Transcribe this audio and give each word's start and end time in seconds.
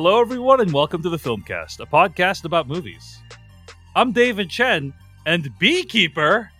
Hello, 0.00 0.20
everyone, 0.20 0.60
and 0.60 0.72
welcome 0.72 1.02
to 1.02 1.08
the 1.10 1.16
Filmcast, 1.16 1.80
a 1.80 1.84
podcast 1.84 2.44
about 2.44 2.68
movies. 2.68 3.18
I'm 3.96 4.12
David 4.12 4.48
Chen, 4.48 4.94
and 5.26 5.48
Beekeeper, 5.58 6.50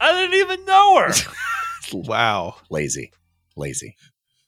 I 0.00 0.12
didn't 0.12 0.34
even 0.38 0.64
know 0.66 1.00
her. 1.00 1.12
Wow. 1.92 2.54
lazy, 2.70 3.10
lazy, 3.56 3.96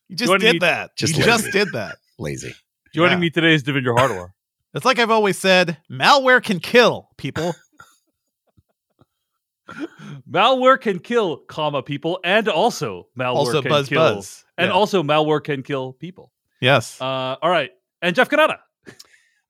You 0.07 0.15
just 0.15 0.29
Joining 0.31 0.41
did 0.47 0.53
me- 0.53 0.59
that. 0.61 0.97
Just 0.97 1.15
you 1.17 1.25
lazy. 1.25 1.31
just 1.43 1.53
did 1.53 1.73
that. 1.73 1.97
lazy. 2.21 2.55
Joining 2.95 3.15
Yeah. 3.19 3.23
me 3.23 3.31
today 3.31 3.55
is 3.55 3.65
Devindra 3.65 3.97
Hardawar. 3.99 4.29
It's 4.73 4.85
like 4.85 5.01
I've 5.01 5.11
always 5.11 5.37
said, 5.37 5.79
malware 5.91 6.41
can 6.41 6.61
kill 6.61 7.09
people. 7.17 7.57
malware 10.31 10.81
can 10.81 11.01
kill, 11.01 11.39
comma 11.39 11.83
people, 11.83 12.21
and 12.23 12.47
also 12.49 13.09
malware 13.19 13.35
also 13.35 13.63
can 13.63 13.69
buzz 13.69 13.89
kill, 13.89 13.99
buzz. 14.15 14.45
and 14.57 14.69
Yeah. 14.69 14.75
also 14.75 15.03
malware 15.03 15.43
can 15.43 15.65
kill 15.65 15.93
people. 15.95 16.31
yes. 16.61 17.01
Uh, 17.01 17.35
all 17.43 17.51
right, 17.51 17.71
and 18.03 18.15
Jeff 18.15 18.29
Cannata. 18.29 18.59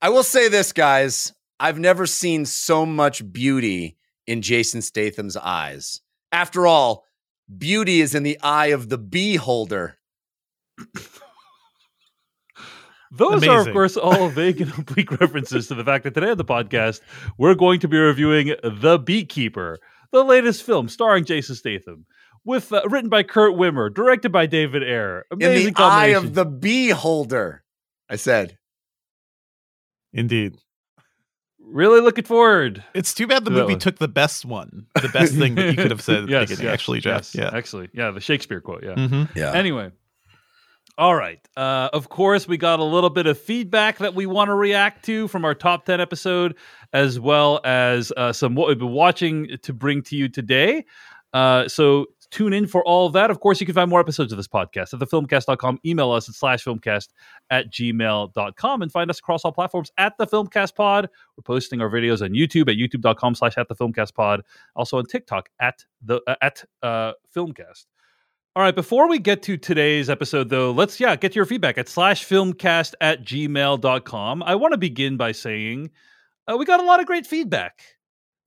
I 0.01 0.11
will 0.11 0.23
say 0.23 0.49
this, 0.49 0.73
guys. 0.73 1.33
I've 1.61 1.79
never 1.79 2.07
seen 2.07 2.45
so 2.47 2.87
much 2.87 3.33
beauty 3.33 3.97
in 4.27 4.43
Jason 4.43 4.83
Statham's 4.83 5.37
eyes. 5.37 6.01
After 6.31 6.67
all, 6.67 7.05
beauty 7.57 8.01
is 8.01 8.15
in 8.15 8.23
the 8.23 8.39
eye 8.43 8.69
of 8.69 8.89
the 8.89 8.99
beholder. 8.99 9.99
Those 13.11 13.47
are, 13.49 13.67
of 13.67 13.73
course, 13.73 13.97
all 13.97 14.29
vague 14.29 14.61
and 14.61 14.73
oblique 14.79 15.19
references 15.19 15.67
to 15.69 15.75
the 15.75 15.85
fact 15.85 16.05
that 16.05 16.15
today 16.15 16.31
on 16.31 16.37
the 16.37 16.45
podcast, 16.45 17.01
we're 17.39 17.55
going 17.55 17.81
to 17.81 17.89
be 17.89 17.97
reviewing 17.97 18.55
The 18.63 18.99
Beekeeper, 18.99 19.79
the 20.13 20.23
latest 20.23 20.63
film 20.63 20.89
starring 20.89 21.25
Jason 21.25 21.55
Statham, 21.55 22.05
with 22.45 22.73
uh, 22.73 22.83
written 22.89 23.09
by 23.09 23.23
Kurt 23.23 23.55
Wimmer, 23.55 23.93
directed 23.93 24.31
by 24.31 24.47
David 24.47 24.83
Ayer. 24.83 25.25
In 25.33 25.43
Amazing 25.43 25.73
the 25.73 25.81
eye 25.81 26.13
combination. 26.13 26.27
of 26.27 26.35
the 26.35 26.45
beholder. 26.45 27.65
I 28.09 28.17
said. 28.17 28.59
Indeed. 30.13 30.57
Really 31.61 32.01
looking 32.01 32.25
forward. 32.25 32.83
It's 32.95 33.13
too 33.13 33.27
bad 33.27 33.45
the 33.45 33.51
To 33.51 33.57
movie 33.57 33.77
took 33.77 33.99
the 33.99 34.09
best 34.09 34.45
one. 34.45 34.87
The 35.03 35.11
best 35.11 35.35
thing 35.35 35.55
that 35.57 35.71
you 35.71 35.77
could 35.77 35.91
have 35.91 36.01
said 36.01 36.25
at 36.25 36.27
the 36.27 36.33
yes, 36.33 36.51
yes, 36.51 36.65
actually, 36.65 37.01
Jeff. 37.01 37.35
yes, 37.35 37.53
actually, 37.53 37.89
yeah, 37.93 38.11
the 38.11 38.21
Shakespeare 38.21 38.61
quote, 38.61 38.83
yeah. 38.83 38.95
Yeah. 38.97 39.09
hmm 39.09 39.23
Yeah. 39.37 39.53
Anyway, 39.53 39.91
all 40.97 41.15
right. 41.15 41.39
Uh, 41.57 41.89
of 41.93 42.09
course, 42.09 42.49
we 42.49 42.57
got 42.57 42.81
a 42.81 42.85
little 42.85 43.11
bit 43.11 43.27
of 43.27 43.39
feedback 43.39 43.99
that 43.99 44.15
we 44.15 44.27
want 44.27 44.49
to 44.49 44.55
react 44.55 45.05
to 45.05 45.29
from 45.29 45.45
our 45.45 45.55
top 45.55 45.85
10 45.85 46.01
episode, 46.01 46.57
as 46.93 47.21
well 47.21 47.61
as 47.65 48.13
uh, 48.17 48.33
some 48.33 48.57
what 48.57 48.67
we've 48.69 48.79
been 48.79 48.91
watching 48.91 49.49
to 49.63 49.73
bring 49.73 50.03
to 50.03 50.17
you 50.17 50.29
today. 50.29 50.85
Uh, 51.33 51.69
so 51.69 52.07
tune 52.31 52.53
in 52.53 52.67
for 52.67 52.85
all 52.85 53.07
of 53.07 53.13
that. 53.15 53.31
Of 53.31 53.41
course, 53.41 53.61
you 53.61 53.67
can 53.67 53.75
find 53.75 53.91
more 53.91 54.01
episodes 54.01 54.33
of 54.33 54.37
this 54.37 54.49
podcast 54.49 54.93
at 54.95 55.01
thefilmcast.com. 55.01 55.81
Email 55.85 56.11
us 56.11 56.29
at 56.29 56.35
slash 56.35 56.65
filmcast 56.65 57.09
at 57.51 57.73
gmail.com 57.73 58.83
and 58.83 58.93
find 58.93 59.11
us 59.11 59.19
across 59.19 59.45
all 59.45 59.53
platforms 59.53 59.91
at 59.99 60.17
the 60.19 60.27
Filmcast 60.27 60.75
Pod. 60.75 61.09
We're 61.37 61.43
posting 61.43 61.81
our 61.81 61.91
videos 61.91 62.23
on 62.23 62.31
YouTube 62.31 62.69
at 62.69 62.77
youtube.com 62.77 63.35
slash 63.35 63.57
at 63.57 63.69
the 63.69 63.75
Filmcast 63.75 64.15
Pod. 64.15 64.43
Also 64.77 64.99
on 64.99 65.07
TikTok 65.07 65.49
at 65.61 65.85
the 66.03 66.21
uh, 66.27 66.35
at 66.43 66.65
uh, 66.83 67.13
Filmcast. 67.35 67.87
All 68.57 68.65
right, 68.65 68.75
before 68.75 69.09
we 69.09 69.21
get 69.21 69.43
to 69.43 69.57
today's 69.57 70.11
episode, 70.11 70.49
though, 70.49 70.73
let's, 70.73 70.99
yeah, 70.99 71.15
get 71.15 71.37
your 71.37 71.45
feedback 71.45 71.79
at 71.79 71.89
slash 71.89 72.27
filmcast 72.27 72.95
at 73.01 73.23
gmail.com. 73.23 74.43
I 74.43 74.55
want 74.57 74.73
to 74.73 74.79
begin 74.79 75.17
by 75.17 75.31
saying 75.31 75.91
uh, 76.49 76.57
we 76.57 76.65
got 76.65 76.81
a 76.81 76.83
lot 76.83 76.99
of 76.99 77.07
great 77.07 77.25
feedback 77.25 77.83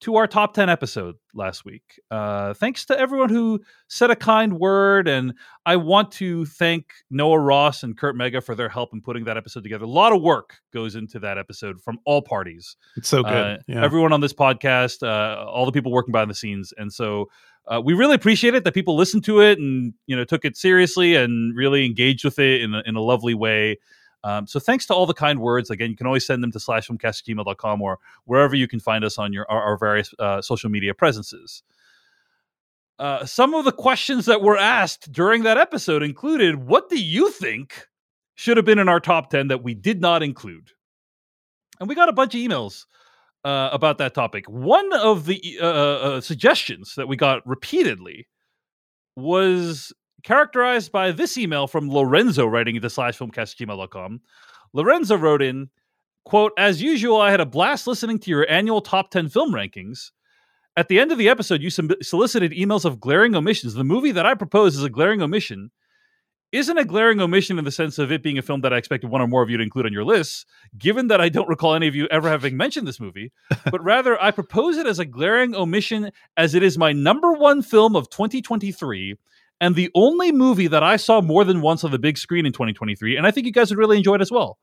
to 0.02 0.16
our 0.16 0.28
top 0.28 0.54
10 0.54 0.68
episode 0.70 1.16
last 1.34 1.64
week. 1.64 2.00
Uh, 2.10 2.54
thanks 2.56 2.86
to 2.86 3.00
everyone 3.00 3.30
who 3.30 3.62
said 3.88 4.10
a 4.10 4.16
kind 4.16 4.60
word. 4.60 5.08
And 5.08 5.34
I 5.66 5.76
want 5.76 6.12
to 6.14 6.46
thank 6.46 6.92
Noah 7.10 7.40
Ross 7.40 7.84
and 7.84 7.98
Kurt 7.98 8.16
Mega 8.16 8.42
for 8.42 8.56
their 8.56 8.70
help 8.70 8.94
in 8.94 9.02
putting 9.02 9.26
that 9.26 9.38
episode 9.38 9.64
together. 9.64 9.86
A 9.86 9.90
lot 9.90 10.12
of 10.12 10.22
work 10.22 10.56
goes 10.74 10.96
into 10.96 11.20
that 11.20 11.38
episode 11.38 11.80
from 11.82 12.00
all 12.06 12.22
parties 12.22 12.76
It's 12.98 13.10
so 13.10 13.24
good. 13.24 13.32
uh, 13.32 13.58
yeah. 13.68 13.84
everyone 13.84 14.12
on 14.12 14.22
this 14.22 14.34
podcast, 14.34 15.04
uh, 15.04 15.46
all 15.46 15.66
the 15.66 15.72
people 15.72 15.92
working 15.92 16.12
behind 16.12 16.30
the 16.30 16.36
scenes, 16.36 16.74
and 16.78 16.92
so 16.92 17.30
uh, 17.68 17.80
we 17.80 17.94
really 17.94 18.16
appreciate 18.16 18.56
it 18.56 18.64
that 18.64 18.74
people 18.74 18.96
listened 18.96 19.24
to 19.26 19.40
it 19.40 19.60
and 19.60 19.94
you 20.08 20.16
know 20.16 20.24
took 20.24 20.46
it 20.46 20.58
seriously 20.58 21.16
and 21.16 21.56
really 21.56 21.86
engaged 21.86 22.26
with 22.26 22.40
it 22.40 22.62
in 22.62 22.74
a, 22.74 22.82
in 22.86 22.96
a 22.96 23.02
lovely 23.02 23.36
way. 23.36 23.78
Um, 24.24 24.46
so 24.46 24.60
thanks 24.60 24.86
to 24.88 24.94
all 24.94 25.06
the 25.06 25.14
kind 25.14 25.40
words. 25.40 25.70
Again, 25.70 25.90
you 25.90 25.98
can 25.98 26.06
always 26.06 26.26
send 26.26 26.44
them 26.44 26.52
to 26.52 26.60
slash 26.60 26.88
filmcast@gmail.com 26.88 27.82
or 27.82 28.00
wherever 28.26 28.56
you 28.56 28.68
can 28.68 28.80
find 28.80 29.04
us 29.04 29.18
on 29.18 29.34
your 29.34 29.50
our, 29.50 29.62
our 29.62 29.78
various 29.78 30.14
uh, 30.20 30.42
social 30.42 30.70
media 30.70 30.94
presences. 30.94 31.64
Uh, 33.00 33.26
some 33.26 33.56
of 33.56 33.66
the 33.66 33.72
questions 33.72 34.26
that 34.26 34.42
were 34.42 34.58
asked 34.58 35.12
during 35.12 35.44
that 35.44 35.58
episode 35.58 36.04
included, 36.04 36.68
"What 36.68 36.90
do 36.90 37.02
you 37.02 37.32
think 37.32 37.88
should 38.36 38.58
have 38.58 38.66
been 38.66 38.80
in 38.80 38.90
our 38.90 39.00
top 39.00 39.32
ten 39.32 39.48
that 39.48 39.64
we 39.64 39.74
did 39.74 40.02
not 40.02 40.22
include?" 40.22 40.72
And 41.80 41.90
we 41.90 41.96
got 41.96 42.10
a 42.10 42.14
bunch 42.14 42.36
of 42.36 42.42
emails 42.42 42.86
uh, 43.44 43.70
about 43.72 43.98
that 43.98 44.14
topic. 44.14 44.46
One 44.48 44.94
of 44.94 45.26
the 45.26 45.58
uh, 45.60 45.66
uh, 45.66 46.22
suggestions 46.22 46.94
that 46.96 47.08
we 47.08 47.16
got 47.16 47.46
repeatedly 47.48 48.28
was 49.16 49.92
characterized 50.24 50.92
by 50.92 51.12
this 51.12 51.38
email 51.38 51.68
from 51.68 51.90
Lorenzo 51.90 52.46
writing 52.46 52.76
into 52.76 52.90
slash 52.90 53.18
filmcast@gmail.com. 53.18 54.22
Lorenzo 54.74 55.16
wrote 55.18 55.42
in, 55.42 55.70
quote, 56.26 56.54
as 56.58 56.82
usual, 56.82 57.20
I 57.20 57.32
had 57.32 57.42
a 57.42 57.46
blast 57.46 57.88
listening 57.88 58.20
to 58.20 58.30
your 58.30 58.50
annual 58.50 58.82
top 58.82 59.12
10 59.12 59.30
film 59.30 59.54
rankings. 59.54 60.12
At 60.78 60.88
the 60.88 61.00
end 61.00 61.12
of 61.12 61.18
the 61.18 61.28
episode, 61.28 61.62
you 61.62 61.70
solicited 61.70 62.54
emails 62.54 62.86
of 62.86 63.00
glaring 63.00 63.36
omissions. 63.36 63.74
The 63.74 63.84
movie 63.84 64.14
that 64.14 64.26
I 64.26 64.36
propose 64.36 64.78
is 64.78 64.84
a 64.84 64.90
glaring 64.90 65.22
omission. 65.22 65.72
Isn't 66.54 66.78
a 66.78 66.86
glaring 66.86 67.22
omission 67.22 67.58
in 67.58 67.64
the 67.64 67.72
sense 67.72 67.98
of 67.98 68.12
it 68.12 68.24
being 68.24 68.38
a 68.38 68.42
film 68.42 68.60
that 68.62 68.74
I 68.74 68.78
expected 68.78 69.10
one 69.10 69.22
or 69.22 69.28
more 69.28 69.42
of 69.42 69.50
you 69.50 69.56
to 69.56 69.64
include 69.64 69.86
on 69.86 69.94
your 69.94 70.04
lists, 70.04 70.46
given 70.78 71.08
that 71.08 71.22
I 71.22 71.30
don't 71.30 71.48
recall 71.48 71.76
any 71.76 71.88
of 71.88 71.96
you 71.96 72.08
ever 72.08 72.28
having 72.28 72.58
mentioned 72.58 72.88
this 72.88 73.00
movie, 73.00 73.32
but 73.72 73.84
rather 73.84 74.22
I 74.22 74.32
propose 74.32 74.78
it 74.78 74.86
as 74.86 75.00
a 75.00 75.06
glaring 75.06 75.56
omission 75.56 76.12
as 76.36 76.54
it 76.54 76.64
is 76.64 76.78
my 76.78 76.92
number 76.92 77.32
one 77.34 77.62
film 77.62 77.96
of 77.96 78.10
2023 78.10 79.16
and 79.62 79.76
the 79.76 79.90
only 79.96 80.34
movie 80.34 80.68
that 80.68 80.84
I 80.84 80.98
saw 80.98 81.22
more 81.22 81.46
than 81.46 81.62
once 81.62 81.86
on 81.86 81.92
the 81.92 82.00
big 82.00 82.18
screen 82.18 82.46
in 82.46 82.52
2023, 82.52 83.16
and 83.16 83.26
I 83.26 83.32
think 83.32 83.46
you 83.46 83.54
guys 83.54 83.70
would 83.72 83.80
really 83.80 83.98
enjoy 83.98 84.16
it 84.16 84.22
as 84.22 84.32
well. 84.32 84.58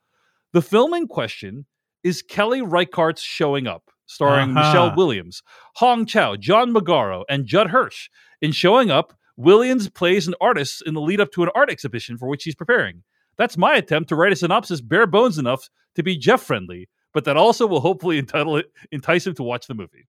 The 0.52 0.60
film 0.60 0.92
in 0.92 1.06
question 1.06 1.64
is 2.04 2.20
Kelly 2.20 2.60
Reichardt's 2.60 3.22
Showing 3.22 3.66
Up, 3.66 3.84
starring 4.06 4.50
Uh-huh. 4.56 4.60
Michelle 4.68 4.94
Williams, 4.96 5.42
Hong 5.76 6.04
Chau, 6.04 6.36
John 6.36 6.72
Magaro, 6.74 7.24
and 7.30 7.46
Judd 7.46 7.70
Hirsch. 7.70 8.08
In 8.42 8.52
Showing 8.52 8.90
Up, 8.90 9.14
Williams 9.36 9.88
plays 9.88 10.26
an 10.28 10.34
artist 10.40 10.82
in 10.84 10.94
the 10.94 11.00
lead 11.00 11.20
up 11.20 11.30
to 11.32 11.42
an 11.44 11.50
art 11.54 11.70
exhibition 11.70 12.18
for 12.18 12.28
which 12.28 12.44
he's 12.44 12.54
preparing. 12.56 13.04
That's 13.36 13.56
my 13.56 13.74
attempt 13.76 14.08
to 14.08 14.16
write 14.16 14.32
a 14.32 14.36
synopsis 14.36 14.80
bare 14.80 15.06
bones 15.06 15.38
enough 15.38 15.68
to 15.94 16.02
be 16.02 16.16
Jeff 16.16 16.42
friendly, 16.42 16.88
but 17.14 17.24
that 17.24 17.36
also 17.36 17.66
will 17.66 17.80
hopefully 17.80 18.18
entitle 18.24 18.56
it, 18.56 18.66
entice 18.90 19.26
him 19.26 19.34
to 19.34 19.42
watch 19.44 19.66
the 19.68 19.74
movie. 19.74 20.06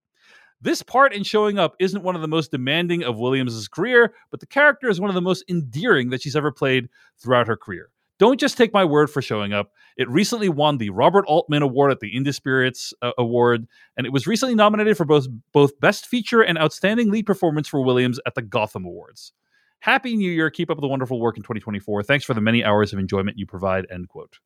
This 0.62 0.84
part 0.84 1.14
in 1.14 1.24
showing 1.24 1.58
up 1.58 1.75
isn't 1.80 2.03
one 2.03 2.16
of 2.16 2.22
the 2.22 2.28
most 2.28 2.52
demanding 2.52 3.03
of 3.03 3.18
Williams' 3.18 3.68
career, 3.68 4.14
but 4.30 4.42
the 4.42 4.46
character 4.46 4.90
is 4.90 5.00
one 5.00 5.09
of 5.09 5.14
the 5.14 5.22
most 5.22 5.44
endearing 5.47 6.09
that 6.09 6.22
she's 6.22 6.36
ever 6.36 6.52
played 6.52 6.90
throughout 7.18 7.47
her 7.47 7.56
career. 7.56 7.90
Don't 8.20 8.40
just 8.40 8.58
take 8.58 8.74
my 8.74 8.84
word 8.84 9.09
for 9.09 9.22
showing 9.22 9.53
up. 9.53 9.72
It 9.96 10.09
recently 10.09 10.50
won 10.50 10.78
the 10.78 10.90
Robert 10.90 11.24
Altman 11.25 11.62
Award 11.62 11.92
at 11.92 12.02
the 12.02 12.14
Indie 12.14 12.34
Spirits 12.34 12.94
uh, 13.02 13.12
Award, 13.18 13.66
and 13.96 14.06
it 14.06 14.12
was 14.12 14.28
recently 14.28 14.56
nominated 14.56 14.97
for 14.97 15.06
both 15.06 15.28
both 15.53 15.80
Best 15.80 16.06
Feature 16.06 16.42
and 16.42 16.58
Outstanding 16.58 17.09
Lead 17.09 17.26
Performance 17.26 17.70
for 17.70 17.81
Williams 17.81 18.20
at 18.26 18.36
the 18.36 18.41
Gotham 18.41 18.84
Awards. 18.84 19.31
Happy 19.80 20.18
New 20.18 20.30
Year! 20.30 20.50
Keep 20.50 20.70
up 20.70 20.81
the 20.81 20.88
wonderful 20.90 21.22
work 21.22 21.38
in 21.38 21.44
2024. 21.44 22.03
Thanks 22.03 22.26
for 22.26 22.34
the 22.34 22.41
many 22.41 22.66
hours 22.66 22.91
of 22.91 23.00
enjoyment 23.00 23.38
you 23.38 23.46
provide. 23.46 23.88
End 23.90 24.09
quote. 24.09 24.40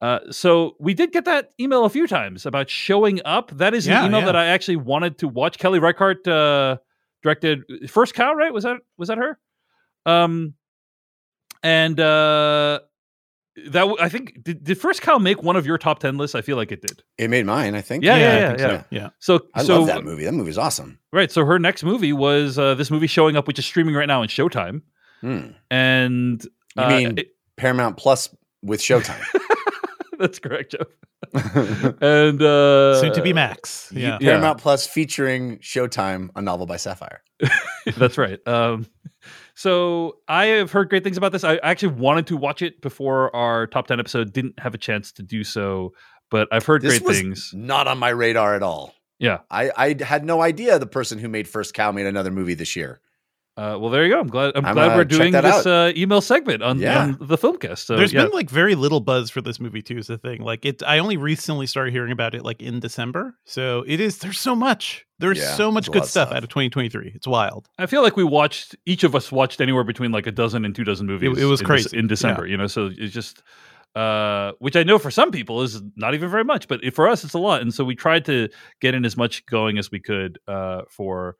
Uh, 0.00 0.18
so 0.30 0.76
we 0.80 0.94
did 0.94 1.12
get 1.12 1.26
that 1.26 1.50
email 1.60 1.84
a 1.84 1.90
few 1.90 2.06
times 2.06 2.46
about 2.46 2.70
showing 2.70 3.20
up. 3.24 3.50
That 3.52 3.74
is 3.74 3.86
Yeah, 3.86 4.00
an 4.00 4.06
email 4.06 4.20
yeah. 4.20 4.26
that 4.26 4.36
I 4.36 4.46
actually 4.46 4.76
wanted 4.76 5.18
to 5.18 5.28
watch. 5.28 5.58
Kelly 5.58 5.78
Reichardt 5.78 6.26
uh, 6.26 6.78
directed 7.22 7.62
First 7.88 8.14
Cow, 8.14 8.32
right? 8.34 8.52
Was 8.52 8.64
that 8.64 8.78
was 8.96 9.08
that 9.08 9.18
her? 9.18 9.38
Um, 10.06 10.54
and 11.62 12.00
uh, 12.00 12.80
that 13.66 13.80
w- 13.80 13.96
I 14.00 14.08
think 14.08 14.42
did, 14.42 14.64
did 14.64 14.78
First 14.80 15.02
Cow 15.02 15.18
make 15.18 15.42
one 15.42 15.56
of 15.56 15.66
your 15.66 15.76
top 15.76 15.98
ten 15.98 16.16
lists? 16.16 16.34
I 16.34 16.40
feel 16.40 16.56
like 16.56 16.72
it 16.72 16.80
did. 16.80 17.02
It 17.18 17.28
made 17.28 17.44
mine, 17.44 17.74
I 17.74 17.82
think. 17.82 18.02
Yeah, 18.02 18.16
yeah, 18.16 18.22
I 18.24 18.34
yeah, 18.38 18.46
think 18.48 18.58
yeah. 18.60 18.68
so. 18.80 18.84
yeah. 18.90 19.08
So 19.18 19.46
I 19.54 19.64
so 19.64 19.78
love 19.80 19.86
that 19.88 20.04
movie. 20.04 20.24
That 20.24 20.32
movie's 20.32 20.56
awesome. 20.56 20.98
right. 21.12 21.30
So 21.30 21.44
her 21.44 21.58
next 21.58 21.84
movie 21.84 22.14
was 22.14 22.58
uh, 22.58 22.74
this 22.74 22.90
movie 22.90 23.06
showing 23.06 23.36
up, 23.36 23.46
which 23.46 23.58
is 23.58 23.66
streaming 23.66 23.94
right 23.94 24.08
now 24.08 24.22
on 24.22 24.28
Showtime. 24.28 24.80
Hmm. 25.20 25.48
And 25.70 26.42
You 26.76 26.82
uh, 26.82 26.88
mean 26.88 27.18
it- 27.18 27.36
Paramount 27.58 27.98
Plus 27.98 28.34
with 28.62 28.80
Showtime? 28.80 29.22
that's 30.20 30.38
correct, 30.38 30.72
Jeff. 30.72 30.86
And 32.00 32.40
uh, 32.42 33.00
Soon 33.00 33.12
to 33.14 33.22
be 33.22 33.32
Max. 33.32 33.90
Yeah. 33.92 34.18
Yeah. 34.20 34.30
Paramount 34.30 34.58
Plus 34.60 34.86
featuring 34.86 35.58
Showtime, 35.58 36.30
a 36.36 36.42
novel 36.42 36.66
by 36.66 36.76
Sapphire. 36.76 37.22
That's 37.96 38.16
right. 38.18 38.38
Um, 38.46 38.86
so 39.54 40.16
I 40.28 40.46
have 40.46 40.70
heard 40.72 40.88
great 40.90 41.04
things 41.04 41.16
about 41.16 41.32
this. 41.32 41.44
I 41.44 41.56
actually 41.56 41.94
wanted 41.94 42.26
to 42.28 42.36
watch 42.36 42.62
it 42.62 42.80
before 42.80 43.34
our 43.34 43.66
top 43.66 43.86
ten 43.86 44.00
episode. 44.00 44.32
Didn't 44.32 44.58
have 44.58 44.74
a 44.74 44.78
chance 44.78 45.12
to 45.12 45.22
do 45.22 45.44
so, 45.44 45.92
but 46.30 46.48
I've 46.52 46.64
heard 46.64 46.82
This 46.82 46.98
great 46.98 47.08
was 47.08 47.18
things. 47.18 47.50
not 47.54 47.86
on 47.86 47.98
my 47.98 48.10
radar 48.10 48.54
at 48.54 48.62
all. 48.62 48.94
Yeah. 49.18 49.40
I, 49.50 49.70
I 49.76 49.96
had 50.02 50.24
no 50.24 50.40
idea 50.40 50.78
the 50.78 50.86
person 50.86 51.18
who 51.18 51.28
made 51.28 51.46
First 51.48 51.74
Cow 51.74 51.92
made 51.92 52.06
another 52.06 52.30
movie 52.30 52.54
this 52.54 52.76
year. 52.76 53.00
Uh, 53.60 53.76
well, 53.78 53.90
there 53.90 54.04
you 54.04 54.10
go. 54.10 54.18
I'm 54.20 54.26
glad. 54.26 54.52
I'm, 54.56 54.64
I'm 54.64 54.74
glad 54.74 54.96
we're 54.96 55.04
doing 55.04 55.32
this 55.32 55.66
uh, 55.66 55.92
email 55.94 56.22
segment 56.22 56.62
on, 56.62 56.78
Yeah. 56.78 57.02
on 57.02 57.18
the 57.20 57.36
filmcast. 57.36 57.84
So 57.84 57.96
There's 57.96 58.10
yeah. 58.12 58.22
been 58.22 58.30
like 58.32 58.48
very 58.48 58.74
little 58.74 59.00
buzz 59.00 59.28
for 59.28 59.42
this 59.42 59.60
movie 59.60 59.82
too. 59.82 59.98
Is 59.98 60.06
the 60.06 60.16
thing. 60.16 60.40
Like 60.40 60.64
it, 60.64 60.82
I 60.86 60.98
only 60.98 61.18
recently 61.18 61.66
started 61.66 61.92
hearing 61.92 62.10
about 62.12 62.34
it 62.34 62.42
like 62.42 62.62
in 62.62 62.80
December. 62.80 63.36
So 63.44 63.84
it 63.86 64.00
is. 64.00 64.18
There's 64.18 64.38
so 64.38 64.54
much. 64.54 65.04
There's 65.18 65.36
Yeah, 65.38 65.54
so 65.56 65.70
much 65.70 65.90
good 65.90 66.06
stuff, 66.06 66.28
stuff. 66.28 66.36
out 66.36 66.42
of 66.42 66.48
2023. 66.48 67.12
It's 67.14 67.26
wild. 67.26 67.68
I 67.78 67.84
feel 67.84 68.02
like 68.02 68.16
we 68.16 68.24
watched 68.24 68.76
each 68.86 69.04
of 69.04 69.14
us 69.14 69.30
watched 69.30 69.60
anywhere 69.60 69.84
between 69.84 70.10
like 70.12 70.26
a 70.26 70.32
dozen 70.32 70.64
and 70.64 70.74
two 70.74 70.84
dozen 70.84 71.06
movies. 71.06 71.36
it 71.38 71.44
was 71.44 71.60
in 71.60 71.64
Dec- 71.66 71.68
crazy. 71.68 71.98
in 71.98 72.06
December. 72.06 72.46
You 72.46 72.56
know, 72.56 72.66
so 72.66 72.90
it's 72.96 73.12
just 73.12 73.42
uh, 73.94 74.52
which 74.60 74.76
I 74.76 74.84
know 74.84 74.98
for 74.98 75.10
some 75.10 75.30
people 75.32 75.60
is 75.62 75.82
not 75.96 76.14
even 76.14 76.30
very 76.30 76.44
much, 76.44 76.66
but 76.68 76.80
for 76.94 77.08
us 77.08 77.24
it's 77.24 77.34
a 77.34 77.38
lot. 77.38 77.60
And 77.60 77.74
so 77.74 77.84
we 77.84 77.94
tried 77.94 78.24
to 78.26 78.48
get 78.80 78.94
in 78.94 79.04
as 79.04 79.16
much 79.18 79.44
going 79.46 79.76
as 79.76 79.90
we 79.90 80.00
could 80.00 80.38
uh, 80.48 80.82
for 80.88 81.36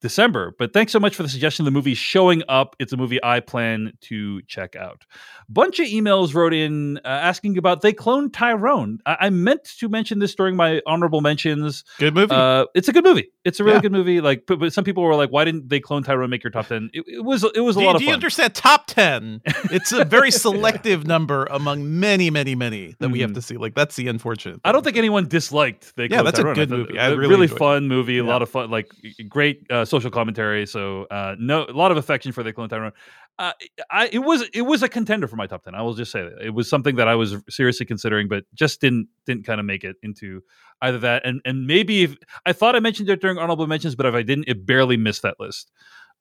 December. 0.00 0.54
But 0.58 0.72
thanks 0.72 0.92
so 0.92 1.00
much 1.00 1.14
for 1.14 1.22
the 1.22 1.28
suggestion. 1.28 1.64
The 1.64 1.70
movie 1.70 1.94
showing 1.94 2.42
up. 2.48 2.76
It's 2.78 2.92
a 2.92 2.96
movie 2.96 3.18
I 3.22 3.40
plan 3.40 3.92
to 4.02 4.42
check 4.42 4.76
out. 4.76 5.04
Bunch 5.48 5.78
of 5.80 5.86
emails 5.86 6.34
wrote 6.34 6.54
in 6.54 6.98
uh, 6.98 7.08
asking 7.08 7.58
about 7.58 7.82
they 7.82 7.92
cloned 7.92 8.32
Tyrone. 8.32 8.98
I-, 9.06 9.16
I 9.22 9.30
meant 9.30 9.64
to 9.78 9.88
mention 9.88 10.18
this 10.18 10.34
during 10.34 10.56
my 10.56 10.80
honorable 10.86 11.20
mentions. 11.20 11.84
Good 11.98 12.14
movie. 12.14 12.32
Uh, 12.34 12.66
it's 12.74 12.88
a 12.88 12.92
good 12.92 13.04
movie. 13.04 13.28
It's 13.44 13.58
a 13.60 13.64
really 13.64 13.76
Yeah. 13.76 13.82
good 13.82 13.92
movie. 13.92 14.20
Like, 14.20 14.44
but, 14.46 14.58
but 14.58 14.72
some 14.72 14.84
people 14.84 15.02
were 15.02 15.14
like, 15.14 15.30
"Why 15.30 15.44
didn't 15.44 15.68
they 15.68 15.80
clone 15.80 16.02
Tyrone? 16.02 16.30
Make 16.30 16.44
your 16.44 16.50
top 16.50 16.66
10? 16.68 16.90
It, 16.92 17.04
it 17.06 17.24
was 17.24 17.44
it 17.44 17.60
was 17.60 17.76
a 17.76 17.80
do, 17.80 17.86
lot 17.86 17.94
of. 17.96 18.00
do 18.00 18.04
you 18.04 18.10
fun. 18.10 18.14
understand? 18.14 18.54
Top 18.54 18.86
10. 18.86 19.40
It's 19.70 19.92
a 19.92 20.04
very 20.04 20.30
selective 20.30 21.06
number 21.06 21.44
among 21.50 22.00
many, 22.00 22.30
many, 22.30 22.54
many 22.54 22.94
that 22.98 23.08
we 23.10 23.20
have 23.20 23.30
Mhm. 23.30 23.34
to 23.34 23.42
see. 23.42 23.56
Like 23.56 23.74
that's 23.74 23.96
the 23.96 24.08
unfortunate. 24.08 24.60
I 24.64 24.72
don't 24.72 24.82
think 24.84 24.96
anyone 24.96 25.28
disliked. 25.28 25.94
They 25.96 26.06
Yeah, 26.08 26.22
that's 26.22 26.38
a 26.38 26.42
good 26.54 26.70
movie. 26.70 26.98
I 26.98 27.06
a 27.08 27.10
really 27.16 27.28
really 27.28 27.42
enjoyed 27.44 27.56
it. 27.56 27.58
fun 27.58 27.88
movie. 27.88 28.18
A 28.18 28.24
Yeah. 28.24 28.28
lot 28.30 28.42
of 28.42 28.48
fun, 28.50 28.70
like 28.70 28.88
great 29.28 29.66
uh, 29.70 29.84
social 29.90 30.10
commentary. 30.10 30.66
So 30.66 31.04
uh, 31.10 31.34
no, 31.38 31.66
a 31.68 31.72
lot 31.72 31.90
of 31.90 31.96
affection 31.96 32.32
for 32.32 32.42
the 32.42 32.52
Clone 32.52 32.68
Tyrone. 32.68 32.92
Uh, 33.38 33.52
I 33.90 34.08
it 34.12 34.20
was 34.20 34.48
it 34.54 34.62
was 34.62 34.82
a 34.82 34.88
contender 34.88 35.26
for 35.26 35.36
my 35.36 35.46
top 35.46 35.64
ten. 35.64 35.74
I 35.74 35.82
will 35.82 35.94
just 35.94 36.12
say 36.12 36.22
that 36.22 36.40
it 36.40 36.50
was 36.50 36.68
something 36.68 36.96
that 36.96 37.08
I 37.08 37.14
was 37.14 37.36
seriously 37.48 37.86
considering, 37.86 38.28
but 38.28 38.44
just 38.54 38.80
didn't 38.80 39.08
didn't 39.26 39.44
kind 39.44 39.60
of 39.60 39.66
make 39.66 39.84
it 39.84 39.96
into 40.02 40.42
either 40.82 40.98
that 40.98 41.26
and 41.26 41.40
and 41.44 41.66
maybe 41.66 42.04
if, 42.04 42.16
I 42.46 42.52
thought 42.52 42.76
I 42.76 42.80
mentioned 42.80 43.08
it 43.08 43.20
during 43.20 43.38
honorable 43.38 43.66
mentions, 43.66 43.94
but 43.94 44.06
if 44.06 44.14
I 44.14 44.22
didn't, 44.22 44.48
it 44.48 44.64
barely 44.64 44.96
missed 44.96 45.22
that 45.22 45.36
list. 45.38 45.70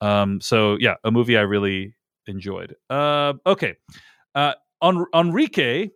Um, 0.01 0.41
so 0.41 0.77
yeah, 0.79 0.95
a 1.03 1.11
movie 1.11 1.37
I 1.37 1.41
really 1.41 1.93
enjoyed. 2.27 2.75
Uh, 2.89 3.33
okay, 3.45 3.75
uh, 4.35 4.53
on 4.81 5.05
Enrique. 5.13 5.89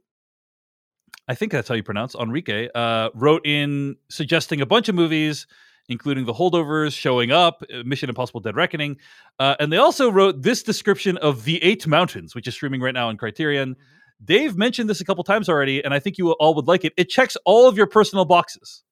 I 1.26 1.36
think 1.36 1.54
that's 1.54 1.70
how 1.70 1.76
you 1.76 1.84
pronounce 1.84 2.16
Enrique, 2.16 2.68
uh, 2.76 3.10
wrote 3.14 3.46
in 3.46 3.96
suggesting 4.10 4.60
a 4.60 4.66
bunch 4.66 4.90
of 4.90 4.96
movies, 4.96 5.48
including 5.90 6.26
The 6.26 6.34
Holdovers, 6.34 6.94
Showing 6.98 7.32
Up, 7.32 7.62
uh, 7.74 7.84
Mission 7.86 8.10
Impossible 8.10 8.40
Dead 8.40 8.56
Reckoning. 8.56 8.98
Uh, 9.40 9.56
and 9.60 9.72
they 9.72 9.78
also 9.78 10.10
wrote 10.12 10.42
this 10.42 10.64
description 10.64 11.18
of 11.18 11.44
The 11.44 11.62
Eight 11.64 11.86
Mountains, 11.88 12.34
which 12.36 12.48
is 12.48 12.54
streaming 12.54 12.82
right 12.82 12.94
now 12.94 13.10
on 13.10 13.18
Criterion. 13.18 13.76
Dave 14.24 14.56
mentioned 14.58 14.90
this 14.90 15.02
a 15.02 15.06
couple 15.06 15.24
times 15.24 15.50
already, 15.50 15.84
and 15.84 15.94
I 15.94 16.00
think 16.00 16.18
you 16.18 16.32
all 16.34 16.56
would 16.56 16.68
like 16.68 16.86
it. 16.86 16.94
It 16.96 17.10
checks 17.10 17.36
all 17.46 17.68
of 17.68 17.76
your 17.76 17.88
personal 17.88 18.24
boxes. 18.26 18.84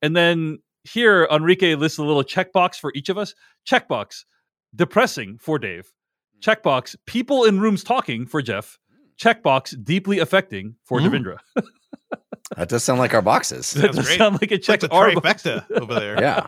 And 0.00 0.14
then 0.16 0.58
here, 0.84 1.26
Enrique 1.30 1.74
lists 1.74 1.98
a 1.98 2.04
little 2.04 2.22
checkbox 2.24 2.76
for 2.76 2.92
each 2.94 3.08
of 3.08 3.18
us. 3.18 3.34
Checkbox, 3.68 4.24
depressing 4.74 5.38
for 5.40 5.58
Dave. 5.58 5.92
Checkbox, 6.40 6.96
people 7.06 7.44
in 7.44 7.60
rooms 7.60 7.82
talking 7.84 8.26
for 8.26 8.42
Jeff. 8.42 8.78
Checkbox, 9.16 9.82
deeply 9.84 10.18
affecting 10.18 10.74
for 10.84 10.98
Mm. 11.00 11.08
Devindra. 11.08 11.36
That 12.56 12.68
does 12.68 12.84
sound 12.84 12.98
like 12.98 13.14
our 13.14 13.22
boxes. 13.22 13.70
That 13.72 13.82
That's 13.82 13.96
does 13.96 14.06
great. 14.06 14.18
sound 14.18 14.34
like 14.34 14.50
it 14.52 14.56
It's 14.60 14.68
like 14.68 14.80
the 14.80 14.90
our 14.90 15.12
boxes. 15.14 15.62
trifecta 15.62 15.70
over 15.80 15.94
there. 15.94 16.20
yeah. 16.20 16.46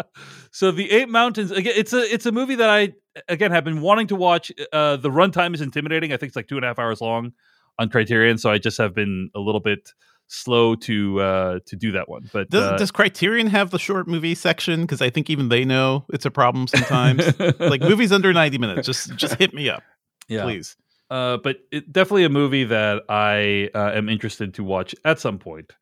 so 0.50 0.70
the 0.70 0.90
Eight 0.90 1.08
Mountains 1.08 1.50
again. 1.50 1.74
It's 1.76 1.92
a 1.92 2.00
it's 2.12 2.26
a 2.26 2.32
movie 2.32 2.56
that 2.56 2.68
I 2.70 2.92
again 3.28 3.50
have 3.52 3.64
been 3.64 3.80
wanting 3.80 4.06
to 4.08 4.16
watch. 4.16 4.52
Uh, 4.72 4.96
the 4.96 5.10
runtime 5.10 5.54
is 5.54 5.60
intimidating. 5.60 6.12
I 6.12 6.16
think 6.16 6.28
it's 6.30 6.36
like 6.36 6.48
two 6.48 6.56
and 6.56 6.64
a 6.64 6.68
half 6.68 6.78
hours 6.78 7.00
long 7.00 7.32
on 7.78 7.88
Criterion. 7.88 8.38
So 8.38 8.50
I 8.50 8.58
just 8.58 8.78
have 8.78 8.94
been 8.94 9.30
a 9.34 9.40
little 9.40 9.60
bit 9.60 9.92
slow 10.28 10.74
to 10.74 11.20
uh 11.20 11.58
to 11.66 11.76
do 11.76 11.92
that 11.92 12.08
one. 12.08 12.28
But 12.32 12.50
Does, 12.50 12.64
uh, 12.64 12.76
does 12.76 12.90
Criterion 12.90 13.46
have 13.46 13.70
the 13.70 13.78
short 13.78 14.08
movie 14.08 14.34
section? 14.34 14.82
Because 14.82 15.00
I 15.00 15.08
think 15.10 15.30
even 15.30 15.48
they 15.48 15.64
know 15.64 16.04
it's 16.12 16.24
a 16.26 16.30
problem 16.30 16.66
sometimes. 16.66 17.38
like 17.60 17.80
movies 17.80 18.10
under 18.12 18.32
90 18.32 18.58
minutes, 18.58 18.86
just 18.86 19.14
just 19.16 19.36
hit 19.36 19.54
me 19.54 19.68
up, 19.68 19.82
yeah. 20.28 20.42
please. 20.42 20.76
Uh, 21.10 21.36
but 21.36 21.58
it, 21.70 21.92
definitely 21.92 22.24
a 22.24 22.28
movie 22.28 22.64
that 22.64 23.02
I 23.08 23.70
uh, 23.74 23.92
am 23.94 24.08
interested 24.08 24.54
to 24.54 24.64
watch 24.64 24.94
at 25.04 25.20
some 25.20 25.38
point. 25.38 25.72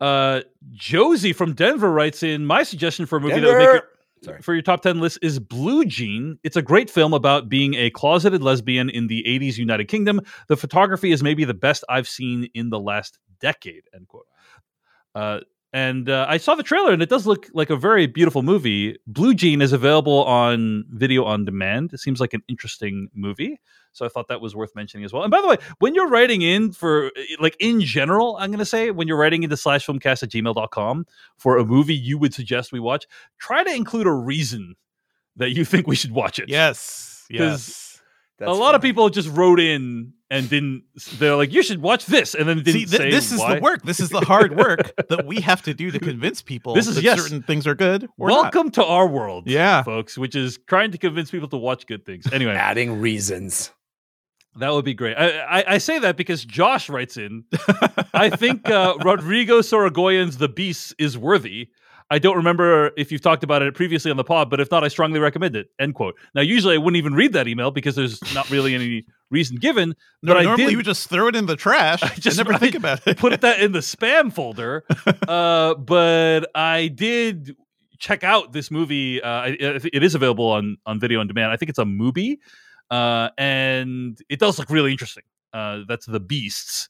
Uh, 0.00 0.42
Josie 0.72 1.32
from 1.32 1.54
Denver 1.54 1.90
writes 1.90 2.22
in 2.22 2.44
my 2.44 2.62
suggestion 2.62 3.06
for 3.06 3.16
a 3.16 3.20
movie 3.20 3.40
that 3.40 3.46
would 3.46 3.58
make 3.58 3.66
Denver! 3.66 3.88
Sorry. 4.22 4.42
for 4.42 4.54
your 4.54 4.62
top 4.62 4.82
10 4.82 4.98
list 5.00 5.18
is 5.22 5.38
Blue 5.38 5.84
Jean. 5.84 6.38
It's 6.42 6.56
a 6.56 6.62
great 6.62 6.90
film 6.90 7.12
about 7.12 7.48
being 7.48 7.74
a 7.74 7.90
closeted 7.90 8.42
lesbian 8.42 8.88
in 8.90 9.06
the 9.06 9.22
80s 9.26 9.58
United 9.58 9.86
Kingdom. 9.86 10.20
The 10.48 10.56
photography 10.56 11.12
is 11.12 11.22
maybe 11.22 11.44
the 11.44 11.54
best 11.54 11.84
I've 11.88 12.08
seen 12.08 12.48
in 12.54 12.70
the 12.70 12.80
last 12.80 13.18
decade, 13.40 13.82
end 13.94 14.08
quote. 14.08 14.26
Uh, 15.14 15.40
and 15.72 16.08
uh, 16.08 16.26
I 16.28 16.38
saw 16.38 16.54
the 16.54 16.62
trailer 16.62 16.92
and 16.92 17.02
it 17.02 17.08
does 17.08 17.26
look 17.26 17.48
like 17.52 17.70
a 17.70 17.76
very 17.76 18.06
beautiful 18.06 18.42
movie. 18.42 18.96
Blue 19.06 19.34
Jean 19.34 19.60
is 19.60 19.72
available 19.72 20.24
on 20.24 20.84
video 20.90 21.24
on 21.24 21.44
demand. 21.44 21.92
It 21.92 22.00
seems 22.00 22.20
like 22.20 22.34
an 22.34 22.42
interesting 22.48 23.08
movie. 23.14 23.60
So 23.92 24.04
I 24.04 24.08
thought 24.08 24.28
that 24.28 24.40
was 24.40 24.54
worth 24.54 24.74
mentioning 24.74 25.04
as 25.04 25.12
well. 25.12 25.22
And 25.22 25.30
by 25.30 25.40
the 25.40 25.48
way, 25.48 25.56
when 25.78 25.94
you're 25.94 26.08
writing 26.08 26.42
in 26.42 26.72
for 26.72 27.10
like 27.40 27.56
in 27.58 27.80
general, 27.80 28.36
I'm 28.38 28.50
going 28.50 28.58
to 28.58 28.64
say 28.64 28.90
when 28.90 29.08
you're 29.08 29.16
writing 29.16 29.42
into 29.42 29.56
slash 29.56 29.86
filmcast 29.86 30.22
at 30.22 30.30
gmail.com 30.30 31.06
for 31.36 31.56
a 31.56 31.64
movie 31.64 31.94
you 31.94 32.18
would 32.18 32.34
suggest 32.34 32.72
we 32.72 32.80
watch, 32.80 33.06
try 33.38 33.64
to 33.64 33.74
include 33.74 34.06
a 34.06 34.12
reason 34.12 34.76
that 35.36 35.50
you 35.50 35.64
think 35.66 35.86
we 35.86 35.96
should 35.96 36.12
watch 36.12 36.38
it. 36.38 36.48
Yes, 36.48 37.26
Yes. 37.28 37.85
That's 38.38 38.50
a 38.50 38.54
lot 38.54 38.74
of 38.74 38.82
people 38.82 39.08
just 39.08 39.28
wrote 39.30 39.60
in 39.60 40.12
and 40.30 40.48
didn't, 40.50 40.82
they're 41.18 41.36
like, 41.36 41.52
you 41.52 41.62
should 41.62 41.80
watch 41.80 42.04
this. 42.06 42.34
And 42.34 42.48
then 42.48 42.58
didn't 42.58 42.72
See, 42.72 42.84
th- 42.84 42.90
say 43.00 43.10
this 43.10 43.32
is 43.32 43.38
why. 43.38 43.54
the 43.54 43.60
work. 43.62 43.82
This 43.82 43.98
is 44.00 44.10
the 44.10 44.20
hard 44.20 44.56
work 44.56 44.92
that 45.08 45.24
we 45.24 45.40
have 45.40 45.62
to 45.62 45.72
do 45.72 45.90
to 45.90 45.98
convince 45.98 46.42
people 46.42 46.74
This 46.74 46.86
is- 46.86 46.96
that 46.96 47.04
yes. 47.04 47.20
certain 47.22 47.42
things 47.42 47.66
are 47.66 47.74
good. 47.74 48.08
Or 48.18 48.28
not. 48.28 48.42
Welcome 48.54 48.70
to 48.72 48.84
our 48.84 49.06
world. 49.06 49.44
Yeah. 49.46 49.82
Folks, 49.84 50.18
which 50.18 50.34
is 50.34 50.58
trying 50.66 50.90
to 50.90 50.98
convince 50.98 51.30
people 51.30 51.48
to 51.48 51.56
watch 51.56 51.86
good 51.86 52.04
things. 52.04 52.30
Anyway, 52.32 52.52
adding 52.56 53.00
reasons. 53.00 53.70
that 54.56 54.70
would 54.70 54.84
be 54.84 54.94
great. 54.94 55.14
I, 55.16 55.38
I, 55.60 55.64
I 55.74 55.78
say 55.78 55.98
that 56.00 56.16
because 56.16 56.44
Josh 56.44 56.88
writes 56.90 57.16
in, 57.16 57.44
I 58.12 58.28
think 58.30 58.68
uh, 58.68 58.96
Rodrigo 59.04 59.60
Sorogoyen's 59.62 60.36
The 60.38 60.48
Beast 60.48 60.94
is 60.98 61.16
worthy. 61.16 61.68
I 62.10 62.18
don't 62.20 62.36
remember 62.36 62.92
if 62.96 63.10
you've 63.10 63.20
talked 63.20 63.42
about 63.42 63.62
it 63.62 63.74
previously 63.74 64.10
on 64.12 64.16
the 64.16 64.22
pod, 64.24 64.48
but 64.48 64.60
if 64.60 64.70
not, 64.70 64.84
I 64.84 64.88
strongly 64.88 65.18
recommend 65.18 65.56
it. 65.56 65.70
End 65.80 65.94
quote. 65.96 66.14
Now, 66.34 66.40
usually 66.42 66.74
I 66.74 66.78
wouldn't 66.78 66.96
even 66.96 67.14
read 67.14 67.32
that 67.32 67.48
email 67.48 67.70
because 67.72 67.96
there's 67.96 68.22
not 68.32 68.48
really 68.48 68.74
any 68.76 69.04
reason 69.30 69.56
given. 69.56 69.88
No, 70.22 70.32
but 70.34 70.36
I 70.36 70.42
normally 70.44 70.66
did 70.66 70.72
you 70.72 70.82
just 70.84 71.08
throw 71.08 71.26
it 71.26 71.34
in 71.34 71.46
the 71.46 71.56
trash. 71.56 72.02
I 72.04 72.06
I 72.06 72.14
just- 72.14 72.36
never 72.36 72.52
I 72.52 72.58
think 72.58 72.76
about 72.76 73.04
it. 73.08 73.18
put 73.18 73.40
that 73.40 73.58
in 73.60 73.72
the 73.72 73.78
spam 73.94 74.32
folder. 74.32 74.84
Uh, 75.26 75.74
but 75.74 76.48
I 76.54 76.88
did 76.88 77.56
check 77.98 78.22
out 78.22 78.52
this 78.52 78.70
movie. 78.70 79.20
Uh, 79.20 79.28
I- 79.28 79.56
I- 79.60 79.80
it 79.92 80.02
is 80.04 80.14
available 80.14 80.46
on 80.46 80.76
on 80.86 81.00
video 81.00 81.18
on 81.20 81.26
demand. 81.26 81.50
I 81.50 81.56
think 81.56 81.70
it's 81.70 81.78
a 81.80 81.84
movie, 81.84 82.38
uh, 82.90 83.30
and 83.36 84.16
it 84.28 84.38
does 84.38 84.58
look 84.60 84.70
really 84.70 84.92
interesting. 84.92 85.24
Uh, 85.52 85.80
that's 85.88 86.06
the 86.06 86.20
Beasts, 86.20 86.88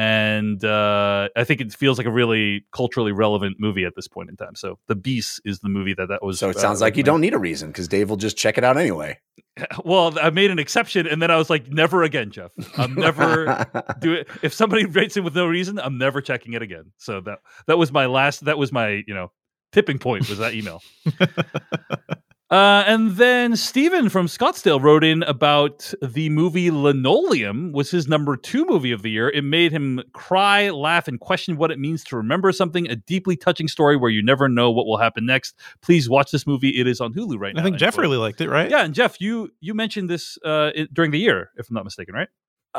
and 0.00 0.64
uh, 0.64 1.28
I 1.36 1.44
think 1.44 1.60
it 1.60 1.74
feels 1.74 1.98
like 1.98 2.06
a 2.06 2.10
really 2.10 2.64
culturally 2.72 3.12
relevant 3.12 3.58
movie 3.60 3.84
at 3.84 3.94
this 3.96 4.08
point 4.08 4.30
in 4.30 4.36
time. 4.36 4.54
So, 4.54 4.78
the 4.86 4.94
Beast 4.94 5.42
is 5.44 5.60
the 5.60 5.68
movie 5.68 5.92
that 5.92 6.06
that 6.06 6.22
was. 6.22 6.38
So 6.38 6.48
it 6.48 6.56
uh, 6.56 6.60
sounds 6.60 6.80
like 6.80 6.96
you 6.96 7.02
don't 7.02 7.20
need 7.20 7.34
a 7.34 7.38
reason 7.38 7.68
because 7.68 7.86
Dave 7.86 8.08
will 8.08 8.16
just 8.16 8.38
check 8.38 8.56
it 8.56 8.64
out 8.64 8.78
anyway. 8.78 9.18
Well, 9.84 10.18
I 10.18 10.30
made 10.30 10.50
an 10.50 10.58
exception, 10.58 11.06
and 11.06 11.20
then 11.20 11.30
I 11.30 11.36
was 11.36 11.50
like, 11.50 11.68
"Never 11.68 12.02
again, 12.02 12.30
Jeff. 12.30 12.50
I'm 12.78 12.94
never." 12.94 13.66
do 14.00 14.14
it 14.14 14.28
if 14.42 14.54
somebody 14.54 14.86
rates 14.86 15.16
it 15.16 15.20
with 15.24 15.34
no 15.34 15.46
reason 15.46 15.78
i'm 15.78 15.98
never 15.98 16.20
checking 16.20 16.54
it 16.54 16.62
again 16.62 16.92
so 16.98 17.20
that 17.20 17.38
that 17.66 17.78
was 17.78 17.92
my 17.92 18.06
last 18.06 18.44
that 18.44 18.58
was 18.58 18.72
my 18.72 19.02
you 19.06 19.14
know 19.14 19.30
tipping 19.72 19.98
point 19.98 20.28
was 20.28 20.38
that 20.38 20.54
email 20.54 20.82
uh, 22.50 22.82
and 22.86 23.12
then 23.12 23.54
Steven 23.54 24.08
from 24.08 24.26
Scottsdale 24.26 24.82
wrote 24.82 25.04
in 25.04 25.22
about 25.22 25.92
the 26.02 26.28
movie 26.30 26.70
Linoleum 26.70 27.72
was 27.72 27.90
his 27.90 28.08
number 28.08 28.36
two 28.36 28.64
movie 28.66 28.90
of 28.90 29.02
the 29.02 29.10
year. 29.10 29.28
It 29.28 29.44
made 29.44 29.70
him 29.70 30.02
cry, 30.12 30.70
laugh, 30.70 31.06
and 31.06 31.20
question 31.20 31.56
what 31.56 31.70
it 31.70 31.78
means 31.78 32.02
to 32.04 32.16
remember 32.16 32.50
something. 32.50 32.90
A 32.90 32.96
deeply 32.96 33.36
touching 33.36 33.68
story 33.68 33.96
where 33.96 34.10
you 34.10 34.22
never 34.22 34.48
know 34.48 34.70
what 34.70 34.86
will 34.86 34.98
happen 34.98 35.26
next. 35.26 35.54
Please 35.80 36.08
watch 36.08 36.32
this 36.32 36.46
movie. 36.46 36.70
It 36.70 36.88
is 36.88 37.00
on 37.00 37.14
Hulu 37.14 37.38
right 37.38 37.54
now. 37.54 37.60
I 37.60 37.64
think 37.64 37.76
Jeff 37.76 37.96
really 37.96 38.16
liked 38.16 38.40
it, 38.40 38.48
right? 38.48 38.70
Yeah, 38.70 38.84
and 38.84 38.94
Jeff, 38.94 39.20
you 39.20 39.52
you 39.60 39.72
mentioned 39.74 40.10
this 40.10 40.36
uh, 40.44 40.70
it, 40.74 40.92
during 40.92 41.12
the 41.12 41.20
year, 41.20 41.50
if 41.56 41.68
I'm 41.68 41.74
not 41.74 41.84
mistaken, 41.84 42.14
right? 42.14 42.28
Uh, 42.72 42.78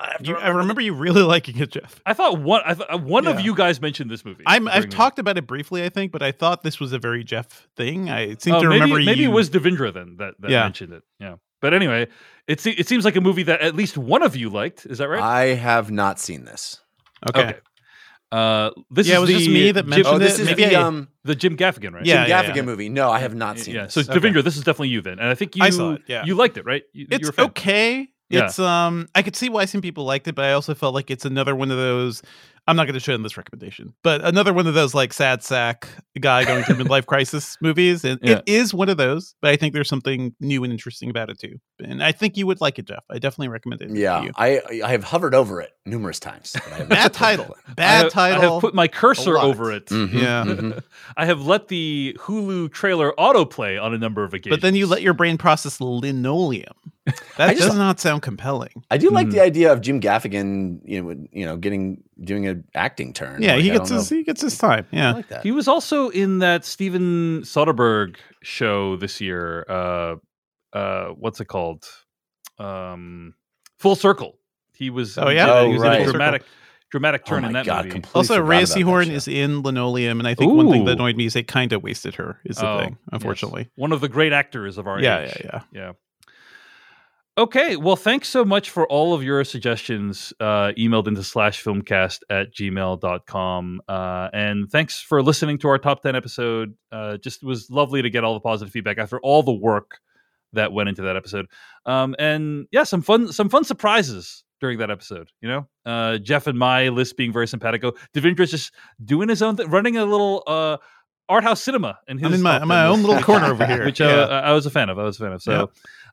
I, 0.00 0.08
have 0.12 0.22
to 0.22 0.28
You, 0.30 0.36
I 0.36 0.48
remember 0.48 0.80
you 0.80 0.94
really 0.94 1.22
liking 1.34 1.58
it, 1.58 1.70
Jeff. 1.72 2.00
I 2.06 2.14
thought 2.14 2.40
one 2.40 2.62
I 2.64 2.74
th- 2.74 2.88
uh, 2.90 2.98
one 2.98 3.26
of 3.26 3.40
you 3.40 3.54
guys 3.54 3.80
mentioned 3.80 4.10
this 4.10 4.24
movie. 4.24 4.44
I'm, 4.46 4.66
I've 4.66 4.74
during 4.84 4.90
talked 4.90 5.18
about 5.18 5.36
it 5.36 5.46
briefly, 5.46 5.84
I 5.84 5.88
think, 5.90 6.10
but 6.10 6.22
I 6.22 6.32
thought 6.32 6.62
this 6.62 6.80
was 6.80 6.92
a 6.92 6.98
very 6.98 7.22
Jeff 7.22 7.68
thing. 7.76 8.08
I 8.08 8.36
seem 8.38 8.54
Oh, 8.54 8.62
to 8.62 8.68
maybe, 8.68 8.80
remember 8.80 9.04
maybe 9.04 9.20
you. 9.22 9.30
it 9.30 9.32
was 9.34 9.50
Devindra 9.50 9.92
then 9.92 10.16
that, 10.18 10.34
that 10.40 10.50
Yeah. 10.50 10.62
mentioned 10.62 10.92
it. 10.94 11.02
Yeah, 11.20 11.34
but 11.60 11.74
anyway, 11.74 12.08
it 12.46 12.60
se- 12.60 12.76
it 12.78 12.88
seems 12.88 13.04
like 13.04 13.16
a 13.16 13.20
movie 13.20 13.42
that 13.44 13.60
at 13.60 13.74
least 13.74 13.98
one 13.98 14.22
of 14.22 14.36
you 14.36 14.48
liked. 14.48 14.86
Is 14.86 14.98
that 14.98 15.08
right? 15.08 15.22
I 15.22 15.54
have 15.54 15.90
not 15.90 16.18
seen 16.18 16.44
this. 16.46 16.80
okay. 17.28 17.56
Uh, 18.30 18.70
this 18.90 19.06
Yeah, 19.06 19.16
is 19.16 19.18
it 19.18 19.20
was 19.20 19.28
the 19.28 19.36
just 19.36 19.50
me 19.50 19.72
that 19.72 19.82
Jim, 19.82 19.90
mentioned 19.90 20.06
Oh, 20.14 20.18
this 20.18 20.38
is 20.38 20.46
Maybe 20.46 20.64
the 20.64 20.76
um, 20.76 21.08
the 21.22 21.34
Jim 21.34 21.54
Gaffigan, 21.54 21.92
right? 21.92 22.06
Yeah, 22.06 22.22
Jim 22.24 22.30
yeah, 22.30 22.42
Gaffigan 22.42 22.56
yeah. 22.56 22.62
movie. 22.62 22.88
No, 22.88 23.10
I 23.10 23.18
have 23.18 23.34
not 23.34 23.58
seen 23.58 23.74
yeah. 23.74 23.84
this. 23.84 23.92
So 23.92 24.00
Okay. 24.00 24.14
Devindra, 24.14 24.42
this 24.42 24.56
is 24.56 24.64
definitely 24.64 24.88
you 24.88 25.02
then, 25.02 25.18
and 25.18 25.28
I 25.28 25.34
think 25.34 25.54
you 25.54 25.62
I 25.62 25.68
saw 25.68 25.92
it, 25.92 26.02
yeah. 26.06 26.24
you 26.24 26.34
liked 26.34 26.56
it, 26.56 26.64
right? 26.64 26.82
You, 26.94 27.02
you 27.02 27.08
it's 27.10 27.24
were 27.28 27.30
a 27.30 27.34
fan. 27.34 27.44
okay. 27.48 28.08
Yeah. 28.32 28.46
It's 28.46 28.58
um 28.58 29.08
I 29.14 29.22
could 29.22 29.36
see 29.36 29.48
why 29.48 29.64
some 29.66 29.80
people 29.80 30.04
liked 30.04 30.26
it, 30.28 30.34
but 30.34 30.44
I 30.44 30.52
also 30.52 30.74
felt 30.74 30.94
like 30.94 31.10
it's 31.10 31.24
another 31.24 31.54
one 31.54 31.70
of 31.70 31.76
those 31.76 32.22
I'm 32.68 32.76
not 32.76 32.84
going 32.84 32.94
to 32.94 33.00
show 33.00 33.12
in 33.12 33.24
this 33.24 33.36
recommendation, 33.36 33.92
but 34.04 34.24
another 34.24 34.52
one 34.52 34.68
of 34.68 34.74
those 34.74 34.94
like 34.94 35.12
sad 35.12 35.42
sack 35.42 35.88
guy 36.20 36.44
going 36.44 36.62
through 36.62 36.76
midlife 36.76 37.06
crisis 37.06 37.56
movies, 37.60 38.04
and 38.04 38.20
Yeah. 38.22 38.34
it 38.36 38.44
is 38.46 38.72
one 38.72 38.88
of 38.88 38.96
those. 38.98 39.34
But 39.42 39.50
I 39.50 39.56
think 39.56 39.74
there's 39.74 39.88
something 39.88 40.32
new 40.38 40.62
and 40.62 40.72
interesting 40.72 41.10
about 41.10 41.28
it 41.28 41.40
too, 41.40 41.58
and 41.84 42.00
I 42.04 42.12
think 42.12 42.36
you 42.36 42.46
would 42.46 42.60
like 42.60 42.78
it, 42.78 42.86
Jeff. 42.86 43.02
I 43.10 43.14
definitely 43.18 43.48
recommend 43.48 43.82
it. 43.82 43.88
to 43.88 43.98
Yeah, 43.98 44.22
you. 44.22 44.30
I 44.36 44.60
I 44.84 44.90
have 44.92 45.02
hovered 45.02 45.34
over 45.34 45.60
it 45.60 45.72
numerous 45.86 46.20
times. 46.20 46.52
but 46.54 46.72
I 46.72 46.84
bad 46.84 47.12
title, 47.12 47.46
on. 47.46 47.54
I 47.66 47.72
bad 47.74 48.02
have, 48.04 48.12
title. 48.12 48.40
I 48.40 48.52
have 48.52 48.60
put 48.60 48.74
my 48.74 48.86
cursor 48.86 49.36
over 49.38 49.72
it. 49.72 49.86
Mhm, 49.86 50.12
Yeah. 50.12 50.44
mhm. 50.44 50.82
I 51.16 51.26
have 51.26 51.44
let 51.44 51.66
the 51.66 52.16
Hulu 52.20 52.70
trailer 52.72 53.12
autoplay 53.18 53.82
on 53.82 53.92
a 53.92 53.98
number 53.98 54.22
of 54.22 54.34
occasions. 54.34 54.52
but 54.56 54.62
then 54.62 54.76
you 54.76 54.86
let 54.86 55.02
your 55.02 55.14
brain 55.14 55.36
process 55.36 55.80
linoleum. 55.80 56.74
That 57.36 57.48
I 57.50 57.54
just- 57.54 57.68
does 57.68 57.76
not 57.76 57.98
sound 57.98 58.22
compelling. 58.22 58.84
I 58.90 58.96
do 58.98 59.10
like 59.10 59.26
Mhm. 59.28 59.32
the 59.32 59.40
idea 59.40 59.72
of 59.72 59.80
Jim 59.80 60.00
Gaffigan, 60.00 60.80
you 60.84 61.02
know, 61.02 61.26
you 61.32 61.44
know, 61.46 61.56
getting 61.56 62.02
doing 62.22 62.46
an 62.46 62.64
acting 62.74 63.12
turn. 63.12 63.42
Yeah, 63.42 63.54
Like, 63.54 63.62
he 63.64 63.70
gets 63.70 63.90
his 63.90 64.10
know. 64.10 64.16
he 64.18 64.22
gets 64.22 64.40
his 64.42 64.56
time. 64.58 64.86
I 64.92 64.96
Yeah, 64.96 65.12
like 65.12 65.28
that. 65.28 65.42
He 65.42 65.50
was 65.50 65.66
also 65.66 66.10
in 66.10 66.38
that 66.40 66.64
Steven 66.64 67.40
Soderbergh 67.42 68.16
show 68.42 68.96
this 68.96 69.20
year. 69.20 69.64
Uh, 69.68 70.16
uh, 70.72 71.06
what's 71.18 71.40
it 71.40 71.46
called? 71.46 71.84
Um, 72.58 73.34
Full 73.78 73.96
Circle. 73.96 74.38
He 74.74 74.90
was. 74.90 75.18
Oh, 75.18 75.28
yeah? 75.28 75.46
he 75.46 75.50
Oh, 75.50 75.68
was 75.70 75.82
in 75.82 75.88
right. 75.88 76.00
a 76.02 76.10
dramatic, 76.10 76.44
dramatic 76.90 77.22
Oh 77.26 77.30
turn 77.30 77.42
my 77.42 77.48
in 77.48 77.52
that 77.54 77.66
God, 77.66 77.86
movie. 77.86 78.02
Also, 78.14 78.34
forgot 78.36 78.48
Rhea 78.48 78.58
about 78.60 78.68
Seehorn 78.76 79.10
is 79.10 79.28
in 79.28 79.62
Linoleum, 79.62 80.18
and 80.20 80.28
I 80.28 80.34
think 80.34 80.52
one 80.52 80.70
thing 80.70 80.84
that 80.84 80.92
annoyed 80.92 81.16
me 81.16 81.26
is 81.26 81.32
they 81.34 81.42
kind 81.42 81.72
of 81.72 81.82
wasted 81.82 82.14
her. 82.16 82.40
Is 82.44 82.56
the 82.56 82.68
Oh, 82.68 82.78
thing, 82.78 82.90
yes. 82.90 82.98
unfortunately. 83.12 83.68
One 83.76 83.92
of 83.92 84.00
the 84.00 84.08
great 84.08 84.32
actors 84.32 84.78
of 84.78 84.86
our 84.86 85.00
Yeah, 85.00 85.20
age. 85.22 85.32
yeah, 85.44 85.50
yeah. 85.52 85.60
Yeah. 85.72 85.92
Okay. 87.38 87.76
Well, 87.76 87.96
thanks 87.96 88.28
so 88.28 88.44
much 88.44 88.68
for 88.68 88.86
all 88.88 89.14
of 89.14 89.22
your 89.22 89.42
suggestions 89.44 90.34
uh, 90.38 90.72
emailed 90.76 91.08
into 91.08 91.22
slash 91.22 91.64
filmcast 91.64 92.18
at 92.28 92.54
gmail.com. 92.54 93.80
Uh, 93.88 94.28
and 94.34 94.70
thanks 94.70 95.00
for 95.00 95.22
listening 95.22 95.56
to 95.58 95.68
our 95.68 95.78
top 95.78 96.02
10 96.02 96.14
episode. 96.14 96.74
Uh, 96.90 97.16
just 97.16 97.42
was 97.42 97.70
lovely 97.70 98.02
to 98.02 98.10
get 98.10 98.22
all 98.22 98.34
the 98.34 98.40
positive 98.40 98.70
feedback 98.70 98.98
after 98.98 99.18
all 99.20 99.42
the 99.42 99.52
work 99.52 100.00
that 100.52 100.74
went 100.74 100.90
into 100.90 101.00
that 101.02 101.16
episode. 101.16 101.46
Um, 101.86 102.14
and 102.18 102.66
yeah, 102.70 102.84
some 102.84 103.00
fun, 103.00 103.32
some 103.32 103.48
fun 103.48 103.64
surprises 103.64 104.44
during 104.60 104.78
that 104.80 104.90
episode. 104.90 105.30
You 105.40 105.48
know, 105.48 105.68
uh, 105.86 106.18
Jeff 106.18 106.46
and 106.46 106.58
my 106.58 106.90
list 106.90 107.16
being 107.16 107.32
very 107.32 107.48
simpatico. 107.48 107.92
Devindra's 108.14 108.50
just 108.50 108.74
doing 109.02 109.30
his 109.30 109.40
own 109.40 109.56
thing, 109.56 109.70
running 109.70 109.96
a 109.96 110.04
little 110.04 110.42
uh, 110.46 110.76
art 111.30 111.44
house 111.44 111.62
cinema. 111.62 111.98
And 112.06 112.20
his 112.20 112.26
I'm 112.26 112.34
in 112.34 112.42
my, 112.42 112.62
my 112.64 112.84
own 112.84 113.00
little 113.00 113.22
corner 113.22 113.46
over 113.46 113.64
here. 113.64 113.84
which 113.86 114.00
yeah. 114.00 114.08
uh, 114.08 114.42
I 114.44 114.52
was 114.52 114.66
a 114.66 114.70
fan 114.70 114.90
of. 114.90 114.98
I 114.98 115.04
was 115.04 115.18
a 115.18 115.24
fan 115.24 115.32
of. 115.32 115.42
So, 115.42 115.70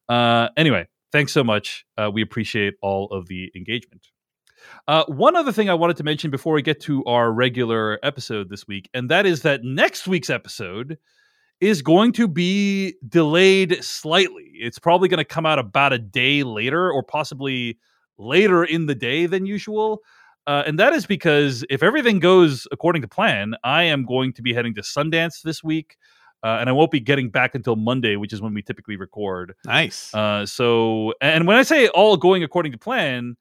uh, 0.08 0.48
anyway, 0.56 0.88
thanks 1.12 1.32
so 1.32 1.44
much. 1.44 1.86
Uh, 1.98 2.10
we 2.12 2.22
appreciate 2.22 2.76
all 2.82 3.08
of 3.08 3.28
the 3.28 3.52
engagement. 3.56 4.08
Uh, 4.88 5.06
one 5.08 5.36
other 5.36 5.52
thing 5.52 5.70
I 5.70 5.74
wanted 5.74 5.98
to 5.98 6.04
mention 6.04 6.32
before 6.32 6.54
we 6.54 6.62
get 6.62 6.82
to 6.82 7.04
our 7.06 7.32
regular 7.32 8.00
episode 8.04 8.50
this 8.50 8.68
week, 8.68 8.90
and 8.94 9.10
that 9.10 9.26
is 9.26 9.42
that 9.44 9.64
next 9.64 10.08
week's 10.08 10.30
episode 10.30 10.98
is 11.62 11.82
going 11.82 12.12
to 12.14 12.28
be 12.28 12.96
delayed 13.08 13.84
slightly. 13.84 14.52
It's 14.56 14.80
probably 14.80 15.10
going 15.10 15.20
to 15.20 15.26
come 15.26 15.46
out 15.46 15.60
about 15.60 15.94
a 15.94 15.98
day 15.98 16.44
later, 16.44 16.92
or 16.92 17.04
possibly 17.04 17.78
later 18.18 18.64
in 18.64 18.86
the 18.86 18.96
day 18.96 19.26
than 19.26 19.46
usual. 19.46 20.02
Uh, 20.48 20.64
and 20.66 20.80
that 20.80 20.94
is 20.94 21.06
because 21.06 21.64
if 21.70 21.84
everything 21.84 22.20
goes 22.20 22.68
according 22.72 23.02
to 23.02 23.08
plan, 23.08 23.54
I 23.64 23.84
am 23.84 24.06
going 24.06 24.34
to 24.34 24.42
be 24.42 24.54
heading 24.54 24.74
to 24.76 24.82
Sundance 24.82 25.42
this 25.42 25.64
week. 25.64 25.98
Uh, 26.44 26.58
and 26.60 26.70
I 26.70 26.72
won't 26.72 26.92
be 26.92 27.00
getting 27.02 27.30
back 27.30 27.54
until 27.54 27.76
Monday, 27.76 28.16
which 28.16 28.32
is 28.32 28.42
when 28.42 28.54
we 28.54 28.62
typically 28.62 28.96
record. 28.96 29.56
nice. 29.66 30.14
Uh, 30.14 30.46
so, 30.46 31.14
and 31.22 31.46
when 31.46 31.58
I 31.58 31.64
say 31.64 31.90
all 31.90 32.16
going 32.16 32.44
according 32.44 32.72
to 32.72 32.78
plan, 32.78 33.36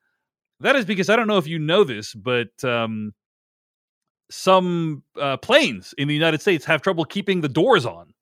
that 0.61 0.75
is 0.75 0.85
because 0.85 1.09
I 1.09 1.17
don't 1.17 1.29
know 1.29 1.39
if 1.39 1.47
you 1.47 1.59
know 1.59 1.85
this, 1.85 2.13
but 2.15 2.49
um, 2.65 3.15
some 4.31 5.03
uh, 5.21 5.37
planes 5.37 5.95
in 5.97 6.09
the 6.09 6.15
United 6.15 6.41
States 6.41 6.65
have 6.65 6.83
trouble 6.83 7.05
keeping 7.05 7.41
the 7.41 7.49
doors 7.49 7.87
on. 7.87 8.13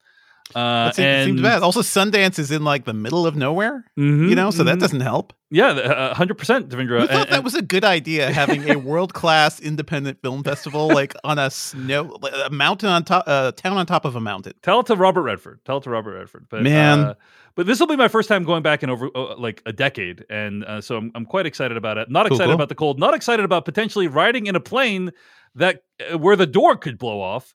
Uh, 0.54 0.86
that 0.86 0.94
seems, 0.94 1.06
and 1.06 1.26
seems 1.30 1.42
bad. 1.42 1.62
Also, 1.62 1.80
Sundance 1.82 2.38
is 2.38 2.50
in 2.52 2.62
like 2.64 2.84
the 2.84 2.92
middle 2.94 3.26
of 3.26 3.34
nowhere, 3.34 3.84
Mhm, 3.98 4.28
you 4.28 4.34
know, 4.36 4.50
so 4.52 4.62
that 4.64 4.76
mhm. 4.76 4.80
doesn't 4.80 5.00
help. 5.00 5.32
yeah, 5.50 6.14
hundred 6.14 6.38
percent, 6.38 6.68
Devindra. 6.68 7.00
Who 7.00 7.06
thought 7.08 7.10
And- 7.10 7.28
that 7.30 7.32
and- 7.34 7.44
was 7.44 7.54
a 7.56 7.62
good 7.62 7.84
idea? 7.84 8.30
Having 8.32 8.70
a 8.70 8.78
world 8.78 9.12
class 9.12 9.58
independent 9.60 10.22
film 10.22 10.44
festival 10.44 10.86
like 10.88 11.14
on 11.24 11.38
a 11.40 11.50
snow, 11.50 12.16
like, 12.22 12.32
a 12.44 12.50
mountain 12.50 12.88
on 12.88 13.02
top, 13.04 13.24
a 13.26 13.52
town 13.56 13.76
on 13.76 13.86
top 13.86 14.04
of 14.04 14.14
a 14.14 14.20
mountain. 14.20 14.52
Tell 14.62 14.80
it 14.80 14.86
to 14.86 14.94
Robert 14.94 15.22
Redford. 15.22 15.60
Tell 15.64 15.78
it 15.78 15.82
to 15.82 15.90
Robert 15.90 16.16
Redford. 16.16 16.46
But 16.48 16.62
Man. 16.62 17.00
uh, 17.00 17.14
but 17.56 17.66
this 17.66 17.80
will 17.80 17.88
be 17.88 17.96
my 17.96 18.08
first 18.08 18.28
time 18.28 18.44
going 18.44 18.62
back 18.62 18.82
in 18.84 18.88
over 18.90 19.10
uh, 19.16 19.36
like 19.36 19.62
a 19.66 19.72
decade, 19.72 20.24
and 20.30 20.64
uh, 20.64 20.80
so 20.80 20.96
I'm 20.96 21.10
I'm 21.16 21.24
quite 21.26 21.46
excited 21.46 21.76
about 21.76 21.98
it. 21.98 22.08
Not 22.08 22.28
Cool, 22.28 22.36
excited 22.36 22.48
cool. 22.50 22.54
about 22.54 22.68
the 22.68 22.74
cold. 22.76 23.00
Not 23.00 23.14
excited 23.14 23.44
about 23.44 23.64
potentially 23.64 24.06
riding 24.06 24.46
in 24.46 24.54
a 24.54 24.60
plane 24.60 25.10
that 25.56 25.82
uh, 26.12 26.18
where 26.18 26.36
the 26.36 26.46
door 26.46 26.76
could 26.76 26.98
blow 26.98 27.20
off. 27.20 27.52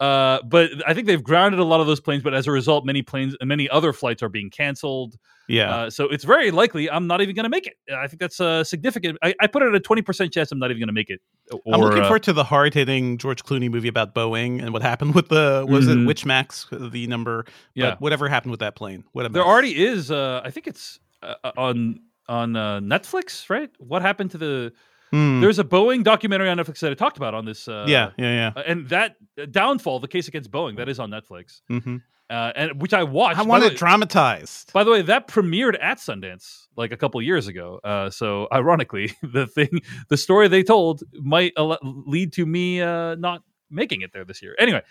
Uh, 0.00 0.40
but 0.44 0.70
I 0.86 0.92
think 0.94 1.06
they've 1.06 1.22
grounded 1.22 1.60
a 1.60 1.64
lot 1.64 1.80
of 1.80 1.86
those 1.86 2.00
planes. 2.00 2.22
But 2.22 2.34
as 2.34 2.46
a 2.46 2.50
result, 2.50 2.84
many 2.84 3.02
planes 3.02 3.36
and 3.40 3.48
many 3.48 3.68
other 3.68 3.92
flights 3.92 4.22
are 4.22 4.28
being 4.28 4.50
canceled. 4.50 5.16
Yeah. 5.48 5.74
Uh, 5.74 5.90
so 5.90 6.04
it's 6.08 6.24
very 6.24 6.50
likely 6.50 6.90
I'm 6.90 7.06
not 7.06 7.20
even 7.20 7.34
going 7.34 7.44
to 7.44 7.50
make 7.50 7.66
it. 7.66 7.74
I 7.94 8.06
think 8.06 8.18
that's 8.18 8.40
uh, 8.40 8.64
significant. 8.64 9.18
I, 9.22 9.34
I 9.40 9.46
put 9.46 9.62
it 9.62 9.68
at 9.68 9.74
a 9.74 9.80
20 9.80 10.02
percent 10.02 10.32
chance 10.32 10.50
I'm 10.50 10.58
not 10.58 10.70
even 10.70 10.80
going 10.80 10.88
to 10.88 10.94
make 10.94 11.10
it. 11.10 11.20
Or, 11.52 11.60
I'm 11.74 11.80
looking 11.80 12.00
uh, 12.00 12.04
forward 12.04 12.22
to 12.24 12.32
the 12.32 12.44
hard 12.44 12.74
hitting 12.74 13.18
George 13.18 13.44
Clooney 13.44 13.70
movie 13.70 13.88
about 13.88 14.14
Boeing 14.14 14.60
and 14.62 14.72
what 14.72 14.82
happened 14.82 15.14
with 15.14 15.28
the 15.28 15.66
was 15.68 15.86
Mhm. 15.86 16.02
it 16.02 16.06
Witch 16.06 16.24
Max 16.24 16.66
the 16.72 17.06
number? 17.06 17.44
yeah. 17.74 17.90
But 17.90 18.00
whatever 18.00 18.28
happened 18.28 18.52
with 18.52 18.60
that 18.60 18.74
plane? 18.74 19.04
What 19.12 19.30
There 19.32 19.44
already 19.44 19.84
is. 19.84 20.10
Uh, 20.10 20.40
I 20.42 20.50
think 20.50 20.66
it's 20.66 20.98
uh, 21.22 21.34
on 21.56 22.00
on 22.26 22.56
uh, 22.56 22.80
Netflix, 22.80 23.50
right? 23.50 23.70
What 23.78 24.02
happened 24.02 24.30
to 24.32 24.38
the? 24.38 24.72
Hmm. 25.14 25.40
There's 25.40 25.60
a 25.60 25.64
Boeing 25.64 26.02
documentary 26.02 26.48
on 26.48 26.58
Netflix 26.58 26.80
that 26.80 26.90
I 26.90 26.94
talked 26.94 27.16
about 27.16 27.34
on 27.34 27.44
this. 27.44 27.68
Uh, 27.68 27.84
yeah, 27.86 28.10
yeah, 28.18 28.52
uh, 28.56 28.62
and 28.66 28.88
that 28.88 29.14
uh, 29.40 29.46
downfall, 29.46 30.00
the 30.00 30.08
case 30.08 30.26
against 30.26 30.50
Boeing, 30.50 30.76
that 30.78 30.88
is 30.88 30.98
on 30.98 31.10
Netflix, 31.10 31.60
yeah. 31.68 31.78
hmm 31.80 31.96
uh, 32.30 32.52
and 32.56 32.80
which 32.80 32.94
I 32.94 33.02
watched. 33.02 33.38
I 33.38 33.42
want 33.42 33.64
it 33.64 33.76
dramatized. 33.76 34.72
By 34.72 34.84
the 34.84 34.90
way, 34.90 35.02
that 35.02 35.28
premiered 35.28 35.76
at 35.80 35.98
Sundance 35.98 36.66
like 36.76 36.90
a 36.90 36.96
couple 36.96 37.20
years 37.22 37.46
ago. 37.46 37.80
Uh, 37.84 38.10
so 38.10 38.48
ironically, 38.52 39.12
the 39.22 39.46
thing, 39.46 39.80
the 40.08 40.16
story 40.16 40.48
they 40.48 40.62
told 40.62 41.02
might 41.12 41.52
al- 41.56 41.78
lead 41.82 42.32
to 42.34 42.46
me 42.46 42.80
uh, 42.80 43.14
not 43.16 43.42
making 43.70 44.02
it 44.02 44.12
there 44.12 44.24
this 44.24 44.42
year. 44.42 44.54
Anyway, 44.58 44.82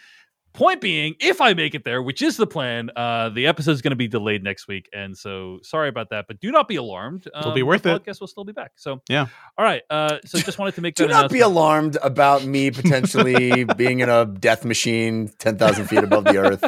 point 0.54 0.82
being, 0.82 1.16
if 1.20 1.42
I 1.42 1.54
make 1.54 1.74
it 1.76 1.84
there, 1.84 2.02
which 2.02 2.22
is 2.22 2.38
the 2.38 2.46
plan, 2.48 2.90
uh, 2.96 3.30
the 3.30 3.48
episode 3.48 3.72
is 3.72 3.82
going 3.82 3.92
to 3.92 3.96
be 3.98 4.08
delayed 4.08 4.44
next 4.44 4.68
week, 4.68 4.88
and 4.94 5.18
so 5.18 5.60
sorry 5.64 5.90
about 5.90 6.10
that. 6.12 6.26
But 6.28 6.40
do 6.40 6.52
not 6.52 6.68
be 6.68 6.76
alarmed. 6.76 7.28
Um, 7.34 7.40
It'll 7.42 7.52
be 7.54 7.64
worth 7.64 7.82
the 7.84 7.96
it. 7.96 8.04
Podcast 8.06 8.20
will 8.20 8.28
still 8.28 8.44
be 8.46 8.54
back. 8.54 8.72
So 8.76 9.02
Yeah. 9.10 9.26
all 9.58 9.66
right. 9.66 9.82
Uh, 9.90 10.20
so 10.26 10.38
just 10.40 10.60
wanted 10.60 10.76
to 10.76 10.82
make 10.82 10.96
Do 10.96 11.08
that 11.08 11.12
not 11.14 11.32
be 11.32 11.40
alarmed 11.42 11.98
about 12.04 12.46
me 12.46 12.72
potentially 12.72 13.64
being 13.78 14.00
in 14.02 14.10
a 14.10 14.26
death 14.26 14.64
machine 14.66 15.30
10,000 15.40 15.88
feet 15.88 16.04
above 16.04 16.26
the 16.26 16.38
earth. 16.38 16.64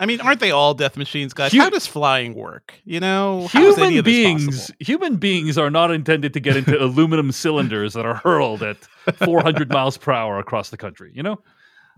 I 0.00 0.06
mean, 0.06 0.20
aren't 0.20 0.38
they 0.38 0.52
all 0.52 0.74
death 0.74 0.96
machines, 0.96 1.32
guys? 1.34 1.50
Hu- 1.50 1.58
How 1.60 1.70
does 1.70 1.86
flying 1.86 2.34
work? 2.34 2.74
You 2.84 3.00
know, 3.00 3.48
how 3.48 3.62
is 3.64 3.78
any 3.78 3.86
Human 3.94 3.98
of 3.98 4.04
beings, 4.04 4.44
possible? 4.60 4.76
human 4.80 5.16
beings 5.16 5.58
are 5.58 5.70
not 5.70 5.90
intended 5.90 6.34
to 6.34 6.40
get 6.40 6.56
into 6.56 6.80
aluminum 6.82 7.32
cylinders 7.32 7.94
that 7.94 8.06
are 8.06 8.14
hurled 8.14 8.62
at 8.62 8.76
400 9.16 9.70
miles 9.72 9.96
per 9.98 10.12
hour 10.12 10.38
across 10.38 10.70
the 10.70 10.76
country. 10.76 11.10
You 11.14 11.24
know, 11.24 11.40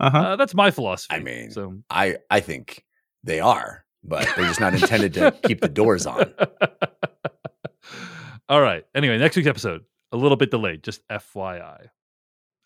Uh-huh. 0.01 0.17
uh, 0.17 0.35
that's 0.35 0.53
my 0.53 0.71
philosophy. 0.71 1.15
I 1.15 1.19
mean, 1.19 1.51
so 1.51 1.77
I, 1.89 2.17
I 2.29 2.39
think 2.41 2.83
they 3.23 3.39
are, 3.39 3.85
but 4.03 4.27
they're 4.35 4.45
just 4.47 4.59
not 4.59 4.73
intended 4.73 5.13
to 5.13 5.31
keep 5.45 5.61
the 5.61 5.69
doors 5.69 6.05
on. 6.05 6.33
All 8.49 8.61
right. 8.61 8.83
Anyway, 8.95 9.17
next 9.17 9.35
week's 9.37 9.47
episode 9.47 9.81
a 10.11 10.17
little 10.17 10.35
bit 10.37 10.51
delayed, 10.51 10.83
just 10.83 11.07
FYI. 11.07 11.87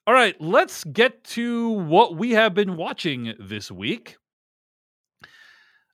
All 0.07 0.13
right, 0.13 0.39
let's 0.39 0.83
get 0.83 1.23
to 1.25 1.69
what 1.69 2.15
we 2.15 2.31
have 2.31 2.53
been 2.53 2.77
watching 2.77 3.33
this 3.39 3.71
week. 3.71 4.17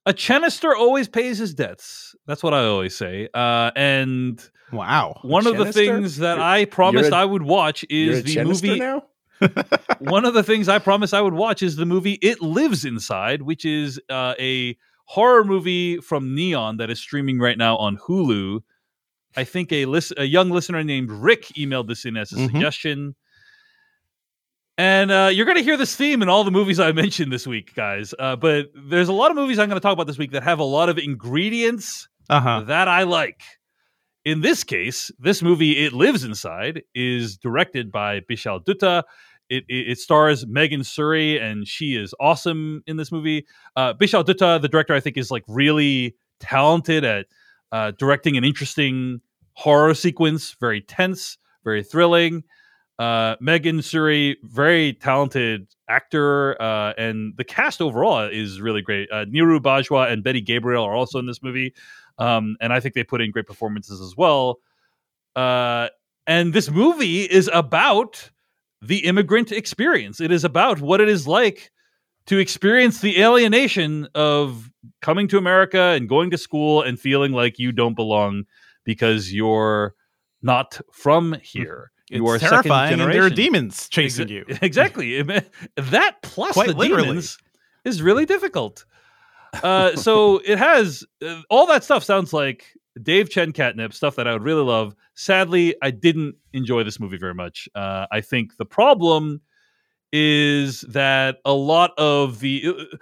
A 0.05 0.13
Chenister 0.13 0.75
always 0.75 1.07
pays 1.07 1.37
his 1.37 1.53
debts. 1.53 2.15
That's 2.25 2.41
what 2.43 2.53
I 2.53 2.65
always 2.65 2.95
say. 2.95 3.29
Uh, 3.33 3.71
and 3.75 4.41
Wow. 4.73 5.19
one 5.21 5.45
of 5.47 5.57
the 5.57 5.71
things 5.71 6.17
that 6.17 6.35
You're- 6.37 6.43
I 6.43 6.65
promised 6.65 7.11
a- 7.11 7.15
I 7.15 7.25
would 7.25 7.43
watch 7.43 7.85
You're 7.89 8.13
is 8.13 8.19
a 8.19 8.23
the 8.23 8.35
Chenister 8.35 8.67
movie. 8.67 8.79
now? 8.79 9.03
One 9.99 10.25
of 10.25 10.33
the 10.33 10.43
things 10.43 10.67
I 10.69 10.79
promised 10.79 11.13
I 11.13 11.21
would 11.21 11.33
watch 11.33 11.61
is 11.63 11.75
the 11.75 11.85
movie 11.85 12.13
It 12.21 12.41
Lives 12.41 12.85
Inside, 12.85 13.41
which 13.43 13.65
is 13.65 13.99
uh, 14.09 14.33
a 14.39 14.77
horror 15.05 15.43
movie 15.43 15.97
from 15.97 16.33
Neon 16.35 16.77
that 16.77 16.89
is 16.89 16.99
streaming 16.99 17.39
right 17.39 17.57
now 17.57 17.77
on 17.77 17.97
Hulu. 17.97 18.61
I 19.35 19.43
think 19.43 19.71
a 19.71 19.85
lis- 19.85 20.13
a 20.17 20.25
young 20.25 20.49
listener 20.49 20.83
named 20.83 21.09
Rick 21.11 21.45
emailed 21.57 21.87
this 21.87 22.05
in 22.05 22.17
as 22.17 22.31
a 22.31 22.35
Mhm. 22.35 22.51
suggestion. 22.51 23.15
And 24.77 25.11
uh, 25.11 25.29
you're 25.31 25.45
going 25.45 25.57
to 25.57 25.63
hear 25.63 25.77
this 25.77 25.95
theme 25.95 26.21
in 26.21 26.29
all 26.29 26.43
the 26.43 26.51
movies 26.51 26.79
I 26.79 26.91
mentioned 26.91 27.31
this 27.31 27.45
week, 27.45 27.75
guys. 27.75 28.13
Uh, 28.17 28.35
but 28.35 28.67
there's 28.75 29.09
a 29.09 29.13
lot 29.13 29.29
of 29.31 29.37
movies 29.37 29.59
I'm 29.59 29.69
going 29.69 29.79
to 29.79 29.83
talk 29.83 29.93
about 29.93 30.07
this 30.07 30.17
week 30.17 30.31
that 30.31 30.43
have 30.43 30.59
a 30.59 30.63
lot 30.63 30.89
of 30.89 30.97
ingredients 30.97 32.07
Uh 32.29 32.39
huh. 32.39 32.61
that 32.67 32.87
I 32.87 33.03
like. 33.03 33.41
in 34.23 34.41
this 34.41 34.63
case, 34.63 35.09
this 35.17 35.41
movie, 35.41 35.83
It 35.83 35.93
Lives 35.93 36.23
Inside, 36.23 36.83
is 36.93 37.37
directed 37.37 37.91
by 37.91 38.19
Bishal 38.19 38.63
Dutta. 38.63 39.01
It, 39.51 39.65
it, 39.67 39.91
it 39.91 39.99
stars 39.99 40.47
Megan 40.47 40.79
Suri, 40.81 41.41
and 41.41 41.67
she 41.67 41.97
is 41.97 42.15
awesome 42.21 42.83
in 42.87 42.95
this 42.95 43.11
movie. 43.11 43.45
Uh, 43.75 43.93
Bishal 43.93 44.23
Dutta, 44.23 44.61
the 44.61 44.69
director, 44.69 44.93
I 44.93 45.01
think, 45.01 45.17
is 45.17 45.29
like 45.29 45.43
really 45.47 46.15
talented 46.39 47.03
at 47.03 47.25
uh, 47.73 47.91
directing 47.91 48.37
an 48.37 48.45
interesting 48.45 49.19
horror 49.53 49.93
sequence, 49.93 50.55
very 50.59 50.79
tense, 50.79 51.37
very 51.65 51.83
thrilling. 51.83 52.43
Uh, 52.97 53.35
Megan 53.41 53.79
Suri, 53.79 54.35
very 54.43 54.93
talented 54.93 55.67
actor, 55.89 56.61
uh, 56.61 56.93
and 56.97 57.33
the 57.35 57.43
cast 57.43 57.81
overall 57.81 58.29
is 58.31 58.61
really 58.61 58.81
great. 58.81 59.09
Uh, 59.11 59.25
Neeru 59.25 59.59
Bajwa 59.59 60.11
and 60.11 60.23
Betty 60.23 60.39
Gabriel 60.39 60.83
are 60.83 60.93
also 60.93 61.19
in 61.19 61.25
this 61.25 61.43
movie, 61.43 61.73
um, 62.19 62.55
and 62.61 62.71
I 62.71 62.79
think 62.79 62.95
they 62.95 63.03
put 63.03 63.19
in 63.19 63.31
great 63.31 63.47
performances 63.47 63.99
as 63.99 64.15
well. 64.15 64.59
Uh, 65.35 65.89
and 66.27 66.53
this 66.53 66.69
movie 66.69 67.23
is 67.23 67.49
about 67.51 68.29
the 68.81 68.99
immigrant 69.05 69.51
experience. 69.51 70.19
It 70.19 70.31
is 70.31 70.43
about 70.43 70.81
what 70.81 71.01
it 71.01 71.09
is 71.09 71.27
like 71.27 71.71
to 72.27 72.37
experience 72.37 73.01
the 73.01 73.21
alienation 73.21 74.07
of 74.15 74.71
coming 75.01 75.27
to 75.29 75.37
America 75.37 75.79
and 75.79 76.07
going 76.07 76.31
to 76.31 76.37
school 76.37 76.81
and 76.81 76.99
feeling 76.99 77.31
like 77.31 77.59
you 77.59 77.71
don't 77.71 77.95
belong 77.95 78.45
because 78.83 79.33
you're 79.33 79.95
not 80.41 80.79
from 80.91 81.35
here. 81.41 81.91
You 82.09 82.27
it's 82.33 82.43
are 82.43 82.49
terrifying, 82.49 82.99
and 82.99 83.11
there 83.13 83.23
are 83.23 83.29
demons 83.29 83.87
chasing 83.87 84.27
Exa- 84.27 84.31
you. 84.31 84.45
Exactly. 84.61 85.23
That 85.77 86.15
plus 86.23 86.53
Quite 86.53 86.67
the 86.69 86.73
literally. 86.75 87.03
demons 87.03 87.37
is 87.85 88.01
really 88.01 88.25
difficult. 88.25 88.85
Uh, 89.63 89.95
so 89.95 90.41
it 90.45 90.57
has 90.57 91.03
uh, 91.25 91.41
all 91.49 91.65
that 91.67 91.83
stuff 91.83 92.03
sounds 92.03 92.33
like 92.33 92.65
Dave 93.01 93.29
Chen 93.29 93.51
catnip 93.51 93.93
stuff 93.93 94.15
that 94.15 94.27
I 94.27 94.33
would 94.33 94.43
really 94.43 94.63
love. 94.63 94.95
Sadly, 95.15 95.75
I 95.81 95.91
didn't 95.91 96.35
enjoy 96.53 96.83
this 96.83 96.99
movie 96.99 97.17
very 97.17 97.33
much. 97.33 97.67
Uh, 97.75 98.05
I 98.11 98.21
think 98.21 98.57
the 98.57 98.65
problem 98.65 99.41
is 100.13 100.81
that 100.81 101.37
a 101.45 101.53
lot 101.53 101.91
of 101.97 102.39
the 102.39 102.63
uh, 102.67 102.97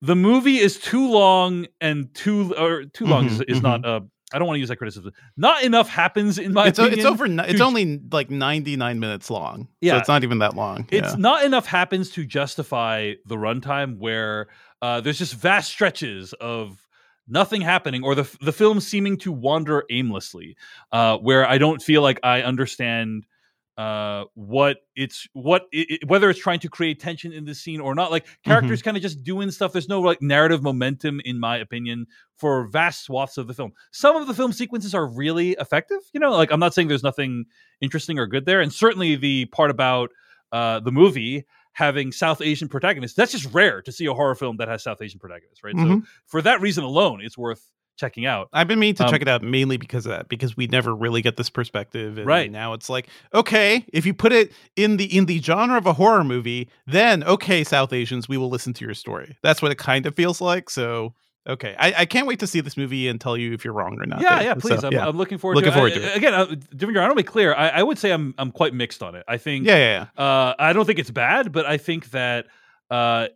the 0.00 0.16
movie 0.16 0.56
is 0.58 0.78
too 0.78 1.08
long 1.08 1.66
and 1.80 2.12
too 2.14 2.54
or 2.58 2.84
too 2.86 3.06
long 3.06 3.26
is, 3.26 3.38
Mhm, 3.38 3.44
is 3.50 3.62
not. 3.62 3.84
Uh, 3.84 4.00
I 4.34 4.38
don't 4.38 4.46
want 4.46 4.56
to 4.56 4.60
use 4.60 4.70
that 4.70 4.76
criticism. 4.76 5.12
Not 5.36 5.62
enough 5.62 5.88
happens 5.90 6.38
in 6.38 6.54
my 6.54 6.68
It's, 6.68 6.78
opinion. 6.78 6.98
it's 7.00 7.06
over. 7.06 7.26
It's 7.26 7.60
only 7.60 8.00
like 8.10 8.30
ninety 8.30 8.76
nine 8.76 8.98
minutes 8.98 9.30
long. 9.30 9.68
Yeah. 9.80 9.92
so 9.92 9.98
it's 9.98 10.08
not 10.08 10.24
even 10.24 10.38
that 10.38 10.56
long. 10.56 10.88
it's 10.90 11.10
yeah. 11.10 11.16
not 11.18 11.44
enough 11.44 11.66
happens 11.66 12.10
to 12.12 12.24
justify 12.24 13.12
the 13.26 13.36
runtime 13.36 13.98
where 13.98 14.48
uh, 14.80 15.00
there's 15.00 15.18
just 15.18 15.34
vast 15.34 15.70
stretches 15.70 16.32
of 16.34 16.78
nothing 17.32 17.60
happening 17.60 18.04
or 18.04 18.14
the 18.14 18.36
the 18.40 18.52
film 18.52 18.80
seeming 18.80 19.16
to 19.16 19.32
wander 19.32 19.84
aimlessly 19.90 20.56
uh, 20.92 21.16
where 21.18 21.48
i 21.48 21.58
don't 21.58 21.82
feel 21.82 22.02
like 22.02 22.20
i 22.22 22.42
understand 22.42 23.26
uh 23.78 24.24
what 24.34 24.78
it's 24.96 25.26
what 25.32 25.62
it, 25.72 26.06
whether 26.06 26.28
it's 26.28 26.38
trying 26.38 26.58
to 26.58 26.68
create 26.68 27.00
tension 27.00 27.32
in 27.32 27.46
the 27.46 27.54
scene 27.54 27.80
or 27.80 27.94
not. 27.94 28.10
Like 28.10 28.26
characters 28.44 28.82
kind 28.82 28.98
of 28.98 29.02
just 29.02 29.22
doing 29.22 29.50
stuff. 29.50 29.72
There's 29.72 29.88
no 29.88 30.02
like 30.02 30.20
narrative 30.20 30.62
momentum 30.62 31.22
in 31.24 31.40
my 31.40 31.56
opinion 31.56 32.06
for 32.36 32.66
vast 32.66 33.04
swaths 33.04 33.38
of 33.38 33.46
the 33.46 33.54
film. 33.54 33.72
Some 33.90 34.14
of 34.16 34.26
the 34.26 34.34
film 34.34 34.52
sequences 34.52 34.94
are 34.94 35.06
really 35.06 35.52
effective 35.52 36.00
you 36.12 36.20
know? 36.20 36.32
Like 36.32 36.52
i'm 36.52 36.60
not 36.60 36.74
saying 36.74 36.88
there's 36.88 37.02
nothing 37.02 37.46
interesting 37.80 38.18
or 38.18 38.26
good 38.26 38.44
there 38.44 38.60
and 38.60 38.70
certainly 38.70 39.16
the 39.16 39.46
part 39.46 39.70
about 39.70 40.10
uh 40.52 40.80
the 40.80 40.92
movie 40.92 41.46
having 41.72 42.12
south 42.12 42.40
asian 42.40 42.68
protagonists 42.68 43.16
that's 43.16 43.32
just 43.32 43.52
rare 43.54 43.80
to 43.82 43.90
see 43.92 44.06
a 44.06 44.14
horror 44.14 44.34
film 44.34 44.56
that 44.58 44.68
has 44.68 44.82
south 44.82 45.00
asian 45.02 45.18
protagonists 45.18 45.62
right 45.64 45.76
so 45.76 45.84
Mhm. 45.84 46.02
for 46.26 46.42
that 46.42 46.60
reason 46.60 46.84
alone 46.84 47.20
it's 47.22 47.36
worth 47.38 47.68
checking 47.98 48.24
out 48.24 48.48
I've 48.54 48.66
been 48.66 48.78
meaning 48.78 48.94
to 48.96 49.04
Um, 49.04 49.10
check 49.10 49.20
it 49.22 49.28
out 49.28 49.42
mainly 49.42 49.76
because 49.76 50.06
of 50.06 50.10
that, 50.10 50.28
because 50.30 50.56
we 50.56 50.66
never 50.66 50.94
really 50.96 51.20
get 51.20 51.36
this 51.36 51.50
perspective. 51.50 52.16
And 52.16 52.26
Right. 52.26 52.50
now 52.50 52.72
it's 52.72 52.88
like, 52.88 53.06
okay, 53.34 53.84
if 53.92 54.06
you 54.06 54.14
put 54.14 54.32
it 54.32 54.50
in 54.76 54.96
the 54.96 55.04
in 55.14 55.26
the 55.26 55.40
genre 55.42 55.76
of 55.76 55.84
a 55.86 55.92
horror 55.92 56.24
movie, 56.24 56.70
then 56.86 57.22
okay, 57.24 57.62
South 57.62 57.92
Asians, 57.92 58.30
we 58.30 58.38
will 58.38 58.48
listen 58.48 58.72
to 58.72 58.84
your 58.84 58.94
story. 58.94 59.36
That's 59.42 59.60
what 59.60 59.72
it 59.72 59.78
kind 59.78 60.06
of 60.06 60.16
feels 60.16 60.40
like. 60.40 60.70
So 60.70 61.14
okay, 61.46 61.74
I, 61.78 61.94
I 61.98 62.04
can't 62.06 62.26
wait 62.26 62.40
to 62.40 62.46
see 62.46 62.60
this 62.60 62.76
movie 62.76 63.08
and 63.08 63.20
tell 63.20 63.36
you 63.36 63.52
if 63.52 63.64
you're 63.64 63.74
wrong 63.74 63.98
or 64.00 64.06
not. 64.06 64.20
Yeah, 64.20 64.40
yeah, 64.40 64.54
please. 64.54 64.80
So, 64.80 64.86
I'm, 64.88 64.92
yeah. 64.92 65.06
I'm 65.06 65.16
looking 65.16 65.38
forward 65.38 65.56
Looking 65.56 65.70
to 65.70 65.74
forward 65.74 65.92
it. 65.92 66.00
to 66.00 66.06
I- 66.06 66.10
it. 66.12 66.16
Again, 66.16 66.34
uh, 66.34 66.46
I 66.46 67.00
want 67.00 67.10
to 67.12 67.14
be 67.16 67.22
clear. 67.22 67.54
I, 67.54 67.68
I 67.68 67.82
would 67.82 67.98
say 67.98 68.10
I'm 68.12 68.34
I'm 68.38 68.50
quite 68.52 68.74
mixed 68.74 69.02
on 69.02 69.14
it. 69.14 69.24
I 69.28 69.36
think 69.38 69.66
yeah, 69.66 69.76
yeah, 69.76 70.06
yeah. 70.16 70.24
Uh, 70.24 70.54
I 70.58 70.72
don't 70.72 70.84
think 70.84 70.98
it's 70.98 71.10
bad, 71.10 71.52
but 71.52 71.66
I 71.66 71.76
think 71.78 72.10
that 72.10 72.46
uh, 72.90 73.28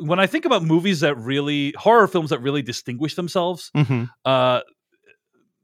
when 0.00 0.18
I 0.18 0.26
think 0.26 0.44
about 0.44 0.62
movies 0.62 1.00
that 1.00 1.16
really 1.16 1.72
horror 1.78 2.06
films 2.08 2.30
that 2.30 2.40
really 2.40 2.62
distinguish 2.62 3.14
themselves, 3.14 3.70
Mhm. 3.76 4.08
uh, 4.24 4.60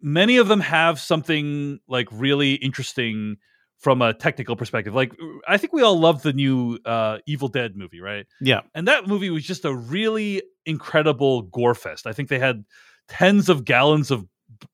many 0.01 0.37
of 0.39 0.49
them 0.49 0.61
have 0.61 0.99
something 1.01 1.81
like 1.89 2.09
really 2.13 2.55
interesting 2.55 3.37
from 3.81 4.03
a 4.03 4.13
technical 4.15 4.55
perspective. 4.57 4.95
Like 4.95 5.13
I 5.49 5.57
think 5.57 5.73
we 5.73 5.83
all 5.83 5.99
love 5.99 6.23
the 6.23 6.33
new 6.33 6.79
uh, 6.85 7.19
Evil 7.27 7.49
Dead 7.49 7.77
movie, 7.77 8.01
right? 8.01 8.27
Yeah. 8.41 8.61
And 8.75 8.87
that 8.89 9.07
movie 9.09 9.31
was 9.31 9.43
just 9.45 9.65
a 9.65 9.75
really 9.75 10.43
incredible 10.67 11.43
gore 11.43 11.75
fest. 11.75 12.07
I 12.07 12.13
think 12.13 12.29
they 12.29 12.39
had 12.39 12.65
tens 13.09 13.49
of 13.49 13.65
gallons 13.65 14.11
of 14.11 14.27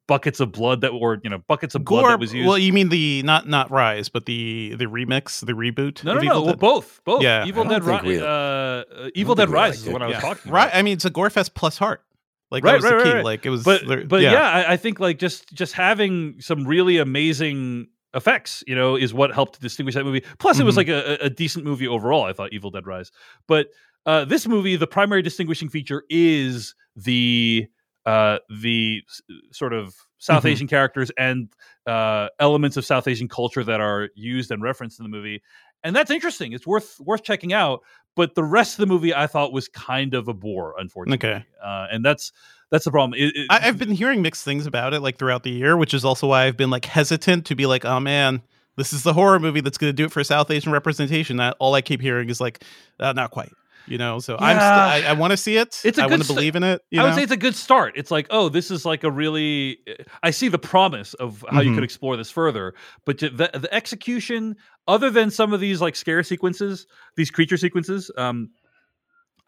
buckets 0.09 0.41
of 0.41 0.51
blood 0.53 0.81
that 0.81 0.93
were, 0.95 1.21
you 1.23 1.31
know, 1.31 1.39
buckets 1.47 1.75
of 1.75 1.85
blood 1.85 2.11
that 2.11 2.19
was 2.19 2.35
used. 2.35 2.49
Well, 2.49 2.59
you 2.59 2.73
mean 2.73 2.89
the 2.89 3.23
not 3.23 3.49
not 3.49 3.71
Rise, 3.71 4.09
but 4.09 4.27
the 4.27 4.75
the 4.77 4.87
remix, 4.87 5.45
the 5.45 5.53
reboot. 5.53 6.03
no, 6.03 6.15
no, 6.15 6.19
of 6.19 6.25
no. 6.25 6.43
Well, 6.43 6.57
both, 6.57 7.01
both. 7.05 7.23
Yeah. 7.23 7.45
Evil 7.47 7.65
Dead, 7.65 7.85
think 7.85 8.03
Ri- 8.03 8.09
we- 8.19 8.21
uh, 8.23 8.85
Evil 9.15 9.35
Dead 9.37 9.49
Rise 9.51 9.71
liked 9.75 9.77
is 9.83 9.87
it. 9.87 9.93
what 9.93 10.03
I 10.03 10.07
was 10.07 10.15
yeah. 10.15 10.21
talking 10.21 10.51
Right. 10.53 10.65
about. 10.65 10.77
I 10.77 10.83
mean, 10.83 10.95
it's 10.95 11.05
a 11.05 11.11
gore 11.11 11.31
fest 11.31 11.55
plus 11.55 11.79
heart. 11.79 12.03
Like 12.51 12.65
Right, 12.65 12.73
that 12.73 12.77
was 12.77 12.85
right, 12.85 12.99
the 12.99 13.03
key. 13.05 13.09
right, 13.11 13.15
right. 13.17 13.25
Like 13.25 13.47
it 13.47 13.51
was. 13.51 13.65
but 13.65 13.87
there- 13.87 14.05
but 14.07 14.23
yeah, 14.23 14.41
I, 14.41 14.73
I 14.73 14.77
think 14.77 14.99
like 15.01 15.19
just 15.19 15.53
just 15.53 15.73
having 15.75 16.41
some 16.41 16.65
really 16.67 16.99
amazing 16.99 17.89
effects, 18.15 18.63
you 18.67 18.75
know, 18.75 18.97
is 18.97 19.13
what 19.13 19.33
helped 19.33 19.55
to 19.55 19.61
distinguish 19.61 19.95
that 19.95 20.05
movie. 20.05 20.23
Plus, 20.39 20.59
it 20.59 20.65
was 20.65 20.75
Mhm. 20.75 20.79
like 20.79 20.89
a, 20.89 21.19
a 21.23 21.31
decent 21.31 21.65
movie 21.65 21.87
overall. 21.89 22.25
I 22.25 22.33
thought 22.33 22.53
Evil 22.53 22.71
Dead 22.71 22.87
Rise, 22.87 23.11
but 23.47 23.69
uh, 24.07 24.25
this 24.25 24.47
movie, 24.47 24.77
the 24.77 24.87
primary 24.87 25.21
distinguishing 25.23 25.69
feature 25.69 26.05
is 26.09 26.75
the 26.95 27.67
uh, 28.07 28.39
the 28.63 29.03
s- 29.09 29.21
sort 29.51 29.73
of 29.73 29.97
South 30.19 30.45
Mhm. 30.45 30.51
Asian 30.51 30.67
characters 30.69 31.11
and 31.19 31.53
uh, 31.87 32.29
elements 32.39 32.77
of 32.77 32.85
South 32.85 33.09
Asian 33.09 33.27
culture 33.29 33.65
that 33.65 33.81
are 33.81 34.11
used 34.15 34.53
and 34.53 34.63
referenced 34.63 35.01
in 35.01 35.03
the 35.03 35.09
movie, 35.11 35.43
and 35.83 35.95
that's 35.97 36.11
interesting. 36.13 36.53
It's 36.53 36.67
worth 36.67 37.01
worth 37.01 37.25
checking 37.25 37.53
out. 37.53 37.81
But 38.17 38.35
the 38.35 38.43
rest 38.43 38.75
of 38.75 38.79
the 38.89 38.93
movie, 38.93 39.15
I 39.15 39.27
thought, 39.29 39.53
was 39.53 39.69
kind 39.69 40.15
of 40.15 40.27
a 40.27 40.35
bore, 40.35 40.75
unfortunately. 40.79 41.29
Okay. 41.29 41.45
uh, 41.63 41.87
and 41.93 42.05
that's 42.05 42.33
that's 42.71 42.85
the 42.87 42.91
problem. 42.91 43.15
It- 43.15 43.37
it- 43.37 43.47
I, 43.51 43.69
I've 43.69 43.79
been 43.79 43.93
hearing 43.93 44.23
mixed 44.23 44.43
things 44.45 44.67
about 44.67 44.93
it 44.95 45.01
like 45.01 45.19
throughout 45.19 45.45
the 45.45 45.51
year, 45.51 45.77
which 45.77 45.95
is 45.95 46.05
also 46.05 46.27
why 46.29 46.47
I've 46.47 46.57
been 46.57 46.71
like 46.71 46.85
hesitant 46.87 47.47
to 47.47 47.55
be 47.55 47.67
like, 47.67 47.85
oh 47.85 48.01
man, 48.01 48.43
this 48.77 48.93
is 48.93 49.03
the 49.05 49.13
horror 49.13 49.39
movie 49.39 49.61
that's 49.61 49.79
going 49.79 49.91
to 49.91 49.95
do 49.97 50.07
it 50.07 50.13
for 50.13 50.25
South 50.25 50.51
Asian 50.51 50.73
representation. 50.73 51.37
That 51.37 51.57
all 51.61 51.75
I 51.75 51.81
keep 51.83 52.01
hearing 52.01 52.29
is 52.29 52.41
like, 52.41 52.65
uh, 52.99 53.13
not 53.13 53.31
quite. 53.31 53.53
You 53.89 53.99
know, 53.99 54.19
so 54.19 54.37
I'm 54.39 54.57
st- 54.57 55.07
I, 55.07 55.11
I 55.11 55.13
want 55.13 55.31
to 55.31 55.37
see 55.37 55.57
it. 55.57 55.81
It's 55.85 55.97
a 55.99 56.03
I 56.03 56.07
want 56.07 56.21
to 56.23 56.27
st- 56.27 56.37
believe 56.37 56.57
in 56.57 56.63
it. 56.65 56.83
You 56.91 57.01
I 57.01 57.05
would 57.05 57.11
know? 57.11 57.17
say 57.17 57.23
it's 57.23 57.33
a 57.33 57.37
good 57.37 57.55
start. 57.55 57.93
It's 57.97 58.11
like, 58.11 58.27
oh, 58.31 58.49
this 58.49 58.71
is 58.71 58.85
like 58.85 59.05
a 59.05 59.11
really. 59.11 59.79
I 60.23 60.31
see 60.33 60.49
the 60.49 60.59
promise 60.59 61.15
of 61.15 61.45
how 61.51 61.61
you 61.61 61.71
Mhm. 61.71 61.75
could 61.77 61.85
explore 61.85 62.17
this 62.17 62.31
further, 62.31 62.75
but 63.05 63.19
the, 63.19 63.29
the 63.31 63.69
execution, 63.73 64.57
other 64.89 65.11
than 65.11 65.31
some 65.31 65.53
of 65.53 65.61
these 65.61 65.81
like 65.81 65.95
scare 65.97 66.23
sequences, 66.23 66.87
these 67.17 67.31
creature 67.31 67.57
sequences, 67.57 68.11
um, 68.17 68.51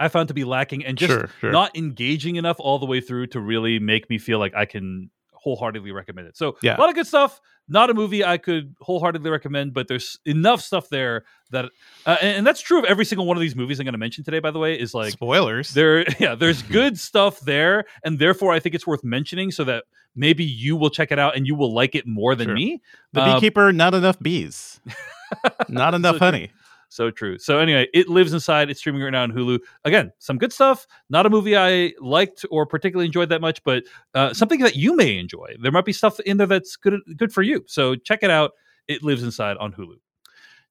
I 0.00 0.06
found 0.08 0.28
to 0.28 0.34
be 0.34 0.44
lacking 0.44 0.84
and 0.84 0.96
just 0.96 1.12
sure, 1.12 1.30
sure. 1.40 1.50
not 1.50 1.76
engaging 1.76 2.36
enough 2.36 2.56
all 2.60 2.78
the 2.78 2.86
way 2.86 3.00
through 3.00 3.26
to 3.28 3.40
really 3.40 3.80
make 3.80 4.08
me 4.08 4.18
feel 4.18 4.38
like 4.38 4.54
I 4.54 4.64
can 4.64 5.10
wholeheartedly 5.32 5.90
recommend 5.92 6.28
it. 6.28 6.36
So 6.36 6.56
Yeah. 6.62 6.76
a 6.76 6.78
lot 6.78 6.88
of 6.88 6.94
good 6.94 7.06
stuff. 7.06 7.40
Not 7.68 7.90
a 7.90 7.94
movie 7.94 8.24
I 8.24 8.38
could 8.38 8.74
wholeheartedly 8.80 9.30
recommend, 9.30 9.74
but 9.74 9.88
there's 9.88 10.18
enough 10.24 10.60
stuff 10.62 10.88
there 10.88 11.24
that, 11.50 11.66
uh, 12.06 12.16
and, 12.22 12.38
and 12.38 12.46
that's 12.46 12.60
true 12.60 12.78
of 12.78 12.84
every 12.86 13.04
single 13.04 13.26
one 13.26 13.36
of 13.36 13.40
these 13.40 13.54
movies 13.54 13.78
I'm 13.78 13.84
going 13.84 13.92
to 13.92 13.98
mention 13.98 14.24
today. 14.24 14.38
By 14.40 14.50
the 14.50 14.58
way, 14.58 14.74
is 14.78 14.94
like 14.94 15.12
spoilers. 15.12 15.74
there 15.74 16.04
yeah 16.18 16.34
there's 16.34 16.62
good 16.78 16.98
stuff 16.98 17.40
there 17.40 17.84
and 18.04 18.18
therefore 18.18 18.52
i 18.52 18.58
think 18.60 18.74
it's 18.74 18.86
worth 18.86 19.04
mentioning 19.04 19.50
so 19.50 19.64
that 19.64 19.84
maybe 20.16 20.44
you 20.44 20.76
will 20.76 20.90
check 20.90 21.12
it 21.12 21.18
out 21.18 21.36
and 21.36 21.46
you 21.46 21.54
will 21.54 21.72
like 21.74 21.94
it 21.94 22.06
more 22.06 22.34
than 22.34 22.46
Sure. 22.48 22.54
me 22.54 22.80
the 23.12 23.22
um, 23.22 23.34
beekeeper, 23.34 23.72
not 23.72 23.94
enough 23.94 24.18
bees, 24.20 24.80
not 25.68 25.94
enough 25.94 26.16
So 26.16 26.20
honey. 26.20 26.50
So 26.90 27.10
true 27.10 27.38
so 27.38 27.58
anyway 27.58 27.86
it 27.92 28.08
lives 28.08 28.32
inside 28.32 28.70
it's 28.70 28.80
streaming 28.80 29.02
right 29.02 29.10
now 29.10 29.22
on 29.22 29.30
hulu 29.30 29.58
again 29.84 30.10
some 30.18 30.38
good 30.38 30.52
stuff 30.52 30.86
not 31.10 31.26
a 31.26 31.30
movie 31.30 31.56
i 31.56 31.92
liked 32.00 32.46
or 32.50 32.64
particularly 32.64 33.06
enjoyed 33.06 33.28
that 33.28 33.42
much 33.42 33.62
but 33.62 33.84
uh, 34.14 34.32
something 34.32 34.60
that 34.60 34.74
you 34.74 34.96
may 34.96 35.18
enjoy 35.18 35.54
there 35.60 35.70
might 35.70 35.84
be 35.84 35.92
stuff 35.92 36.18
in 36.20 36.38
there 36.38 36.46
that's 36.46 36.76
good 36.76 36.98
good 37.16 37.32
for 37.32 37.42
you 37.42 37.62
so 37.66 37.94
check 37.94 38.22
it 38.22 38.30
out 38.30 38.52
it 38.88 39.02
lives 39.02 39.22
inside 39.22 39.56
on 39.58 39.72
hulu 39.72 39.96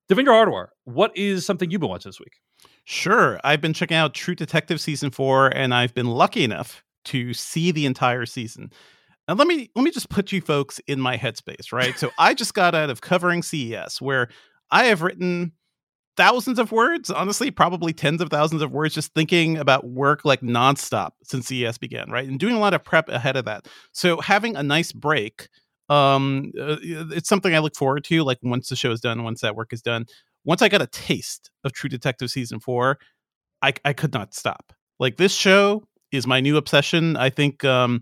Devindra 0.10 0.30
Hardawar, 0.30 0.68
what 0.86 1.16
is 1.18 1.46
something 1.46 1.70
you've 1.70 1.82
been 1.82 1.90
watching 1.90 2.10
this 2.10 2.20
week? 2.20 2.40
Sure. 2.86 3.40
I've 3.44 3.60
been 3.60 3.74
checking 3.74 3.98
out 3.98 4.14
True 4.14 4.36
Detective 4.36 4.80
season 4.80 5.12
four, 5.12 5.48
and 5.50 5.74
I've 5.74 5.94
been 5.94 6.08
lucky 6.08 6.44
enough 6.44 6.84
to 7.06 7.34
see 7.34 7.72
the 7.72 7.86
entire 7.86 8.26
season. 8.26 8.72
And 9.28 9.38
let 9.38 9.48
me 9.48 9.70
let 9.76 9.84
me 9.84 9.92
just 9.92 10.10
put 10.10 10.32
you 10.32 10.40
folks 10.40 10.80
in 10.88 11.02
my 11.02 11.18
headspace, 11.18 11.74
right? 11.74 11.98
so 12.00 12.12
I 12.18 12.34
just 12.34 12.54
got 12.54 12.74
out 12.74 12.90
of 12.90 13.02
covering 13.02 13.44
CES, 13.44 14.02
where 14.02 14.30
I 14.72 14.86
have 14.86 15.02
written 15.02 15.52
thousands 16.18 16.60
of 16.60 16.72
words, 16.72 17.10
honestly, 17.12 17.52
probably 17.52 17.94
tens 17.94 18.22
of 18.22 18.30
thousands 18.30 18.62
of 18.62 18.72
words, 18.72 18.94
just 18.96 19.14
thinking 19.14 19.58
about 19.58 19.88
work 19.88 20.26
like 20.26 20.42
nonstop 20.42 21.12
since 21.24 21.48
CES 21.48 21.78
began, 21.78 22.10
right? 22.12 22.28
And 22.28 22.40
doing 22.40 22.56
a 22.56 22.60
lot 22.60 22.74
of 22.74 22.84
prep 22.84 23.10
ahead 23.10 23.36
of 23.38 23.46
that. 23.46 23.68
So 23.92 24.20
having 24.22 24.56
a 24.56 24.64
nice 24.64 24.92
break 24.92 25.50
Um, 25.90 26.52
uh, 26.60 26.78
it's 26.82 27.30
something 27.30 27.56
I 27.56 27.60
look 27.60 27.76
forward 27.76 28.04
to. 28.06 28.24
Like 28.24 28.40
once 28.44 28.70
the 28.70 28.76
show 28.76 28.92
is 28.92 29.00
done, 29.02 29.24
once 29.24 29.42
that 29.42 29.56
work 29.56 29.72
is 29.74 29.82
done, 29.82 30.06
once 30.46 30.62
I 30.62 30.70
got 30.70 30.82
a 30.82 30.88
taste 30.88 31.50
of 31.64 31.72
True 31.74 31.90
Detective 31.90 32.30
season 32.30 32.60
four, 32.60 32.98
I 33.62 33.74
I 33.86 33.94
could 33.94 34.14
not 34.14 34.34
stop. 34.34 34.74
Like 35.00 35.18
this 35.18 35.34
show 35.34 35.84
is 36.12 36.28
my 36.28 36.40
new 36.42 36.58
obsession. 36.58 37.18
I 37.18 37.30
think 37.30 37.64
um, 37.66 38.02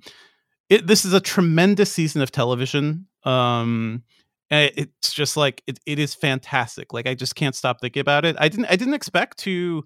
it, 0.69 0.87
this 0.87 1.05
is 1.05 1.13
a 1.13 1.21
tremendous 1.21 1.91
season 1.91 2.21
of 2.21 2.31
television. 2.31 3.07
Um, 3.23 4.03
it's 4.51 5.13
just 5.13 5.37
like 5.37 5.63
it, 5.67 5.79
it 5.85 5.99
is 5.99 6.13
fantastic. 6.13 6.93
Like 6.93 7.07
I 7.07 7.15
just 7.15 7.35
can't 7.35 7.55
stop 7.55 7.81
thinking 7.81 8.01
about 8.01 8.25
it. 8.25 8.35
I 8.39 8.49
didn't 8.49 8.65
I 8.65 8.75
didn't 8.75 8.93
expect 8.93 9.37
to 9.39 9.83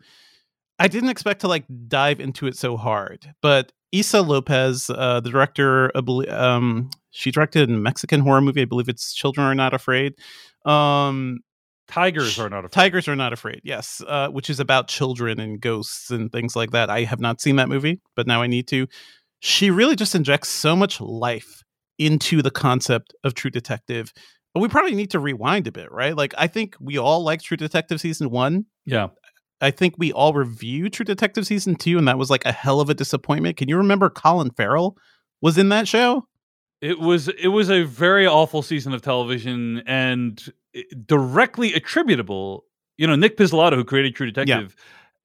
I 0.79 0.87
didn't 0.87 1.09
expect 1.09 1.41
to 1.41 1.47
like 1.47 1.65
dive 1.87 2.19
into 2.19 2.47
it 2.47 2.55
so 2.55 2.77
hard, 2.77 3.33
but 3.41 3.71
Issa 3.91 4.21
Lopez, 4.21 4.89
uh, 4.89 5.19
the 5.19 5.29
director, 5.29 5.91
um, 6.29 6.89
she 7.11 7.31
directed 7.31 7.69
a 7.69 7.73
Mexican 7.73 8.21
horror 8.21 8.41
movie. 8.41 8.61
I 8.61 8.65
believe 8.65 8.87
it's 8.87 9.13
Children 9.13 9.47
Are 9.47 9.55
Not 9.55 9.73
Afraid. 9.73 10.13
Um, 10.63 11.39
Tigers 11.87 12.37
are 12.37 12.49
not 12.49 12.65
afraid. 12.65 12.71
Tigers 12.71 13.07
are 13.07 13.15
not 13.15 13.33
afraid. 13.33 13.61
Yes, 13.63 14.03
uh, 14.07 14.29
which 14.29 14.49
is 14.49 14.59
about 14.59 14.87
children 14.87 15.39
and 15.39 15.59
ghosts 15.59 16.11
and 16.11 16.31
things 16.31 16.55
like 16.55 16.69
that. 16.71 16.89
I 16.89 17.03
have 17.03 17.19
not 17.19 17.41
seen 17.41 17.55
that 17.55 17.67
movie, 17.67 17.99
but 18.15 18.27
now 18.27 18.43
I 18.43 18.47
need 18.47 18.67
to. 18.67 18.87
She 19.39 19.71
really 19.71 19.95
just 19.95 20.13
injects 20.13 20.49
so 20.49 20.75
much 20.75 21.01
life 21.01 21.63
into 21.97 22.43
the 22.43 22.51
concept 22.51 23.15
of 23.23 23.33
True 23.33 23.49
Detective. 23.49 24.13
But 24.53 24.61
we 24.61 24.67
probably 24.67 24.95
need 24.95 25.11
to 25.11 25.19
rewind 25.19 25.67
a 25.67 25.71
bit, 25.71 25.91
right? 25.91 26.15
Like 26.15 26.33
I 26.37 26.47
think 26.47 26.75
we 26.79 26.97
all 26.97 27.23
like 27.23 27.41
True 27.41 27.57
Detective 27.57 28.01
season 28.01 28.29
one. 28.29 28.65
Yeah. 28.85 29.07
I 29.61 29.71
think 29.71 29.95
we 29.97 30.11
all 30.13 30.33
reviewed 30.33 30.93
True 30.93 31.05
Detective 31.05 31.45
season 31.45 31.75
two, 31.75 31.97
and 31.97 32.07
that 32.07 32.17
was 32.17 32.29
like 32.29 32.45
a 32.45 32.51
hell 32.51 32.79
of 32.79 32.89
a 32.89 32.93
disappointment. 32.93 33.57
Can 33.57 33.67
you 33.67 33.77
remember 33.77 34.09
Colin 34.09 34.51
Farrell 34.51 34.97
was 35.41 35.57
in 35.57 35.69
that 35.69 35.87
show? 35.87 36.25
It 36.81 36.99
was 36.99 37.27
it 37.27 37.49
was 37.49 37.69
a 37.69 37.83
very 37.83 38.25
awful 38.25 38.61
season 38.61 38.93
of 38.93 39.01
television 39.01 39.83
and 39.85 40.41
eh, 40.73 40.83
directly 41.05 41.73
attributable. 41.73 42.63
You 42.97 43.07
know, 43.07 43.15
Nic 43.15 43.37
Pizzolatto, 43.37 43.75
who 43.75 43.83
created 43.83 44.15
True 44.15 44.31
Detective, 44.31 44.75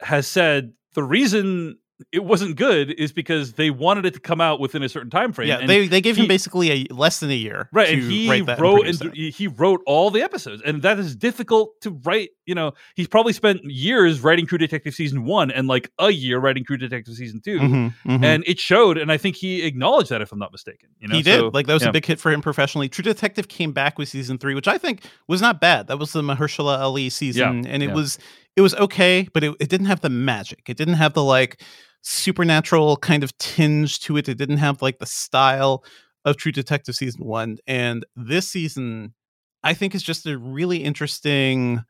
yeah. 0.01 0.07
has 0.07 0.27
said 0.27 0.73
the 0.95 1.05
reason 1.05 1.79
it 2.11 2.25
wasn't 2.25 2.57
good 2.57 2.91
is 2.91 3.13
because 3.13 3.53
they 3.53 3.71
wanted 3.71 4.05
it 4.05 4.15
to 4.15 4.21
come 4.21 4.41
out 4.41 4.59
within 4.59 4.83
a 4.83 4.89
certain 4.89 5.11
time 5.11 5.33
frame. 5.33 5.49
Yeah, 5.49 5.65
they 5.65 5.87
they 5.87 6.01
gave 6.01 6.17
he, 6.17 6.23
him 6.23 6.29
basically 6.29 6.71
a 6.71 6.93
less 6.93 7.21
than 7.21 7.31
a 7.31 7.35
year, 7.35 7.69
right? 7.73 7.89
and 7.89 8.03
he 8.03 8.43
wrote 8.43 8.87
and, 8.87 9.01
and 9.01 9.15
he 9.15 9.47
wrote 9.47 9.81
all 9.87 10.11
the 10.11 10.21
episodes, 10.23 10.61
and 10.65 10.83
that 10.83 10.99
is 10.99 11.15
difficult 11.15 11.81
to 11.83 11.91
write. 12.05 12.31
You 12.47 12.55
know, 12.55 12.73
he's 12.97 13.07
probably 13.07 13.33
spent 13.33 13.65
years 13.65 14.21
writing 14.21 14.47
True 14.47 14.59
Detective 14.59 14.95
season 14.95 15.25
one 15.25 15.51
and 15.51 15.69
like 15.69 15.91
a 15.99 16.11
year 16.11 16.39
writing 16.39 16.65
True 16.65 16.77
Detective 16.77 17.15
season 17.15 17.41
2 17.41 17.59
mm-hmm, 17.59 17.75
mm-hmm. 18.11 18.25
and 18.25 18.45
it 18.47 18.59
showed. 18.59 18.99
And 18.99 19.11
I 19.11 19.17
think 19.17 19.37
he 19.37 19.63
acknowledged 19.63 20.11
that, 20.11 20.21
if 20.21 20.33
I'm 20.33 20.39
not 20.39 20.53
mistaken. 20.53 20.91
You 20.99 21.09
know, 21.09 21.17
he 21.17 21.23
did. 21.23 21.39
So, 21.39 21.51
like 21.55 21.67
that 21.69 21.75
was 21.75 21.85
yeah. 21.85 21.91
a 21.91 21.93
big 21.93 22.05
hit 22.05 22.21
for 22.21 22.33
him 22.33 22.43
professionally. 22.43 22.89
True 22.89 23.05
Detective 23.05 23.49
came 23.49 23.73
back 23.73 23.99
with 23.99 24.09
season 24.09 24.39
three, 24.39 24.55
which 24.55 24.69
I 24.69 24.79
think 24.79 25.05
was 25.29 25.41
not 25.41 25.61
bad. 25.61 25.87
That 25.87 25.99
was 25.99 26.13
the 26.13 26.23
Mahershala 26.23 26.79
Ali 26.79 27.09
season, 27.09 27.65
yeah, 27.65 27.71
and 27.71 27.83
it 27.83 27.89
yeah. 27.89 27.95
was 27.95 28.19
it 28.57 28.61
was 28.61 28.75
okay, 28.75 29.29
but 29.33 29.43
it, 29.43 29.55
it 29.61 29.69
didn't 29.69 29.87
have 29.87 30.01
the 30.01 30.11
magic. 30.11 30.69
It 30.69 30.77
didn't 30.77 30.95
have 30.95 31.15
the 31.15 31.25
like 31.25 31.61
supernatural 32.03 32.97
kind 32.99 33.25
of 33.25 33.37
tinge 33.39 34.01
to 34.01 34.17
it. 34.17 34.29
It 34.29 34.39
didn't 34.39 34.59
have 34.59 34.83
like 34.83 34.99
the 34.99 35.07
style 35.07 35.85
of 36.25 36.37
True 36.37 36.53
Detective 36.53 36.95
season 36.95 37.25
one. 37.25 37.59
And 37.67 38.05
this 38.15 38.49
season, 38.49 39.15
I 39.63 39.75
think 39.75 39.95
is 39.95 40.03
just 40.03 40.27
a 40.27 40.39
really 40.39 40.79
interesting, 40.85 41.83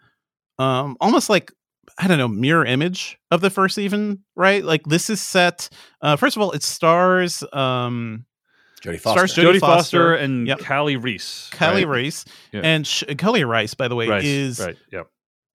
um, 0.58 0.96
almost 1.00 1.28
like 1.28 1.52
I 1.98 2.08
don't 2.08 2.18
know, 2.18 2.28
mirror 2.28 2.64
image 2.64 3.18
of 3.30 3.42
the 3.42 3.50
first 3.50 3.76
even, 3.76 4.20
right? 4.34 4.64
Like 4.64 4.84
this 4.84 5.10
is 5.10 5.20
set 5.20 5.68
uh 6.00 6.16
first 6.16 6.36
of 6.36 6.42
all, 6.42 6.52
it 6.52 6.62
stars 6.62 7.44
um 7.52 8.24
Jodie 8.82 9.00
Foster. 9.00 9.26
Stars 9.26 9.34
Jodie, 9.34 9.54
Jodie 9.54 9.60
Foster, 9.60 10.12
Foster, 10.12 10.14
and 10.14 10.46
yep. 10.46 10.60
Kali 10.60 10.96
Reis. 10.96 11.50
Kali 11.52 11.84
right? 11.84 11.96
Reis. 11.96 12.24
Yeah. 12.52 12.62
And 12.64 12.86
Sh- 12.86 13.04
Kali 13.18 13.44
Reis, 13.44 13.74
by 13.74 13.88
the 13.88 13.94
way, 13.94 14.08
Reis. 14.08 14.24
is 14.24 14.60
right. 14.60 14.76
Yep 14.90 15.08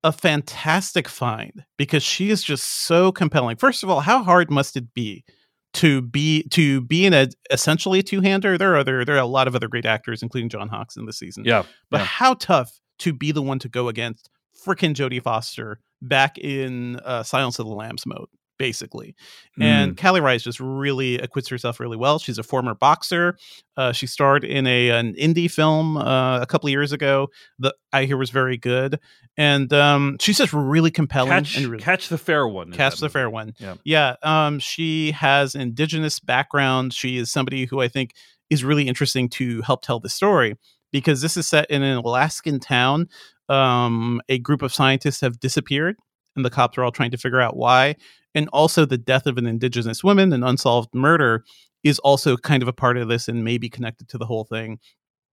a 0.04 0.12
fantastic 0.12 1.08
find 1.08 1.66
because 1.78 2.04
she 2.04 2.30
is 2.30 2.44
just 2.44 2.86
so 2.86 3.12
compelling. 3.12 3.58
First 3.58 3.84
of 3.84 3.90
all, 3.90 4.00
how 4.00 4.24
hard 4.24 4.50
must 4.50 4.78
it 4.78 4.94
be 4.94 5.26
to 5.74 6.02
be 6.02 6.44
to 6.50 6.82
be 6.82 7.06
in 7.06 7.14
a 7.14 7.28
essentially 7.52 8.00
a 8.00 8.04
two 8.04 8.22
hander? 8.22 8.58
There 8.58 8.74
are 8.74 8.78
other 8.78 9.04
there 9.04 9.16
are 9.16 9.20
a 9.20 9.26
lot 9.26 9.48
of 9.48 9.56
other 9.56 9.68
great 9.68 9.86
actors, 9.86 10.24
including 10.24 10.50
John 10.50 10.70
Hawkes 10.70 10.96
in 10.96 11.06
this 11.06 11.18
season. 11.18 11.44
Yeah, 11.46 11.64
but 11.90 12.00
yeah. 12.00 12.06
how 12.06 12.36
tough 12.36 12.80
to 13.00 13.14
be 13.14 13.32
the 13.32 13.42
one 13.42 13.60
to 13.60 13.70
go 13.70 13.88
against 13.88 14.30
freaking 14.66 14.94
Jodie 14.94 15.22
Foster 15.22 15.80
back 16.02 16.38
in 16.38 16.98
uh, 16.98 17.24
Silence 17.24 17.60
of 17.60 17.66
the 17.66 17.74
Lambs 17.74 18.06
mode 18.06 18.28
basically. 18.60 19.16
Mm. 19.60 19.64
And 19.64 19.98
Kali 19.98 20.22
Reis 20.22 20.44
just 20.44 20.60
really 20.60 21.18
acquits 21.18 21.48
herself 21.48 21.80
really 21.80 21.98
well. 21.98 22.20
She's 22.20 22.38
a 22.38 22.44
former 22.44 22.76
boxer. 22.76 23.38
Uh, 23.76 23.92
she 23.92 24.06
starred 24.06 24.44
in 24.44 24.68
a 24.68 24.90
an 24.90 25.16
indie 25.16 25.50
film 25.50 25.98
uh, 25.98 26.40
a 26.40 26.46
couple 26.46 26.70
years 26.70 26.92
ago 26.92 27.30
that 27.58 27.74
I 27.92 28.06
hear 28.06 28.18
was 28.18 28.30
very 28.30 28.58
good. 28.58 29.00
And 29.38 29.74
um, 29.74 30.18
she's 30.20 30.38
just 30.38 30.54
really 30.54 30.92
compelling. 30.92 31.32
Catch, 31.32 31.58
and 31.58 31.68
really, 31.68 31.84
catch 31.84 32.10
the 32.10 32.18
fair 32.18 32.48
one. 32.48 32.72
Catch 32.72 33.00
the 33.00 33.06
movie. 33.06 33.14
fair 33.14 33.30
one. 33.30 33.54
Yeah. 33.58 33.76
Yeah. 33.84 34.16
Um, 34.22 34.60
she 34.60 35.12
has 35.12 35.56
indigenous 35.56 36.20
background. 36.20 36.94
She 36.94 37.18
is 37.18 37.32
somebody 37.32 37.66
who 37.66 37.82
I 37.82 37.88
think 37.88 38.14
is 38.50 38.64
really 38.64 38.88
interesting 38.88 39.30
to 39.30 39.62
help 39.62 39.82
tell 39.82 40.00
the 40.00 40.10
story 40.10 40.56
because 40.92 41.22
this 41.22 41.38
is 41.38 41.48
set 41.48 41.70
in 41.72 41.82
an 41.82 41.98
Alaskan 41.98 42.60
town. 42.60 43.08
Um, 43.48 44.22
a 44.30 44.38
group 44.38 44.62
of 44.62 44.74
scientists 44.74 45.22
have 45.22 45.40
disappeared 45.40 45.96
and 46.36 46.46
the 46.46 46.50
cops 46.50 46.78
are 46.78 46.84
all 46.84 46.92
trying 46.92 47.12
to 47.12 47.18
figure 47.18 47.42
out 47.42 47.58
why 47.58 47.96
and 48.36 48.50
also 48.50 48.86
the 48.86 48.98
death 48.98 49.26
of 49.26 49.38
an 49.38 49.46
indigenous 49.46 50.04
woman, 50.04 50.34
an 50.34 50.44
unsolved 50.44 50.94
murder, 50.94 51.44
is 51.84 52.00
also 52.00 52.38
kind 52.38 52.62
of 52.62 52.70
a 52.70 52.74
part 52.74 52.98
of 52.98 53.08
this 53.08 53.28
and 53.28 53.44
maybe 53.44 53.70
connected 53.70 54.10
to 54.10 54.18
the 54.18 54.26
whole 54.26 54.44
thing. 54.44 54.80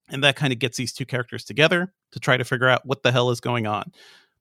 And 0.08 0.22
that 0.22 0.36
kind 0.36 0.52
of 0.52 0.58
gets 0.58 0.76
these 0.76 0.92
two 0.92 1.04
characters 1.04 1.44
together 1.44 1.92
to 2.12 2.20
try 2.20 2.36
to 2.36 2.44
figure 2.44 2.68
out 2.68 2.86
what 2.86 3.02
the 3.02 3.12
hell 3.12 3.30
is 3.30 3.40
going 3.40 3.66
on. 3.66 3.92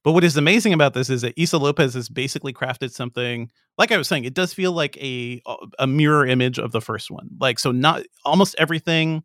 But 0.03 0.11
what 0.11 0.23
is 0.23 0.37
amazing 0.37 0.71
about 0.71 0.93
this 0.93 1.09
is 1.09 1.23
that 1.23 1.33
Issa 1.35 1.57
Lopez 1.57 1.95
has 1.95 2.09
basically 2.09 2.53
crafted 2.53 2.91
something, 2.91 3.49
like 3.79 3.91
I 3.91 3.97
was 3.97 4.07
saying, 4.07 4.25
it 4.25 4.35
does 4.35 4.53
feel 4.53 4.71
like 4.71 4.95
a 4.97 5.41
a 5.79 5.87
mirror 5.87 6.27
image 6.27 6.59
of 6.59 6.71
the 6.71 6.81
first 6.81 7.09
one. 7.09 7.29
Like 7.39 7.57
so, 7.57 7.71
not 7.71 8.03
almost 8.23 8.55
everything 8.59 9.23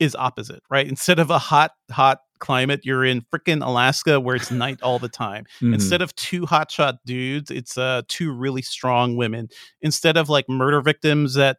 is 0.00 0.14
opposite, 0.14 0.62
right? 0.70 0.86
Instead 0.86 1.18
of 1.18 1.30
a 1.30 1.38
hot, 1.38 1.72
hot 1.90 2.18
climate, 2.38 2.80
you're 2.84 3.04
in 3.04 3.22
freaking 3.32 3.64
Alaska 3.64 4.20
where 4.20 4.36
it's 4.36 4.50
night 4.50 4.80
all 4.82 4.98
the 4.98 5.08
time. 5.08 5.44
Mm-hmm. 5.56 5.74
Instead 5.74 6.02
of 6.02 6.14
two 6.16 6.42
hotshot 6.42 6.98
dudes, 7.06 7.50
it's 7.50 7.78
uh 7.78 8.02
two 8.08 8.32
really 8.32 8.62
strong 8.62 9.16
women. 9.16 9.48
Instead 9.80 10.16
of 10.16 10.28
like 10.28 10.48
murder 10.48 10.80
victims 10.80 11.34
that 11.34 11.58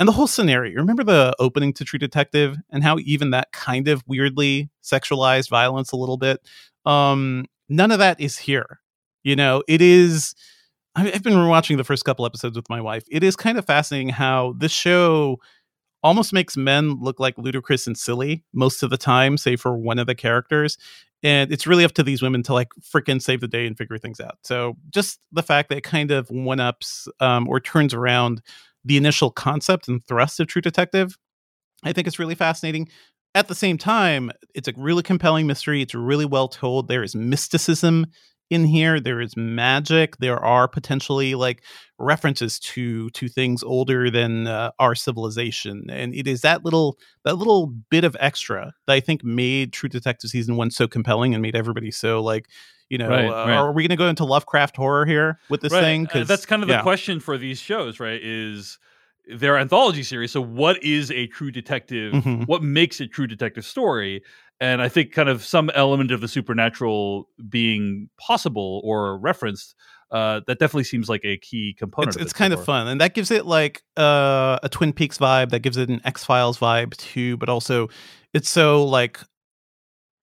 and 0.00 0.08
the 0.08 0.12
whole 0.12 0.26
scenario. 0.26 0.76
Remember 0.76 1.04
the 1.04 1.36
opening 1.38 1.74
to 1.74 1.84
True 1.84 1.98
Detective 1.98 2.56
and 2.70 2.82
how 2.82 2.98
even 3.00 3.30
that 3.32 3.52
kind 3.52 3.86
of 3.86 4.02
weirdly 4.06 4.70
sexualized 4.82 5.50
violence 5.50 5.92
a 5.92 5.96
little 5.96 6.16
bit. 6.16 6.40
Um, 6.86 7.44
none 7.68 7.92
of 7.92 7.98
that 7.98 8.18
is 8.18 8.38
here. 8.38 8.80
You 9.22 9.36
know, 9.36 9.62
it 9.68 9.82
is. 9.82 10.34
I've 10.96 11.22
been 11.22 11.46
watching 11.46 11.76
the 11.76 11.84
first 11.84 12.04
couple 12.04 12.26
episodes 12.26 12.56
with 12.56 12.68
my 12.70 12.80
wife. 12.80 13.04
It 13.10 13.22
is 13.22 13.36
kind 13.36 13.58
of 13.58 13.66
fascinating 13.66 14.08
how 14.08 14.54
this 14.58 14.72
show 14.72 15.36
almost 16.02 16.32
makes 16.32 16.56
men 16.56 16.94
look 17.00 17.20
like 17.20 17.36
ludicrous 17.36 17.86
and 17.86 17.96
silly 17.96 18.44
most 18.52 18.82
of 18.82 18.90
the 18.90 18.96
time, 18.96 19.36
say 19.36 19.56
for 19.56 19.76
one 19.76 19.98
of 19.98 20.06
the 20.06 20.14
characters. 20.14 20.78
And 21.22 21.52
it's 21.52 21.66
really 21.66 21.84
up 21.84 21.92
to 21.92 22.02
these 22.02 22.22
women 22.22 22.42
to 22.44 22.54
like 22.54 22.68
freaking 22.80 23.20
save 23.20 23.40
the 23.40 23.48
day 23.48 23.66
and 23.66 23.76
figure 23.76 23.98
things 23.98 24.20
out. 24.20 24.38
So 24.42 24.76
just 24.90 25.20
the 25.32 25.42
fact 25.42 25.68
that 25.68 25.78
it 25.78 25.84
kind 25.84 26.10
of 26.10 26.30
one 26.30 26.60
ups 26.60 27.08
um, 27.20 27.46
or 27.48 27.60
turns 27.60 27.92
around 27.92 28.40
the 28.84 28.96
initial 28.96 29.30
concept 29.30 29.88
and 29.88 30.02
thrust 30.06 30.40
of 30.40 30.46
True 30.46 30.62
Detective, 30.62 31.18
I 31.84 31.92
think 31.92 32.06
it's 32.06 32.18
really 32.18 32.34
fascinating. 32.34 32.88
At 33.34 33.48
the 33.48 33.54
same 33.54 33.76
time, 33.78 34.30
it's 34.54 34.66
a 34.66 34.72
really 34.76 35.02
compelling 35.02 35.46
mystery. 35.46 35.82
It's 35.82 35.94
really 35.94 36.24
well 36.24 36.48
told. 36.48 36.88
There 36.88 37.02
is 37.02 37.14
mysticism 37.14 38.06
in 38.50 38.64
here 38.64 39.00
there 39.00 39.20
is 39.20 39.36
magic 39.36 40.16
there 40.18 40.38
are 40.38 40.68
potentially 40.68 41.34
like 41.34 41.62
references 41.98 42.58
to 42.58 43.08
to 43.10 43.28
things 43.28 43.62
older 43.62 44.10
than 44.10 44.46
uh, 44.46 44.72
our 44.78 44.94
civilization 44.94 45.86
and 45.88 46.14
it 46.14 46.26
is 46.26 46.42
that 46.42 46.64
little 46.64 46.98
that 47.24 47.36
little 47.36 47.68
bit 47.90 48.04
of 48.04 48.16
extra 48.20 48.74
that 48.86 48.92
i 48.92 49.00
think 49.00 49.24
made 49.24 49.72
true 49.72 49.88
detective 49.88 50.30
season 50.30 50.56
1 50.56 50.70
so 50.70 50.86
compelling 50.86 51.32
and 51.32 51.40
made 51.40 51.56
everybody 51.56 51.90
so 51.90 52.20
like 52.22 52.48
you 52.88 52.98
know 52.98 53.08
right, 53.08 53.26
uh, 53.26 53.46
right. 53.46 53.56
are 53.56 53.72
we 53.72 53.84
going 53.84 53.90
to 53.90 53.96
go 53.96 54.08
into 54.08 54.24
lovecraft 54.24 54.76
horror 54.76 55.06
here 55.06 55.38
with 55.48 55.60
this 55.60 55.72
right. 55.72 55.80
thing 55.80 56.04
because 56.04 56.22
uh, 56.22 56.32
that's 56.32 56.44
kind 56.44 56.62
of 56.62 56.68
yeah. 56.68 56.78
the 56.78 56.82
question 56.82 57.20
for 57.20 57.38
these 57.38 57.60
shows 57.60 58.00
right 58.00 58.20
is 58.22 58.78
their 59.32 59.56
anthology 59.56 60.02
series 60.02 60.32
so 60.32 60.40
what 60.40 60.82
is 60.82 61.10
a 61.12 61.28
true 61.28 61.52
detective 61.52 62.12
mm-hmm. 62.12 62.42
what 62.44 62.62
makes 62.62 63.00
a 63.00 63.06
true 63.06 63.28
detective 63.28 63.64
story 63.64 64.22
and 64.60 64.82
I 64.82 64.88
think 64.88 65.12
kind 65.12 65.28
of 65.28 65.44
some 65.44 65.70
element 65.74 66.10
of 66.10 66.20
the 66.20 66.28
supernatural 66.28 67.28
being 67.48 68.10
possible 68.18 68.80
or 68.84 69.18
referenced. 69.18 69.74
Uh, 70.10 70.40
that 70.48 70.58
definitely 70.58 70.82
seems 70.84 71.08
like 71.08 71.24
a 71.24 71.36
key 71.36 71.72
component. 71.78 72.16
It's, 72.16 72.22
it's 72.24 72.32
kind 72.32 72.52
of 72.52 72.64
fun, 72.64 72.88
and 72.88 73.00
that 73.00 73.14
gives 73.14 73.30
it 73.30 73.46
like 73.46 73.82
uh, 73.96 74.58
a 74.60 74.68
Twin 74.68 74.92
Peaks 74.92 75.18
vibe. 75.18 75.50
That 75.50 75.60
gives 75.60 75.76
it 75.76 75.88
an 75.88 76.00
X 76.04 76.24
Files 76.24 76.58
vibe 76.58 76.96
too, 76.96 77.36
but 77.36 77.48
also 77.48 77.88
it's 78.34 78.48
so 78.48 78.84
like 78.84 79.20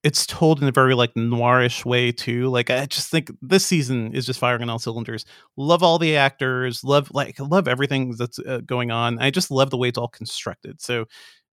it's 0.04 0.26
told 0.26 0.62
in 0.62 0.68
a 0.68 0.74
very 0.74 0.94
like 0.94 1.14
noirish 1.14 1.86
way 1.86 2.12
too. 2.12 2.50
Like 2.50 2.70
I 2.70 2.86
just 2.86 3.10
think 3.10 3.32
this 3.42 3.66
season 3.66 4.14
is 4.14 4.26
just 4.26 4.40
firing 4.40 4.62
on 4.64 4.70
all 4.70 4.78
cylinders. 4.78 5.26
Love 5.56 5.84
all 5.84 5.98
the 6.00 6.18
actors. 6.18 6.84
Love 6.84 7.10
like 7.14 7.40
love 7.40 7.70
everything 7.70 8.14
that's 8.18 8.40
uh, 8.40 8.60
going 8.66 8.92
on. 8.92 9.20
I 9.20 9.32
just 9.32 9.52
love 9.52 9.70
the 9.70 9.78
way 9.78 9.88
it's 9.88 9.98
all 9.98 10.10
constructed. 10.10 10.82
So, 10.82 11.06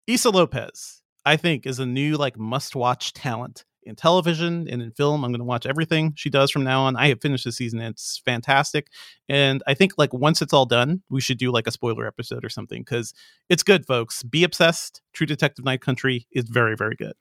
Issa 0.08 0.30
Lopez 0.30 1.01
I 1.26 1.38
think 1.38 1.66
is 1.66 1.80
a 1.80 1.86
new 1.86 2.18
like 2.18 2.38
must 2.38 2.76
watch 2.76 3.14
talent 3.14 3.66
in 3.84 3.96
television 3.96 4.68
and 4.70 4.82
in 4.82 4.92
film. 4.92 5.24
I'm 5.24 5.32
going 5.32 5.40
to 5.40 5.46
watch 5.46 5.66
everything 5.66 6.14
she 6.16 6.30
does 6.30 6.52
from 6.52 6.64
now 6.64 6.84
on. 6.84 6.96
I 6.96 7.10
have 7.10 7.22
finished 7.22 7.46
the 7.46 7.52
season. 7.52 7.80
It's 7.80 8.22
fantastic. 8.24 8.88
And 9.28 9.64
I 9.68 9.74
think 9.74 9.94
like 9.98 10.14
once 10.14 10.42
it's 10.42 10.54
all 10.54 10.66
done, 10.66 11.02
we 11.10 11.22
should 11.22 11.38
do 11.38 11.52
like 11.52 11.68
a 11.68 11.72
spoiler 11.72 12.08
episode 12.08 12.46
or 12.46 12.50
something 12.50 12.82
because 12.82 13.14
it's 13.50 13.64
good, 13.64 13.86
folks. 13.86 14.24
Be 14.24 14.44
obsessed. 14.44 15.02
True 15.14 15.28
Detective 15.28 15.66
Night 15.66 15.82
Country 15.82 16.28
is 16.32 16.46
very, 16.48 16.76
very 16.76 16.96
good. 16.96 17.14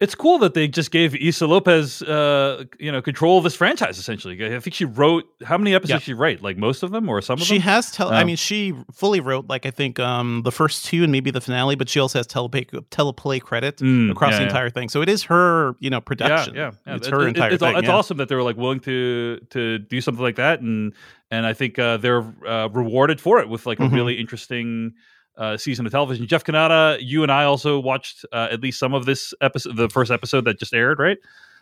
It's 0.00 0.14
cool 0.14 0.38
that 0.38 0.54
they 0.54 0.66
just 0.66 0.90
gave 0.92 1.14
Issa 1.14 1.46
Lopez, 1.46 2.00
uh, 2.00 2.64
you 2.78 2.90
know, 2.90 3.02
control 3.02 3.36
of 3.36 3.44
this 3.44 3.54
franchise. 3.54 3.98
Essentially, 3.98 4.42
I 4.56 4.58
think 4.58 4.72
she 4.72 4.86
wrote 4.86 5.24
how 5.44 5.58
many 5.58 5.74
episodes 5.74 5.90
Yeah. 5.90 5.96
did 5.98 6.04
she 6.04 6.14
write? 6.14 6.42
Like 6.42 6.56
most 6.56 6.82
of 6.82 6.90
them, 6.90 7.06
or 7.06 7.20
some 7.20 7.34
of 7.34 7.40
She 7.46 7.56
them? 7.56 7.60
She 7.62 7.68
has 7.68 7.90
tele. 7.92 8.12
I 8.14 8.22
Oh. 8.22 8.24
mean, 8.24 8.36
she 8.36 8.72
fully 8.94 9.20
wrote 9.20 9.48
like 9.50 9.66
I 9.66 9.70
think 9.70 10.00
um 10.00 10.40
the 10.42 10.52
first 10.52 10.86
two 10.86 11.02
and 11.02 11.12
maybe 11.12 11.30
the 11.30 11.42
finale, 11.42 11.74
but 11.76 11.90
she 11.90 12.00
also 12.00 12.18
has 12.18 12.26
teleplay 12.26 12.64
teleplay 12.90 13.42
credit 13.42 13.76
Mm, 13.76 14.10
across 14.10 14.32
yeah, 14.32 14.36
the 14.38 14.42
yeah. 14.44 14.48
entire 14.48 14.70
thing. 14.70 14.88
So 14.88 15.02
it 15.02 15.10
is 15.10 15.24
her, 15.24 15.74
you 15.80 15.90
know, 15.90 16.00
production. 16.00 16.54
Yeah, 16.54 16.70
yeah, 16.86 16.96
it's 16.96 17.06
It- 17.06 17.10
her 17.12 17.20
it- 17.22 17.28
entire 17.28 17.50
it's, 17.50 17.62
thing. 17.62 17.76
It's 17.76 17.86
yeah. 17.86 17.94
awesome 17.94 18.16
that 18.16 18.30
they 18.30 18.36
were 18.36 18.42
like 18.42 18.56
willing 18.56 18.80
to 18.80 19.38
to 19.50 19.78
do 19.80 20.00
something 20.00 20.22
like 20.24 20.36
that, 20.36 20.60
and 20.62 20.94
and 21.30 21.44
I 21.44 21.52
think 21.52 21.78
uh, 21.78 21.98
they're 21.98 22.24
uh, 22.48 22.68
rewarded 22.72 23.20
for 23.20 23.38
it 23.38 23.50
with 23.50 23.66
like 23.66 23.78
a 23.80 23.82
Mhm. 23.82 23.92
really 23.92 24.14
interesting 24.14 24.94
uh, 25.40 25.56
season 25.56 25.86
of 25.86 25.90
television. 25.92 26.26
Jeff 26.28 26.44
Cannata, 26.44 26.98
you 27.00 27.24
and 27.24 27.32
I 27.32 27.42
also 27.44 27.80
watched 27.80 28.24
uh, 28.32 28.46
at 28.52 28.60
least 28.60 28.78
some 28.78 28.94
of 28.94 29.06
this 29.06 29.34
episode, 29.40 29.74
the 29.76 29.88
first 29.88 30.12
episode 30.12 30.44
that 30.44 30.58
just 30.60 30.72
aired, 30.72 30.98
right? 31.00 31.18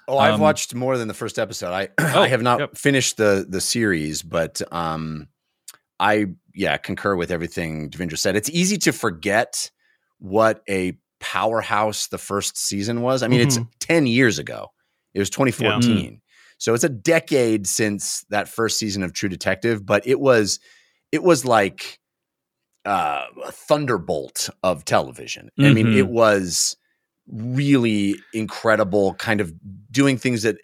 Oh, 0.08 0.18
I've 0.18 0.34
Um, 0.34 0.40
watched 0.40 0.74
more 0.74 0.98
than 0.98 1.08
the 1.08 1.14
first 1.14 1.38
episode. 1.38 1.72
I 1.72 1.88
Oh, 1.98 2.22
I 2.22 2.28
have 2.28 2.42
not 2.42 2.60
yep. 2.60 2.76
finished 2.76 3.16
the 3.16 3.46
the 3.48 3.60
series, 3.60 4.22
but 4.22 4.60
um, 4.72 5.28
I 6.00 6.26
yeah 6.54 6.76
concur 6.76 7.14
with 7.16 7.30
everything 7.30 7.88
Devindra 7.90 8.18
said. 8.18 8.34
It's 8.36 8.50
easy 8.50 8.76
to 8.78 8.92
forget 8.92 9.70
what 10.18 10.62
a 10.68 10.98
powerhouse 11.20 12.08
the 12.08 12.18
first 12.18 12.56
season 12.56 13.02
was. 13.02 13.22
I 13.22 13.28
mean, 13.28 13.40
it's 13.40 13.58
Mm-hmm. 13.58 13.68
ten 13.80 14.06
years 14.06 14.38
ago. 14.38 14.68
It 15.14 15.20
was 15.20 15.30
2014, 15.30 16.20
so 16.58 16.74
it's 16.74 16.84
a 16.84 16.88
decade 16.88 17.66
since 17.66 18.24
that 18.30 18.48
first 18.48 18.78
season 18.78 19.02
of 19.02 19.12
True 19.12 19.28
Detective. 19.28 19.84
But 19.84 20.06
it 20.06 20.18
was 20.20 20.58
it 21.12 21.22
was 21.22 21.44
like 21.44 21.97
uh, 22.84 23.26
a 23.44 23.52
thunderbolt 23.52 24.50
of 24.62 24.84
television. 24.84 25.50
I 25.58 25.72
mean, 25.72 25.88
Mhm. 25.88 25.96
it 25.96 26.08
was 26.08 26.76
really 27.26 28.16
incredible, 28.32 29.14
kind 29.14 29.40
of 29.40 29.52
doing 29.90 30.16
things 30.16 30.42
that 30.42 30.56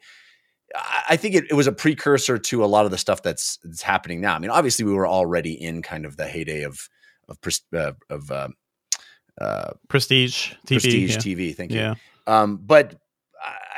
I 1.09 1.17
think 1.17 1.35
it, 1.37 1.45
it 1.51 1.55
was 1.55 1.67
a 1.69 1.73
precursor 1.73 2.37
to 2.37 2.65
a 2.65 2.67
lot 2.67 2.85
of 2.85 2.91
the 2.91 2.99
stuff 2.99 3.23
that's 3.23 3.59
that's 3.63 3.83
happening 3.83 4.21
now. 4.21 4.35
I 4.35 4.39
mean, 4.41 4.51
obviously, 4.51 4.85
we 4.85 4.93
were 4.93 5.07
already 5.07 5.53
in 5.53 5.83
kind 5.83 6.05
of 6.05 6.17
the 6.17 6.27
heyday 6.27 6.63
of 6.63 6.89
of 7.29 7.39
uh, 7.73 7.93
of 8.11 8.31
uh, 8.31 8.49
uh, 9.41 9.73
Prestige 9.89 10.53
TV. 10.67 10.67
prestige 10.67 11.11
yeah. 11.13 11.19
TV. 11.19 11.55
Thank 11.57 11.71
you. 11.71 11.79
Yeah. 11.79 11.95
Um, 12.27 12.57
but 12.57 12.97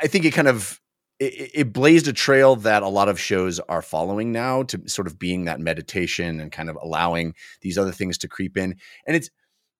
I 0.01 0.07
think 0.07 0.25
it 0.25 0.31
kind 0.31 0.47
of 0.47 0.79
it, 1.19 1.51
it 1.53 1.73
blazed 1.73 2.07
a 2.07 2.13
trail 2.13 2.55
that 2.57 2.83
a 2.83 2.87
lot 2.87 3.09
of 3.09 3.19
shows 3.19 3.59
are 3.59 3.81
following 3.81 4.31
now 4.31 4.63
to 4.63 4.87
sort 4.87 5.07
of 5.07 5.17
being 5.17 5.45
that 5.45 5.59
meditation 5.59 6.39
and 6.39 6.51
kind 6.51 6.69
of 6.69 6.77
allowing 6.81 7.33
these 7.61 7.77
other 7.77 7.91
things 7.91 8.17
to 8.19 8.27
creep 8.27 8.57
in. 8.57 8.75
And 9.05 9.15
it's 9.15 9.29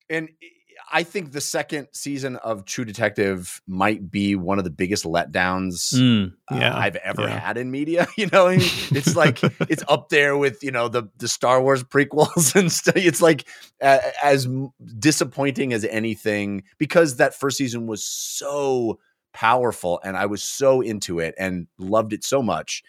and 0.10 0.30
I 0.90 1.04
think 1.04 1.34
the 1.34 1.42
second 1.42 1.90
season 1.92 2.38
of 2.38 2.64
True 2.64 2.86
Detective 2.86 3.62
might 3.68 4.10
be 4.10 4.36
one 4.36 4.58
of 4.58 4.64
the 4.64 4.70
biggest 4.70 5.04
letdowns 5.04 5.94
Mm. 5.94 6.34
uh, 6.50 6.56
I've 6.56 6.96
ever 6.98 7.24
yeah. 7.24 7.40
had 7.40 7.58
in 7.58 7.72
media. 7.72 8.08
You 8.18 8.28
know, 8.28 8.48
I 8.48 8.58
mean, 8.58 8.70
it's 8.92 9.16
like 9.16 9.44
it's 9.70 9.84
up 9.88 10.10
there 10.10 10.38
with 10.38 10.64
you 10.64 10.72
know 10.72 10.88
the 10.88 11.04
the 11.18 11.28
Star 11.28 11.62
Wars 11.62 11.84
prequels 11.84 12.56
and 12.60 12.72
stuff. 12.72 12.96
It's 12.96 13.22
like 13.22 13.48
uh, 13.82 14.00
as 14.24 14.48
disappointing 14.98 15.74
as 15.74 15.84
anything 15.86 16.64
because 16.78 17.18
that 17.18 17.36
first 17.36 17.58
season 17.58 17.86
was 17.86 18.04
so 18.04 19.00
powerful 19.38 20.00
and 20.04 20.18
I 20.18 20.26
was 20.26 20.42
so 20.42 20.82
into 20.82 21.20
it 21.20 21.36
and 21.38 21.68
loved 21.78 22.12
it 22.12 22.24
so 22.24 22.42
much. 22.42 22.82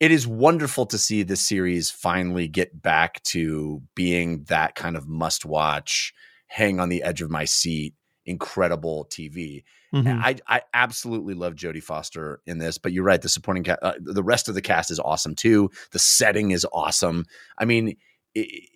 It 0.00 0.10
is 0.10 0.26
wonderful 0.26 0.86
to 0.86 0.96
see 0.98 1.22
this 1.22 1.42
series 1.46 1.90
finally 1.90 2.48
get 2.48 2.80
back 2.80 3.22
to 3.24 3.82
being 3.94 4.44
that 4.44 4.74
kind 4.74 4.96
of 4.96 5.06
must 5.06 5.44
watch, 5.44 6.14
hang 6.46 6.80
on 6.80 6.88
the 6.88 7.02
edge 7.02 7.20
of 7.20 7.30
my 7.30 7.44
seat, 7.44 7.94
incredible 8.24 9.06
TV. 9.10 9.64
Mhm. 9.94 10.18
I 10.22 10.36
I 10.48 10.62
absolutely 10.72 11.34
love 11.34 11.54
Jodie 11.54 11.82
Foster 11.82 12.40
in 12.46 12.56
this, 12.58 12.78
but 12.78 12.92
you're 12.92 13.04
right. 13.04 13.20
The 13.20 13.28
supporting 13.28 13.64
cast, 13.64 13.78
uh, 13.82 13.94
the 14.00 14.22
rest 14.22 14.48
of 14.48 14.54
the 14.54 14.62
cast 14.62 14.90
is 14.90 14.98
awesome 14.98 15.34
too. 15.34 15.70
The 15.92 15.98
setting 15.98 16.52
is 16.52 16.66
awesome. 16.72 17.26
I 17.58 17.66
mean, 17.66 17.96
it 18.34 18.68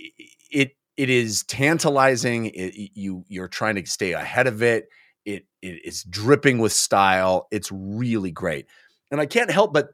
it, 0.50 0.70
it 0.98 1.08
is 1.10 1.44
tantalizing. 1.44 2.46
It, 2.46 2.90
you 2.94 3.24
you're 3.28 3.48
trying 3.48 3.76
to 3.76 3.86
stay 3.86 4.12
ahead 4.12 4.46
of 4.46 4.62
it. 4.62 4.88
It 5.34 5.46
it 5.62 5.84
is 5.84 6.02
dripping 6.04 6.58
with 6.58 6.72
style. 6.72 7.46
It's 7.50 7.70
really 7.72 8.30
great, 8.30 8.66
and 9.10 9.20
I 9.20 9.26
can't 9.26 9.50
help 9.50 9.72
but 9.72 9.90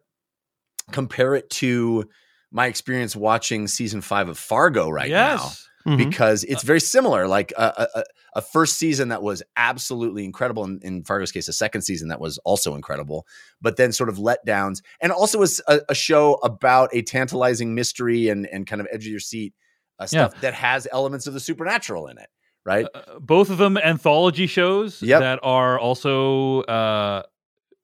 compare 0.92 1.34
it 1.34 1.50
to 1.50 2.08
my 2.52 2.66
experience 2.66 3.16
watching 3.16 3.66
season 3.66 4.00
five 4.00 4.28
of 4.28 4.38
Fargo 4.38 4.88
right 4.88 5.10
now 5.10 5.34
yes. 5.34 5.68
Mhm. 5.86 5.98
because 5.98 6.44
it's 6.44 6.62
very 6.62 6.80
similar. 6.80 7.26
Like 7.26 7.52
a, 7.56 7.88
a, 7.94 8.04
a 8.36 8.40
first 8.42 8.78
season 8.78 9.08
that 9.08 9.22
was 9.22 9.42
absolutely 9.56 10.24
incredible. 10.24 10.64
In, 10.64 10.78
in 10.82 11.04
Fargo's 11.04 11.32
case, 11.32 11.48
a 11.48 11.52
second 11.52 11.82
season 11.82 12.08
that 12.08 12.20
was 12.20 12.38
also 12.38 12.74
incredible, 12.74 13.26
but 13.60 13.76
then 13.76 13.92
sort 13.92 14.08
of 14.08 14.16
letdowns. 14.16 14.80
And 15.00 15.10
also 15.10 15.38
was 15.38 15.60
a, 15.66 15.80
a 15.88 15.94
show 15.94 16.34
about 16.34 16.90
a 16.92 17.02
tantalizing 17.02 17.74
mystery 17.74 18.28
and, 18.28 18.46
and 18.46 18.66
kind 18.66 18.80
of 18.80 18.86
edge 18.92 19.06
of 19.06 19.10
your 19.10 19.20
seat 19.20 19.54
uh, 19.98 20.06
stuff 20.06 20.40
that 20.40 20.54
has 20.54 20.86
elements 20.92 21.26
of 21.26 21.34
the 21.34 21.40
supernatural 21.40 22.06
in 22.08 22.18
it. 22.18 22.28
Right. 22.66 22.86
Uh, 22.92 23.20
both 23.20 23.48
of 23.50 23.58
them 23.58 23.76
anthology 23.78 24.46
shows 24.48 25.00
Yep. 25.00 25.20
that 25.20 25.38
are 25.44 25.78
also 25.78 26.62
uh, 26.62 27.22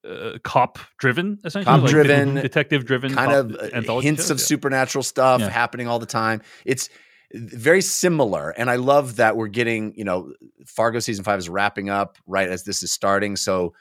uh, 0.04 0.38
cop 0.42 0.78
driven, 0.98 1.38
essentially, 1.44 1.64
Cop 1.80 1.88
driven, 1.88 2.34
detective 2.34 2.84
driven, 2.84 3.14
kind 3.14 3.30
of 3.32 3.54
uh, 3.54 4.00
hints 4.00 4.28
of 4.30 4.40
supernatural 4.40 5.04
stuff 5.04 5.40
Yeah. 5.40 5.48
happening 5.50 5.86
all 5.86 6.00
the 6.00 6.06
time. 6.06 6.42
It's 6.64 6.88
very 7.32 7.80
similar, 7.80 8.50
and 8.50 8.68
I 8.68 8.76
love 8.76 9.16
that 9.16 9.36
we're 9.36 9.46
getting. 9.48 9.94
You 9.96 10.04
know, 10.04 10.32
Fargo 10.66 10.98
season 10.98 11.22
five 11.24 11.38
is 11.38 11.48
wrapping 11.48 11.88
up 11.88 12.18
right 12.26 12.48
as 12.48 12.64
this 12.64 12.82
is 12.82 12.90
starting, 12.92 13.36
so 13.36 13.74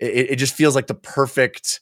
it, 0.00 0.30
it 0.30 0.36
just 0.36 0.54
feels 0.54 0.74
like 0.74 0.86
the 0.86 0.94
perfect. 0.94 1.80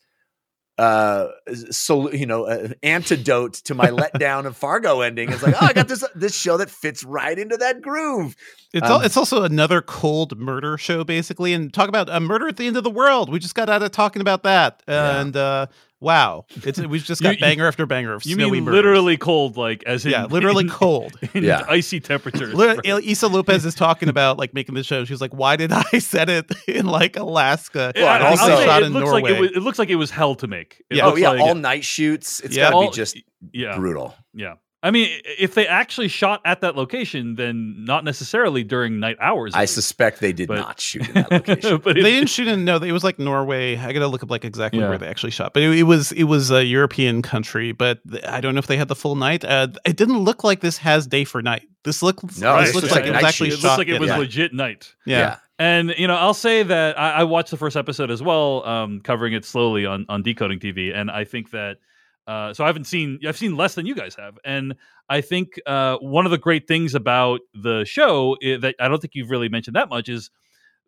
Uh, 0.76 1.28
so 1.70 2.10
you 2.10 2.26
know, 2.26 2.46
uh, 2.46 2.68
antidote 2.82 3.54
to 3.54 3.74
my 3.74 3.88
letdown 3.90 4.44
of 4.44 4.56
Fargo 4.56 5.02
ending. 5.02 5.30
It's 5.30 5.42
like, 5.42 5.54
oh, 5.54 5.66
I 5.66 5.72
got 5.72 5.86
this 5.86 6.04
this 6.16 6.36
show 6.36 6.56
that 6.56 6.68
fits 6.70 7.04
right 7.04 7.38
into 7.38 7.56
that 7.58 7.80
groove. 7.80 8.34
It's 8.72 8.84
al- 8.84 8.96
Um, 8.98 9.04
it's 9.04 9.16
also 9.16 9.44
another 9.44 9.80
cold 9.80 10.36
murder 10.36 10.76
show, 10.76 11.04
basically, 11.04 11.52
and 11.52 11.72
talk 11.72 11.88
about 11.88 12.08
a 12.10 12.18
murder 12.18 12.48
at 12.48 12.56
the 12.56 12.66
end 12.66 12.76
of 12.76 12.82
the 12.82 12.90
world. 12.90 13.30
We 13.30 13.38
just 13.38 13.54
got 13.54 13.68
out 13.68 13.82
of 13.84 13.92
talking 13.92 14.20
about 14.20 14.42
that, 14.42 14.82
Yeah. 14.88 15.20
and 15.20 15.36
uh, 15.36 15.66
wow, 16.04 16.44
it's 16.62 16.78
we've 16.78 17.02
just 17.02 17.22
got 17.22 17.30
You- 17.30 17.34
you- 17.34 17.40
banger 17.40 17.66
after 17.66 17.86
banger 17.86 18.12
of 18.12 18.24
You 18.24 18.34
snowy 18.34 18.50
mean 18.52 18.64
murders. 18.64 18.76
literally 18.76 19.16
cold, 19.16 19.56
like 19.56 19.82
as 19.84 20.04
in 20.06 20.12
yeah, 20.12 20.26
literally 20.26 20.64
in, 20.64 20.70
cold. 20.70 21.18
in 21.34 21.42
Yeah. 21.44 21.64
icy 21.68 21.98
temperatures. 21.98 22.54
Lit- 22.54 22.80
Issa 22.84 23.26
Lopez 23.26 23.64
is 23.64 23.74
talking 23.74 24.08
about 24.08 24.38
like 24.38 24.54
making 24.54 24.74
the 24.76 24.84
show. 24.84 25.04
She's 25.04 25.20
like, 25.20 25.34
"Why 25.34 25.56
did 25.56 25.72
I 25.72 25.82
set 25.98 26.28
it 26.28 26.44
in 26.68 26.86
like 26.86 27.16
Alaska? 27.16 27.92
Well, 27.96 28.06
and 28.08 28.22
also- 28.22 28.64
shot 28.64 28.82
it 28.82 28.86
in 28.86 28.92
looks 28.92 29.04
Norway." 29.06 29.22
like 29.22 29.30
it, 29.32 29.40
was, 29.40 29.50
it 29.52 29.60
looks 29.62 29.78
like 29.78 29.88
it 29.90 29.96
was 29.96 30.10
hell 30.10 30.34
to 30.36 30.46
make. 30.46 30.82
It 30.90 30.98
Yeah. 30.98 31.06
oh 31.06 31.16
yeah, 31.16 31.30
like- 31.30 31.40
all 31.40 31.54
night 31.54 31.84
shoots. 31.84 32.40
It's 32.40 32.54
Yeah. 32.56 32.64
got 32.64 32.70
to 32.70 32.76
All- 32.76 32.90
be 32.90 32.94
just 32.94 33.18
yeah, 33.52 33.76
brutal. 33.76 34.14
yeah. 34.34 34.54
I 34.84 34.90
mean, 34.90 35.08
if 35.38 35.54
they 35.54 35.66
actually 35.66 36.08
shot 36.08 36.42
at 36.44 36.60
that 36.60 36.76
location, 36.76 37.36
then 37.36 37.84
not 37.84 38.04
necessarily 38.04 38.62
during 38.62 39.00
night 39.00 39.16
hours. 39.18 39.52
I 39.54 39.62
least. 39.62 39.74
suspect 39.74 40.20
they 40.20 40.32
did 40.34 40.46
But- 40.48 40.58
not 40.58 40.78
shoot 40.78 41.08
in 41.08 41.14
that 41.14 41.30
location. 41.38 41.78
but 41.82 41.94
they 41.94 42.00
it- 42.00 42.04
didn't 42.04 42.28
shoot 42.28 42.46
in 42.48 42.64
no. 42.66 42.76
It 42.76 42.92
was 42.92 43.02
like 43.02 43.18
Norway. 43.18 43.76
I 43.78 43.92
gotta 43.94 44.06
look 44.06 44.22
up 44.22 44.30
like 44.30 44.44
exactly 44.44 44.80
Yeah. 44.80 44.90
where 44.90 44.98
they 44.98 45.08
actually 45.08 45.30
shot, 45.32 45.54
but 45.54 45.62
it, 45.62 45.78
it 45.78 45.82
was 45.84 46.12
it 46.12 46.24
was 46.24 46.50
a 46.50 46.64
European 46.64 47.22
country. 47.22 47.72
But 47.72 48.00
I 48.28 48.40
don't 48.42 48.54
know 48.54 48.58
if 48.60 48.66
they 48.66 48.76
had 48.76 48.88
the 48.88 48.94
full 48.94 49.16
night. 49.16 49.42
Uh, 49.44 49.68
it 49.86 49.96
didn't 49.96 50.18
look 50.18 50.44
like 50.44 50.60
this 50.60 50.76
has 50.78 51.06
day 51.06 51.24
for 51.24 51.40
night. 51.42 51.66
This 51.84 52.02
looks 52.02 52.22
No, 52.38 52.58
this 52.58 52.66
this 52.68 52.74
looks 52.74 52.82
looks 52.84 52.94
like 52.94 53.00
like 53.04 53.08
it 53.10 53.16
was 53.16 53.24
actually 53.24 53.48
it 53.48 53.62
looks 53.62 53.78
like 53.78 53.88
it 53.88 53.98
was 53.98 54.08
yeah. 54.10 54.18
legit 54.18 54.52
night. 54.54 54.94
yeah. 55.06 55.38
And 55.58 55.94
you 55.96 56.08
know, 56.08 56.16
I'll 56.16 56.34
say 56.34 56.62
that 56.64 56.98
I, 56.98 57.10
I 57.12 57.24
watched 57.24 57.50
the 57.52 57.56
first 57.56 57.76
episode 57.76 58.10
as 58.10 58.20
well, 58.20 58.66
um, 58.66 59.00
covering 59.00 59.32
it 59.34 59.44
slowly 59.44 59.86
on 59.86 60.04
on 60.08 60.22
decoding 60.22 60.58
TV, 60.58 60.94
and 60.94 61.10
I 61.10 61.24
think 61.24 61.52
that 61.52 61.78
uh, 62.26 62.54
so 62.54 62.64
I 62.64 62.66
haven't 62.68 62.84
seen 62.86 63.18
I've 63.26 63.36
seen 63.36 63.56
less 63.56 63.74
than 63.74 63.86
you 63.86 63.94
guys 63.94 64.14
have, 64.16 64.38
and 64.44 64.74
I 65.08 65.20
think 65.20 65.60
uh, 65.66 65.96
one 65.98 66.24
of 66.24 66.30
the 66.30 66.38
great 66.38 66.66
things 66.66 66.94
about 66.94 67.40
the 67.54 67.84
show 67.84 68.36
i- 68.42 68.56
that 68.60 68.74
I 68.80 68.88
don't 68.88 69.00
think 69.00 69.14
you've 69.14 69.30
really 69.30 69.48
mentioned 69.48 69.76
that 69.76 69.88
much 69.88 70.08
is 70.08 70.30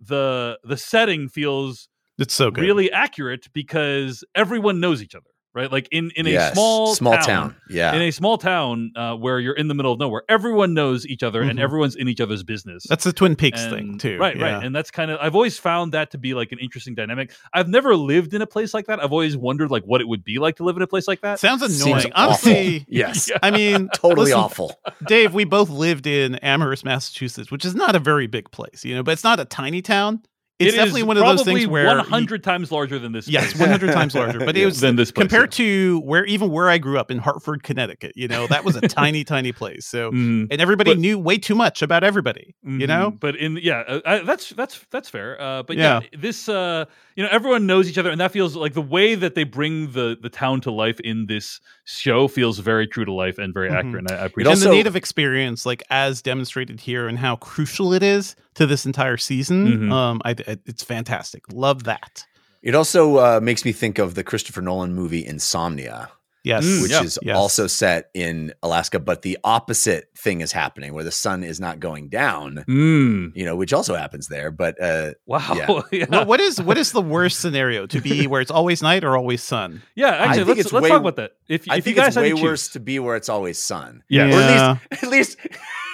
the 0.00 0.58
the 0.64 0.76
setting 0.76 1.28
feels 1.28 1.88
It's 2.18 2.34
so 2.34 2.50
good. 2.50 2.62
really 2.62 2.90
accurate 2.90 3.48
because 3.52 4.24
everyone 4.34 4.80
knows 4.80 5.02
each 5.02 5.14
other, 5.14 5.30
right? 5.56 5.72
Like 5.72 5.88
in 5.90 6.10
in 6.14 6.26
Yes, 6.26 6.50
a 6.52 6.54
small 6.54 6.94
small 6.94 7.14
town, 7.14 7.24
town. 7.24 7.56
Yeah. 7.68 7.94
in 7.94 8.02
a 8.02 8.10
small 8.12 8.38
town 8.38 8.92
uh, 8.94 9.14
where 9.16 9.40
you're 9.40 9.54
in 9.54 9.66
the 9.68 9.74
middle 9.74 9.92
of 9.92 9.98
nowhere, 9.98 10.22
everyone 10.28 10.74
knows 10.74 11.06
each 11.06 11.22
other 11.22 11.40
and 11.42 11.58
Mhm. 11.58 11.62
everyone's 11.62 11.96
in 11.96 12.06
each 12.08 12.20
other's 12.20 12.42
business. 12.44 12.84
That's 12.88 13.04
the 13.04 13.12
Twin 13.12 13.34
Peaks 13.34 13.62
And- 13.62 13.72
thing 13.72 13.98
too. 13.98 14.18
Right, 14.18 14.36
yeah. 14.36 14.56
right. 14.56 14.64
And 14.64 14.74
that's 14.76 14.90
kind 14.90 15.10
of 15.10 15.18
I've 15.20 15.34
always 15.34 15.58
found 15.58 15.92
that 15.92 16.10
to 16.12 16.18
be 16.18 16.34
like 16.34 16.52
an 16.52 16.58
interesting 16.58 16.94
dynamic. 16.94 17.32
I've 17.52 17.68
never 17.68 17.96
lived 17.96 18.34
in 18.34 18.42
a 18.42 18.46
place 18.46 18.74
like 18.74 18.86
that. 18.86 19.02
I've 19.02 19.12
always 19.12 19.36
wondered 19.36 19.70
like 19.70 19.82
what 19.84 20.00
it 20.00 20.06
would 20.08 20.22
be 20.22 20.38
like 20.38 20.56
to 20.56 20.64
live 20.64 20.76
in 20.76 20.82
a 20.82 20.86
place 20.86 21.08
like 21.08 21.22
that. 21.22 21.40
Sounds 21.40 21.62
annoying. 21.62 22.12
awful. 22.14 22.50
Honestly, 22.52 22.84
yes. 22.88 23.30
I 23.42 23.50
mean, 23.50 23.88
Totally 23.94 24.26
listen, 24.26 24.38
awful. 24.38 24.78
Dave, 25.06 25.32
we 25.32 25.44
both 25.44 25.70
lived 25.70 26.06
in 26.06 26.34
Amherst, 26.36 26.84
Massachusetts, 26.84 27.50
which 27.50 27.64
is 27.64 27.74
not 27.74 27.96
a 27.96 27.98
very 27.98 28.26
big 28.26 28.50
place, 28.50 28.84
you 28.84 28.94
know, 28.94 29.02
but 29.02 29.12
it's 29.12 29.24
not 29.24 29.40
a 29.40 29.44
tiny 29.46 29.80
town. 29.80 30.20
It's 30.58 30.72
It 30.72 30.76
definitely 30.78 31.02
one 31.02 31.18
of 31.18 31.22
those 31.26 31.42
things 31.42 31.66
where 31.66 31.82
you- 31.82 31.96
100 31.98 32.42
times 32.42 32.72
larger 32.72 32.98
than 32.98 33.12
this. 33.12 33.28
Yes, 33.28 33.52
place. 33.52 33.60
100 33.68 33.92
times 33.92 34.14
larger. 34.14 34.38
But 34.38 34.48
it 34.56 34.60
Yeah. 34.60 34.64
was 34.66 34.80
than 34.80 34.96
this 34.96 35.10
place, 35.12 35.24
compared 35.24 35.52
to 35.52 36.00
where 36.00 36.24
even 36.24 36.50
where 36.50 36.70
I 36.70 36.78
grew 36.78 36.98
up 36.98 37.10
in 37.10 37.18
Hartford, 37.18 37.62
Connecticut. 37.62 38.12
You 38.16 38.26
know, 38.26 38.46
that 38.46 38.64
was 38.64 38.74
a 38.74 38.80
tiny, 38.88 39.22
tiny 39.22 39.52
place. 39.52 39.84
So, 39.84 40.10
Mhm. 40.12 40.46
and 40.50 40.58
everybody 40.60 40.92
But- 40.92 40.98
knew 40.98 41.18
way 41.18 41.36
too 41.36 41.54
much 41.54 41.82
about 41.82 42.04
everybody. 42.04 42.54
You 42.64 42.86
know, 42.86 43.10
Mhm. 43.10 43.20
but 43.20 43.36
in 43.36 43.58
yeah 43.62 43.82
uh, 43.86 44.00
I, 44.06 44.18
that's 44.20 44.48
that's 44.50 44.80
that's 44.90 45.10
fair 45.10 45.38
uh 45.40 45.62
but 45.62 45.76
yeah. 45.76 46.00
Yeah. 46.10 46.18
this 46.18 46.48
uh 46.48 46.86
you 47.16 47.22
know 47.22 47.28
everyone 47.30 47.66
knows 47.66 47.88
each 47.90 47.98
other 47.98 48.10
and 48.10 48.18
that 48.20 48.32
feels 48.32 48.56
like 48.56 48.72
the 48.72 48.80
way 48.80 49.14
that 49.14 49.34
they 49.34 49.44
bring 49.44 49.92
the 49.92 50.16
the 50.20 50.30
town 50.30 50.62
to 50.62 50.70
life 50.70 50.98
in 51.00 51.26
this 51.26 51.60
show 51.84 52.28
feels 52.28 52.58
very 52.60 52.86
true 52.86 53.04
to 53.04 53.12
life 53.12 53.36
and 53.38 53.52
very 53.52 53.68
Mhm. 53.68 53.76
accurate 53.76 54.10
and 54.10 54.10
I, 54.10 54.14
I 54.22 54.24
appreciate 54.26 54.50
and 54.52 54.58
also- 54.58 54.70
the 54.70 54.74
native 54.74 54.96
experience, 54.96 55.66
like 55.66 55.82
as 55.90 56.22
demonstrated 56.22 56.80
here, 56.80 57.06
and 57.08 57.18
how 57.18 57.36
crucial 57.36 57.92
it 57.92 58.02
is 58.02 58.36
to 58.56 58.66
this 58.66 58.84
entire 58.86 59.16
season. 59.16 59.88
Mhm. 59.88 59.92
Um, 59.92 60.22
I, 60.24 60.30
I- 60.30 60.58
it's 60.66 60.82
fantastic. 60.82 61.44
Love 61.52 61.84
that. 61.84 62.24
It 62.62 62.74
also 62.74 63.16
uh, 63.18 63.40
makes 63.42 63.64
me 63.64 63.72
think 63.72 63.98
of 63.98 64.14
the 64.14 64.24
Christopher 64.24 64.60
Nolan 64.62 64.94
movie 64.94 65.24
Insomnia, 65.24 66.10
Yes, 66.42 66.64
Mm, 66.64 66.82
which 66.82 66.92
yeah. 66.92 67.02
is 67.02 67.18
Yes. 67.22 67.36
also 67.36 67.66
set 67.66 68.08
in 68.14 68.52
Alaska, 68.62 69.00
but 69.00 69.22
the 69.22 69.36
opposite 69.42 70.06
thing 70.16 70.40
is 70.42 70.52
happening 70.52 70.94
where 70.94 71.02
the 71.02 71.10
sun 71.10 71.42
is 71.42 71.58
not 71.58 71.80
going 71.80 72.08
down, 72.08 72.64
Mm, 72.68 73.32
you 73.34 73.44
know, 73.44 73.56
which 73.56 73.72
also 73.72 73.96
happens 73.96 74.28
there. 74.28 74.52
But 74.52 74.80
uh, 74.80 75.14
wow 75.26 75.54
Yeah. 75.56 75.80
yeah 75.92 76.04
What, 76.08 76.26
what 76.28 76.40
is 76.40 76.62
what 76.62 76.78
is 76.78 76.92
the 76.92 77.02
worst 77.02 77.40
scenario 77.40 77.86
to 77.86 78.00
be 78.00 78.28
where 78.28 78.40
it's 78.40 78.52
always 78.52 78.80
night 78.80 79.02
or 79.02 79.16
always 79.16 79.42
sun? 79.42 79.82
yeah 79.96 80.10
actually 80.10 80.44
think 80.44 80.48
let's 80.48 80.60
it's 80.60 80.72
let's 80.72 80.84
way- 80.84 80.88
talk 80.90 81.00
about 81.00 81.16
that 81.16 81.32
if, 81.48 81.68
I 81.68 81.76
if 81.78 81.78
you 81.78 81.82
think 81.82 81.96
guys 81.96 82.06
it's 82.08 82.14
had 82.16 82.22
way 82.22 82.28
to 82.30 82.34
choose- 82.36 82.42
worse 82.44 82.68
to 82.68 82.80
be 82.80 82.98
where 83.00 83.16
it's 83.16 83.28
always 83.28 83.58
sun. 83.60 84.02
Yeah. 84.08 84.26
Or 84.26 84.40
at 84.40 84.78
least, 85.00 85.02
at 85.04 85.10
least, 85.10 85.36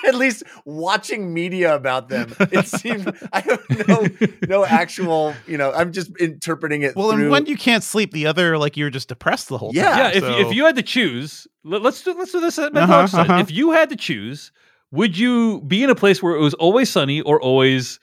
at 0.06 0.14
least 0.14 0.42
watching 0.64 1.32
media 1.34 1.74
about 1.74 2.08
them, 2.08 2.34
it 2.40 2.66
seems 2.66 3.06
I 3.32 3.40
have 3.40 3.62
no 3.88 4.06
no 4.48 4.64
actual, 4.64 5.34
you 5.46 5.56
know, 5.58 5.72
I'm 5.72 5.92
just 5.92 6.10
interpreting 6.18 6.82
it. 6.82 6.96
Well, 6.96 7.10
and 7.10 7.30
when 7.30 7.46
you 7.46 7.56
can't 7.56 7.82
sleep, 7.84 8.12
the 8.12 8.26
other 8.26 8.58
like 8.58 8.76
you're 8.76 8.90
just 8.90 9.08
depressed 9.08 9.48
the 9.48 9.58
whole 9.58 9.70
Yeah. 9.74 9.90
time. 9.90 9.98
yeah 9.98 10.08
if, 10.10 10.22
so- 10.22 10.38
if 10.48 10.54
you 10.54 10.64
had 10.64 10.76
to 10.76 10.82
choose 10.82 11.46
let, 11.64 11.84
us 11.86 12.02
do 12.02 12.14
let's 12.18 12.32
do 12.32 12.40
this 12.40 12.58
at 12.58 12.76
Uh-huh, 12.76 13.00
exercise. 13.00 13.28
uh-huh. 13.28 13.40
if 13.40 13.50
you 13.50 13.70
had 13.72 13.88
to 13.90 13.96
choose 13.96 14.52
would 14.90 15.16
you 15.16 15.60
be 15.62 15.82
in 15.82 15.90
a 15.90 15.94
place 15.94 16.22
where 16.22 16.34
it 16.34 16.40
was 16.40 16.54
always 16.54 16.90
sunny 16.90 17.20
or 17.22 17.40
always 17.40 17.98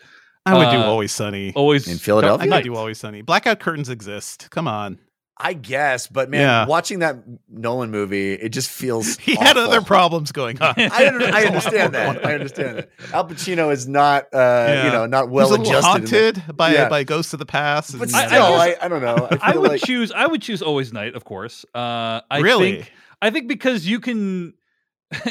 I 0.45 0.53
would 0.57 0.71
do 0.71 0.77
uh, 0.77 0.83
always 0.85 1.11
sunny. 1.11 1.53
always 1.55 1.87
In 1.87 1.97
Philadelphia? 1.97 2.45
I 2.45 2.49
night? 2.49 2.63
could 2.63 2.69
do 2.69 2.75
always 2.75 2.97
sunny. 2.97 3.21
Blackout 3.21 3.59
curtains 3.59 3.89
exist. 3.89 4.47
Come 4.49 4.67
on. 4.67 4.97
I 5.41 5.53
guess, 5.53 6.07
but 6.07 6.29
man, 6.29 6.41
Yeah. 6.41 6.65
watching 6.65 6.99
that 6.99 7.17
Nolan 7.49 7.91
movie, 7.91 8.33
it 8.33 8.49
just 8.49 8.69
feels 8.69 9.17
He 9.19 9.35
had 9.35 9.55
other 9.57 9.81
problems 9.81 10.33
going 10.33 10.61
on. 10.61 10.73
I, 10.77 11.07
under- 11.07 11.25
I 11.25 11.43
understand 11.45 11.95
that. 11.95 12.25
I 12.25 12.33
understand 12.33 12.77
that. 12.77 12.89
Al 13.13 13.25
Pacino 13.25 13.71
is 13.71 13.87
not, 13.87 14.25
uh, 14.33 14.83
you 14.85 14.91
know, 14.91 15.05
not 15.05 15.29
well 15.29 15.49
was 15.49 15.57
a 15.57 15.61
adjusted. 15.61 15.69
in 15.99 16.05
that. 16.05 16.35
haunted 16.41 16.57
by 16.57 16.73
Yeah. 16.73 16.89
by 16.89 17.03
ghosts 17.05 17.31
of 17.31 17.39
the 17.39 17.45
past. 17.45 17.97
But 17.97 18.09
and- 18.09 18.15
I- 18.17 18.23
I 18.23 18.27
still, 18.27 18.43
I, 18.43 18.75
I, 18.81 18.87
don't 18.89 19.01
know. 19.01 19.27
I, 19.41 19.53
I 19.53 19.57
would 19.57 19.71
like, 19.71 19.81
choose. 19.81 20.11
I 20.11 20.27
would 20.27 20.41
choose 20.41 20.61
always 20.61 20.91
night, 20.91 21.15
of 21.15 21.23
course. 21.23 21.65
Uh, 21.73 22.19
I 22.29 22.39
really? 22.41 22.75
think. 22.77 22.91
I 23.21 23.29
think 23.29 23.47
because 23.47 23.87
you 23.87 23.99
can, 24.01 24.53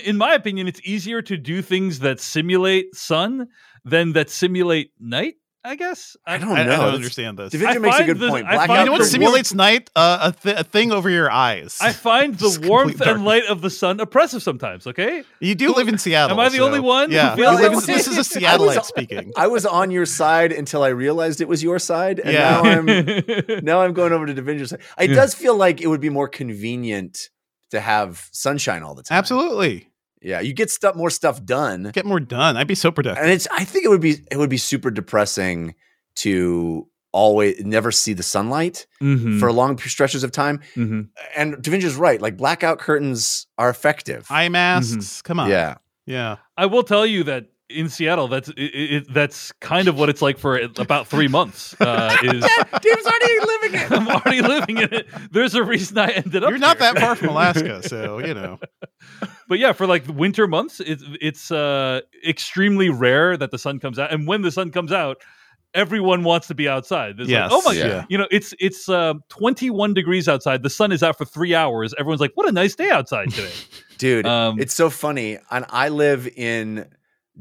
in 0.04 0.16
my 0.16 0.32
opinion, 0.34 0.68
it's 0.68 0.80
easier 0.84 1.20
to 1.22 1.36
do 1.36 1.60
things 1.62 1.98
that 2.00 2.18
simulate 2.20 2.94
sun 2.94 3.48
than 3.84 4.12
that 4.14 4.30
simulate 4.30 4.92
night. 4.98 5.34
I 5.68 5.74
guess. 5.74 6.16
I 6.26 6.38
don't 6.38 6.56
I, 6.56 6.60
I 6.60 6.64
know. 6.64 6.76
don't 6.76 6.94
understand 6.94 7.38
this. 7.38 7.52
Devindra 7.52 7.80
makes 7.82 7.98
a 7.98 8.04
good 8.04 8.18
the- 8.18 8.28
point. 8.30 8.46
I 8.46 8.66
find 8.66 8.70
you 8.80 8.84
know 8.86 8.92
what 8.92 8.98
the 8.98 9.04
curtains- 9.04 9.10
simulates 9.10 9.52
night? 9.54 9.90
Uh, 9.94 10.32
a, 10.34 10.40
th- 10.42 10.56
a 10.60 10.64
thing 10.64 10.92
over 10.92 11.10
your 11.10 11.30
eyes. 11.30 11.76
I 11.80 11.92
find 11.92 12.34
the 12.38 12.64
warmth 12.66 13.00
and 13.02 13.24
light 13.24 13.44
of 13.44 13.60
the 13.60 13.68
sun 13.68 14.00
oppressive 14.00 14.42
sometimes. 14.42 14.86
Okay. 14.86 15.24
you 15.40 15.54
do 15.54 15.74
live 15.74 15.88
in 15.88 15.98
Seattle. 16.04 16.38
Am 16.38 16.40
I 16.40 16.48
the 16.48 16.56
so- 16.56 16.64
only 16.66 16.80
one 16.80 17.10
who 17.10 17.16
Yeah. 17.16 17.36
feels 17.36 17.58
You 17.60 17.62
live 17.68 17.72
like- 17.74 17.88
in- 17.88 17.94
this 17.94 18.06
is 18.08 18.14
a 18.16 18.46
I 18.48 18.56
was- 18.56 18.76
Seattleite 18.76 18.84
speaking. 18.84 19.32
I 19.36 19.46
was 19.48 19.66
on 19.66 19.90
your 19.90 20.06
side 20.06 20.52
until 20.52 20.82
I 20.82 20.88
realized 20.88 21.40
it 21.42 21.48
was 21.48 21.62
your 21.62 21.78
side, 21.78 22.18
and 22.20 22.32
Yeah. 22.32 22.62
now 22.62 22.62
I'm 22.64 23.64
now 23.64 23.82
I'm 23.82 23.92
going 23.92 24.12
over 24.12 24.24
to 24.26 24.34
Devindra's 24.34 24.70
side. 24.70 24.80
It 24.98 25.10
Yeah. 25.10 25.16
does 25.16 25.34
feel 25.34 25.54
like 25.56 25.82
it 25.82 25.88
would 25.88 26.00
be 26.00 26.08
more 26.10 26.28
convenient 26.28 27.28
to 27.72 27.80
have 27.80 28.26
sunshine 28.32 28.82
all 28.82 28.94
the 28.94 29.02
time. 29.02 29.18
Absolutely. 29.18 29.87
Yeah, 30.22 30.40
you 30.40 30.52
get 30.52 30.70
stuff 30.70 30.94
more 30.96 31.10
stuff 31.10 31.44
done. 31.44 31.90
Get 31.92 32.06
more 32.06 32.20
done. 32.20 32.56
I'd 32.56 32.66
be 32.66 32.74
so 32.74 32.90
productive. 32.90 33.22
and 33.22 33.32
it's 33.32 33.46
i 33.52 33.64
think 33.64 33.84
it 33.84 33.88
would 33.88 34.00
be 34.00 34.16
it 34.30 34.36
would 34.36 34.50
be 34.50 34.56
super 34.58 34.90
depressing 34.90 35.74
to 36.16 36.88
always 37.12 37.64
never 37.64 37.90
see 37.90 38.12
the 38.12 38.22
sunlight 38.22 38.86
Mhm, 39.00 39.40
for 39.40 39.50
long 39.52 39.78
stretches 39.78 40.22
of 40.24 40.30
time 40.32 40.60
mhm. 40.76 41.08
and 41.36 41.54
Devindra's 41.56 41.94
right 41.96 42.20
like 42.20 42.36
blackout 42.36 42.78
curtains 42.78 43.46
are 43.56 43.70
effective 43.70 44.26
Eye 44.30 44.48
masks. 44.50 45.22
Come 45.22 45.40
on. 45.40 45.48
yeah 45.50 45.76
Yeah. 46.06 46.36
I 46.56 46.66
will 46.66 46.82
tell 46.82 47.06
you 47.06 47.24
that 47.24 47.46
in 47.70 47.88
Seattle, 47.88 48.28
that's 48.28 48.48
it, 48.50 48.54
it, 48.56 49.12
that's 49.12 49.52
kind 49.60 49.88
of 49.88 49.98
what 49.98 50.08
it's 50.08 50.22
like 50.22 50.38
for 50.38 50.58
about 50.78 51.06
three 51.06 51.28
months. 51.28 51.78
Uh, 51.80 52.16
is 52.22 52.42
dave's 52.82 53.06
already 53.06 53.40
living 53.40 53.80
it 53.80 53.90
I'm 53.92 54.08
already 54.08 54.40
living 54.42 54.78
in 54.78 54.92
it. 54.92 55.06
There's 55.32 55.54
a 55.54 55.62
reason 55.62 55.98
I 55.98 56.08
ended 56.10 56.44
up. 56.44 56.50
You're 56.50 56.58
not 56.58 56.78
here. 56.78 56.92
that 56.94 57.00
far 57.00 57.14
from 57.16 57.28
Alaska, 57.30 57.82
so 57.88 58.18
you 58.18 58.34
know. 58.34 58.58
but 59.48 59.58
yeah, 59.58 59.72
for 59.72 59.86
like 59.86 60.04
the 60.04 60.12
winter 60.12 60.46
months, 60.46 60.80
it's 60.80 61.04
it's 61.20 61.50
uh, 61.50 62.00
extremely 62.26 62.88
rare 62.90 63.36
that 63.36 63.50
the 63.50 63.58
sun 63.58 63.78
comes 63.80 63.98
out, 63.98 64.12
and 64.12 64.26
when 64.26 64.42
the 64.42 64.50
sun 64.50 64.70
comes 64.70 64.92
out, 64.92 65.18
everyone 65.74 66.24
wants 66.24 66.46
to 66.48 66.54
be 66.54 66.68
outside. 66.68 67.16
There's 67.18 67.28
Yes. 67.28 67.50
like, 67.50 67.60
oh 67.60 67.68
my 67.68 67.74
Yeah. 67.74 67.88
god, 67.88 68.06
you 68.08 68.16
know, 68.18 68.26
it's 68.30 68.54
it's 68.58 68.88
uh, 68.88 69.14
21 69.28 69.92
degrees 69.94 70.26
outside. 70.28 70.62
The 70.62 70.70
sun 70.70 70.92
is 70.92 71.02
out 71.02 71.18
for 71.18 71.24
three 71.26 71.54
hours. 71.54 71.94
Everyone's 71.98 72.20
like, 72.20 72.32
what 72.34 72.48
a 72.48 72.52
nice 72.52 72.74
day 72.74 72.90
outside 72.90 73.30
today. 73.30 73.52
dude 73.98 74.26
Um, 74.26 74.60
it's 74.60 74.74
so 74.74 74.88
funny 74.90 75.38
and 75.50 75.64
i 75.70 75.88
live 75.88 76.28
in 76.36 76.86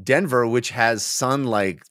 denver 0.02 0.46
which 0.46 0.70
has 0.70 1.04
sun 1.04 1.44
like 1.44 1.82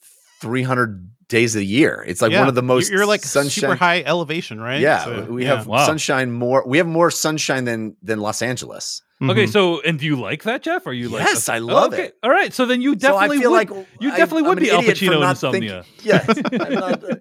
300 0.42 1.10
days 1.28 1.56
a 1.56 1.64
year 1.64 2.04
it's 2.08 2.22
like 2.22 2.32
Yeah. 2.32 2.40
one 2.40 2.48
of 2.48 2.56
the 2.56 2.62
most 2.64 2.90
You're 2.92 3.06
like 3.06 3.24
sunshine 3.24 3.62
super 3.72 3.76
high 3.76 4.02
elevation, 4.06 4.62
right? 4.62 4.80
yeah 4.80 5.04
So, 5.04 5.26
we 5.30 5.44
yeah. 5.44 5.56
have 5.58 5.68
Wow. 5.68 5.86
sunshine 5.86 6.32
more 6.32 6.64
we 6.66 6.78
have 6.78 6.88
more 6.88 7.12
sunshine 7.12 7.66
than 7.66 7.98
than 8.02 8.20
los 8.20 8.42
angeles 8.42 9.02
Okay, 9.20 9.46
Mhm. 9.46 9.52
so 9.52 9.82
and 9.82 9.98
do 9.98 10.06
you 10.06 10.16
like 10.16 10.44
that, 10.44 10.62
Jeff? 10.62 10.86
Are 10.86 10.94
you 10.94 11.10
like? 11.10 11.26
Yes, 11.26 11.50
I 11.50 11.58
love 11.58 11.92
okay. 11.92 12.04
it. 12.04 12.18
All 12.22 12.30
right, 12.30 12.54
so 12.54 12.68
then 12.68 12.84
you 12.84 12.94
definitely 12.96 13.38
so 13.38 13.42
feel 13.42 13.52
would. 13.52 13.70
like 13.72 13.88
you 14.00 14.12
definitely 14.12 14.44
I'm 14.44 14.50
would 14.50 14.60
be 14.60 14.70
Al 14.70 14.84
Pacino 14.84 15.24
in 15.24 15.28
Insomnia. 15.28 15.82
think- 15.82 15.96
yes, 16.06 16.28
not, 16.52 17.04
uh, 17.04 17.16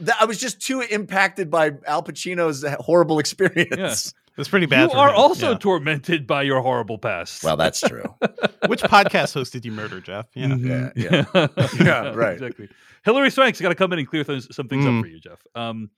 th- 0.00 0.16
I 0.20 0.26
was 0.26 0.38
just 0.38 0.60
too 0.60 0.82
impacted 0.82 1.50
by 1.50 1.70
Al 1.86 2.02
Pacino's 2.02 2.62
horrible 2.80 3.18
experience. 3.20 4.12
It's 4.40 4.48
pretty 4.48 4.66
bad. 4.66 4.82
you 4.84 4.88
for 4.90 4.96
are 4.96 5.10
him. 5.10 5.16
also 5.16 5.52
Yeah. 5.52 5.58
tormented 5.58 6.26
by 6.26 6.42
your 6.42 6.60
horrible 6.62 6.98
past. 6.98 7.44
Well, 7.44 7.56
that's 7.56 7.80
true. 7.80 8.02
Which 8.66 8.82
podcast 8.82 9.34
host 9.34 9.52
did 9.52 9.64
you 9.64 9.72
murder, 9.72 10.00
Jeff? 10.00 10.26
Yeah. 10.34 10.46
Mhm. 10.46 10.92
Yeah, 10.96 11.46
Yeah, 11.84 12.12
right. 12.14 12.32
Exactly. 12.34 12.68
Hilary 13.04 13.30
Swank's 13.30 13.60
got 13.60 13.68
to 13.70 13.74
come 13.74 13.92
in 13.92 13.98
and 14.00 14.08
clear 14.08 14.24
those, 14.24 14.54
some 14.54 14.68
things 14.68 14.84
Mm. 14.84 14.98
up 14.98 15.04
for 15.04 15.08
you, 15.08 15.20
Jeff. 15.20 15.40
Um, 15.54 15.90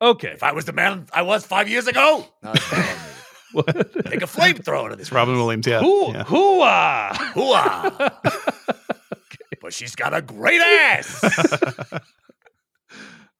okay. 0.00 0.28
if 0.28 0.42
I 0.42 0.52
was 0.52 0.64
the 0.66 0.72
man 0.72 1.06
I 1.12 1.22
was 1.22 1.44
five 1.44 1.68
years 1.68 1.86
ago, 1.86 2.26
no, 2.42 2.52
it's 2.52 2.72
not 2.72 2.80
on 2.80 2.86
me. 2.86 3.02
take 4.10 4.22
a 4.22 4.26
flamethrower 4.26 4.90
to 4.90 4.96
this. 4.96 5.06
It's 5.08 5.12
Robin 5.12 5.36
Williams. 5.36 5.66
Yeah. 5.66 5.80
Who? 5.80 6.12
yeah. 6.12 6.24
Hoo-ah! 6.24 7.32
Hooah! 7.34 8.12
But 9.62 9.72
she's 9.72 9.94
got 9.96 10.12
a 10.14 10.20
great 10.22 10.60
ass. 10.60 11.24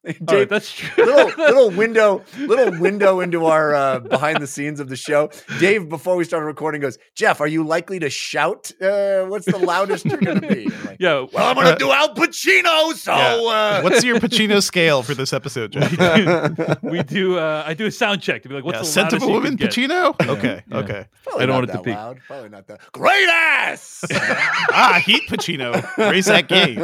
All 0.07 0.13
right, 0.13 0.25
Dave, 0.25 0.49
that's 0.49 0.71
true. 0.71 1.05
little 1.05 1.27
little 1.37 1.69
window 1.77 2.23
little 2.37 2.79
window 2.79 3.19
into 3.19 3.45
our 3.45 3.75
uh, 3.75 3.99
behind 3.99 4.41
the 4.41 4.47
scenes 4.47 4.79
of 4.79 4.89
the 4.89 4.95
show. 4.95 5.29
Dave, 5.59 5.89
before 5.89 6.15
we 6.15 6.23
started 6.23 6.45
recording, 6.45 6.81
goes, 6.81 6.97
Jeff, 7.15 7.41
are 7.41 7.47
you 7.47 7.63
likely 7.63 7.99
to 7.99 8.09
shout? 8.09 8.71
Uh, 8.81 9.25
what's 9.25 9.45
the 9.45 9.57
loudest 9.57 10.05
you're 10.05 10.17
going 10.17 10.39
to 10.41 10.47
be? 10.47 10.65
Like, 10.85 10.97
yeah. 10.99 11.25
well, 11.33 11.47
I'm 11.49 11.55
going 11.55 11.67
to 11.67 11.75
do 11.77 11.91
Al 11.91 12.13
Pacino, 12.15 12.93
so. 12.93 13.11
Uh, 13.13 13.81
What's 13.87 14.03
your 14.03 14.19
Pacino 14.19 14.61
scale 14.61 15.03
for 15.03 15.13
this 15.13 15.33
episode, 15.33 15.71
Jeff? 15.71 16.81
we 16.83 17.03
do. 17.03 17.37
Uh, 17.37 17.63
I 17.65 17.73
do 17.73 17.85
a 17.85 17.91
sound 17.91 18.21
check 18.21 18.43
to 18.43 18.49
be 18.49 18.55
like, 18.55 18.63
what's 18.63 18.75
Yeah, 18.75 18.79
the 18.81 18.85
scent 18.85 19.07
of 19.13 19.21
loudest 19.21 19.29
a 19.29 19.33
woman, 19.33 19.57
could 19.57 19.71
get? 19.71 19.89
Pacino. 19.89 20.29
Okay. 20.37 20.63
yeah. 20.69 20.77
Okay. 20.77 21.05
Probably 21.23 21.43
I 21.43 21.45
don't 21.45 21.55
want 21.55 21.63
it 21.65 21.71
to 21.71 21.77
that 21.77 21.83
peak. 21.83 21.95
loud. 21.95 22.19
Probably 22.27 22.49
not 22.49 22.67
that. 22.67 22.79
Great 22.91 23.27
ass. 23.29 24.03
ah, 24.11 25.01
Heat 25.05 25.23
Pacino. 25.29 25.85
Raise 25.97 26.25
that 26.25 26.47
game. 26.47 26.79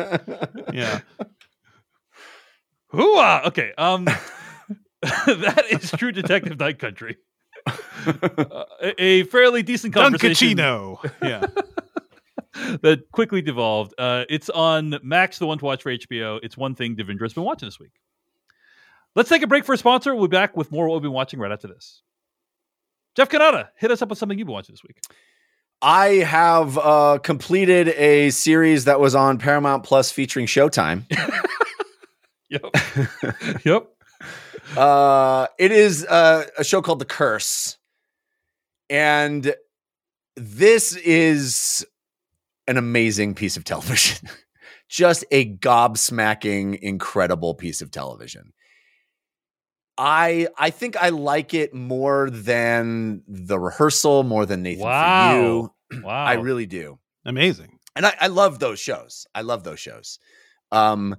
Yeah. 0.73 0.99
Hooah! 2.93 3.47
Okay. 3.47 3.73
Um, 3.77 4.05
that 5.01 5.63
is 5.71 5.91
True 5.91 6.11
Detective 6.11 6.59
Night 6.59 6.79
Country. 6.79 7.17
Uh, 7.65 8.65
a, 8.81 9.01
a 9.01 9.23
fairly 9.23 9.63
decent 9.63 9.93
conversation 9.93 10.57
Dunkachino. 10.57 11.11
Yeah. 11.23 11.45
that 12.81 13.09
quickly 13.11 13.41
devolved. 13.41 13.93
Uh, 13.97 14.25
it's 14.29 14.49
on 14.49 14.99
Max, 15.01 15.39
the 15.39 15.47
one 15.47 15.57
to 15.57 15.65
watch 15.65 15.81
for 15.83 15.91
HBO. 15.91 16.39
It's 16.43 16.55
one 16.55 16.75
thing 16.75 16.95
Devindra's 16.95 17.33
been 17.33 17.43
watching 17.43 17.67
this 17.67 17.79
week. 17.79 17.93
Let's 19.15 19.29
take 19.29 19.41
a 19.41 19.47
break 19.47 19.65
for 19.65 19.73
a 19.73 19.77
sponsor. 19.77 20.13
We'll 20.13 20.27
be 20.27 20.35
back 20.37 20.55
with 20.55 20.71
more 20.71 20.87
what 20.87 20.95
we've 20.95 21.03
been 21.03 21.11
watching 21.11 21.39
right 21.39 21.51
after 21.51 21.67
this. 21.67 22.01
Jeff 23.15 23.29
Cannata, 23.29 23.69
hit 23.77 23.91
us 23.91 24.01
up 24.01 24.09
with 24.09 24.17
something 24.17 24.37
you've 24.37 24.47
been 24.47 24.53
watching 24.53 24.73
this 24.73 24.83
week. 24.83 24.97
I 25.81 26.07
have 26.25 26.77
uh, 26.77 27.19
completed 27.21 27.89
a 27.89 28.29
series 28.31 28.85
that 28.85 28.99
was 28.99 29.15
on 29.15 29.37
Paramount 29.37 29.83
Plus 29.83 30.11
featuring 30.11 30.45
Showtime. 30.45 31.03
Yep. 32.53 33.65
yep. 33.65 33.87
uh, 34.77 35.47
it 35.57 35.71
is 35.71 36.05
uh, 36.05 36.45
a 36.57 36.63
show 36.63 36.81
called 36.81 36.99
The 36.99 37.05
Curse, 37.05 37.77
and 38.89 39.53
this 40.35 40.95
is 40.95 41.85
an 42.67 42.77
amazing 42.77 43.33
piece 43.35 43.57
of 43.57 43.63
television. 43.63 44.29
Just 44.89 45.25
a 45.31 45.51
gobsmacking, 45.57 46.77
incredible 46.79 47.55
piece 47.55 47.81
of 47.81 47.89
television. 47.89 48.53
I 49.97 50.47
I 50.57 50.69
think 50.69 50.95
I 50.97 51.09
like 51.09 51.53
it 51.53 51.73
more 51.73 52.29
than 52.29 53.23
the 53.27 53.59
rehearsal, 53.59 54.23
more 54.23 54.45
than 54.45 54.63
Nathan 54.63 54.83
Wow. 54.83 55.31
for 55.89 55.95
you. 55.95 56.03
Wow. 56.03 56.25
I 56.25 56.33
really 56.33 56.65
do 56.65 56.99
Amazing. 57.25 57.79
and 57.95 58.05
I, 58.05 58.13
I 58.21 58.27
love 58.27 58.59
those 58.59 58.79
shows. 58.79 59.25
I 59.35 59.41
love 59.41 59.63
those 59.63 59.79
shows. 59.79 60.19
Um, 60.71 61.15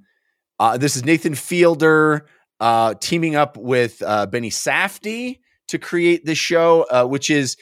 uh, 0.58 0.76
this 0.76 0.96
is 0.96 1.04
Nathan 1.04 1.34
Fielder 1.34 2.26
uh, 2.60 2.94
teaming 2.94 3.36
up 3.36 3.56
with 3.56 4.02
uh, 4.02 4.26
Benny 4.26 4.50
Safdie 4.50 5.40
to 5.68 5.78
create 5.78 6.24
this 6.24 6.38
show, 6.38 6.86
uh, 6.90 7.04
which 7.04 7.30
is 7.30 7.56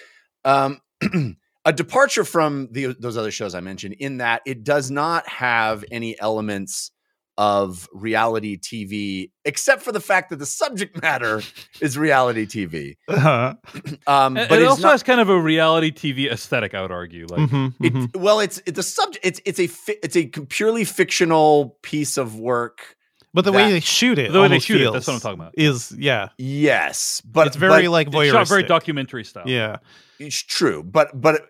um, 0.44 0.80
a 1.64 1.72
departure 1.72 2.24
from 2.24 2.68
the, 2.70 2.96
those 2.98 3.16
other 3.16 3.30
shows 3.30 3.54
I 3.54 3.60
mentioned 3.60 3.96
in 3.98 4.18
that 4.18 4.42
it 4.44 4.64
does 4.64 4.90
not 4.90 5.26
have 5.28 5.84
any 5.90 6.18
elements 6.20 6.90
of 7.38 7.88
reality 7.92 8.58
TV, 8.58 9.30
except 9.44 9.82
for 9.82 9.90
the 9.92 10.00
fact 10.00 10.30
that 10.30 10.38
the 10.38 10.46
subject 10.46 11.00
matter 11.02 11.42
is 11.80 11.96
reality 11.96 12.46
TV. 12.46 12.96
Uh-huh. 13.08 13.54
Um, 14.06 14.34
but 14.34 14.50
and 14.52 14.62
it 14.62 14.66
also 14.66 14.82
not, 14.82 14.92
has 14.92 15.02
kind 15.02 15.20
of 15.20 15.28
a 15.28 15.40
reality 15.40 15.90
TV 15.92 16.30
aesthetic. 16.30 16.74
I 16.74 16.82
would 16.82 16.90
argue. 16.90 17.26
Like, 17.26 17.48
Mhm, 17.48 17.74
It, 17.80 17.94
mhm. 17.94 18.16
well, 18.16 18.40
it's 18.40 18.60
it's 18.66 18.78
a 18.78 18.82
subject. 18.82 19.24
It's 19.24 19.40
it's 19.44 19.60
a 19.60 19.66
fi- 19.68 19.98
it's 20.02 20.16
a 20.16 20.26
purely 20.26 20.84
fictional 20.84 21.78
piece 21.82 22.16
of 22.18 22.36
work. 22.36 22.96
But 23.32 23.44
the 23.44 23.52
way 23.52 23.70
they 23.70 23.80
shoot 23.80 24.18
it, 24.18 24.32
The 24.32 24.40
way 24.40 24.48
they 24.48 24.54
almost 24.54 24.66
shoot 24.66 24.80
it, 24.82 24.92
that's 24.92 25.06
what 25.06 25.14
I'm 25.14 25.20
talking 25.20 25.40
about. 25.40 25.54
Is 25.56 25.92
yeah, 25.96 26.28
Yes, 26.36 27.22
but 27.24 27.46
it's 27.46 27.56
very 27.56 27.84
but 27.84 27.90
like 27.90 28.08
it's 28.12 28.30
shot 28.30 28.48
very 28.48 28.64
documentary 28.64 29.24
style. 29.24 29.44
Yeah, 29.46 29.76
it's 30.18 30.36
true. 30.42 30.82
But 30.82 31.18
but 31.18 31.46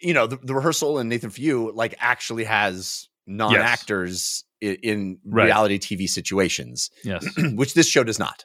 you 0.00 0.12
know 0.12 0.26
the, 0.26 0.36
the 0.36 0.54
rehearsal 0.54 0.98
and 0.98 1.08
Nathan 1.08 1.30
for 1.30 1.40
you 1.40 1.72
like 1.72 1.94
actually 1.98 2.44
has 2.44 3.08
non 3.26 3.56
actors 3.56 4.44
in, 4.60 4.74
in 4.82 5.18
Right. 5.24 5.44
reality 5.44 5.78
TV 5.78 6.08
situations, 6.08 6.90
Yes. 7.04 7.26
which 7.54 7.74
this 7.74 7.88
show 7.88 8.04
does 8.04 8.18
not. 8.18 8.44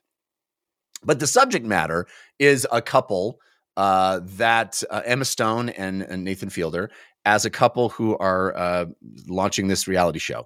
But 1.04 1.20
the 1.20 1.28
subject 1.28 1.66
matter 1.66 2.08
is 2.40 2.68
a 2.72 2.82
couple 2.82 3.40
uh, 3.78 4.20
that 4.24 4.84
uh, 4.90 5.02
Emma 5.06 5.26
Stone 5.26 5.70
and, 5.70 6.02
and 6.04 6.24
Nathan 6.24 6.50
Fielder 6.50 6.92
as 7.26 7.46
a 7.46 7.50
couple 7.50 7.90
who 7.90 8.18
are 8.18 8.56
uh, 8.56 8.86
launching 9.28 9.68
this 9.68 9.88
reality 9.88 10.20
show. 10.20 10.46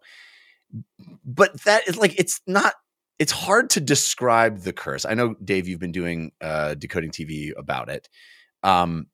But 1.26 1.62
that 1.64 1.88
is 1.88 1.98
like 1.98 2.18
it's 2.20 2.42
not. 2.48 2.74
It's 3.18 3.32
hard 3.32 3.70
to 3.72 3.80
describe 3.80 4.60
the 4.60 4.74
curse. 4.74 5.06
I 5.06 5.14
know, 5.14 5.36
Dave, 5.44 5.70
you've 5.70 5.80
been 5.80 5.94
doing 5.94 6.32
uh, 6.42 6.74
decoding 6.74 7.12
TV 7.12 7.52
about 7.58 7.90
it. 7.90 8.10
Um, 8.62 9.08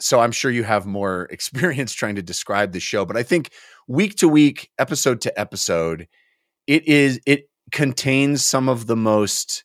so 0.00 0.20
I'm 0.20 0.32
sure 0.32 0.50
you 0.50 0.64
have 0.64 0.86
more 0.86 1.24
experience 1.30 1.92
trying 1.92 2.14
to 2.16 2.22
describe 2.22 2.72
the 2.72 2.80
show. 2.80 3.04
But 3.04 3.16
I 3.18 3.22
think 3.22 3.50
week 3.86 4.16
to 4.16 4.28
week, 4.28 4.70
episode 4.78 5.20
to 5.22 5.38
episode, 5.38 6.08
it 6.66 6.86
is 6.86 7.20
it 7.26 7.48
contains 7.72 8.44
some 8.44 8.68
of 8.68 8.86
the 8.86 8.96
most 8.96 9.64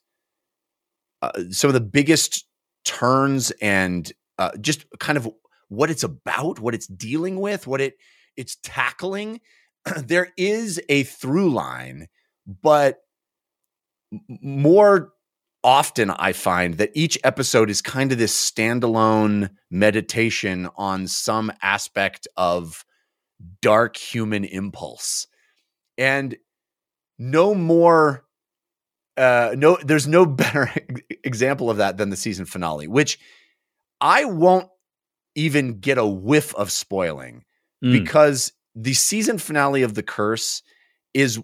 uh, 1.22 1.32
some 1.52 1.70
of 1.70 1.74
the 1.74 1.82
biggest 1.82 2.46
turns 2.86 3.52
and 3.62 4.12
uh, 4.38 4.52
just 4.62 4.86
kind 5.00 5.18
of 5.18 5.30
what 5.68 5.90
it's 5.90 6.04
about 6.04 6.60
what 6.60 6.74
it's 6.74 6.88
dealing 6.88 7.40
with 7.40 7.68
what 7.68 7.82
it 7.82 7.96
it's 8.36 8.58
tackling. 8.64 9.42
There 9.98 10.30
is 10.38 10.82
a 10.90 11.04
through 11.04 11.52
line 11.52 12.08
but 12.62 13.00
more 14.42 15.12
often 15.64 16.10
i 16.12 16.32
find 16.32 16.76
that 16.76 16.90
each 16.94 17.18
episode 17.24 17.70
is 17.70 17.82
kind 17.82 18.12
of 18.12 18.18
this 18.18 18.34
standalone 18.34 19.50
meditation 19.70 20.70
on 20.78 21.06
some 21.06 21.52
aspect 21.62 22.28
of 22.38 22.86
dark 23.62 23.98
human 23.98 24.44
impulse. 24.46 25.28
And 25.98 26.36
no 27.18 27.54
more 27.54 28.24
uh 29.18 29.54
no 29.58 29.78
there's 29.84 30.08
no 30.08 30.26
better 30.44 30.72
example 31.24 31.70
of 31.70 31.78
that 31.78 31.98
than 31.98 32.10
the 32.10 32.16
season 32.16 32.46
finale 32.46 32.88
which 32.88 33.20
i 34.00 34.24
won't 34.24 34.70
even 35.36 35.80
get 35.80 35.98
a 35.98 36.06
whiff 36.06 36.56
of 36.56 36.72
spoiling 36.72 37.44
Mm. 37.84 37.92
because 37.94 38.52
the 38.76 38.94
season 38.94 39.38
finale 39.38 39.84
of 39.84 39.94
the 39.94 40.04
curse 40.04 40.62
is 41.14 41.40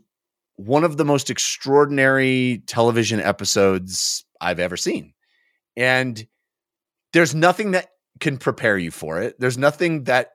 one 0.58 0.84
of 0.84 0.98
the 0.98 1.06
most 1.06 1.30
extraordinary 1.30 2.62
television 2.68 3.20
episodes 3.22 4.26
i've 4.41 4.60
ever 4.60 4.76
seen. 4.78 5.14
And 5.78 6.26
there's 7.14 7.34
nothing 7.34 7.72
that 7.72 7.88
can 8.20 8.38
prepare 8.38 8.78
you 8.78 8.91
for 8.91 9.22
it. 9.22 9.39
There's 9.39 9.58
nothing 9.58 10.04
that 10.06 10.32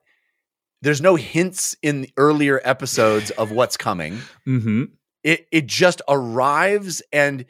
there's 0.83 1.01
no 1.01 1.17
hints 1.17 1.77
in 1.83 2.03
the 2.03 2.11
earlier 2.17 2.61
episodes 2.65 3.31
of 3.33 3.51
what's 3.53 3.77
coming. 3.77 4.19
Hmm 4.45 4.85
it 5.23 5.47
it 5.53 5.67
just 5.67 6.01
arrives 6.09 7.03
and 7.13 7.45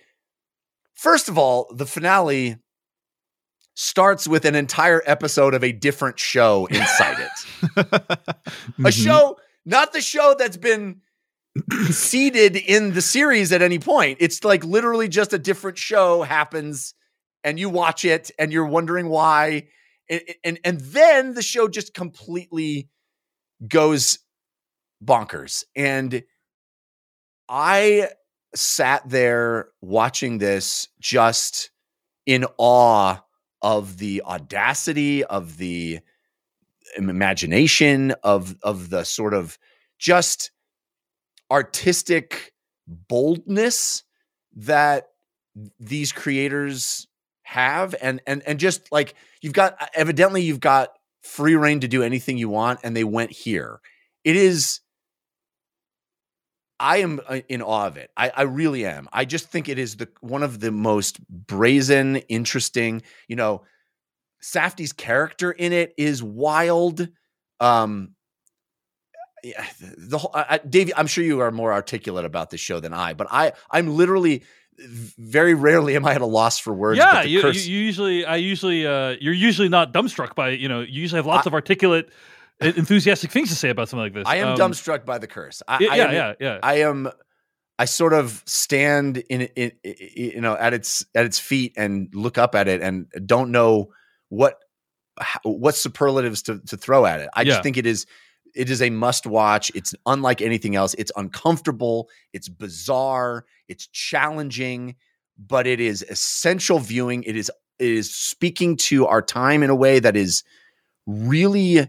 first 0.95 1.29
of 1.29 1.39
all 1.39 1.73
the 1.73 1.87
finale 1.87 2.57
starts 3.75 4.27
with 4.27 4.45
an 4.45 4.57
entire 4.57 5.01
episode 5.07 5.55
of 5.55 5.63
a 5.63 5.71
different 5.71 6.19
show 6.19 6.67
inside 6.67 7.19
it. 7.21 7.77
A 7.79 8.83
Mhm. 8.83 9.05
show 9.05 9.39
not 9.65 9.93
the 9.93 10.01
show 10.01 10.35
that's 10.37 10.57
been 10.57 11.01
seeded 11.91 12.57
in 12.57 12.93
the 12.95 13.03
series 13.03 13.53
at 13.53 13.63
any 13.63 13.79
point. 13.79 14.19
It's 14.21 14.43
like 14.45 14.65
literally 14.65 15.09
just 15.09 15.33
a 15.33 15.39
different 15.39 15.79
show 15.79 16.23
happens 16.23 16.95
and 17.45 17.59
you 17.59 17.69
watch 17.69 18.05
it 18.05 18.31
and 18.39 18.53
you're 18.53 18.67
wondering 18.67 19.09
why. 19.09 19.69
And 20.09 20.23
and, 20.45 20.61
and 20.65 20.81
then 20.81 21.35
the 21.35 21.43
show 21.43 21.69
just 21.69 21.95
completely 21.95 22.89
goes 23.67 24.19
bonkers. 25.05 25.65
And 25.77 26.23
I 27.49 28.09
sat 28.55 29.09
there 29.09 29.69
watching 29.81 30.39
this 30.39 30.89
just 31.01 31.71
in 32.27 32.45
awe 32.59 33.19
of 33.63 33.99
the 33.99 34.23
audacity 34.25 35.25
of 35.25 35.59
the 35.59 36.01
imagination 36.97 38.13
of 38.25 38.57
of 38.63 38.91
the 38.91 39.05
sort 39.05 39.35
of 39.35 39.59
just 39.99 40.51
artistic 41.51 42.53
boldness 42.87 44.03
that 44.57 45.09
these 45.79 46.13
creators 46.13 47.07
have. 47.43 47.95
And 48.01 48.21
and 48.27 48.43
and 48.47 48.59
just 48.59 48.91
like 48.91 49.15
you've 49.43 49.53
got 49.53 49.77
evidently 49.95 50.43
you've 50.43 50.61
got 50.61 50.91
free 51.23 51.55
rein 51.55 51.81
to 51.81 51.89
do 51.89 52.03
anything 52.03 52.39
you 52.39 52.49
want 52.49 52.81
and 52.83 52.97
they 52.97 53.05
went 53.05 53.31
here 53.31 53.81
it 54.25 54.37
is 54.37 54.81
I 56.81 56.99
am 56.99 57.21
uh, 57.29 57.41
in 57.49 57.61
awe 57.61 57.87
of 57.87 57.99
it. 57.99 58.11
I, 58.17 58.33
I 58.35 58.43
really 58.43 58.87
am. 58.87 59.07
I 59.13 59.27
just 59.27 59.51
think 59.51 59.69
it 59.69 59.79
is 59.79 59.99
the 59.99 60.09
one 60.23 60.43
of 60.43 60.61
the 60.61 60.73
most 60.73 61.21
brazen, 61.29 62.17
interesting. 62.17 63.03
You 63.29 63.37
know, 63.37 63.65
Safdie's 64.43 64.95
character 64.95 65.53
in 65.53 65.75
it 65.75 65.93
is 65.99 66.23
wild. 66.23 67.07
Um, 67.61 68.15
yeah, 69.45 69.67
the, 69.99 70.17
whole 70.17 70.31
I- 70.33 70.61
Dave, 70.67 70.91
I'm 70.97 71.07
sure 71.07 71.23
you 71.23 71.41
are 71.41 71.51
more 71.51 71.71
articulate 71.71 72.25
about 72.25 72.49
this 72.49 72.61
show 72.61 72.81
than 72.81 72.95
I, 72.95 73.13
but 73.13 73.27
I 73.31 73.53
I'm 73.71 73.95
literally 73.95 74.43
very 75.19 75.55
rarely 75.55 75.97
am 75.97 76.07
I 76.07 76.15
at 76.15 76.21
a 76.21 76.27
loss 76.27 76.59
for 76.59 76.73
words. 76.73 76.99
but 76.99 77.15
Yeah, 77.15 77.23
the 77.23 77.29
you, 77.29 77.41
curse- 77.43 77.67
you 77.67 77.79
usually, 77.79 78.25
I 78.25 78.37
usually, 78.37 78.87
uh, 78.87 79.17
you're 79.21 79.35
usually 79.35 79.69
not 79.69 79.93
dumbstruck 79.93 80.35
by, 80.35 80.51
you 80.51 80.69
know, 80.69 80.81
you 80.81 81.01
usually 81.03 81.19
have 81.19 81.27
lots 81.27 81.47
I- 81.47 81.51
of 81.51 81.55
articulate, 81.55 82.09
enthusiastic 82.61 83.31
things 83.31 83.49
to 83.51 83.55
say 83.55 83.71
about 83.71 83.89
something 83.89 84.05
like 84.05 84.15
this. 84.15 84.25
I 84.27 84.37
am 84.37 84.49
Um, 84.49 84.59
dumbstruck 84.59 85.05
by 85.07 85.19
the 85.19 85.27
curse. 85.27 85.63
I, 85.69 85.79
Yeah, 85.81 85.91
I 85.93 85.97
yeah, 85.97 86.05
am- 86.05 86.13
yeah, 86.15 86.33
yeah. 86.41 86.59
I 86.63 86.75
am 86.81 87.11
I 87.79 87.87
sort 87.87 88.13
of 88.13 88.43
stand 88.47 89.17
in 89.31 89.49
it 89.57 89.79
you 89.83 90.43
know 90.43 90.55
at 90.55 90.75
its 90.75 91.03
at 91.15 91.25
its 91.25 91.39
feet 91.39 91.73
and 91.79 92.11
look 92.15 92.37
up 92.37 92.55
at 92.55 92.69
it 92.69 92.83
and 92.83 93.07
don't 93.25 93.51
know 93.51 93.89
what 94.29 94.59
what 95.45 95.75
superlatives 95.75 96.43
to 96.43 96.59
to 96.67 96.77
throw 96.77 97.07
at 97.07 97.21
it. 97.21 97.31
I 97.35 97.41
Yeah. 97.41 97.53
just 97.53 97.63
think 97.63 97.79
it 97.79 97.87
is 97.87 98.05
it 98.55 98.71
is 98.71 98.83
a 98.83 98.91
must 98.91 99.27
watch. 99.27 99.71
It's 99.75 99.95
unlike 100.07 100.41
anything 100.41 100.77
else. 100.77 100.95
It's 100.95 101.13
uncomfortable, 101.17 102.09
it's 102.33 102.49
bizarre, 102.49 103.45
it's 103.69 103.87
challenging, 103.89 104.97
but 105.39 105.67
it 105.67 105.81
is 105.81 106.05
essential 106.09 106.79
viewing. 106.79 107.23
It 107.25 107.37
is 107.37 107.51
it 107.79 107.89
is 107.89 108.15
speaking 108.15 108.77
to 108.77 109.07
our 109.07 109.23
time 109.23 109.63
in 109.63 109.71
a 109.71 109.75
way 109.75 109.99
that 109.99 110.17
is 110.17 110.43
really 111.07 111.89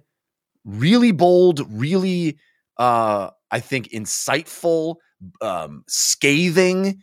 really 0.65 1.11
bold, 1.11 1.65
really 1.69 2.37
uh 2.77 3.29
I 3.49 3.59
think 3.59 3.89
insightful, 3.89 4.95
um 5.41 5.83
scathing. 5.87 7.01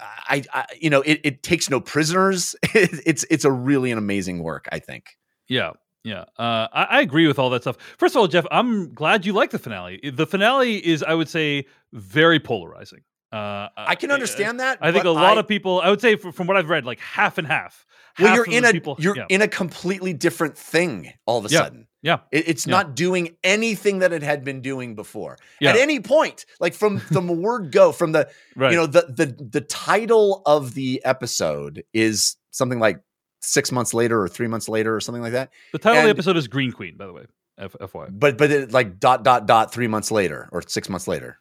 I, 0.00 0.44
I 0.52 0.66
you 0.80 0.90
know, 0.90 1.00
it, 1.00 1.20
it 1.24 1.42
takes 1.42 1.68
no 1.68 1.80
prisoners. 1.80 2.54
it's 2.74 3.24
it's 3.30 3.44
a 3.44 3.50
really 3.50 3.90
an 3.90 3.98
amazing 3.98 4.42
work, 4.42 4.68
I 4.70 4.78
think. 4.78 5.16
Yeah. 5.48 5.72
Yeah, 6.04 6.22
uh, 6.38 6.68
I, 6.72 6.86
I, 6.90 7.00
agree 7.00 7.26
with 7.26 7.38
all 7.38 7.50
that 7.50 7.62
stuff. 7.62 7.76
First 7.98 8.14
of 8.14 8.20
all, 8.20 8.28
Jeff, 8.28 8.46
I'm 8.50 8.94
glad 8.94 9.26
you 9.26 9.32
like 9.32 9.50
the 9.50 9.58
finale. 9.58 10.00
The 10.12 10.26
finale 10.26 10.76
is, 10.76 11.02
I 11.02 11.12
would 11.14 11.28
say, 11.28 11.66
very 11.92 12.38
polarizing. 12.38 13.00
Uh, 13.30 13.68
I 13.76 13.94
can 13.94 14.10
understand 14.10 14.60
that. 14.60 14.78
I 14.80 14.90
think 14.90 15.04
a 15.04 15.10
lot 15.10 15.36
I, 15.36 15.40
of 15.40 15.48
people, 15.48 15.80
I 15.82 15.90
would 15.90 16.00
say, 16.00 16.16
from 16.16 16.46
what 16.46 16.56
I've 16.56 16.70
read, 16.70 16.86
like 16.86 17.00
half 17.00 17.36
and 17.36 17.46
half. 17.46 17.84
Well, 18.18 18.28
half 18.28 18.36
you're 18.36 18.46
in 18.46 18.64
a 18.64 18.72
people, 18.72 18.96
you're 18.98 19.16
yeah. 19.16 19.26
in 19.28 19.42
a 19.42 19.48
completely 19.48 20.12
different 20.12 20.56
thing 20.56 21.12
all 21.26 21.38
of 21.38 21.44
a 21.44 21.48
yeah. 21.48 21.58
sudden. 21.58 21.86
Yeah, 22.00 22.20
it, 22.30 22.48
it's 22.48 22.66
yeah. 22.66 22.70
not 22.70 22.94
doing 22.94 23.36
anything 23.42 23.98
that 23.98 24.12
it 24.12 24.22
had 24.22 24.44
been 24.44 24.60
doing 24.60 24.94
before. 24.94 25.36
At 25.60 25.76
any 25.76 26.00
point, 26.00 26.46
like 26.60 26.74
from 26.74 26.98
from 26.98 27.26
the 27.26 27.32
word 27.34 27.72
go, 27.72 27.92
from 27.92 28.12
the 28.12 28.28
right. 28.56 28.70
you 28.70 28.76
know 28.76 28.86
the 28.86 29.12
the 29.14 29.44
the 29.44 29.60
title 29.60 30.42
of 30.46 30.74
the 30.74 31.02
episode 31.04 31.82
is 31.92 32.36
something 32.50 32.78
like 32.78 33.00
six 33.40 33.70
months 33.72 33.94
later 33.94 34.20
or 34.20 34.28
three 34.28 34.46
months 34.48 34.68
later 34.68 34.94
or 34.94 35.00
something 35.00 35.22
like 35.22 35.32
that. 35.32 35.50
The 35.72 35.78
title 35.78 36.00
And- 36.00 36.10
of 36.10 36.16
the 36.16 36.18
episode 36.20 36.36
is 36.36 36.48
Green 36.48 36.72
Queen, 36.72 36.96
by 36.96 37.06
the 37.06 37.12
way. 37.12 37.24
F- 37.58 37.74
FY. 37.90 38.06
But 38.10 38.38
but 38.38 38.50
it, 38.52 38.72
like 38.72 39.00
dot 39.00 39.24
dot 39.24 39.46
dot 39.46 39.72
three 39.72 39.88
months 39.88 40.10
later 40.12 40.48
or 40.52 40.62
six 40.66 40.88
months 40.88 41.08
later. 41.08 41.38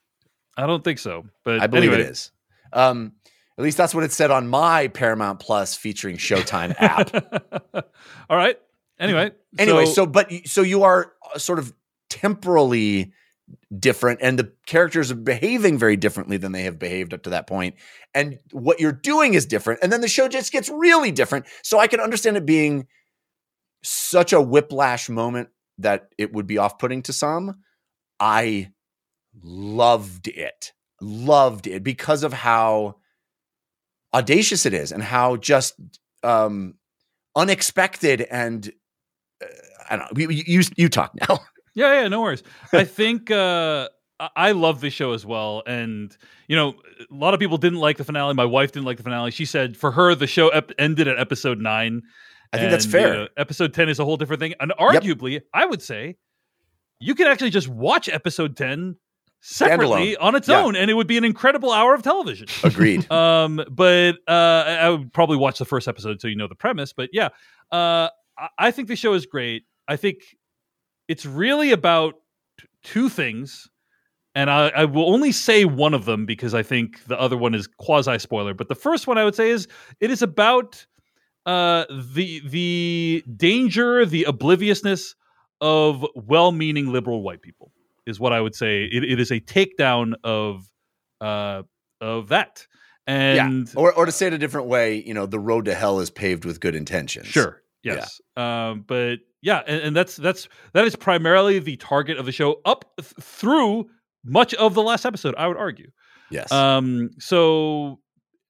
I 0.58 0.66
don't 0.66 0.84
think 0.84 0.98
so, 0.98 1.26
but 1.44 1.60
I 1.62 1.68
believe 1.68 1.92
anyway. 1.94 2.06
it 2.08 2.12
is. 2.12 2.32
Um, 2.74 3.14
at 3.58 3.64
least 3.64 3.78
that's 3.78 3.94
what 3.94 4.04
it 4.04 4.12
said 4.12 4.32
on 4.32 4.48
my 4.48 4.88
Paramount 4.88 5.40
Plus 5.40 5.76
featuring 5.76 6.18
Showtime 6.18 6.74
app. 6.80 7.92
all 8.30 8.38
right. 8.38 8.60
Anyway. 9.00 9.32
anyway, 9.60 9.86
so, 9.86 10.08
but 10.08 10.32
so 10.46 10.64
you 10.64 10.82
are 10.84 11.14
uh, 11.34 11.38
sort 11.38 11.60
of 11.60 11.72
temporally 12.10 13.14
different, 13.78 14.20
and 14.22 14.38
the 14.38 14.52
characters 14.66 15.12
are 15.12 15.16
behaving 15.16 15.78
very 15.78 15.96
differently 15.96 16.38
than 16.38 16.52
they 16.52 16.64
have 16.64 16.80
behaved 16.80 17.14
up 17.14 17.24
to 17.24 17.32
that 17.32 17.48
point, 17.48 17.76
and 18.14 18.40
what 18.52 18.80
you're 18.80 18.92
doing 18.92 19.34
is 19.34 19.46
different, 19.46 19.80
and 19.84 19.92
then 19.92 20.02
the 20.02 20.08
show 20.08 20.28
just 20.28 20.52
gets 20.52 20.70
really 20.70 21.12
different. 21.12 21.46
So 21.64 21.80
I 21.80 21.88
can 21.88 22.00
understand 22.00 22.38
it 22.38 22.46
being 22.46 22.88
such 23.84 24.34
a 24.34 24.42
whiplash 24.42 25.10
moment 25.10 25.50
that 25.78 26.10
it 26.18 26.34
would 26.34 26.48
be 26.48 26.58
off-putting 26.58 27.04
to 27.04 27.14
some. 27.14 27.62
I 28.20 28.72
loved 29.44 30.28
it, 30.28 30.74
loved 31.02 31.68
it 31.68 31.84
because 31.84 32.24
of 32.24 32.34
how 32.34 32.96
audacious 34.14 34.66
it 34.66 34.74
is 34.74 34.92
and 34.92 35.04
how 35.04 35.36
just 35.36 35.76
um 36.24 36.74
unexpected 37.36 38.22
and 38.22 38.72
uh, 39.44 39.48
I 39.90 39.96
don't 39.96 40.18
know. 40.18 40.22
You, 40.22 40.44
you 40.46 40.62
you 40.76 40.90
talk 40.90 41.14
now. 41.28 41.40
Yeah, 41.78 42.02
yeah, 42.02 42.08
no 42.08 42.22
worries. 42.22 42.42
I 42.74 42.84
think 43.00 43.30
uh, 43.32 43.88
I- 44.36 44.52
love 44.54 44.82
this 44.82 44.94
show 44.94 45.14
as 45.14 45.26
well, 45.26 45.62
and 45.68 46.16
you 46.48 46.56
know, 46.56 46.74
a 47.10 47.14
lot 47.14 47.34
of 47.34 47.40
people 47.40 47.58
didn't 47.58 47.80
like 47.80 47.98
the 47.98 48.04
finale. 48.04 48.34
My 48.34 48.46
wife 48.46 48.72
didn't 48.72 48.86
like 48.88 48.98
the 48.98 49.04
finale. 49.04 49.32
She 49.32 49.46
said 49.46 49.78
for 49.78 49.92
her 49.92 50.16
the 50.16 50.28
show 50.28 50.50
ep- 50.50 50.72
ended 50.80 51.08
at 51.08 51.20
episode 51.20 51.60
nine. 51.60 52.02
I 52.52 52.58
think 52.58 52.72
that's 52.72 52.86
fair. 52.86 53.08
you 53.14 53.20
know, 53.22 53.28
episode 53.38 53.74
ten 53.74 53.90
is 53.90 54.00
a 54.00 54.06
whole 54.06 54.18
different 54.18 54.40
thing, 54.40 54.54
and 54.60 54.72
arguably, 54.80 55.42
I 55.54 55.66
would 55.66 55.82
say 55.82 56.18
you 57.00 57.14
could 57.14 57.28
actually 57.28 57.52
just 57.52 57.68
watch 57.68 58.10
episode 58.10 58.58
ten 58.58 58.96
separately 59.42 60.16
Standalone. 60.16 60.16
on 60.22 60.36
its 60.36 60.48
Yeah. 60.48 60.62
own, 60.64 60.76
and 60.76 60.90
it 60.90 60.96
would 60.96 61.06
be 61.08 61.18
an 61.18 61.24
incredible 61.26 61.72
hour 61.72 61.94
of 61.94 62.02
television. 62.02 62.48
Agreed. 62.64 63.10
um, 63.12 63.64
but 63.70 64.16
uh, 64.28 64.32
I 64.66 64.74
I 64.78 64.90
would 64.90 65.14
probably 65.14 65.38
watch 65.38 65.60
the 65.60 65.66
first 65.66 65.88
episode 65.88 66.20
so 66.22 66.28
you 66.28 66.36
know 66.36 66.48
the 66.48 66.56
premise. 66.56 66.92
But 66.94 67.10
yeah, 67.14 67.28
uh, 67.72 68.10
I, 68.38 68.48
I 68.58 68.72
think 68.72 68.88
the 68.88 68.96
show 68.96 69.14
is 69.14 69.26
great. 69.28 69.64
I 69.88 69.96
think 69.96 70.22
it's 71.08 71.26
really 71.26 71.72
about 71.72 72.16
t- 72.60 72.68
two 72.84 73.10
things, 73.10 73.70
and 74.36 74.50
I, 74.50 74.70
I 74.70 74.86
will 74.86 75.12
only 75.12 75.32
say 75.32 75.66
one 75.66 75.94
of 75.94 76.06
them 76.06 76.26
because 76.26 76.54
I 76.54 76.64
think 76.64 77.04
the 77.06 77.20
other 77.20 77.38
one 77.38 77.56
is 77.56 77.68
quasi 77.68 78.20
spoiler. 78.20 78.54
But 78.54 78.68
the 78.68 78.76
first 78.76 79.08
one 79.08 79.18
I 79.18 79.24
would 79.24 79.36
say 79.36 79.50
is 79.50 79.68
it 80.00 80.12
is 80.12 80.22
about 80.22 80.86
uh, 81.46 81.86
the 81.90 82.42
the 82.46 83.24
danger, 83.36 84.06
the 84.06 84.26
obliviousness 84.26 85.16
of 85.60 86.06
well-meaning 86.16 86.92
liberal 86.92 87.24
white 87.24 87.42
people 87.42 87.72
is 88.06 88.20
what 88.20 88.32
I 88.32 88.42
would 88.42 88.54
say. 88.56 88.84
It, 88.84 89.04
it 89.04 89.20
is 89.20 89.32
a 89.32 89.40
takedown 89.40 90.14
of 90.24 90.70
uh, 91.22 91.64
of 92.00 92.30
that. 92.30 92.68
And 93.08 93.72
or 93.76 93.94
or 93.94 94.06
to 94.06 94.12
say 94.12 94.28
it 94.28 94.34
a 94.34 94.38
different 94.38 94.68
way, 94.68 95.02
you 95.02 95.14
know, 95.14 95.26
the 95.26 95.40
road 95.40 95.66
to 95.66 95.74
hell 95.74 96.02
is 96.02 96.10
paved 96.10 96.44
with 96.44 96.60
good 96.60 96.76
intentions. 96.76 97.28
Sure. 97.28 97.62
Yeah. 97.88 97.96
Yes. 97.96 98.22
Um, 98.36 98.84
but 98.88 99.18
yeah, 99.42 99.62
and, 99.66 99.82
and 99.82 99.96
that's 99.96 100.16
that's 100.16 100.48
that 100.74 100.86
is 100.86 100.96
primarily 100.96 101.60
the 101.60 101.78
target 101.78 102.18
of 102.18 102.26
the 102.26 102.32
show 102.32 102.62
up 102.66 102.86
th- 102.98 103.14
through 103.22 103.86
much 104.26 104.54
of 104.56 104.74
the 104.74 104.84
last 104.84 105.06
episode. 105.06 105.36
I 105.38 105.48
would 105.48 105.58
argue. 105.58 105.90
Yes. 106.30 106.52
Um, 106.52 107.12
so, 107.20 108.00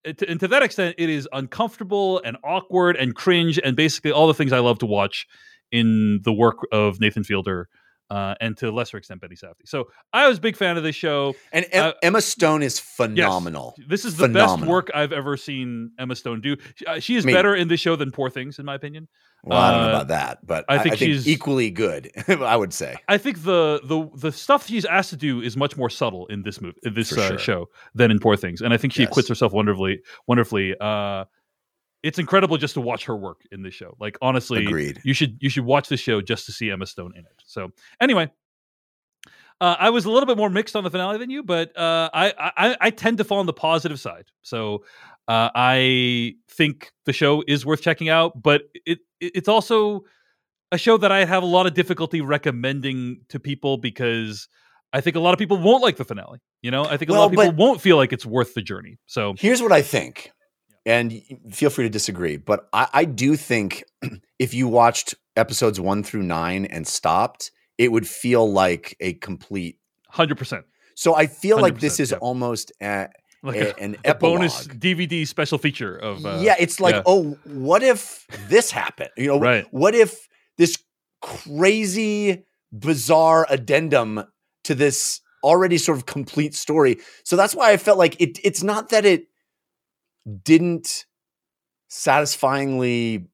it, 0.04 0.22
and 0.24 0.40
to 0.40 0.48
that 0.48 0.64
extent, 0.64 0.96
it 0.98 1.10
is 1.10 1.28
uncomfortable 1.32 2.22
and 2.26 2.38
awkward 2.44 2.96
and 2.96 3.16
cringe 3.16 3.60
and 3.64 3.76
basically 3.76 4.12
all 4.12 4.28
the 4.28 4.34
things 4.34 4.52
I 4.52 4.60
love 4.60 4.80
to 4.80 4.86
watch 4.86 5.28
in 5.72 6.22
the 6.24 6.34
work 6.34 6.58
of 6.72 7.00
Nathan 7.00 7.24
Fielder. 7.24 7.68
Uh, 8.10 8.36
and 8.40 8.56
to 8.56 8.70
a 8.70 8.72
lesser 8.72 8.98
extent, 8.98 9.20
Benny 9.20 9.36
Safdie. 9.36 9.66
So 9.66 9.90
I 10.14 10.30
was 10.30 10.38
a 10.38 10.42
big 10.42 10.56
fan 10.56 10.78
of 10.78 10.84
this 10.84 10.96
show. 10.96 11.36
and 11.52 11.66
Em- 11.74 11.88
uh, 11.88 11.92
Emma 12.02 12.22
Stone 12.22 12.64
is 12.64 12.80
phenomenal. 12.80 13.76
This 13.88 14.06
is 14.06 14.16
the 14.16 14.30
best 14.30 14.62
work 14.62 14.90
I've 14.96 15.12
ever 15.12 15.36
seen 15.36 15.92
Emma 16.00 16.16
Stone 16.16 16.40
do. 16.42 16.56
She, 16.76 16.86
uh, 16.86 17.00
she 17.00 17.16
is 17.16 17.26
better 17.26 17.54
in 17.54 17.68
this 17.68 17.80
show 17.82 17.96
than 17.98 18.12
Poor 18.12 18.30
Things, 18.30 18.60
in 18.60 18.66
my 18.66 18.76
opinion. 18.76 19.10
Well, 19.44 19.60
I 19.60 19.72
don't 19.72 19.82
know 19.82 19.88
Uh, 19.88 19.92
about 19.92 20.08
that, 20.08 20.40
but 20.48 20.64
I 20.70 20.76
I 20.76 20.78
think 20.78 20.84
think, 20.84 20.94
I 20.94 20.98
think 21.00 21.12
she's- 21.24 21.28
equally 21.28 21.70
good. 21.70 22.10
I 22.28 22.56
would 22.56 22.74
say. 22.74 22.96
I 23.10 23.18
think 23.18 23.44
the 23.44 23.82
the 23.84 24.10
the 24.16 24.32
stuff 24.32 24.66
she's 24.68 24.86
asked 24.86 25.10
to 25.12 25.18
do 25.18 25.42
is 25.42 25.56
much 25.58 25.76
more 25.78 25.90
subtle 25.90 26.28
in 26.28 26.44
this 26.44 26.60
movie, 26.62 26.78
in 26.84 26.94
this 26.94 27.12
uh, 27.12 27.28
sure. 27.28 27.38
show 27.38 27.70
than 27.94 28.10
in 28.10 28.20
Poor 28.20 28.36
Things, 28.38 28.62
and 28.62 28.74
I 28.74 28.78
think 28.78 28.94
she 28.94 29.02
Yes. 29.02 29.10
acquits 29.10 29.28
herself 29.30 29.52
wonderfully. 29.54 30.00
Wonderfully, 30.28 30.76
uh, 30.80 31.26
it's 32.04 32.20
incredible 32.20 32.58
just 32.58 32.76
to 32.76 32.82
watch 32.82 33.06
her 33.06 33.16
work 33.16 33.42
in 33.52 33.64
this 33.64 33.74
show. 33.74 33.96
Like 34.00 34.18
honestly, 34.22 34.66
Agreed. 34.66 35.02
you 35.04 35.14
should 35.14 35.38
you 35.42 35.50
should 35.50 35.66
watch 35.66 35.90
this 35.90 36.00
show 36.00 36.22
just 36.22 36.46
to 36.46 36.52
see 36.52 36.70
Emma 36.70 36.86
Stone 36.86 37.14
in 37.16 37.22
it. 37.22 37.44
So 37.46 37.72
anyway. 38.00 38.32
Uh, 39.60 39.76
I 39.80 39.90
was 39.90 40.06
a 40.06 40.12
little 40.12 40.28
bit 40.28 40.38
more 40.38 40.52
mixed 40.52 40.76
on 40.76 40.84
the 40.84 40.92
finale 40.92 41.18
than 41.18 41.32
you, 41.32 41.42
but 41.42 41.76
uh, 41.76 42.12
I, 42.14 42.32
I 42.56 42.78
I 42.80 42.90
tend 42.92 43.18
to 43.18 43.24
fall 43.24 43.40
on 43.40 43.48
the 43.48 43.54
positive 43.54 44.00
side. 44.00 44.26
So 44.44 44.84
uh, 45.28 45.50
I 45.56 46.36
think 46.48 46.92
the 47.06 47.14
show 47.14 47.44
is 47.48 47.66
worth 47.66 47.82
checking 47.82 48.08
out, 48.08 48.40
but 48.40 48.62
it, 48.86 49.00
it 49.20 49.32
it's 49.34 49.50
also 49.50 50.04
a 50.72 50.78
show 50.78 50.98
that 50.98 51.12
I 51.12 51.26
have 51.26 51.44
a 51.44 51.48
lot 51.48 51.66
of 51.66 51.74
difficulty 51.74 52.22
recommending 52.22 53.22
to 53.30 53.40
people 53.40 53.78
because 53.78 54.48
I 54.94 55.02
think 55.02 55.16
a 55.16 55.20
lot 55.20 55.34
of 55.34 55.40
people 55.40 55.58
won't 55.58 55.84
like 55.84 55.98
the 55.98 56.06
finale. 56.06 56.40
You 56.62 56.72
know, 56.72 56.86
I 56.86 56.98
think 56.98 57.10
a 57.10 57.14
lot 57.14 57.26
of 57.26 57.32
people 57.32 57.52
won't 57.52 57.82
feel 57.82 57.98
like 57.98 58.14
it's 58.14 58.26
worth 58.26 58.54
the 58.54 58.62
journey. 58.62 59.00
So 59.06 59.36
Here's 59.38 59.62
what 59.62 59.72
I 59.72 59.82
think, 59.82 60.32
and 60.88 61.22
feel 61.52 61.70
free 61.70 61.84
to 61.86 61.90
disagree, 61.90 62.38
but 62.38 62.68
I, 62.74 62.88
I 62.94 63.06
do 63.06 63.36
think 63.36 63.84
if 64.40 64.54
you 64.56 64.68
watched 64.68 65.14
episodes 65.36 65.80
one 65.80 66.02
through 66.02 66.24
nine 66.24 66.66
and 66.66 66.88
stopped, 66.88 67.52
it 67.78 67.92
would 67.92 68.08
feel 68.08 68.52
like 68.52 68.96
a 69.00 69.14
complete. 69.14 69.78
hundred 70.10 70.38
percent, 70.40 70.66
So 70.96 71.14
I 71.14 71.28
feel 71.28 71.60
like 71.62 71.80
this 71.80 72.00
is 72.00 72.12
yeah. 72.12 72.18
almost 72.18 72.72
a, 72.82 73.10
like 73.44 73.58
a- 73.58 73.78
an 73.80 73.98
a 74.04 74.16
bonus 74.16 74.66
DVD 74.68 75.28
special 75.28 75.58
feature 75.60 75.96
of 75.96 76.26
uh, 76.26 76.40
yeah, 76.42 76.56
it's 76.58 76.80
like, 76.80 76.96
yeah. 76.96 77.04
oh, 77.06 77.38
what 77.44 77.84
if 77.84 78.26
this 78.50 78.72
happened? 78.72 79.12
You 79.18 79.28
know, 79.28 79.40
Right. 79.40 79.66
what 79.72 79.94
if 79.94 80.28
this 80.58 80.78
crazy, 81.22 82.46
bizarre 82.72 83.46
addendum 83.50 84.24
to 84.64 84.76
this 84.76 85.22
already 85.44 85.78
sort 85.78 85.98
of 85.98 86.06
complete 86.06 86.56
story? 86.56 86.98
So 87.24 87.36
that's 87.36 87.54
why 87.56 87.72
I 87.72 87.78
felt 87.78 87.98
like 87.98 88.20
it. 88.20 88.40
It's 88.44 88.64
not 88.64 88.90
that 88.90 89.06
it 89.06 89.28
didn't 90.44 91.06
satisfyingly 91.90 93.28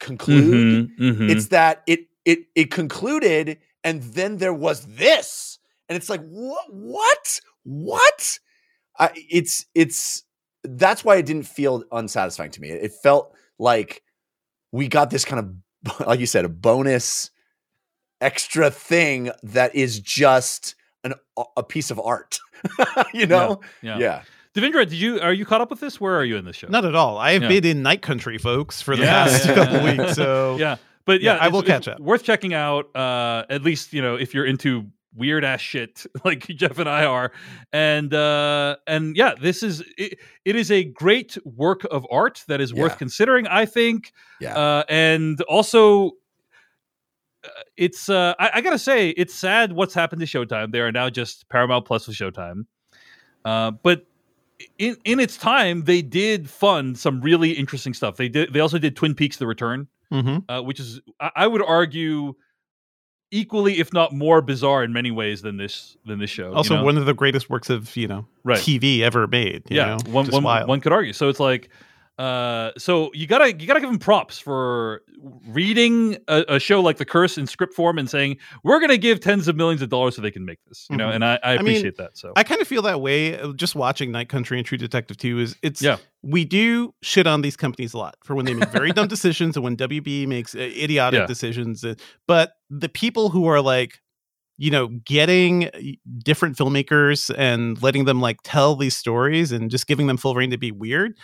conclude. 0.00 0.90
Mhm, 0.98 1.16
mhm. 1.16 1.30
It's 1.30 1.48
that 1.48 1.82
it 1.86 2.06
it 2.24 2.46
it 2.54 2.70
concluded, 2.70 3.58
and 3.84 4.02
then 4.02 4.38
there 4.38 4.54
was 4.54 4.84
this, 4.86 5.58
and 5.88 5.96
it's 5.96 6.08
like 6.08 6.22
what 6.28 6.72
what 6.72 7.40
what? 7.64 8.38
I, 8.98 9.10
it's 9.14 9.66
it's 9.74 10.24
that's 10.64 11.04
why 11.04 11.16
it 11.16 11.26
didn't 11.26 11.46
feel 11.46 11.84
unsatisfying 11.92 12.50
to 12.52 12.60
me. 12.60 12.70
It, 12.70 12.84
it 12.84 12.92
felt 13.02 13.34
like 13.58 14.02
we 14.70 14.88
got 14.88 15.10
this 15.10 15.24
kind 15.24 15.40
of 15.40 16.06
like 16.06 16.20
you 16.20 16.26
said 16.26 16.44
a 16.44 16.48
bonus 16.48 17.30
extra 18.20 18.70
thing 18.70 19.30
that 19.42 19.74
is 19.74 19.98
just 20.00 20.74
an 21.04 21.14
a 21.56 21.62
piece 21.62 21.90
of 21.90 22.00
art. 22.00 22.38
you 23.12 23.26
know? 23.26 23.60
yeah. 23.82 23.98
Yeah. 23.98 24.22
Devindra, 24.54 24.84
did 24.88 24.92
you 24.92 25.18
are 25.20 25.32
you 25.32 25.46
caught 25.46 25.60
up 25.62 25.70
with 25.70 25.80
this? 25.80 26.00
Where 26.00 26.14
are 26.16 26.24
you 26.24 26.36
in 26.36 26.44
this 26.44 26.56
show? 26.56 26.68
Not 26.68 26.84
at 26.84 26.94
all. 26.94 27.16
I 27.18 27.32
have 27.32 27.42
Yeah. 27.42 27.48
been 27.48 27.64
in 27.64 27.82
night 27.82 28.02
country, 28.02 28.36
folks, 28.38 28.82
for 28.82 28.96
the 28.96 29.04
Yeah, 29.04 29.24
past 29.24 29.46
yeah, 29.46 29.54
couple 29.54 29.82
weeks. 29.84 30.14
So 30.14 30.56
yeah, 30.60 30.76
but 31.06 31.22
yeah, 31.22 31.38
I 31.40 31.48
will 31.48 31.62
catch 31.62 31.88
up. 31.88 31.98
Worth 32.00 32.22
checking 32.22 32.52
out. 32.52 32.94
Uh, 32.94 33.44
at 33.48 33.62
least 33.62 33.92
you 33.94 34.02
know 34.02 34.16
if 34.16 34.34
you're 34.34 34.44
into 34.44 34.86
weird 35.14 35.44
ass 35.44 35.60
shit 35.60 36.04
like 36.24 36.46
Jeff 36.48 36.78
and 36.78 36.88
I 36.88 37.04
are, 37.06 37.32
and 37.72 38.12
uh, 38.12 38.76
and 38.86 39.16
yeah, 39.16 39.32
this 39.40 39.62
is 39.62 39.82
it, 39.96 40.18
it 40.44 40.54
is 40.56 40.70
a 40.70 40.84
great 40.84 41.38
work 41.46 41.86
of 41.90 42.06
art 42.10 42.44
that 42.48 42.60
is 42.60 42.74
worth 42.74 42.98
considering. 42.98 43.46
I 43.46 43.64
think, 43.64 44.12
Yeah. 44.38 44.54
uh, 44.54 44.82
and 44.88 45.40
also. 45.42 46.08
uh, 47.42 47.48
It's 47.78 48.08
uh, 48.10 48.34
I, 48.38 48.50
I 48.54 48.60
gotta 48.60 48.78
say 48.78 49.10
it's 49.10 49.34
sad 49.34 49.72
what's 49.72 49.94
happened 49.94 50.20
to 50.20 50.26
Showtime. 50.26 50.72
They 50.72 50.80
are 50.80 50.92
now 50.92 51.08
just 51.08 51.48
Paramount 51.48 51.86
Plus 51.86 52.06
with 52.06 52.16
Showtime, 52.16 52.66
uh, 53.46 53.70
but 53.82 54.06
in 54.78 54.96
in 55.04 55.20
its 55.20 55.36
time, 55.36 55.84
they 55.84 56.02
did 56.02 56.48
fund 56.50 56.98
some 56.98 57.20
really 57.20 57.52
interesting 57.52 57.94
stuff. 57.94 58.16
They 58.16 58.28
did. 58.28 58.52
They 58.52 58.60
also 58.60 58.78
did 58.78 58.96
Twin 58.96 59.14
Peaks: 59.14 59.36
The 59.36 59.46
Return, 59.46 59.88
hmm 60.10 60.38
uh, 60.48 60.60
which 60.62 60.80
is 60.80 61.00
I, 61.20 61.30
I 61.36 61.46
would 61.46 61.62
argue 61.62 62.34
equally, 63.30 63.78
if 63.80 63.92
not 63.92 64.12
more, 64.12 64.42
bizarre 64.42 64.84
in 64.84 64.92
many 64.92 65.10
ways 65.10 65.42
than 65.42 65.56
this 65.56 65.96
than 66.06 66.18
this 66.18 66.30
show. 66.30 66.50
you 66.50 66.54
Also, 66.56 66.76
know? 66.76 66.84
one 66.84 66.98
of 66.98 67.06
the 67.06 67.14
greatest 67.14 67.48
works 67.48 67.70
of 67.70 67.96
you 67.96 68.06
know 68.08 68.26
Right. 68.44 68.58
TV 68.58 69.00
ever 69.00 69.26
made. 69.26 69.62
you 69.70 69.76
yeah, 69.76 69.96
know? 69.96 69.98
one, 70.12 70.26
one, 70.30 70.66
one 70.66 70.80
could 70.80 70.92
argue. 70.92 71.12
So 71.12 71.28
it's 71.28 71.40
like, 71.40 71.70
uh, 72.22 72.70
so 72.78 73.10
you 73.14 73.26
gotta 73.26 73.48
you 73.58 73.66
gotta 73.66 73.80
give 73.80 73.90
them 73.90 73.98
props 73.98 74.38
for 74.38 75.02
reading 75.48 76.16
a, 76.28 76.44
a 76.48 76.58
show 76.60 76.80
like 76.80 76.96
The 76.98 77.04
Curse 77.04 77.38
in 77.38 77.46
script 77.46 77.74
form 77.74 77.98
and 77.98 78.08
saying 78.08 78.36
we're 78.64 78.80
gonna 78.80 78.96
give 78.96 79.20
tens 79.20 79.48
of 79.48 79.56
millions 79.56 79.82
of 79.82 79.88
dollars 79.88 80.16
so 80.16 80.22
they 80.22 80.30
can 80.30 80.44
make 80.44 80.58
this. 80.68 80.86
You 80.90 80.96
know, 80.96 81.08
Mhm. 81.08 81.14
and 81.16 81.24
I, 81.24 81.38
I 81.42 81.50
mean, 81.58 81.60
appreciate 81.60 81.96
that. 81.96 82.16
So 82.16 82.32
I 82.36 82.42
kind 82.44 82.60
of 82.60 82.68
feel 82.68 82.82
that 82.82 83.00
way 83.00 83.38
uh, 83.40 83.52
just 83.54 83.74
watching 83.74 84.12
Night 84.12 84.28
Country 84.28 84.58
and 84.58 84.66
True 84.66 84.78
Detective 84.78 85.16
2 85.16 85.38
is 85.40 85.56
it's 85.62 85.82
Yeah. 85.82 85.96
we 86.22 86.44
do 86.44 86.94
shit 87.02 87.26
on 87.26 87.42
these 87.42 87.56
companies 87.56 87.94
a 87.94 87.98
lot 87.98 88.16
for 88.24 88.34
when 88.36 88.44
they 88.46 88.54
make 88.54 88.68
very 88.70 88.92
dumb 88.92 89.08
decisions 89.16 89.56
and 89.56 89.64
when 89.64 89.76
WB 89.76 90.26
makes 90.28 90.54
uh, 90.54 90.58
idiotic 90.58 91.18
Yeah. 91.20 91.26
decisions 91.26 91.84
but 92.28 92.52
the 92.70 92.88
people 92.88 93.30
who 93.30 93.46
are 93.46 93.60
like 93.60 94.00
you 94.58 94.70
know 94.70 94.88
getting 95.06 95.70
different 96.22 96.56
filmmakers 96.56 97.34
and 97.36 97.82
letting 97.82 98.04
them 98.04 98.20
like 98.20 98.36
tell 98.44 98.76
these 98.76 98.96
stories 98.96 99.50
and 99.50 99.70
just 99.70 99.86
giving 99.86 100.06
them 100.06 100.16
full 100.18 100.34
rein 100.34 100.50
to 100.50 100.58
be 100.58 100.70
weird 100.70 101.16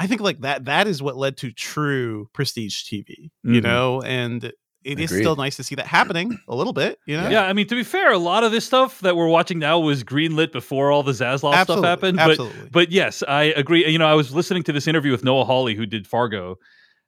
I 0.00 0.06
think 0.06 0.20
like 0.20 0.40
that 0.42 0.64
that 0.66 0.86
is 0.86 1.02
what 1.02 1.16
led 1.16 1.36
to 1.38 1.50
true 1.52 2.28
prestige 2.32 2.84
TV 2.84 3.30
you 3.42 3.60
Mhm. 3.60 3.62
know 3.64 4.00
and 4.02 4.44
it 4.84 5.00
is 5.00 5.10
Agreed. 5.10 5.22
still 5.24 5.36
nice 5.36 5.56
to 5.56 5.64
see 5.64 5.74
that 5.74 5.86
happening 5.86 6.38
a 6.48 6.54
little 6.54 6.72
bit 6.72 6.98
you 7.04 7.16
know 7.16 7.28
yeah, 7.28 7.42
I 7.44 7.52
mean 7.52 7.66
to 7.66 7.74
be 7.74 7.82
fair, 7.82 8.12
a 8.12 8.16
lot 8.18 8.44
of 8.44 8.52
this 8.52 8.64
stuff 8.64 9.00
that 9.00 9.16
we're 9.16 9.26
watching 9.28 9.58
now 9.58 9.78
was 9.80 10.04
greenlit 10.04 10.52
before 10.52 10.92
all 10.92 11.02
the 11.02 11.12
Zaslav 11.12 11.64
stuff 11.64 11.82
happened. 11.84 12.16
But 12.16 12.30
absolutely 12.30 12.68
But 12.70 12.92
yes, 12.92 13.22
I 13.26 13.42
agree. 13.56 13.86
You 13.90 13.98
know, 13.98 14.06
I 14.06 14.14
was 14.14 14.32
listening 14.32 14.62
to 14.64 14.72
this 14.72 14.86
interview 14.86 15.10
with 15.10 15.24
Noah 15.24 15.44
Hawley, 15.44 15.74
who 15.74 15.84
did 15.84 16.06
Fargo, 16.06 16.56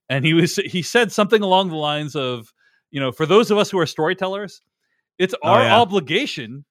and 0.09 0.25
he 0.25 0.35
was 0.35 0.57
he 0.57 0.83
said 0.83 1.13
something 1.13 1.43
along 1.43 1.69
the 1.71 1.77
lines 1.77 2.17
of, 2.17 2.53
you 2.91 2.99
know, 3.01 3.13
for 3.13 3.25
those 3.25 3.51
of 3.53 3.57
us 3.57 3.71
who 3.71 3.79
are 3.79 3.87
storytellers, 3.87 4.61
it's 5.19 5.35
Oh, 5.43 5.49
our 5.51 5.63
yeah. 5.63 5.79
obligation. 5.79 6.65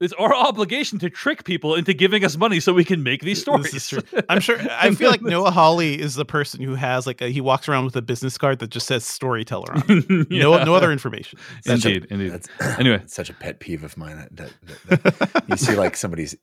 It's 0.00 0.14
our 0.14 0.34
obligation 0.34 0.98
to 1.00 1.10
trick 1.10 1.44
people 1.44 1.74
into 1.74 1.92
giving 1.92 2.24
us 2.24 2.36
money 2.38 2.58
so 2.58 2.72
we 2.72 2.84
can 2.86 3.02
make 3.02 3.20
these 3.20 3.38
stories. 3.40 3.64
This 3.70 3.74
is 3.74 3.88
true. 4.10 4.22
I'm 4.30 4.40
sure. 4.40 4.56
I 4.70 4.94
feel 4.94 5.10
like 5.10 5.20
Noah 5.20 5.50
Hawley 5.50 6.00
is 6.00 6.14
the 6.14 6.24
person 6.24 6.62
who 6.62 6.74
has 6.74 7.06
like 7.06 7.20
a, 7.20 7.28
he 7.28 7.42
walks 7.42 7.68
around 7.68 7.84
with 7.84 7.96
a 7.96 8.02
business 8.02 8.38
card 8.38 8.60
that 8.60 8.70
just 8.70 8.86
says 8.86 9.04
storyteller 9.04 9.74
on. 9.74 9.82
it. 9.88 10.30
No, 10.30 10.56
Yeah. 10.56 10.64
no 10.64 10.74
other 10.74 10.90
information. 10.90 11.38
Such 11.66 11.84
a- 11.84 11.88
Indeed, 11.88 12.06
indeed. 12.10 12.28
That's 12.32 12.48
Anyway. 12.78 12.96
it's 12.96 13.14
such 13.14 13.28
a 13.28 13.34
pet 13.34 13.60
peeve 13.60 13.84
of 13.84 13.96
mine. 13.98 14.16
That, 14.16 14.52
that, 14.62 15.02
that, 15.02 15.18
that 15.32 15.44
you 15.48 15.56
see 15.58 15.74
like 15.74 15.96
somebody's, 15.98 16.34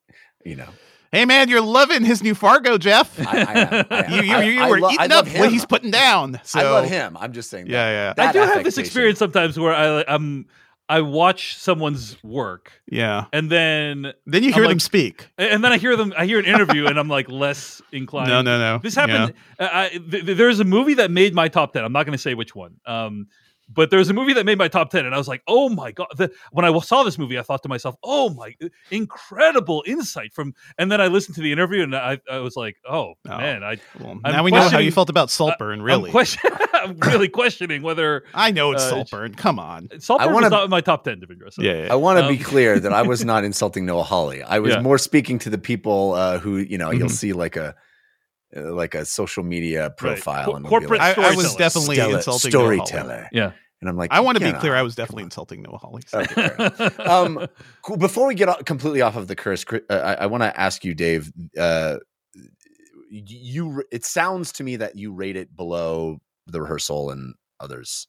you 0.45 0.55
know, 0.55 0.67
Hey 1.11 1.25
man, 1.25 1.47
you're 1.49 1.61
loving 1.61 2.03
his 2.05 2.21
new 2.21 2.35
Fargo, 2.35 2.77
Jeff. 2.77 3.17
I, 3.25 3.39
I 3.39 3.53
am. 3.53 3.85
I 3.89 4.03
am. 4.03 4.11
you 4.13 4.21
you, 4.21 4.35
I- 4.35 4.43
you 4.43 4.61
I 4.61 4.69
were 4.69 4.79
lo- 4.81 4.91
eating 4.91 5.11
up 5.11 5.25
him. 5.25 5.39
what 5.39 5.51
he's 5.51 5.65
putting 5.65 5.89
down. 5.89 6.39
So 6.43 6.59
I 6.59 6.63
love 6.69 6.85
him. 6.89 7.17
I'm 7.19 7.33
just 7.33 7.49
saying. 7.49 7.65
that- 7.65 7.71
Yeah, 7.71 8.13
yeah. 8.17 8.29
I 8.29 8.31
do 8.33 8.39
have 8.39 8.63
this 8.63 8.77
experience 8.77 9.17
sometimes 9.17 9.57
where 9.57 9.73
I 9.73 10.03
I'm 10.07 10.45
I 10.89 11.01
watch 11.01 11.57
someone's 11.57 12.21
work 12.23 12.71
yeah. 12.89 13.25
and 13.33 13.49
then 13.51 14.13
Then 14.25 14.43
you 14.43 14.53
hear 14.53 14.67
them 14.67 14.79
speak. 14.79 15.27
and 15.37 15.61
then 15.63 15.73
I 15.73 15.77
hear 15.77 15.95
them 15.97 16.13
I 16.17 16.25
hear 16.25 16.39
an 16.39 16.45
interview 16.45 16.87
and 16.87 16.97
I'm 16.97 17.09
like 17.09 17.29
less 17.29 17.81
inclined. 17.91 18.29
No, 18.29 18.41
no, 18.41 18.57
no. 18.57 18.79
This 18.81 18.95
happened. 18.95 19.33
uh, 19.59 19.67
I, 19.71 19.89
th- 19.89 20.25
th- 20.25 20.37
there's 20.37 20.59
a 20.61 20.63
movie 20.63 20.93
that 20.95 21.11
made 21.11 21.33
my 21.33 21.49
top 21.49 21.73
ten. 21.73 21.83
I'm 21.83 21.91
not 21.91 22.05
going 22.05 22.13
to 22.17 22.21
say 22.21 22.33
which 22.35 22.55
one. 22.55 22.75
Um, 22.85 23.27
but 23.69 23.89
there's 23.91 24.09
a 24.09 24.13
movie 24.13 24.33
that 24.33 24.45
made 24.45 24.57
my 24.57 24.67
top 24.67 24.89
ten, 24.89 25.05
and 25.05 25.13
I 25.13 25.17
was 25.17 25.27
like, 25.27 25.43
oh 25.47 25.69
my 25.69 25.91
god! 25.91 26.07
The, 26.15 26.31
when 26.51 26.65
I 26.65 26.79
saw 26.79 27.03
this 27.03 27.17
movie, 27.17 27.37
I 27.37 27.41
thought 27.41 27.63
to 27.63 27.69
myself, 27.69 27.95
oh 28.03 28.29
my, 28.29 28.55
incredible 28.91 29.83
insight 29.85 30.33
from. 30.33 30.53
And 30.77 30.91
then 30.91 31.01
I 31.01 31.07
listened 31.07 31.35
to 31.35 31.41
the 31.41 31.51
interview, 31.51 31.83
and 31.83 31.95
I, 31.95 32.19
I 32.31 32.39
was 32.39 32.55
like, 32.55 32.77
oh, 32.89 33.13
Oh. 33.27 33.37
man, 33.37 33.63
I, 33.63 33.77
Well, 33.99 34.19
now 34.23 34.43
we 34.43 34.51
know 34.51 34.69
how 34.69 34.79
you 34.79 34.91
felt 34.91 35.09
about 35.09 35.29
Saltburn. 35.29 35.81
Really, 35.81 36.09
I'm, 36.09 36.11
question, 36.11 36.51
I'm 36.73 36.97
really 36.99 37.27
questioning 37.29 37.81
whether 37.81 38.23
I 38.33 38.51
know 38.51 38.71
it's 38.71 38.83
uh, 38.83 38.89
Saltburn. 38.89 39.35
Come 39.35 39.59
on. 39.59 39.89
Saltburn 39.99 40.33
wanna- 40.33 40.45
was 40.45 40.51
not 40.51 40.63
in 40.65 40.69
my 40.69 40.81
top 40.81 41.03
ten. 41.03 41.19
Devindra, 41.21 41.51
so. 41.53 41.61
Yeah, 41.61 41.87
I 41.91 41.95
want 41.95 42.19
to 42.19 42.27
be 42.27 42.37
Um, 42.37 42.43
clear 42.51 42.79
that 42.79 42.93
I 42.93 43.01
was 43.01 43.23
not 43.25 43.43
insulting 43.43 43.85
Noah 43.85 44.03
Hawley. 44.03 44.43
I 44.43 44.59
was 44.59 44.73
Yeah. 44.75 44.81
more 44.81 44.97
speaking 44.97 45.39
to 45.39 45.49
the 45.49 45.57
people 45.57 46.13
uh, 46.13 46.39
who, 46.39 46.57
you 46.57 46.77
know, 46.77 46.91
you'll 46.91 47.07
Mhm. 47.09 47.11
see 47.11 47.33
like 47.33 47.55
a 47.55 47.75
uh, 48.55 48.73
like 48.73 48.95
a 48.95 49.05
social 49.05 49.43
media 49.43 49.89
profile 49.89 50.45
Co- 50.45 50.55
and 50.55 50.65
it'll 50.65 50.79
corporate 50.79 50.99
like, 50.99 51.17
I, 51.17 51.33
I 51.33 51.35
was 51.35 51.55
definitely 51.55 51.95
Stella- 51.95 52.17
insulting 52.17 52.51
Noah 52.51 52.61
storyteller. 52.61 53.29
Yeah. 53.31 53.51
And 53.79 53.89
I'm 53.89 53.97
like, 53.97 54.11
I 54.11 54.21
want 54.21 54.39
to 54.39 54.43
be 54.43 54.51
clear. 54.57 54.75
I 54.75 54.81
was 54.81 54.95
definitely 54.95 55.23
insulting 55.23 55.61
Noah 55.61 55.77
Hawley. 55.77 56.01
Okay, 56.11 56.45
um, 57.03 57.47
cool. 57.83 57.97
Before 57.97 58.25
we 58.25 58.33
get 58.33 58.65
completely 58.65 59.01
off 59.01 59.15
of 59.15 59.27
the 59.27 59.35
curse, 59.35 59.63
uh, 59.71 59.93
I, 59.93 60.13
I 60.13 60.25
want 60.25 60.41
to 60.41 60.59
ask 60.59 60.83
you, 60.83 60.95
Dave. 60.95 61.31
Uh, 61.55 61.97
you, 63.09 63.83
it 63.91 64.03
sounds 64.03 64.51
to 64.53 64.63
me 64.63 64.77
that 64.77 64.95
you 64.95 65.13
rate 65.13 65.35
it 65.35 65.55
below 65.55 66.17
the 66.47 66.61
rehearsal 66.61 67.11
and 67.11 67.35
others 67.59 68.07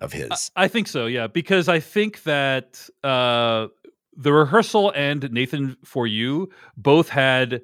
of 0.00 0.12
his. 0.12 0.50
I 0.56 0.68
think 0.68 0.88
so, 0.88 1.06
yeah, 1.06 1.28
because 1.28 1.68
I 1.68 1.78
think 1.78 2.24
that 2.24 2.88
uh, 3.04 3.68
the 4.16 4.32
rehearsal 4.32 4.92
and 4.94 5.30
Nathan 5.32 5.76
for 5.84 6.06
you 6.06 6.50
both 6.76 7.08
had 7.08 7.62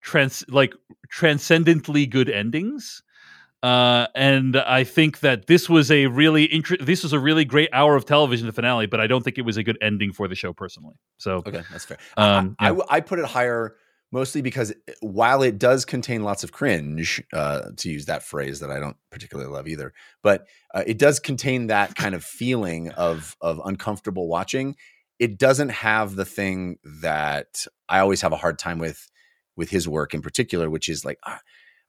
trans 0.00 0.44
like 0.48 0.74
transcendently 1.08 2.06
good 2.06 2.30
endings. 2.30 3.02
Uh, 3.62 4.06
and 4.14 4.56
I 4.56 4.84
think 4.84 5.20
that 5.20 5.46
this 5.46 5.68
was 5.68 5.90
a 5.90 6.06
really 6.06 6.52
inter- 6.52 6.78
this 6.78 7.02
was 7.02 7.12
a 7.12 7.18
really 7.18 7.44
great 7.44 7.68
hour 7.72 7.94
of 7.94 8.06
television, 8.06 8.46
the 8.46 8.54
finale, 8.54 8.86
but 8.86 9.00
I 9.00 9.06
don't 9.06 9.22
think 9.22 9.36
it 9.36 9.44
was 9.44 9.58
a 9.58 9.62
good 9.62 9.76
ending 9.82 10.12
for 10.12 10.28
the 10.28 10.34
show 10.34 10.54
personally. 10.54 10.94
So, 11.18 11.42
okay, 11.46 11.62
that's 11.70 11.84
fair. 11.84 11.98
um, 12.16 12.56
I, 12.58 12.64
I 12.64 12.68
yeah. 12.68 12.68
w- 12.68 12.86
I 12.88 13.00
put 13.00 13.18
it 13.18 13.26
higher 13.26 13.76
mostly 14.12 14.40
because 14.40 14.72
while 15.00 15.42
it 15.42 15.58
does 15.58 15.84
contain 15.84 16.22
lots 16.22 16.42
of 16.42 16.52
cringe, 16.52 17.22
uh, 17.32 17.70
to 17.76 17.90
use 17.90 18.06
that 18.06 18.22
phrase 18.22 18.60
that 18.60 18.70
I 18.70 18.80
don't 18.80 18.96
particularly 19.10 19.50
love 19.50 19.68
either, 19.68 19.92
but 20.22 20.46
uh, 20.74 20.82
it 20.86 20.98
does 20.98 21.20
contain 21.20 21.66
that 21.66 21.94
kind 21.94 22.14
of 22.14 22.24
feeling 22.24 22.90
of 22.92 23.36
of 23.42 23.60
uncomfortable 23.64 24.26
watching. 24.26 24.74
It 25.18 25.38
doesn't 25.38 25.68
have 25.68 26.16
the 26.16 26.24
thing 26.24 26.78
that 27.02 27.66
I 27.90 27.98
always 27.98 28.22
have 28.22 28.32
a 28.32 28.36
hard 28.36 28.58
time 28.58 28.78
with 28.78 29.10
with 29.56 29.70
his 29.70 29.88
work 29.88 30.14
in 30.14 30.22
particular, 30.22 30.68
which 30.70 30.88
is 30.88 31.04
like, 31.04 31.18
are, 31.24 31.40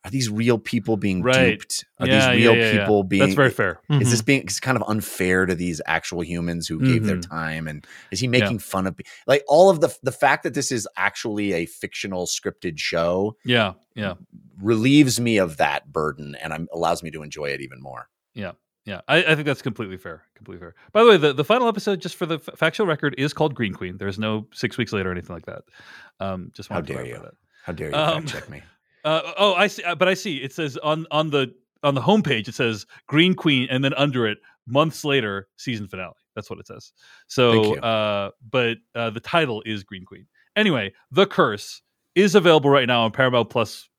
are 0.04 0.10
these 0.10 0.30
real 0.30 0.58
people 0.58 0.98
being 0.98 1.22
Right. 1.22 1.60
duped? 1.60 1.86
Are 2.00 2.08
yeah, 2.08 2.32
these 2.32 2.42
real 2.44 2.56
yeah, 2.56 2.60
yeah, 2.64 2.72
yeah. 2.74 2.80
people 2.80 3.04
being? 3.04 3.20
That's 3.22 3.36
very 3.36 3.52
fair. 3.52 3.80
Is 3.90 3.96
Mm-hmm. 3.96 4.10
this 4.10 4.22
being 4.24 4.42
it's 4.42 4.60
kind 4.60 4.76
of 4.76 4.84
unfair 4.88 5.46
to 5.46 5.54
these 5.54 5.80
actual 5.86 6.24
humans 6.24 6.68
who 6.68 6.80
gave 6.80 7.06
their 7.06 7.18
Mhm. 7.18 7.30
time? 7.30 7.68
And 7.68 7.86
is 8.12 8.20
he 8.20 8.28
making 8.28 8.60
fun 8.60 8.88
of 8.88 8.98
pe- 8.98 9.04
like 9.28 9.44
all 9.48 9.70
of 9.70 9.80
the 9.80 9.96
the 10.02 10.12
fact 10.12 10.42
that 10.44 10.56
this 10.56 10.72
is 10.72 10.88
actually 10.98 11.54
a 11.54 11.68
fictional 11.68 12.26
scripted 12.26 12.80
show 12.80 13.38
Yeah, 13.46 13.74
yeah. 13.96 14.16
relieves 14.60 15.20
me 15.20 15.38
of 15.38 15.58
that 15.58 15.92
burden 15.94 16.36
and 16.42 16.52
um, 16.54 16.68
allows 16.74 17.04
me 17.04 17.12
to 17.12 17.22
enjoy 17.24 17.50
it 17.50 17.62
even 17.62 17.80
more. 17.82 18.08
Yeah, 18.84 19.02
I, 19.08 19.18
I 19.24 19.36
think 19.36 19.46
that's 19.46 19.62
completely 19.62 19.98
fair. 19.98 20.24
Completely 20.36 20.60
fair. 20.60 20.74
By 20.92 21.04
the 21.04 21.10
way, 21.12 21.18
the, 21.18 21.34
the 21.34 21.44
final 21.44 21.68
episode, 21.68 22.02
just 22.02 22.16
for 22.16 22.26
the 22.26 22.38
f- 22.38 22.58
factual 22.58 22.88
record, 22.88 23.14
is 23.16 23.32
called 23.32 23.54
Green 23.54 23.74
Queen. 23.76 23.98
There's 23.98 24.18
no 24.18 24.48
six 24.54 24.76
weeks 24.76 24.92
later 24.92 25.10
or 25.10 25.12
anything 25.12 25.36
like 25.36 25.46
that. 25.46 25.62
Um, 26.20 26.50
just 26.56 26.68
How 26.68 26.78
to 26.78 26.82
dare 26.82 27.04
clarify 27.04 27.26
you. 27.26 27.30
How 27.64 27.74
dare 27.74 27.90
you 27.90 27.96
Um, 27.96 28.24
fact 28.28 28.28
check 28.34 28.50
me? 28.50 28.62
Uh, 29.04 29.34
oh, 29.40 29.56
I 29.56 29.66
see. 29.66 29.82
uh, 29.84 29.96
But 29.96 30.08
I 30.08 30.14
see. 30.14 30.38
It 30.38 30.54
says 30.54 30.78
on 30.78 31.08
on 31.10 31.32
the 31.32 31.52
on 31.82 31.96
the 31.96 32.02
homepage, 32.02 32.48
it 32.48 32.54
says 32.54 32.86
Green 33.08 33.34
Queen, 33.34 33.68
and 33.72 33.84
then 33.84 33.96
under 33.96 34.28
it, 34.28 34.38
months 34.68 35.04
later, 35.04 35.48
season 35.58 35.88
finale. 35.88 36.14
That's 36.36 36.52
what 36.52 36.60
it 36.60 36.68
says. 36.68 36.94
So, 37.26 37.78
uh, 37.80 38.30
but 38.52 38.78
uh, 38.94 39.10
the 39.10 39.20
title 39.20 39.64
is 39.66 39.84
Green 39.84 40.06
Queen. 40.06 40.28
Anyway, 40.56 40.94
The 41.10 41.26
Curse 41.26 41.82
is 42.14 42.36
available 42.36 42.70
right 42.70 42.86
now 42.88 43.02
on 43.02 43.12
Paramount 43.12 43.50
Plus 43.50 43.90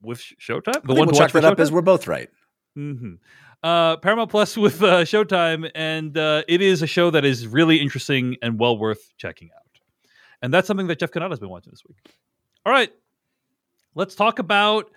with 0.00 0.20
Showtime. 0.40 0.82
The 0.86 0.94
one 0.94 1.08
we'll 1.08 1.18
check 1.18 1.32
that 1.32 1.44
up 1.44 1.58
Showtime? 1.58 1.60
is 1.60 1.70
we're 1.72 1.82
both 1.82 2.06
right. 2.06 2.30
hmm 2.74 3.16
Uh, 3.62 3.98
Paramount 3.98 4.30
Plus 4.30 4.56
with 4.56 4.82
uh, 4.82 5.02
Showtime, 5.04 5.70
and 5.74 6.16
uh, 6.16 6.42
it 6.48 6.62
is 6.62 6.80
a 6.80 6.86
show 6.86 7.10
that 7.10 7.26
is 7.26 7.46
really 7.46 7.76
interesting 7.82 8.36
and 8.40 8.58
well 8.58 8.78
worth 8.78 9.10
checking 9.18 9.50
out. 9.54 9.80
And 10.40 10.54
that's 10.54 10.66
something 10.66 10.86
that 10.86 10.98
Jeff 11.00 11.10
Cannata 11.10 11.30
has 11.30 11.38
been 11.40 11.50
watching 11.50 11.70
this 11.72 11.82
week. 11.86 11.98
All 12.68 12.74
right, 12.74 12.92
let's 13.94 14.14
talk 14.14 14.38
about 14.38 14.90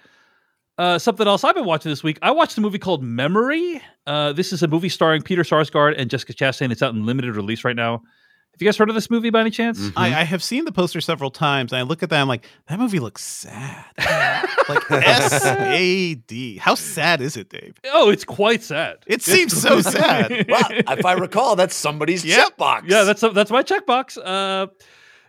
uh, 0.78 1.00
something 1.00 1.26
else 1.26 1.46
I've 1.46 1.56
been 1.56 1.64
watching 1.64 1.90
this 1.90 2.04
week. 2.04 2.20
I 2.22 2.32
watched 2.32 2.58
a 2.58 2.62
movie 2.62 2.80
called 2.80 3.02
Memory. 3.02 3.82
Uh, 4.06 4.34
this 4.34 4.52
is 4.52 4.62
a 4.62 4.68
movie 4.68 4.90
starring 4.90 5.22
Peter 5.22 5.44
Sarsgaard 5.44 5.94
and 5.98 6.10
Jessica 6.10 6.34
Chastain. 6.34 6.70
It's 6.74 6.82
out 6.84 6.94
in 6.94 7.06
limited 7.06 7.34
release 7.34 7.64
right 7.64 7.78
now. 7.78 7.94
Have 7.94 8.62
you 8.62 8.66
guys 8.66 8.76
heard 8.76 8.90
of 8.90 8.96
this 8.96 9.10
movie 9.10 9.30
by 9.30 9.40
any 9.40 9.52
chance? 9.52 9.80
Mhm. 9.80 9.94
I, 9.96 10.08
I 10.08 10.24
have 10.26 10.44
seen 10.44 10.66
the 10.66 10.74
poster 10.74 11.00
several 11.00 11.32
times, 11.32 11.72
and 11.72 11.80
I 11.80 11.84
look 11.84 12.04
at 12.04 12.10
that. 12.10 12.20
I'm 12.20 12.28
like, 12.28 12.46
that 12.68 12.78
movie 12.78 13.00
looks 13.00 13.24
sad. 13.24 13.86
like 14.68 14.92
S 14.92 15.46
A 15.46 16.16
D. 16.16 16.58
How 16.58 16.76
sad 16.76 17.22
is 17.22 17.38
it, 17.38 17.48
Dave? 17.48 17.80
Oh, 17.94 18.10
it's 18.10 18.26
quite 18.26 18.64
sad. 18.64 18.98
It 19.08 19.22
seems 19.22 19.54
so 19.62 19.80
sad. 19.80 20.46
Well, 20.50 20.64
if 20.70 21.06
I 21.06 21.14
recall, 21.14 21.56
that's 21.56 21.74
somebody's 21.74 22.26
Yep. 22.26 22.58
checkbox. 22.58 22.90
Yeah, 22.90 23.06
that's 23.06 23.22
that's 23.22 23.50
my 23.50 23.64
checkbox. 23.64 24.18
Uh, 24.22 24.68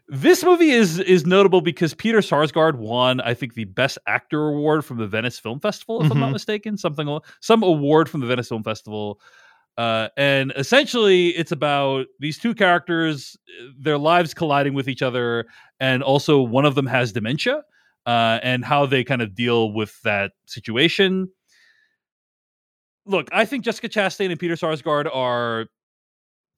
this 0.09 0.45
movie 0.45 0.71
is 0.71 0.99
is 0.99 1.25
notable 1.27 1.61
because 1.61 1.95
Peter 1.95 2.19
Sarsgaard 2.19 2.75
won, 2.77 3.21
I 3.21 3.35
think, 3.35 3.55
the 3.55 3.65
Best 3.65 3.99
Actor 4.07 4.49
award 4.49 4.85
from 4.85 4.99
the 4.99 5.07
Venice 5.07 5.39
Film 5.39 5.61
Festival, 5.61 6.05
if 6.05 6.11
I'm 6.13 6.21
not 6.21 6.31
Mhm. 6.31 6.33
mistaken. 6.33 6.77
Something 6.77 7.19
some 7.41 7.63
award 7.63 8.09
from 8.09 8.21
the 8.21 8.27
Venice 8.27 8.49
Film 8.49 8.63
Festival. 8.63 9.21
Uh, 9.79 10.09
and 10.19 10.53
essentially, 10.57 11.29
it's 11.31 11.51
about 11.53 12.07
these 12.21 12.39
two 12.39 12.55
characters, 12.55 13.37
their 13.79 13.97
lives 13.97 14.35
colliding 14.35 14.75
with 14.75 14.87
each 14.89 15.01
other, 15.03 15.47
and 15.81 16.03
also 16.03 16.43
one 16.43 16.67
of 16.67 16.75
them 16.75 16.87
has 16.87 17.13
dementia. 17.13 17.63
uh, 18.05 18.41
and 18.43 18.65
how 18.65 18.85
they 18.85 19.05
kind 19.05 19.23
of 19.23 19.33
deal 19.33 19.73
with 19.73 20.03
that 20.03 20.33
situation. 20.47 21.29
Look, 23.07 23.29
I 23.31 23.45
think 23.45 23.65
Jessica 23.65 23.89
Chastain 23.89 24.31
and 24.31 24.41
Peter 24.41 24.55
Sarsgaard 24.55 25.09
are 25.15 25.67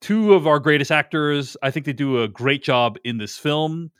two 0.05 0.34
of 0.34 0.46
our 0.46 0.59
greatest 0.59 0.92
actors. 0.92 1.57
I 1.62 1.70
think 1.70 1.86
they 1.86 1.94
do 1.94 2.22
a 2.22 2.28
great 2.28 2.62
job 2.62 2.98
in 3.05 3.16
this 3.16 3.38
film. 3.38 3.90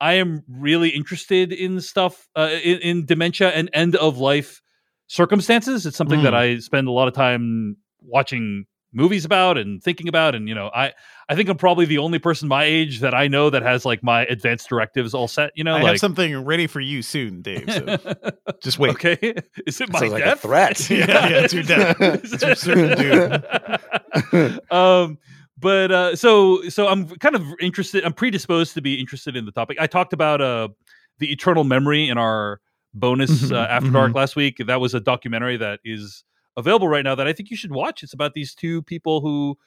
I 0.00 0.14
am 0.14 0.42
really 0.48 0.88
interested 0.88 1.52
in 1.52 1.78
stuff 1.82 2.26
uh, 2.34 2.48
in, 2.64 2.78
in, 2.78 3.04
dementia 3.04 3.50
and 3.50 3.68
end 3.74 3.96
of 3.96 4.16
life 4.16 4.62
circumstances. 5.08 5.84
It's 5.84 5.96
something 5.96 6.20
mm. 6.20 6.22
that 6.22 6.34
I 6.34 6.58
spend 6.60 6.88
a 6.88 6.90
lot 6.90 7.06
of 7.06 7.12
time 7.12 7.76
watching 8.00 8.64
movies 8.96 9.24
about 9.24 9.58
and 9.58 9.82
thinking 9.82 10.08
about 10.08 10.34
and 10.34 10.48
you 10.48 10.54
know 10.54 10.70
i 10.74 10.92
i 11.28 11.34
think 11.34 11.48
i'm 11.48 11.56
probably 11.56 11.84
the 11.84 11.98
only 11.98 12.18
person 12.18 12.48
my 12.48 12.64
age 12.64 13.00
that 13.00 13.14
i 13.14 13.28
know 13.28 13.50
that 13.50 13.62
has 13.62 13.84
like 13.84 14.02
my 14.02 14.24
advanced 14.26 14.68
directives 14.68 15.12
all 15.12 15.28
set 15.28 15.50
you 15.54 15.62
know 15.62 15.76
i 15.76 15.82
like, 15.82 15.86
have 15.86 15.98
something 16.00 16.44
ready 16.44 16.66
for 16.66 16.80
you 16.80 17.02
soon 17.02 17.42
dave 17.42 17.70
so 17.70 17.98
just 18.62 18.78
wait. 18.78 18.90
Okay. 18.90 19.34
Is 19.66 19.80
it 19.80 19.92
my 19.92 20.00
Sounds 20.00 20.12
death 20.12 20.12
like 20.12 20.24
a 20.24 20.36
threat. 20.36 20.90
Yeah, 20.96 21.06
yeah 21.06 21.40
it's 21.40 21.54
your 21.54 21.62
death. 21.62 21.96
It's 22.00 22.42
your 22.42 22.54
certain 22.54 22.96
dude. 24.32 24.60
Um 24.70 25.18
but 25.58 25.90
uh 25.90 26.16
so 26.16 26.68
so 26.68 26.86
i'm 26.86 27.08
kind 27.08 27.34
of 27.34 27.42
interested 27.60 28.04
i'm 28.04 28.12
predisposed 28.12 28.74
to 28.74 28.82
be 28.82 29.00
interested 29.00 29.36
in 29.36 29.44
the 29.44 29.52
topic. 29.52 29.78
I 29.80 29.86
talked 29.86 30.12
about 30.12 30.40
uh 30.40 30.68
the 31.18 31.32
eternal 31.32 31.64
memory 31.64 32.08
in 32.08 32.18
our 32.18 32.60
bonus 32.94 33.30
Mm-hmm, 33.30 33.54
uh, 33.54 33.66
after 33.66 33.90
dark 33.90 34.14
last 34.14 34.36
week. 34.36 34.58
That 34.66 34.80
was 34.80 34.94
a 34.94 35.00
documentary 35.00 35.56
that 35.58 35.80
is 35.84 36.24
available 36.56 36.88
right 36.88 37.04
now 37.04 37.14
that 37.14 37.26
I 37.26 37.32
think 37.32 37.50
you 37.50 37.56
should 37.56 37.72
watch. 37.72 38.02
It's 38.02 38.14
about 38.14 38.34
these 38.34 38.54
two 38.54 38.82
people 38.82 39.20
who 39.20 39.58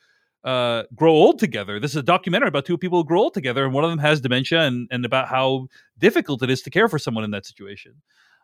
uh, 0.43 0.83
grow 0.95 1.11
old 1.11 1.39
together. 1.39 1.79
This 1.79 1.91
is 1.91 1.97
a 1.97 2.03
documentary 2.03 2.47
about 2.47 2.65
two 2.65 2.77
people 2.77 2.99
who 2.99 3.05
grow 3.05 3.21
old 3.21 3.33
together, 3.33 3.65
and 3.65 3.73
one 3.73 3.83
of 3.83 3.89
them 3.89 3.99
has 3.99 4.21
dementia, 4.21 4.61
and 4.61 4.87
and 4.91 5.05
about 5.05 5.27
how 5.27 5.67
difficult 5.97 6.41
it 6.43 6.49
is 6.49 6.61
to 6.63 6.69
care 6.69 6.87
for 6.87 6.99
someone 6.99 7.23
in 7.23 7.31
that 7.31 7.45
situation. 7.45 7.93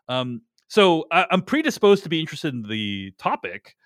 Um, 0.08 0.42
so 0.68 1.06
I, 1.10 1.26
am 1.30 1.42
predisposed 1.42 2.02
to 2.02 2.08
be 2.08 2.20
interested 2.20 2.52
in 2.52 2.62
the 2.62 3.12
topic, 3.18 3.76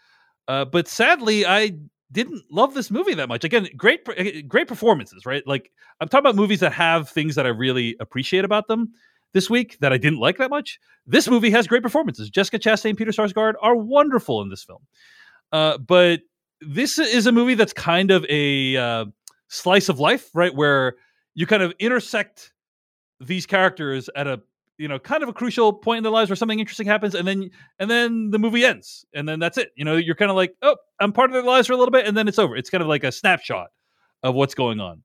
uh, 0.49 0.65
but 0.65 0.89
sadly, 0.89 1.47
I 1.47 1.73
didn't 2.13 2.43
love 2.51 2.75
this 2.75 2.91
movie 2.91 3.15
that 3.15 3.29
much. 3.29 3.45
Again, 3.45 3.69
great 3.77 4.01
great 4.49 4.67
performances, 4.67 5.25
right? 5.25 5.47
Like 5.47 5.71
I'm 6.01 6.09
talking 6.09 6.27
about 6.27 6.37
movies 6.37 6.61
that 6.61 6.73
have 6.73 7.09
things 7.09 7.37
that 7.37 7.47
I 7.47 7.51
really 7.51 7.97
appreciate 8.01 8.45
about 8.45 8.67
them 8.67 8.93
this 9.33 9.49
week 9.49 9.79
that 9.81 9.93
I 9.93 9.99
didn't 9.99 10.19
like 10.19 10.39
that 10.39 10.51
much. 10.51 10.79
This 11.07 11.29
movie 11.29 11.51
has 11.51 11.67
great 11.67 11.83
performances. 11.83 12.31
Jessica 12.31 12.59
Chastain, 12.59 12.91
and 12.91 12.99
Peter 12.99 13.11
Sarsgaard 13.11 13.55
are 13.61 13.77
wonderful 13.77 14.43
in 14.43 14.49
this 14.49 14.63
film. 14.63 14.87
Uh, 15.53 15.79
but 15.79 16.21
this 16.61 16.99
is 16.99 17.27
a 17.27 17.33
movie 17.33 17.55
that's 17.55 17.73
kind 17.73 18.11
of 18.11 18.25
a 18.29 18.77
uh, 18.77 19.05
slice 19.49 19.89
of 19.89 19.99
life, 19.99 20.31
right? 20.35 20.55
Where 20.55 20.95
you 21.35 21.47
kind 21.47 21.63
of 21.63 21.73
intersect 21.79 22.53
these 23.21 23.47
characters 23.47 24.09
at 24.17 24.27
a 24.27 24.41
you 24.79 24.89
know 24.89 24.99
kind 24.99 25.23
of 25.23 25.29
a 25.29 25.33
crucial 25.33 25.75
point 25.75 25.99
in 25.99 26.03
their 26.03 26.13
lives 26.13 26.31
where 26.31 26.37
something 26.37 26.59
interesting 26.59 26.87
happens 26.87 27.15
and 27.15 27.29
then 27.29 27.51
and 27.79 27.91
then 27.91 28.31
the 28.31 28.39
movie 28.39 28.65
ends 28.65 29.05
and 29.15 29.29
then 29.29 29.39
that's 29.39 29.59
it 29.59 29.71
you 29.77 29.85
know 29.85 29.95
you're 29.95 30.15
kind 30.15 30.31
of 30.31 30.37
like 30.39 30.55
oh 30.63 30.75
i'm 31.01 31.13
part 31.13 31.29
of 31.29 31.35
their 31.35 31.43
lives 31.43 31.67
for 31.67 31.75
a 31.75 31.77
little 31.77 31.93
bit 31.93 32.07
and 32.07 32.17
then 32.17 32.27
it's 32.27 32.39
over 32.39 32.57
it's 32.57 32.71
kind 32.71 32.81
of 32.81 32.89
like 32.89 33.05
a 33.05 33.13
snapshot 33.13 33.69
of 34.23 34.35
what's 34.35 34.55
going 34.55 34.81
on 34.81 35.03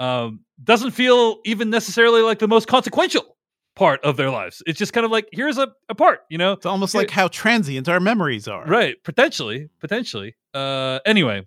um, 0.00 0.40
doesn't 0.62 0.92
feel 0.92 1.40
even 1.44 1.70
necessarily 1.70 2.22
like 2.22 2.38
the 2.38 2.48
most 2.48 2.68
consequential 2.68 3.36
part 3.78 4.04
of 4.04 4.16
their 4.16 4.28
lives. 4.28 4.60
It's 4.66 4.78
just 4.78 4.92
kind 4.92 5.04
of 5.04 5.12
like 5.12 5.28
here's 5.32 5.56
a, 5.56 5.68
a 5.88 5.94
part, 5.94 6.22
you 6.28 6.36
know. 6.36 6.52
It's 6.52 6.66
almost 6.66 6.94
like 6.94 7.10
how 7.10 7.28
transient 7.28 7.88
our 7.88 8.00
memories 8.00 8.48
are. 8.48 8.66
Right, 8.66 8.96
potentially, 9.04 9.68
potentially. 9.80 10.36
Uh 10.52 10.98
anyway, 11.06 11.46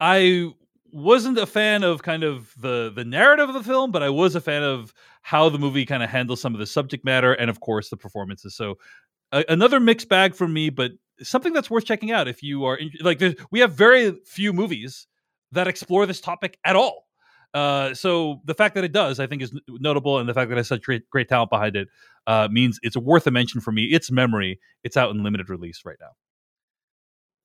I 0.00 0.50
wasn't 0.90 1.36
a 1.36 1.44
fan 1.44 1.84
of 1.84 2.02
kind 2.02 2.24
of 2.24 2.52
the 2.58 2.90
the 2.94 3.04
narrative 3.04 3.50
of 3.50 3.54
the 3.54 3.62
film, 3.62 3.92
but 3.92 4.02
I 4.02 4.08
was 4.08 4.34
a 4.34 4.40
fan 4.40 4.62
of 4.62 4.94
how 5.20 5.50
the 5.50 5.58
movie 5.58 5.84
kind 5.84 6.02
of 6.02 6.08
handles 6.08 6.40
some 6.40 6.54
of 6.54 6.60
the 6.60 6.66
subject 6.66 7.04
matter 7.04 7.34
and 7.34 7.50
of 7.50 7.60
course 7.60 7.90
the 7.90 7.98
performances. 7.98 8.56
So 8.56 8.76
uh, 9.32 9.42
another 9.50 9.80
mixed 9.80 10.08
bag 10.08 10.34
for 10.34 10.48
me, 10.48 10.70
but 10.70 10.92
something 11.20 11.52
that's 11.52 11.68
worth 11.68 11.84
checking 11.84 12.10
out 12.10 12.26
if 12.26 12.42
you 12.42 12.64
are 12.64 12.76
in, 12.76 12.90
like 13.02 13.22
we 13.50 13.60
have 13.60 13.72
very 13.72 14.12
few 14.24 14.54
movies 14.54 15.06
that 15.52 15.68
explore 15.68 16.06
this 16.06 16.22
topic 16.22 16.58
at 16.64 16.74
all 16.74 17.07
uh, 17.54 17.94
so 17.94 18.40
the 18.44 18.54
fact 18.54 18.74
that 18.74 18.84
it 18.84 18.92
does, 18.92 19.20
I 19.20 19.26
think, 19.26 19.42
is 19.42 19.52
notable, 19.68 20.18
and 20.18 20.28
the 20.28 20.34
fact 20.34 20.48
that 20.50 20.54
it 20.54 20.58
has 20.58 20.68
such 20.68 20.82
great, 20.82 21.08
great 21.10 21.28
talent 21.28 21.50
behind 21.50 21.76
it 21.76 21.88
uh, 22.26 22.48
means 22.50 22.78
it's 22.82 22.96
worth 22.96 23.26
a 23.26 23.30
mention 23.30 23.60
for 23.60 23.72
me. 23.72 23.84
It's 23.84 24.10
memory. 24.10 24.60
It's 24.84 24.96
out 24.96 25.10
in 25.10 25.22
limited 25.22 25.48
release 25.48 25.82
right 25.84 25.96
now. 26.00 26.10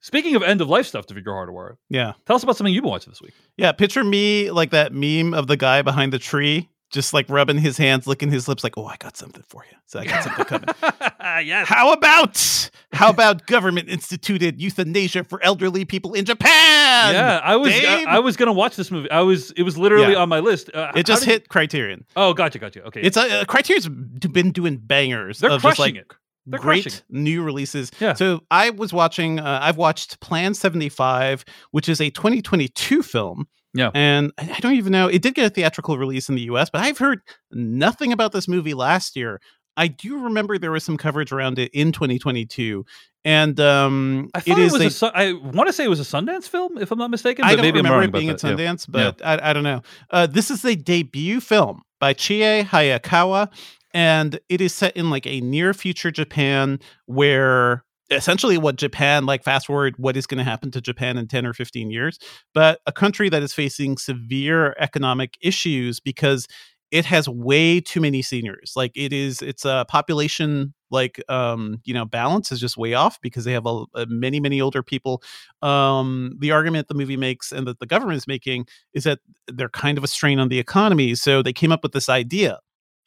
Speaking 0.01 0.35
of 0.35 0.43
end 0.43 0.59
of 0.59 0.67
life 0.67 0.85
stuff 0.85 1.05
to 1.05 1.13
Devindra 1.13 1.47
Hardawar, 1.47 1.75
yeah, 1.89 2.13
tell 2.25 2.35
us 2.35 2.43
about 2.43 2.57
something 2.57 2.73
you've 2.73 2.83
been 2.83 2.91
watching 2.91 3.11
this 3.11 3.21
week. 3.21 3.33
Yeah, 3.55 3.71
picture 3.71 4.03
me 4.03 4.51
like 4.51 4.71
that 4.71 4.93
meme 4.93 5.33
of 5.33 5.47
the 5.47 5.55
guy 5.55 5.81
behind 5.81 6.11
the 6.11 6.19
tree 6.19 6.69
just 6.93 7.13
like 7.13 7.27
rubbing 7.27 7.57
his 7.57 7.75
hands, 7.75 8.07
licking 8.07 8.31
his 8.31 8.47
lips, 8.47 8.63
like, 8.63 8.77
"Oh, 8.77 8.85
I 8.85 8.95
got 8.97 9.17
something 9.17 9.43
for 9.47 9.65
you." 9.69 9.75
So 9.87 9.99
I 9.99 10.05
got 10.05 10.23
something 10.23 10.45
coming. 10.45 10.69
yes. 11.45 11.67
How 11.67 11.91
about 11.91 12.69
how 12.93 13.09
about 13.09 13.47
government 13.47 13.89
instituted 13.89 14.61
euthanasia 14.61 15.23
for 15.23 15.43
elderly 15.43 15.83
people 15.83 16.13
in 16.13 16.23
Japan? 16.23 17.13
Yeah, 17.13 17.41
I 17.43 17.55
was 17.55 17.73
I, 17.73 18.05
I, 18.07 18.19
was 18.19 18.37
gonna 18.37 18.53
watch 18.53 18.75
this 18.75 18.91
movie. 18.91 19.09
I 19.11 19.21
was 19.21 19.51
it 19.51 19.63
was 19.63 19.77
literally 19.77 20.13
yeah. 20.13 20.19
on 20.19 20.29
my 20.29 20.39
list. 20.39 20.69
Uh, 20.73 20.91
it 20.95 21.05
just 21.05 21.25
hit 21.25 21.49
Criterion. 21.49 22.05
Oh, 22.15 22.33
gotcha, 22.33 22.59
gotcha. 22.59 22.83
Okay, 22.83 23.01
it's 23.01 23.17
a 23.17 23.41
uh, 23.41 23.45
Criterion's 23.45 23.89
been 23.89 24.51
doing 24.51 24.77
bangers. 24.77 25.39
They're 25.39 25.57
crushing 25.59 25.95
like, 25.95 25.95
it. 25.95 26.13
They're 26.45 26.59
great 26.59 27.03
new 27.09 27.41
releases. 27.41 27.91
Yeah. 27.99 28.13
So 28.13 28.41
I 28.51 28.69
was 28.69 28.93
watching. 28.93 29.39
Uh, 29.39 29.59
I've 29.61 29.77
watched 29.77 30.19
Plan 30.19 30.53
Seventy 30.53 30.89
Five, 30.89 31.43
which 31.71 31.89
is 31.89 31.99
a 31.99 32.11
2022 32.11 33.01
film 33.01 33.47
yeah. 33.73 33.89
And 33.93 34.31
I 34.37 34.59
don't 34.59 34.75
even 34.75 34.91
know. 34.91 35.07
It 35.07 35.21
did 35.21 35.35
get 35.35 35.45
a 35.45 35.49
theatrical 35.49 35.97
release 35.97 36.29
in 36.29 36.35
the 36.35 36.43
US, 36.43 36.69
but 36.69 36.81
I've 36.81 36.97
heard 36.97 37.21
nothing 37.51 38.13
about 38.13 38.31
this 38.31 38.47
movie 38.47 38.73
last 38.73 39.15
year. 39.15 39.41
I 39.75 39.87
do 39.87 40.23
remember 40.23 40.57
there 40.57 40.71
was 40.71 40.83
some 40.83 40.97
coverage 40.97 41.31
around 41.31 41.57
it 41.57 41.71
in 41.73 41.91
2022. 41.91 42.85
And 43.25 43.59
um, 43.59 44.29
I 44.35 44.41
thought 44.41 44.59
it, 44.59 44.67
it 44.67 44.71
was 44.71 45.01
a, 45.01 45.05
a, 45.07 45.11
I 45.13 45.33
want 45.33 45.67
to 45.67 45.73
say 45.73 45.85
it 45.85 45.89
was 45.89 45.99
a 45.99 46.03
Sundance 46.03 46.47
film, 46.47 46.77
if 46.77 46.91
I'm 46.91 46.99
not 46.99 47.09
mistaken. 47.09 47.45
I 47.45 47.55
don't 47.55 47.61
maybe 47.61 47.79
remember 47.79 48.03
it 48.03 48.11
being 48.11 48.29
at 48.29 48.37
Sundance, 48.37 48.87
yeah. 48.87 48.91
but 48.91 49.19
yeah. 49.19 49.29
I, 49.29 49.49
I, 49.49 49.53
don't 49.53 49.63
know. 49.63 49.81
Uh, 50.09 50.27
this 50.27 50.51
is 50.51 50.65
a 50.65 50.75
debut 50.75 51.39
film 51.39 51.83
by 51.99 52.13
Chie 52.13 52.63
Hayakawa, 52.63 53.49
and 53.93 54.39
it 54.49 54.59
is 54.59 54.73
set 54.73 54.97
in 54.97 55.09
like 55.09 55.25
a 55.25 55.39
near 55.39 55.73
future 55.73 56.11
Japan 56.11 56.79
where 57.05 57.85
essentially 58.09 58.57
what 58.57 58.75
Japan, 58.75 59.25
like 59.25 59.43
fast 59.43 59.67
forward, 59.67 59.95
what 59.97 60.17
is 60.17 60.27
going 60.27 60.37
to 60.37 60.43
happen 60.43 60.71
to 60.71 60.81
Japan 60.81 61.17
in 61.17 61.27
10 61.27 61.45
or 61.45 61.53
15 61.53 61.89
years, 61.89 62.19
but 62.53 62.79
a 62.85 62.91
country 62.91 63.29
that 63.29 63.43
is 63.43 63.53
facing 63.53 63.97
severe 63.97 64.75
economic 64.79 65.37
issues 65.41 65.99
because 65.99 66.47
it 66.91 67.05
has 67.05 67.27
way 67.27 67.79
too 67.81 67.99
many 67.99 68.21
seniors. 68.21 68.73
Like 68.75 68.91
it 68.95 69.11
is, 69.11 69.41
it's 69.41 69.65
a 69.65 69.85
population 69.87 70.73
like 70.93 71.21
um 71.27 71.81
you 71.83 71.93
know 71.93 72.05
balance 72.05 72.51
is 72.51 72.59
just 72.59 72.77
way 72.77 72.93
off 72.93 73.19
because 73.21 73.43
they 73.43 73.51
have 73.51 73.65
a, 73.65 73.83
a 73.95 74.05
many 74.05 74.39
many 74.39 74.61
older 74.61 74.83
people 74.83 75.21
um 75.61 76.31
the 76.39 76.51
argument 76.51 76.87
the 76.87 76.93
movie 76.93 77.17
makes 77.17 77.51
and 77.51 77.67
that 77.67 77.79
the 77.79 77.85
government 77.85 78.15
is 78.15 78.27
making 78.27 78.65
is 78.93 79.03
that 79.03 79.19
they're 79.47 79.69
kind 79.69 79.97
of 79.97 80.03
a 80.03 80.07
strain 80.07 80.39
on 80.39 80.47
the 80.47 80.59
economy 80.59 81.15
so 81.15 81.41
they 81.41 81.51
came 81.51 81.71
up 81.71 81.83
with 81.83 81.91
this 81.91 82.07
idea 82.07 82.59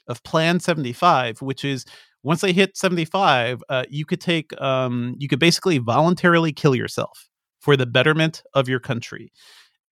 of 0.08 0.22
plan 0.24 0.60
75 0.60 1.40
which 1.40 1.64
is 1.64 1.86
once 2.22 2.40
they 2.40 2.52
hit 2.52 2.76
75 2.76 3.62
uh, 3.68 3.84
you 3.88 4.04
could 4.04 4.20
take 4.20 4.58
um, 4.60 5.14
you 5.18 5.28
could 5.28 5.38
basically 5.38 5.78
voluntarily 5.78 6.52
kill 6.52 6.74
yourself 6.74 7.28
for 7.60 7.76
the 7.76 7.86
betterment 7.86 8.42
of 8.54 8.68
your 8.68 8.80
country. 8.80 9.32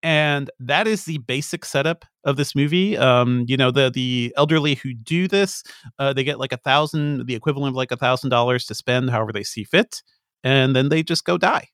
And 0.02 0.50
that 0.60 0.88
is 0.88 1.04
the 1.04 1.18
basic 1.18 1.64
setup 1.64 2.04
of 2.24 2.36
this 2.36 2.54
movie 2.56 2.96
um, 2.98 3.44
you 3.48 3.56
know 3.56 3.70
the 3.70 3.90
the 3.90 4.32
elderly 4.36 4.74
who 4.76 4.94
do 4.94 5.28
this 5.28 5.62
uh, 5.98 6.12
they 6.12 6.24
get 6.24 6.38
like 6.38 6.52
a 6.52 6.56
thousand 6.58 7.26
the 7.26 7.34
equivalent 7.34 7.72
of 7.72 7.76
like 7.76 7.92
a 7.92 7.96
thousand 7.96 8.30
dollars 8.30 8.66
to 8.66 8.74
spend 8.74 9.10
however 9.10 9.32
they 9.32 9.44
see 9.44 9.64
fit 9.64 10.02
and 10.44 10.74
then 10.76 10.88
they 10.88 11.02
just 11.02 11.24
go 11.24 11.38
die. 11.38 11.68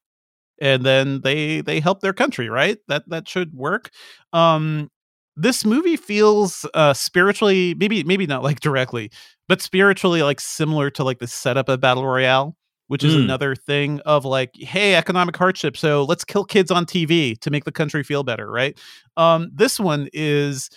And 0.61 0.85
then 0.85 1.21
they 1.23 1.61
they 1.63 1.81
help 1.81 2.01
their 2.01 2.13
country 2.13 2.49
right? 2.49 2.79
That 2.89 3.09
that 3.09 3.29
should 3.29 3.55
work. 3.55 3.91
Um 4.33 4.91
this 5.39 5.65
movie 5.65 5.97
feels 5.97 6.67
uh 6.75 6.93
spiritually 6.93 7.75
maybe 7.79 8.03
maybe 8.05 8.27
not 8.27 8.43
like 8.43 8.61
directly 8.61 9.11
but 9.47 9.63
spiritually 9.63 10.23
like 10.23 10.41
similar 10.41 10.91
to 10.91 11.05
like 11.05 11.21
the 11.21 11.27
setup 11.27 11.69
of 11.69 11.81
battle 11.81 12.07
royale 12.07 12.57
which 12.89 13.05
is 13.05 13.15
mm. 13.15 13.23
another 13.23 13.55
thing 13.55 14.01
of 14.01 14.25
like 14.25 14.51
hey 14.57 14.97
economic 14.97 15.37
hardship 15.37 15.77
so 15.77 16.05
let's 16.05 16.25
kill 16.25 16.45
kids 16.45 16.71
on 16.71 16.85
tv 16.85 17.39
to 17.39 17.51
make 17.51 17.65
the 17.65 17.73
country 17.73 18.03
feel 18.03 18.25
better 18.25 18.51
right? 18.51 18.79
Um 19.17 19.51
this 19.55 19.79
one 19.79 20.09
is 20.13 20.69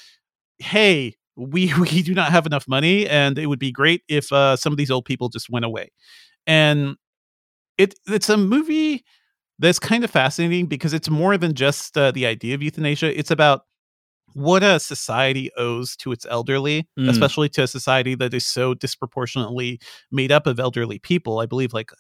hey 0.60 1.16
we 1.36 1.74
we 1.80 2.04
do 2.04 2.14
not 2.14 2.32
have 2.32 2.46
enough 2.46 2.68
money 2.68 3.08
and 3.08 3.40
it 3.40 3.48
would 3.48 3.60
be 3.60 3.72
great 3.72 4.04
if 4.08 4.32
uh 4.32 4.56
some 4.56 4.72
of 4.72 4.78
these 4.78 4.92
old 4.92 5.06
people 5.06 5.30
just 5.30 5.50
went 5.50 5.66
away. 5.66 5.90
And 6.46 6.96
it 7.78 7.96
it's 8.08 8.30
a 8.30 8.38
movie 8.38 9.04
that's 9.60 9.80
kind 9.80 10.04
of 10.04 10.12
fascinating 10.12 10.66
because 10.66 10.94
it's 10.94 11.10
more 11.10 11.38
than 11.38 11.54
just 11.54 11.96
uh, 11.96 12.10
the 12.10 12.26
idea 12.26 12.56
of 12.56 12.64
euthanasia. 12.64 13.18
It's 13.18 13.30
about 13.30 13.62
what 14.34 14.64
a 14.64 14.80
society 14.80 15.52
owes 15.58 15.96
to 15.98 16.12
its 16.12 16.26
elderly, 16.30 16.88
mm. 16.98 17.10
especially 17.10 17.50
to 17.50 17.64
a 17.64 17.68
society 17.68 18.16
that 18.16 18.34
is 18.34 18.46
so 18.46 18.74
disproportionately 18.74 19.80
made 20.12 20.32
up 20.32 20.48
of 20.48 20.60
elderly 20.60 21.00
people. 21.00 21.40
I 21.40 21.46
believe 21.46 21.74
like 21.74 21.92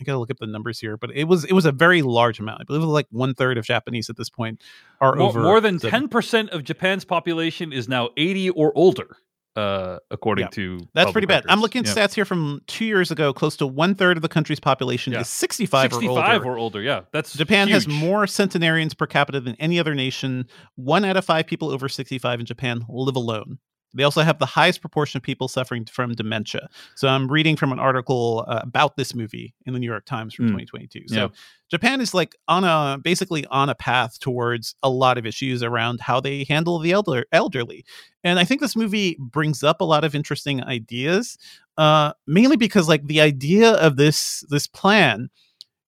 I 0.00 0.04
gotta 0.04 0.18
look 0.18 0.30
up 0.30 0.38
the 0.38 0.46
numbers 0.46 0.78
here, 0.78 0.96
but 0.96 1.10
it 1.14 1.24
was 1.24 1.44
it 1.44 1.52
was 1.52 1.66
a 1.66 1.72
very 1.72 2.02
large 2.02 2.38
amount. 2.38 2.60
I 2.60 2.64
believe 2.64 2.82
it 2.82 2.86
was 2.86 2.92
like 2.92 3.08
one 3.10 3.34
third 3.34 3.58
of 3.58 3.64
Japanese 3.64 4.08
at 4.08 4.16
this 4.16 4.30
point 4.30 4.62
are 5.00 5.14
more, 5.16 5.28
over 5.28 5.42
more 5.42 5.60
than 5.60 5.78
ten 5.78 6.08
percent 6.08 6.50
of 6.50 6.64
Japan's 6.64 7.04
population 7.04 7.72
is 7.72 7.88
now 7.88 8.10
eighty 8.16 8.50
or 8.50 8.72
older. 8.76 9.16
Uh, 9.58 9.98
according 10.10 10.44
Yeah. 10.44 10.50
to 10.50 10.80
That's 10.94 11.10
pretty 11.12 11.26
bad. 11.26 11.44
I'm 11.48 11.60
looking 11.60 11.80
at 11.80 11.86
Yeah. 11.86 11.94
stats 12.06 12.14
here 12.14 12.24
from 12.24 12.60
two 12.66 12.84
years 12.84 13.10
ago. 13.10 13.32
Close 13.32 13.56
to 13.56 13.66
one 13.66 13.94
third 13.94 14.16
of 14.16 14.22
the 14.22 14.28
country's 14.28 14.60
population 14.60 15.12
Yeah. 15.12 15.20
is 15.20 15.28
65, 15.28 15.92
65 15.92 16.42
or 16.42 16.48
older. 16.48 16.50
or 16.50 16.58
older. 16.58 16.82
Yeah, 16.82 17.00
that's 17.12 17.34
Japan 17.34 17.68
has 17.68 17.88
more 17.88 18.26
centenarians 18.26 18.94
per 18.94 19.06
capita 19.06 19.40
than 19.40 19.56
any 19.58 19.78
other 19.80 19.94
nation. 19.94 20.46
One 20.76 21.04
out 21.04 21.16
of 21.16 21.24
five 21.24 21.46
people 21.46 21.70
over 21.70 21.88
65 21.88 22.40
in 22.40 22.46
Japan 22.46 22.84
live 22.88 23.16
alone. 23.16 23.58
They 23.94 24.02
also 24.02 24.20
have 24.22 24.38
the 24.38 24.46
highest 24.46 24.80
proportion 24.80 25.16
of 25.18 25.22
people 25.22 25.48
suffering 25.48 25.84
from 25.86 26.12
dementia. 26.12 26.68
So 26.94 27.08
I'm 27.08 27.26
reading 27.28 27.56
from 27.56 27.72
an 27.72 27.78
article 27.78 28.44
uh, 28.46 28.60
about 28.62 28.96
this 28.96 29.14
movie 29.14 29.54
in 29.66 29.72
the 29.72 29.78
New 29.78 29.86
York 29.86 30.04
Times 30.04 30.34
from 30.34 30.46
Mm. 30.46 30.50
2022. 30.66 31.08
So 31.08 31.14
Yeah. 31.14 31.28
Japan 31.70 32.00
is 32.00 32.14
like 32.14 32.34
on 32.48 32.64
a 32.64 32.98
basically 33.02 33.44
on 33.46 33.68
a 33.68 33.74
path 33.74 34.18
towards 34.20 34.74
a 34.82 34.88
lot 34.90 35.18
of 35.18 35.26
issues 35.26 35.62
around 35.62 36.00
how 36.00 36.20
they 36.20 36.44
handle 36.44 36.78
the 36.78 36.92
elder, 36.92 37.26
elderly. 37.32 37.84
And 38.24 38.38
I 38.38 38.44
think 38.44 38.60
this 38.60 38.76
movie 38.76 39.16
brings 39.18 39.62
up 39.62 39.80
a 39.80 39.84
lot 39.84 40.04
of 40.04 40.14
interesting 40.14 40.62
ideas, 40.64 41.36
uh, 41.76 42.12
mainly 42.26 42.56
because 42.56 42.88
like 42.88 43.06
the 43.06 43.20
idea 43.20 43.72
of 43.72 43.96
this 43.96 44.44
this 44.48 44.66
plan 44.66 45.28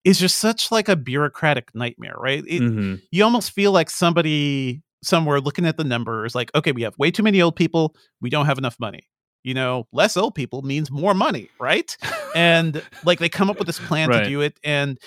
is 0.04 0.18
just 0.18 0.38
such 0.38 0.70
like 0.72 0.88
a 0.88 0.96
bureaucratic 0.96 1.74
nightmare, 1.74 2.14
right? 2.18 2.42
It, 2.46 2.62
Mhm. 2.62 3.02
You 3.10 3.24
almost 3.24 3.50
feel 3.52 3.72
like 3.72 3.90
somebody 3.90 4.82
somewhere 5.02 5.40
looking 5.40 5.66
at 5.66 5.76
the 5.76 5.84
numbers, 5.84 6.34
like, 6.34 6.50
okay, 6.54 6.72
we 6.72 6.82
have 6.82 6.96
way 6.98 7.10
too 7.10 7.22
many 7.22 7.40
old 7.40 7.56
people, 7.56 7.94
we 8.20 8.30
don't 8.30 8.46
have 8.46 8.58
enough 8.58 8.76
money. 8.80 9.02
You 9.44 9.54
know, 9.54 9.86
less 9.92 10.16
old 10.16 10.34
people 10.34 10.62
means 10.62 10.90
more 10.90 11.14
money, 11.14 11.48
right? 11.60 11.96
and 12.34 12.82
like 13.04 13.18
they 13.18 13.28
come 13.28 13.48
up 13.50 13.58
with 13.58 13.66
this 13.66 13.78
plan 13.88 14.08
Right. 14.08 14.24
to 14.24 14.28
do 14.28 14.40
it, 14.40 14.58
and 14.64 14.98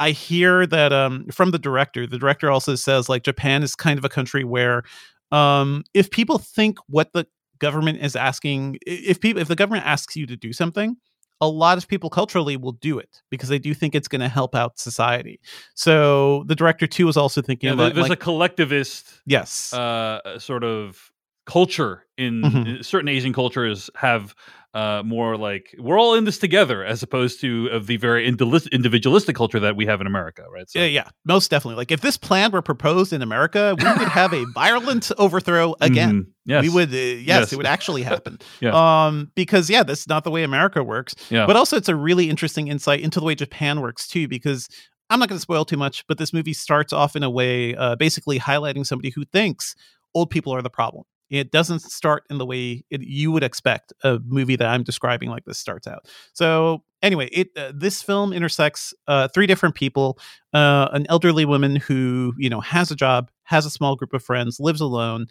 I 0.00 0.10
hear 0.10 0.66
that 0.66 0.92
um 0.92 1.26
from 1.30 1.50
the 1.52 1.58
director. 1.58 2.06
The 2.06 2.18
director 2.18 2.50
also 2.50 2.74
says 2.74 3.08
like 3.08 3.22
Japan 3.22 3.62
is 3.62 3.76
kind 3.76 3.98
of 3.98 4.04
a 4.04 4.08
country 4.08 4.42
where 4.42 4.82
um 5.30 5.84
if 5.94 6.10
people 6.10 6.38
think 6.38 6.78
what 6.88 7.12
the 7.12 7.26
government 7.58 8.00
is 8.02 8.16
asking 8.16 8.78
if 8.86 9.20
people 9.20 9.40
if 9.40 9.48
the 9.48 9.54
government 9.56 9.86
asks 9.86 10.16
you 10.16 10.26
to 10.26 10.36
do 10.36 10.52
something 10.52 10.96
a 11.40 11.48
lot 11.48 11.78
of 11.78 11.88
people 11.88 12.10
culturally 12.10 12.56
will 12.56 12.72
do 12.72 12.98
it 12.98 13.22
because 13.30 13.48
they 13.48 13.58
do 13.58 13.74
think 13.74 13.94
it's 13.94 14.08
going 14.08 14.20
to 14.20 14.28
help 14.28 14.54
out 14.54 14.78
society. 14.78 15.40
So 15.74 16.44
the 16.46 16.54
director 16.54 16.86
too 16.86 17.06
was 17.06 17.16
also 17.16 17.42
thinking 17.42 17.68
Yeah, 17.68 17.74
about 17.74 17.94
there's 17.94 18.08
like, 18.08 18.18
a 18.18 18.22
collectivist 18.22 19.20
yes. 19.26 19.72
uh, 19.72 20.38
sort 20.38 20.64
of 20.64 21.10
culture 21.46 22.06
in 22.16 22.42
Mhm. 22.42 22.84
certain 22.84 23.08
Asian 23.08 23.32
cultures 23.32 23.90
have 23.96 24.34
uh, 24.72 25.02
more 25.04 25.36
like 25.36 25.72
we're 25.78 26.00
all 26.00 26.14
in 26.14 26.24
this 26.24 26.36
together 26.36 26.84
as 26.84 27.00
opposed 27.00 27.40
to 27.40 27.68
of 27.68 27.86
the 27.86 27.96
very 27.96 28.26
individualistic 28.26 29.36
culture 29.36 29.60
that 29.60 29.76
we 29.76 29.86
have 29.86 30.00
in 30.00 30.06
America, 30.06 30.42
right? 30.52 30.68
So, 30.68 30.80
yeah, 30.80 30.86
yeah, 30.86 31.08
most 31.24 31.48
definitely. 31.50 31.76
Like 31.76 31.92
if 31.92 32.00
this 32.00 32.16
plan 32.16 32.50
were 32.50 32.60
proposed 32.62 33.12
in 33.12 33.22
America, 33.22 33.76
we 33.78 33.84
would 33.84 34.08
have 34.08 34.32
a 34.32 34.44
violent 34.52 35.12
overthrow 35.16 35.76
again. 35.80 36.24
mhm, 36.24 36.26
yes, 36.44 36.62
We 36.62 36.70
would, 36.70 36.88
uh, 36.92 36.96
yes, 36.96 37.24
Yes. 37.26 37.52
it 37.52 37.56
would 37.56 37.66
actually 37.66 38.02
happen. 38.14 38.38
Yes. 38.60 38.74
Um, 38.74 39.30
because 39.36 39.70
yeah, 39.70 39.84
that's 39.84 40.08
not 40.08 40.24
the 40.24 40.30
way 40.32 40.42
America 40.42 40.82
works. 40.82 41.14
Yeah. 41.30 41.46
But 41.46 41.54
also, 41.54 41.76
it's 41.76 41.88
a 41.88 41.94
really 41.96 42.28
interesting 42.28 42.66
insight 42.66 42.98
into 43.00 43.20
the 43.20 43.26
way 43.26 43.36
Japan 43.36 43.80
works 43.80 44.08
too. 44.08 44.26
Because 44.26 44.68
I'm 45.08 45.20
not 45.20 45.28
going 45.28 45.36
to 45.36 45.42
spoil 45.42 45.64
too 45.64 45.76
much, 45.76 46.04
but 46.08 46.18
this 46.18 46.32
movie 46.32 46.52
starts 46.52 46.92
off 46.92 47.14
in 47.14 47.22
a 47.22 47.30
way, 47.30 47.76
uh, 47.76 47.94
basically 47.94 48.40
highlighting 48.40 48.84
somebody 48.84 49.10
who 49.10 49.24
thinks 49.24 49.76
old 50.16 50.30
people 50.30 50.52
are 50.52 50.62
the 50.62 50.70
problem. 50.70 51.04
It 51.30 51.50
doesn't 51.50 51.80
start 51.80 52.24
in 52.30 52.38
the 52.38 52.46
way 52.46 52.84
it, 52.90 53.02
you 53.02 53.32
would 53.32 53.42
expect 53.42 53.92
a 54.02 54.18
movie 54.26 54.56
that 54.56 54.68
I'm 54.68 54.82
describing 54.82 55.30
like 55.30 55.44
this 55.44 55.58
starts 55.58 55.86
out. 55.86 56.06
So 56.32 56.84
anyway, 57.02 57.28
it 57.32 57.48
uh, 57.56 57.72
this 57.74 58.02
film 58.02 58.32
intersects 58.32 58.94
uh, 59.08 59.28
three 59.28 59.46
different 59.46 59.74
people: 59.74 60.18
uh, 60.52 60.88
an 60.92 61.06
elderly 61.08 61.44
woman 61.44 61.76
who 61.76 62.34
you 62.38 62.48
know 62.50 62.60
has 62.60 62.90
a 62.90 62.96
job, 62.96 63.30
has 63.44 63.66
a 63.66 63.70
small 63.70 63.96
group 63.96 64.12
of 64.12 64.22
friends, 64.22 64.60
lives 64.60 64.80
alone, 64.80 65.26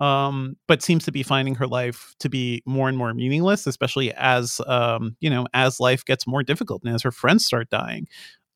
um, 0.00 0.56
but 0.68 0.82
seems 0.82 1.04
to 1.04 1.12
be 1.12 1.22
finding 1.22 1.54
her 1.54 1.66
life 1.66 2.14
to 2.20 2.28
be 2.28 2.62
more 2.66 2.88
and 2.88 2.98
more 2.98 3.14
meaningless, 3.14 3.66
especially 3.66 4.12
as 4.14 4.60
um, 4.66 5.16
you 5.20 5.30
know 5.30 5.46
as 5.54 5.80
life 5.80 6.04
gets 6.04 6.26
more 6.26 6.42
difficult 6.42 6.82
and 6.84 6.94
as 6.94 7.02
her 7.02 7.12
friends 7.12 7.46
start 7.46 7.70
dying. 7.70 8.06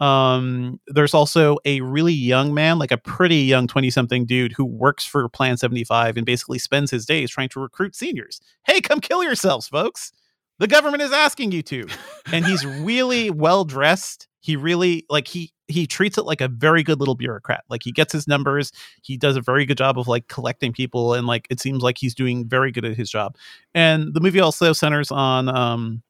Um, 0.01 0.81
there's 0.87 1.15
also 1.15 1.59
a 1.65 1.83
really 1.83 2.13
young 2.13 2.55
man, 2.55 2.79
like 2.79 2.91
a 2.91 2.97
pretty 2.97 3.37
young 3.37 3.69
20 3.69 3.91
something 3.91 4.25
dude 4.25 4.53
who 4.53 4.65
works 4.65 5.05
for 5.05 5.29
Plan 5.29 5.57
75 5.57 6.17
and 6.17 6.25
basically 6.25 6.59
spends 6.59 6.91
his 6.91 7.05
days 7.05 7.31
trying 7.31 7.51
to 7.51 7.61
recruit 7.61 7.95
seniors. 7.95 8.41
Hey, 8.65 8.81
come 8.81 9.01
kill 9.01 9.23
yourselves, 9.23 9.69
folks. 9.69 10.13
The 10.59 10.67
government 10.67 11.03
is 11.03 11.13
asking 11.13 11.53
you 11.53 11.63
to. 11.63 11.87
And 12.33 12.45
he's 12.45 12.65
really 12.65 13.31
well 13.31 13.65
dressed. 13.65 14.29
He 14.41 14.57
really 14.57 15.05
like 15.11 15.29
he 15.29 15.53
he 15.69 15.87
treats 15.87 16.17
it 16.19 16.25
like 16.25 16.41
a 16.41 16.49
very 16.49 16.83
good 16.83 16.99
little 16.99 17.15
bureaucrat. 17.15 17.65
Like 17.69 17.83
he 17.83 17.93
gets 17.93 18.13
his 18.13 18.27
numbers, 18.27 18.73
he 19.03 19.17
does 19.17 19.37
a 19.37 19.41
very 19.41 19.67
good 19.67 19.79
job 19.79 19.99
of 19.99 20.09
like 20.09 20.29
collecting 20.29 20.73
people 20.73 21.15
and 21.15 21.27
like 21.27 21.47
it 21.51 21.61
seems 21.61 21.83
like 21.83 21.99
he's 21.99 22.15
doing 22.15 22.49
very 22.49 22.73
good 22.73 22.85
at 22.85 22.97
his 22.97 23.11
job. 23.11 23.37
And 23.75 24.15
the 24.15 24.21
movie 24.21 24.41
also 24.41 24.73
centers 24.73 25.11
on 25.11 25.49
um 25.49 26.03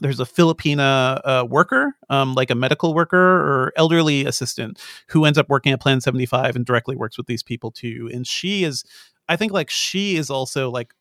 there's 0.00 0.20
a 0.20 0.24
Filipina 0.24 1.20
uh, 1.24 1.46
worker, 1.48 1.96
um, 2.10 2.34
like 2.34 2.50
a 2.50 2.54
medical 2.54 2.94
worker 2.94 3.16
or 3.18 3.72
elderly 3.76 4.24
assistant, 4.24 4.80
who 5.08 5.24
ends 5.24 5.38
up 5.38 5.48
working 5.48 5.72
at 5.72 5.80
Plan 5.80 6.00
75 6.00 6.56
and 6.56 6.64
directly 6.64 6.96
works 6.96 7.16
with 7.16 7.26
these 7.26 7.42
people 7.42 7.70
too. 7.70 8.10
And 8.12 8.26
she 8.26 8.64
is, 8.64 8.84
I 9.28 9.36
think, 9.36 9.52
like 9.52 9.70
she 9.70 10.16
is 10.16 10.30
also 10.30 10.70
like 10.70 10.94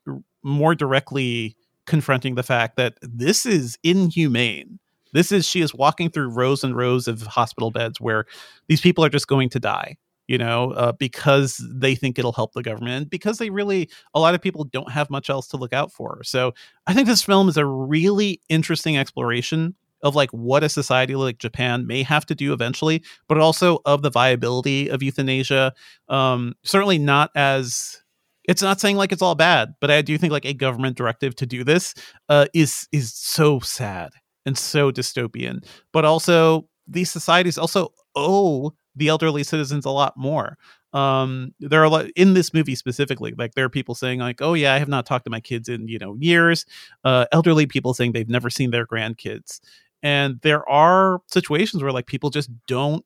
more 0.43 0.75
directly 0.75 1.55
confronting 1.85 2.35
the 2.35 2.43
fact 2.43 2.77
that 2.77 2.97
this 3.01 3.45
is 3.45 3.77
inhumane. 3.83 4.79
This 5.13 5.31
is 5.31 5.47
she 5.47 5.61
is 5.61 5.73
walking 5.73 6.09
through 6.09 6.29
rows 6.29 6.63
and 6.63 6.75
rows 6.75 7.07
of 7.07 7.21
hospital 7.23 7.71
beds 7.71 8.01
where 8.01 8.25
these 8.67 8.81
people 8.81 9.05
are 9.05 9.09
just 9.09 9.27
going 9.27 9.49
to 9.49 9.59
die 9.59 9.97
you 10.27 10.37
know, 10.37 10.71
uh, 10.71 10.91
because 10.93 11.63
they 11.71 11.95
think 11.95 12.17
it'll 12.17 12.33
help 12.33 12.53
the 12.53 12.63
government, 12.63 12.95
and 12.95 13.09
because 13.09 13.37
they 13.37 13.49
really, 13.49 13.89
a 14.13 14.19
lot 14.19 14.35
of 14.35 14.41
people 14.41 14.63
don't 14.63 14.91
have 14.91 15.09
much 15.09 15.29
else 15.29 15.47
to 15.47 15.57
look 15.57 15.73
out 15.73 15.91
for. 15.91 16.21
So 16.23 16.53
I 16.87 16.93
think 16.93 17.07
this 17.07 17.23
film 17.23 17.49
is 17.49 17.57
a 17.57 17.65
really 17.65 18.41
interesting 18.49 18.97
exploration 18.97 19.75
of 20.01 20.15
like 20.15 20.29
what 20.31 20.63
a 20.63 20.69
society 20.69 21.15
like 21.15 21.39
Japan 21.39 21.87
may 21.87 22.03
have 22.03 22.25
to 22.27 22.35
do 22.35 22.53
eventually, 22.53 23.03
but 23.27 23.39
also 23.39 23.79
of 23.85 24.03
the 24.03 24.11
viability 24.11 24.87
of 24.89 25.01
euthanasia. 25.01 25.73
Um, 26.09 26.53
certainly 26.63 26.99
not 26.99 27.31
as 27.35 28.01
it's 28.47 28.61
not 28.61 28.79
saying 28.79 28.97
like 28.97 29.11
it's 29.11 29.23
all 29.23 29.35
bad, 29.35 29.73
but 29.81 29.89
I 29.89 30.01
do 30.01 30.17
think 30.17 30.31
like 30.31 30.45
a 30.45 30.53
government 30.53 30.97
directive 30.97 31.35
to 31.37 31.45
do 31.45 31.63
this 31.63 31.93
uh, 32.29 32.45
is 32.53 32.87
is 32.91 33.13
so 33.13 33.59
sad 33.59 34.11
and 34.45 34.57
so 34.57 34.91
dystopian. 34.91 35.65
But 35.91 36.05
also 36.05 36.69
these 36.87 37.11
societies 37.11 37.57
also 37.57 37.91
owe 38.15 38.73
the 38.95 39.07
elderly 39.09 39.43
citizens 39.43 39.85
a 39.85 39.89
lot 39.91 40.15
more. 40.17 40.57
Um, 40.93 41.53
there 41.59 41.81
are 41.81 41.85
a 41.85 41.89
lot 41.89 42.05
in 42.15 42.33
this 42.33 42.53
movie 42.53 42.75
specifically, 42.75 43.33
like 43.37 43.53
there 43.55 43.65
are 43.65 43.69
people 43.69 43.95
saying 43.95 44.19
like, 44.19 44.41
"Oh 44.41 44.53
yeah, 44.53 44.73
I 44.73 44.79
have 44.79 44.87
not 44.87 45.05
talked 45.05 45.25
to 45.25 45.31
my 45.31 45.41
kids 45.41 45.67
in 45.69 45.87
you 45.87 45.99
know 45.99 46.15
years." 46.19 46.65
Uh, 47.03 47.25
elderly 47.31 47.65
people 47.67 47.93
saying 47.93 48.13
they've 48.13 48.29
never 48.29 48.49
seen 48.49 48.71
their 48.71 48.85
grandkids, 48.87 49.59
and 50.03 50.39
there 50.41 50.67
are 50.69 51.21
situations 51.31 51.83
where 51.83 51.91
like 51.91 52.07
people 52.07 52.29
just 52.29 52.49
don't 52.67 53.03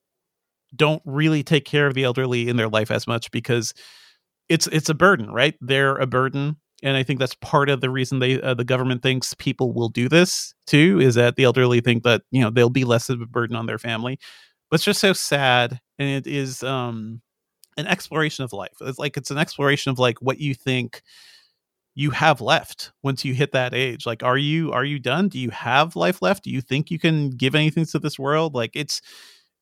don't 0.75 1.01
really 1.05 1.43
take 1.43 1.65
care 1.65 1.87
of 1.87 1.93
the 1.93 2.03
elderly 2.03 2.47
in 2.47 2.57
their 2.57 2.69
life 2.69 2.91
as 2.91 3.07
much 3.07 3.31
because 3.31 3.73
it's 4.49 4.67
it's 4.67 4.89
a 4.89 4.93
burden, 4.93 5.31
right? 5.31 5.55
They're 5.61 5.95
a 5.97 6.07
burden, 6.07 6.57
and 6.83 6.97
I 6.97 7.03
think 7.03 7.19
that's 7.19 7.35
part 7.35 7.69
of 7.69 7.81
the 7.81 7.89
reason 7.89 8.19
they 8.19 8.41
uh, 8.41 8.53
the 8.55 8.63
government 8.63 9.03
thinks 9.03 9.33
people 9.35 9.73
will 9.73 9.89
do 9.89 10.09
this 10.09 10.53
too 10.67 10.99
is 10.99 11.15
that 11.15 11.35
the 11.35 11.43
elderly 11.43 11.81
think 11.81 12.03
that 12.03 12.23
you 12.31 12.41
know 12.41 12.49
they'll 12.49 12.69
be 12.69 12.85
less 12.85 13.09
of 13.09 13.21
a 13.21 13.25
burden 13.27 13.55
on 13.55 13.65
their 13.67 13.77
family. 13.79 14.19
But 14.69 14.75
it's 14.75 14.83
just 14.85 15.01
so 15.01 15.13
sad, 15.13 15.79
and 15.97 16.09
it 16.09 16.27
is 16.27 16.63
um 16.63 17.21
an 17.77 17.87
exploration 17.87 18.43
of 18.43 18.53
life. 18.53 18.75
It's 18.81 18.99
like 18.99 19.17
it's 19.17 19.31
an 19.31 19.37
exploration 19.37 19.91
of 19.91 19.99
like 19.99 20.21
what 20.21 20.39
you 20.39 20.53
think 20.53 21.01
you 21.95 22.11
have 22.11 22.39
left 22.39 22.91
once 23.03 23.25
you 23.25 23.33
hit 23.33 23.51
that 23.51 23.73
age. 23.73 24.05
Like, 24.05 24.23
are 24.23 24.37
you 24.37 24.71
are 24.71 24.85
you 24.85 24.99
done? 24.99 25.27
Do 25.29 25.39
you 25.39 25.49
have 25.49 25.95
life 25.95 26.21
left? 26.21 26.43
Do 26.43 26.51
you 26.51 26.61
think 26.61 26.91
you 26.91 26.99
can 26.99 27.29
give 27.31 27.55
anything 27.55 27.85
to 27.87 27.99
this 27.99 28.17
world? 28.19 28.53
Like, 28.55 28.71
it's 28.75 29.01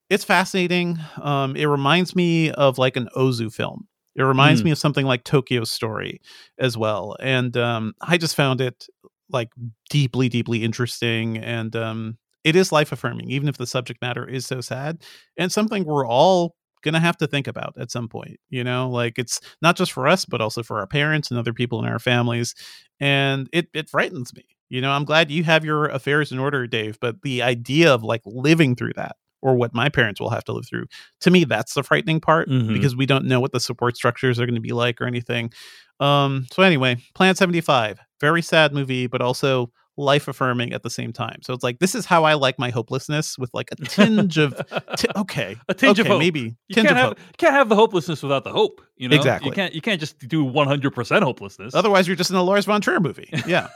it's 0.10 0.24
fascinating. 0.24 1.00
Um, 1.22 1.56
it 1.56 1.66
reminds 1.66 2.16
me 2.16 2.52
of 2.52 2.78
like 2.78 2.96
an 2.96 3.10
Ozu 3.16 3.54
film. 3.54 3.88
It 4.16 4.24
reminds 4.24 4.62
Mm. 4.62 4.66
me 4.66 4.72
of 4.72 4.78
something 4.78 5.06
like 5.06 5.24
Tokyo 5.24 5.64
Story 5.64 6.22
as 6.58 6.78
well. 6.78 7.16
And 7.20 7.56
um, 7.58 7.94
I 8.02 8.18
just 8.18 8.36
found 8.36 8.62
it 8.62 8.88
like 9.30 9.50
deeply, 9.90 10.30
deeply 10.30 10.64
interesting. 10.64 11.38
And 11.38 11.76
um, 11.76 12.18
it 12.44 12.56
is 12.56 12.72
life 12.72 12.92
affirming, 12.92 13.30
even 13.30 13.48
if 13.50 13.58
the 13.58 13.68
subject 13.68 14.02
matter 14.02 14.28
is 14.28 14.46
so 14.46 14.62
sad 14.62 15.02
and 15.38 15.52
something 15.52 15.84
we're 15.84 16.08
all 16.08 16.56
gonna 16.84 17.00
have 17.00 17.18
to 17.18 17.28
think 17.28 17.48
about 17.48 17.74
at 17.78 17.92
some 17.92 18.08
point. 18.08 18.38
You 18.50 18.64
know, 18.64 18.90
like 18.90 19.18
it's 19.18 19.42
not 19.62 19.76
just 19.76 19.92
for 19.92 20.08
us, 20.08 20.26
but 20.26 20.42
also 20.42 20.64
for 20.64 20.80
our 20.80 20.88
parents 20.88 21.30
and 21.32 21.40
other 21.40 21.54
people 21.54 21.80
in 21.84 21.90
our 21.90 22.00
families. 22.00 22.54
And 23.00 23.50
it 23.52 23.68
it 23.74 23.90
frightens 23.90 24.34
me. 24.34 24.44
You 24.70 24.82
know, 24.82 24.92
I'm 24.92 25.06
glad 25.06 25.32
you 25.32 25.44
have 25.44 25.64
your 25.66 25.86
affairs 25.86 26.32
in 26.32 26.40
order, 26.40 26.68
Dave. 26.68 26.98
But 27.00 27.22
the 27.24 27.42
idea 27.42 27.94
of 27.94 28.04
like 28.04 28.22
living 28.26 28.76
through 28.76 28.94
that 28.96 29.16
or 29.42 29.56
what 29.56 29.74
my 29.74 29.88
parents 29.90 30.20
will 30.20 30.30
have 30.30 30.44
to 30.46 30.52
live 30.52 30.68
through 30.68 30.86
to 31.22 31.30
me 31.30 31.44
that's 31.44 31.76
the 31.76 31.84
frightening 31.84 32.20
part 32.20 32.50
Mhm. 32.50 32.74
because 32.74 32.96
we 32.96 33.06
don't 33.06 33.26
know 33.26 33.40
what 33.40 33.52
the 33.52 33.60
support 33.60 33.96
structures 33.96 34.40
are 34.40 34.46
going 34.48 34.56
to 34.56 34.62
be 34.62 34.72
like 34.74 35.00
or 35.00 35.06
anything 35.06 35.52
um 36.00 36.48
so 36.52 36.64
anyway 36.64 36.98
plan 37.14 37.36
75 37.36 38.00
very 38.20 38.42
sad 38.42 38.74
movie 38.74 39.06
but 39.06 39.22
also 39.22 39.72
life 39.98 40.28
affirming 40.28 40.74
at 40.74 40.84
the 40.84 40.90
same 40.90 41.12
time. 41.12 41.40
So 41.42 41.54
it's 41.54 41.64
like 41.64 41.80
this 41.80 41.96
is 41.96 42.06
how 42.06 42.24
I 42.24 42.36
like 42.36 42.60
my 42.60 42.70
hopelessness 42.70 43.38
with 43.38 43.50
like 43.54 43.70
a 43.72 43.76
tinge 43.78 44.38
of 44.38 44.54
t- 44.96 45.08
okay, 45.16 45.56
A 45.68 45.74
tinge 45.74 46.00
okay, 46.00 46.08
of 46.08 46.12
hope. 46.14 46.20
maybe 46.20 46.56
You 46.68 46.76
tinge 46.76 46.88
can't 46.88 46.92
of 46.92 46.98
have 46.98 47.08
hope. 47.10 47.18
can't 47.38 47.54
have 47.54 47.70
the 47.70 47.76
hopelessness 47.76 48.22
without 48.22 48.44
the 48.44 48.52
hope. 48.52 48.82
You 48.96 49.10
know 49.10 49.16
Exactly. 49.16 49.50
You 49.50 49.54
can't 49.56 49.74
you 49.74 49.82
can't 49.82 50.00
just 50.00 50.20
do 50.28 50.44
one 50.44 50.68
hundred 50.68 50.92
percent 50.92 51.24
hopelessness. 51.24 51.74
Otherwise, 51.76 52.08
you're 52.08 52.16
just 52.16 52.30
in 52.30 52.36
a 52.36 52.44
Lars 52.44 52.66
von 52.66 52.80
Trier 52.82 53.00
movie. 53.00 53.30
Yeah, 53.48 53.68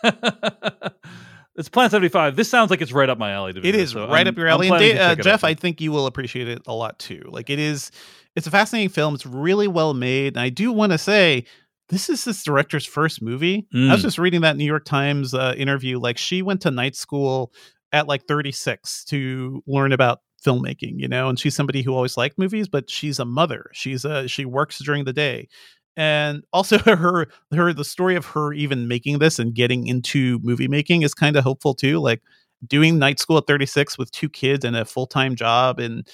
it's 1.55 1.69
Plan 1.69 1.89
seventy 1.89 2.09
five. 2.09 2.35
This 2.35 2.49
sounds 2.49 2.69
like 2.69 2.81
it's 2.81 2.91
right 2.91 3.09
up 3.09 3.17
my 3.17 3.31
alley. 3.31 3.53
To 3.53 3.61
be 3.61 3.69
it 3.69 3.75
is 3.75 3.93
right 3.95 4.27
up 4.27 4.37
your 4.37 4.47
alley. 4.47 4.69
And 4.69 4.77
Da- 4.79 4.97
uh, 4.99 5.15
Jeff, 5.15 5.43
I 5.43 5.53
think 5.53 5.81
you 5.81 5.91
will 5.91 6.05
appreciate 6.05 6.47
it 6.47 6.61
a 6.67 6.73
lot 6.73 6.97
too. 6.99 7.23
Like 7.27 7.49
it 7.49 7.59
is, 7.59 7.91
it's 8.35 8.47
a 8.47 8.51
fascinating 8.51 8.89
film. 8.89 9.15
It's 9.15 9.25
really 9.25 9.67
well 9.67 9.93
made, 9.93 10.33
and 10.35 10.39
I 10.41 10.49
do 10.49 10.71
want 10.71 10.91
to 10.91 10.97
say. 10.97 11.45
This 11.91 12.09
is 12.09 12.23
this 12.25 12.43
director's 12.43 12.85
first 12.85 13.21
movie. 13.21 13.67
I 13.73 13.91
was 13.91 13.99
Mm. 13.99 14.03
just 14.03 14.17
reading 14.17 14.41
that 14.41 14.57
New 14.57 14.65
York 14.65 14.85
Times 14.85 15.33
uh, 15.33 15.53
interview. 15.57 15.99
Like 15.99 16.17
she 16.17 16.41
went 16.41 16.61
to 16.61 16.71
night 16.71 16.95
school 16.95 17.51
at 17.91 18.07
like 18.07 18.25
36 18.27 19.03
to 19.05 19.61
learn 19.67 19.91
about 19.91 20.21
filmmaking, 20.43 20.93
you 20.99 21.07
know, 21.07 21.29
and 21.29 21.37
she's 21.39 21.53
somebody 21.55 21.81
who 21.83 21.93
always 21.93 22.17
liked 22.17 22.39
movies, 22.39 22.67
but 22.67 22.89
she's 22.89 23.19
a 23.19 23.25
mother. 23.25 23.69
She's 23.73 24.05
a 24.05 24.27
she 24.27 24.45
works 24.45 24.79
during 24.79 25.03
the 25.03 25.13
day. 25.13 25.49
And 25.97 26.43
also 26.53 26.77
her 26.95 27.27
her 27.53 27.73
the 27.73 27.83
story 27.85 28.15
of 28.15 28.25
her 28.27 28.53
even 28.53 28.87
making 28.87 29.19
this 29.19 29.37
and 29.37 29.53
getting 29.53 29.85
into 29.87 30.39
movie 30.43 30.69
making 30.69 31.01
is 31.03 31.13
kind 31.13 31.35
of 31.35 31.43
hopeful 31.43 31.75
too. 31.75 31.99
Like 31.99 32.21
doing 32.65 32.99
night 32.99 33.19
school 33.19 33.37
at 33.37 33.47
36 33.47 33.97
with 33.97 34.11
two 34.11 34.29
kids 34.29 34.63
and 34.63 34.75
a 34.77 34.85
full-time 34.85 35.35
job 35.35 35.79
and 35.79 36.07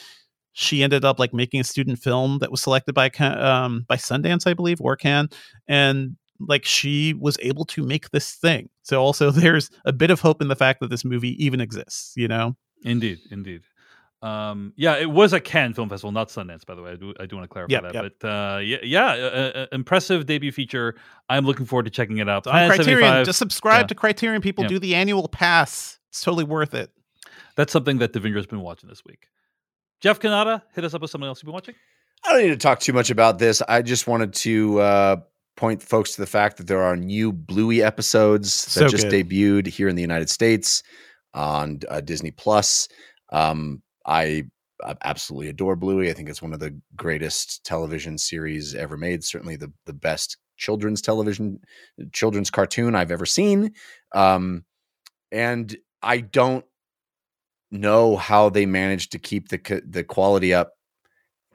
she 0.59 0.81
ended 0.81 1.05
up 1.05 1.19
like 1.19 1.35
making 1.35 1.59
a 1.59 1.63
student 1.63 1.99
film 1.99 2.39
that 2.39 2.49
was 2.49 2.61
selected 2.61 2.93
by 2.93 3.09
um 3.19 3.85
by 3.87 3.95
Sundance 3.95 4.47
I 4.47 4.55
believe 4.55 4.81
or 4.81 4.95
Cannes, 4.95 5.29
and 5.67 6.17
like 6.39 6.65
she 6.65 7.13
was 7.13 7.37
able 7.41 7.63
to 7.65 7.83
make 7.83 8.09
this 8.09 8.33
thing. 8.33 8.69
So 8.81 8.99
also 9.01 9.29
there's 9.41 9.69
a 9.85 9.93
bit 9.93 10.09
of 10.09 10.19
hope 10.19 10.41
in 10.41 10.47
the 10.47 10.55
fact 10.55 10.79
that 10.79 10.89
this 10.89 11.05
movie 11.05 11.43
even 11.43 11.61
exists, 11.61 12.13
you 12.15 12.27
know. 12.27 12.57
Indeed, 12.83 13.19
indeed. 13.29 13.61
Um, 14.23 14.73
yeah, 14.75 14.95
it 14.97 15.11
was 15.11 15.31
a 15.33 15.39
Cannes 15.39 15.73
Film 15.75 15.89
Festival, 15.89 16.11
not 16.11 16.29
Sundance, 16.29 16.65
by 16.65 16.73
the 16.73 16.81
way. 16.81 16.93
I 16.93 16.95
do, 16.95 17.13
I 17.19 17.27
do 17.27 17.35
want 17.35 17.43
to 17.43 17.53
clarify 17.53 17.73
Yep, 17.73 17.83
that. 17.83 17.93
yep. 17.93 18.13
But 18.19 18.27
uh, 18.27 18.57
yeah, 18.57 18.77
yeah, 18.81 19.05
uh, 19.09 19.51
uh, 19.59 19.65
impressive 19.71 20.25
debut 20.25 20.51
feature. 20.51 20.95
I'm 21.29 21.45
looking 21.45 21.67
forward 21.67 21.83
to 21.83 21.91
checking 21.91 22.17
it 22.17 22.27
out. 22.27 22.47
On 22.47 22.67
Criterion, 22.67 23.25
just 23.25 23.37
subscribe 23.37 23.83
yeah. 23.83 23.87
to 23.87 23.95
Criterion 23.95 24.41
people 24.41 24.63
Yeah. 24.63 24.69
do 24.69 24.79
the 24.79 24.95
annual 24.95 25.27
pass. 25.27 25.99
It's 26.09 26.21
totally 26.21 26.45
worth 26.45 26.73
it. 26.73 26.89
That's 27.55 27.71
something 27.71 27.99
that 27.99 28.13
Devindra's 28.13 28.47
been 28.47 28.61
watching 28.61 28.89
this 28.89 29.03
week. 29.05 29.27
Jeff 30.01 30.19
Cannata, 30.19 30.61
hit 30.75 30.83
us 30.83 30.93
up 30.93 31.01
with 31.01 31.11
something 31.11 31.27
else 31.27 31.39
you've 31.41 31.47
been 31.47 31.53
watching. 31.53 31.75
I 32.25 32.33
don't 32.33 32.41
need 32.43 32.49
to 32.49 32.57
talk 32.57 32.79
too 32.79 32.93
much 32.93 33.09
about 33.09 33.39
this. 33.39 33.61
I 33.67 33.81
just 33.81 34.07
wanted 34.07 34.33
to 34.35 34.79
uh, 34.79 35.15
point 35.55 35.81
folks 35.81 36.13
to 36.15 36.21
the 36.21 36.27
fact 36.27 36.57
that 36.57 36.67
there 36.67 36.81
are 36.83 36.95
new 36.95 37.31
Bluey 37.31 37.81
episodes 37.83 38.65
that 38.65 38.71
So 38.71 38.87
just 38.87 39.09
good. 39.09 39.27
debuted 39.29 39.67
here 39.67 39.87
in 39.87 39.95
the 39.95 40.01
United 40.01 40.29
States 40.29 40.83
on 41.33 41.79
uh, 41.89 42.01
Disney 42.01 42.31
Plus. 42.31 42.87
Um, 43.31 43.81
I, 44.05 44.45
I 44.83 44.95
absolutely 45.03 45.49
adore 45.49 45.75
Bluey. 45.75 46.09
I 46.09 46.13
think 46.13 46.29
it's 46.29 46.41
one 46.41 46.53
of 46.53 46.59
the 46.59 46.79
greatest 46.95 47.63
television 47.65 48.17
series 48.17 48.75
ever 48.75 48.97
made. 48.97 49.23
Certainly 49.23 49.57
the 49.57 49.71
the 49.85 49.93
best 49.93 50.37
children's 50.57 51.01
television 51.01 51.59
children's 52.13 52.49
cartoon 52.49 52.95
I've 52.95 53.11
ever 53.11 53.25
seen. 53.25 53.73
Um, 54.13 54.65
and 55.31 55.75
I 56.01 56.19
don't 56.19 56.65
know 57.71 58.15
how 58.15 58.49
they 58.49 58.65
managed 58.65 59.11
to 59.13 59.19
keep 59.19 59.49
the 59.49 59.81
the 59.85 60.03
quality 60.03 60.53
up 60.53 60.73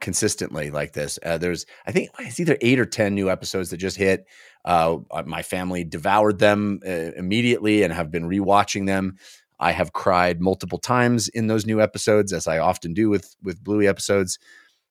consistently 0.03 0.69
like 0.69 0.91
this. 0.91 1.17
Uh, 1.23 1.37
there's, 1.37 1.65
I 1.87 1.93
think 1.93 2.09
it's 2.19 2.37
either 2.37 2.57
eight 2.59 2.77
or 2.77 2.85
10 2.85 3.15
new 3.15 3.29
episodes 3.29 3.69
that 3.69 3.77
just 3.77 3.95
hit. 3.95 4.25
Uh, 4.65 4.97
my 5.25 5.41
family 5.41 5.85
devoured 5.85 6.39
them 6.39 6.81
uh, 6.85 7.13
immediately 7.15 7.83
and 7.83 7.93
have 7.93 8.11
been 8.11 8.27
rewatching 8.27 8.85
them. 8.85 9.15
I 9.61 9.71
have 9.71 9.93
cried 9.93 10.41
multiple 10.41 10.77
times 10.77 11.29
in 11.29 11.47
those 11.47 11.65
new 11.65 11.79
episodes, 11.79 12.33
as 12.33 12.47
I 12.47 12.57
often 12.57 12.93
do 12.93 13.09
with 13.09 13.33
with 13.41 13.63
Bluey 13.63 13.87
episodes. 13.87 14.37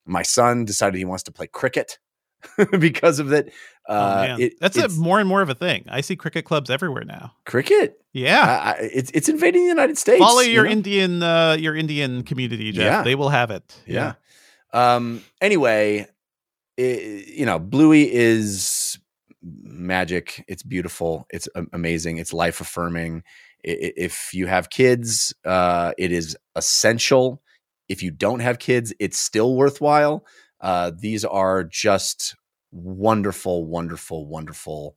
My 0.07 0.23
son 0.23 0.65
decided 0.65 0.97
he 0.97 1.05
wants 1.05 1.25
to 1.25 1.33
play 1.33 1.47
cricket 1.47 1.99
because 2.79 3.19
of 3.19 3.33
it. 3.33 3.53
Oh, 3.89 3.95
Uh, 3.97 4.25
man. 4.29 4.41
it- 4.41 4.61
That's 4.61 4.77
a, 4.77 4.89
more 4.91 5.19
and 5.19 5.29
more 5.29 5.43
of 5.43 5.49
a 5.51 5.55
thing. 5.55 5.85
I 5.89 6.01
see 6.03 6.15
cricket 6.17 6.45
clubs 6.45 6.71
everywhere 6.71 7.05
now. 7.05 7.33
cricket. 7.45 7.99
Yeah. 8.13 8.75
I, 8.79 8.91
it's 8.93 9.11
it's 9.13 9.29
invading 9.29 9.63
the 9.63 9.69
United 9.69 9.97
States. 9.99 10.21
Follow 10.21 10.41
you 10.41 10.53
your 10.53 10.65
know? 10.65 10.71
Indian 10.71 11.23
uh 11.23 11.57
your 11.59 11.75
Indian 11.75 12.23
community, 12.23 12.71
Jeff. 12.73 12.85
Yeah. 12.85 13.03
They 13.03 13.15
will 13.15 13.31
have 13.31 13.51
it. 13.51 13.75
Yeah. 13.87 14.15
Um. 14.73 15.23
Anyway, 15.41 16.07
i 16.79 16.83
you 16.83 17.45
know, 17.47 17.59
Bluey 17.59 18.13
is 18.13 18.99
magic. 19.43 20.45
It's 20.49 20.63
beautiful. 20.63 21.27
It's 21.31 21.49
amazing. 21.73 22.19
It's 22.19 22.33
life 22.33 22.61
affirming. 22.61 23.23
If 23.65 24.33
you 24.35 24.47
have 24.47 24.71
kids, 24.71 25.35
uh, 25.45 25.93
it 25.99 26.13
is 26.13 26.37
essential. 26.57 27.43
If 27.89 28.03
you 28.03 28.11
don't 28.11 28.41
have 28.41 28.59
kids, 28.59 28.93
it's 28.99 29.19
still 29.19 29.55
worthwhile. 29.57 30.25
Uh, 30.61 30.93
these 30.97 31.25
are 31.25 31.65
just 31.65 32.35
wonderful, 32.73 33.65
wonderful, 33.67 34.27
wonderful 34.27 34.97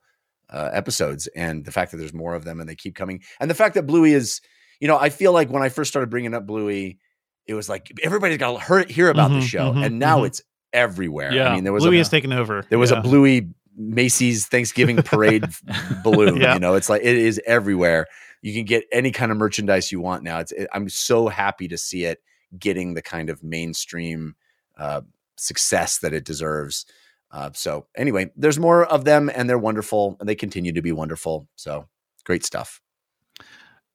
uh, 0.49 0.69
episodes, 0.73 1.27
and 1.35 1.65
the 1.65 1.71
fact 1.71 1.91
that 1.91 1.97
there's 1.97 2.13
more 2.13 2.33
of 2.35 2.45
them 2.45 2.59
and 2.59 2.67
they 2.69 2.75
keep 2.75 2.95
coming, 2.95 3.21
and 3.39 3.49
the 3.49 3.55
fact 3.55 3.75
that 3.75 3.83
Bluey 3.83 4.13
is, 4.13 4.41
you 4.79 4.87
know, 4.87 4.97
I 4.97 5.09
feel 5.09 5.31
like 5.33 5.49
when 5.49 5.63
I 5.63 5.69
first 5.69 5.89
started 5.91 6.09
bringing 6.09 6.33
up 6.33 6.45
Bluey, 6.45 6.99
it 7.45 7.53
was 7.53 7.69
like 7.69 7.91
everybody's 8.03 8.37
got 8.37 8.59
to 8.59 8.65
hear, 8.65 8.83
hear 8.85 9.09
about 9.09 9.29
the 9.31 9.37
Mhm, 9.37 9.43
show, 9.47 9.73
mhm, 9.73 9.85
and 9.85 9.99
now 9.99 10.19
mhm. 10.21 10.27
it's 10.27 10.41
everywhere. 10.73 11.31
Yeah. 11.33 11.49
I 11.49 11.55
mean, 11.55 11.63
there 11.63 11.73
was 11.73 11.83
Bluey 11.83 11.97
a, 11.97 11.99
has 11.99 12.09
taken 12.09 12.33
over. 12.33 12.63
there 12.69 12.79
was 12.79 12.91
Yeah. 12.91 12.99
a 12.99 13.01
Bluey 13.01 13.49
Macy's 13.77 14.47
Thanksgiving 14.47 14.97
parade 14.97 15.45
balloon. 16.03 16.37
Yeah. 16.37 16.53
You 16.53 16.59
know, 16.59 16.75
it's 16.75 16.89
like 16.89 17.01
it 17.03 17.15
is 17.17 17.41
everywhere. 17.45 18.07
You 18.41 18.53
can 18.53 18.65
get 18.65 18.85
any 18.91 19.11
kind 19.11 19.31
of 19.31 19.37
merchandise 19.37 19.91
you 19.91 19.99
want 19.99 20.23
now. 20.23 20.39
It's 20.39 20.51
it, 20.51 20.67
I'm 20.73 20.87
so 20.89 21.27
happy 21.27 21.67
to 21.69 21.77
see 21.77 22.05
it 22.05 22.19
getting 22.57 22.93
the 22.93 23.01
kind 23.01 23.29
of 23.29 23.43
mainstream 23.43 24.35
uh, 24.77 25.01
success 25.37 25.97
that 25.99 26.13
it 26.13 26.23
deserves. 26.25 26.85
Uh, 27.31 27.49
so 27.53 27.85
anyway, 27.97 28.31
there's 28.35 28.57
more 28.59 28.85
of 28.85 29.03
them, 29.05 29.29
and 29.33 29.49
they're 29.49 29.57
wonderful, 29.57 30.15
and 30.19 30.29
they 30.29 30.35
continue 30.35 30.71
to 30.71 30.81
be 30.81 30.91
wonderful. 30.91 31.47
So 31.55 31.87
great 32.23 32.45
stuff. 32.45 32.81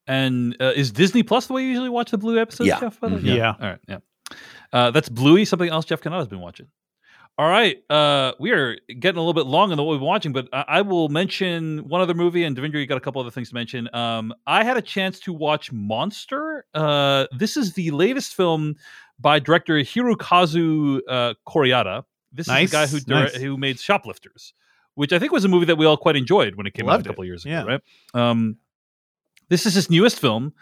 And 0.07 0.55
uh, 0.59 0.73
is 0.75 0.91
Disney 0.91 1.23
Plus 1.23 1.47
the 1.47 1.53
way 1.53 1.61
you 1.63 1.69
usually 1.69 1.89
watch 1.89 2.11
the 2.11 2.17
Blue 2.17 2.39
episodes, 2.39 2.67
Yeah. 2.67 2.79
Jeff? 2.79 2.99
by 2.99 3.09
the 3.09 3.15
way? 3.15 3.21
Mhm. 3.21 3.35
Yeah. 3.37 3.55
All 3.59 3.69
right. 3.69 3.79
Yeah. 3.87 3.97
Uh, 4.73 4.91
that's 4.91 5.09
Bluey. 5.09 5.45
Something 5.45 5.69
else 5.69 5.85
Jeff 5.85 6.01
Cannata's 6.01 6.27
been 6.27 6.39
watching. 6.41 6.67
All 7.37 7.47
right. 7.49 7.77
Uh, 7.89 8.33
we 8.39 8.51
are 8.51 8.75
getting 8.99 9.17
a 9.17 9.21
little 9.21 9.33
bit 9.33 9.45
long 9.45 9.71
on 9.71 9.77
what 9.77 9.87
we've 9.87 9.99
been 9.99 10.07
watching, 10.07 10.33
but 10.33 10.47
I, 10.51 10.65
I 10.67 10.81
will 10.81 11.09
mention 11.09 11.87
one 11.87 12.01
other 12.01 12.13
movie, 12.13 12.43
and 12.43 12.55
Devindra, 12.57 12.75
you 12.79 12.85
got 12.87 12.97
a 12.97 13.01
couple 13.01 13.21
other 13.21 13.31
things 13.31 13.49
to 13.49 13.55
mention. 13.55 13.89
Um, 13.93 14.33
I 14.47 14.63
had 14.63 14.77
a 14.77 14.81
chance 14.81 15.19
to 15.21 15.33
watch 15.33 15.71
Monster. 15.71 16.65
Uh, 16.73 17.27
this 17.37 17.55
is 17.57 17.73
the 17.73 17.91
latest 17.91 18.35
film 18.35 18.75
by 19.19 19.39
director 19.39 19.75
Hirokazu 19.75 20.99
uh, 21.07 21.33
Koreeda. 21.47 22.03
This 22.31 22.47
Nice, 22.47 22.65
is 22.65 22.71
the 22.71 22.75
guy 22.75 23.17
who 23.17 23.23
nice. 23.23 23.35
who 23.35 23.57
made 23.57 23.79
Shoplifters, 23.79 24.53
which 24.95 25.11
I 25.11 25.19
think 25.19 25.31
was 25.31 25.45
a 25.45 25.49
movie 25.49 25.65
that 25.65 25.77
we 25.77 25.85
all 25.85 25.97
quite 25.97 26.15
enjoyed 26.15 26.55
when 26.55 26.65
it 26.65 26.73
came 26.73 26.89
out 26.89 27.01
a 27.01 27.03
couple 27.03 27.23
it, 27.23 27.27
years 27.27 27.45
ago, 27.45 27.51
yeah. 27.51 27.63
right? 27.63 27.81
Um, 28.13 28.57
this 29.49 29.65
is 29.65 29.73
his 29.73 29.89
newest 29.89 30.19
film. 30.19 30.53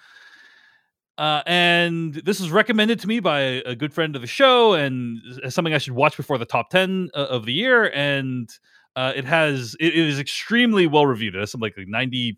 Uh, 1.20 1.44
and 1.46 2.14
this 2.14 2.40
was 2.40 2.50
recommended 2.50 2.98
to 3.02 3.08
me 3.08 3.20
by 3.20 3.40
a 3.42 3.76
good 3.76 3.94
friend 3.94 4.16
of 4.16 4.22
the 4.22 4.28
show 4.28 4.74
and 4.74 5.20
something 5.50 5.74
I 5.74 5.78
should 5.78 5.94
watch 5.94 6.16
before 6.16 6.38
the 6.38 6.46
top 6.46 6.70
10 6.70 7.10
uh, 7.14 7.18
of 7.18 7.46
the 7.46 7.52
year. 7.52 7.92
And 7.94 8.50
uh, 8.96 9.12
it 9.14 9.26
has, 9.26 9.76
it, 9.82 9.88
it 9.88 10.08
is 10.08 10.18
extremely 10.18 10.88
well 10.88 11.06
reviewed. 11.06 11.36
It 11.36 11.40
has 11.40 11.52
something 11.52 11.72
like 11.78 11.88
95% 11.88 12.38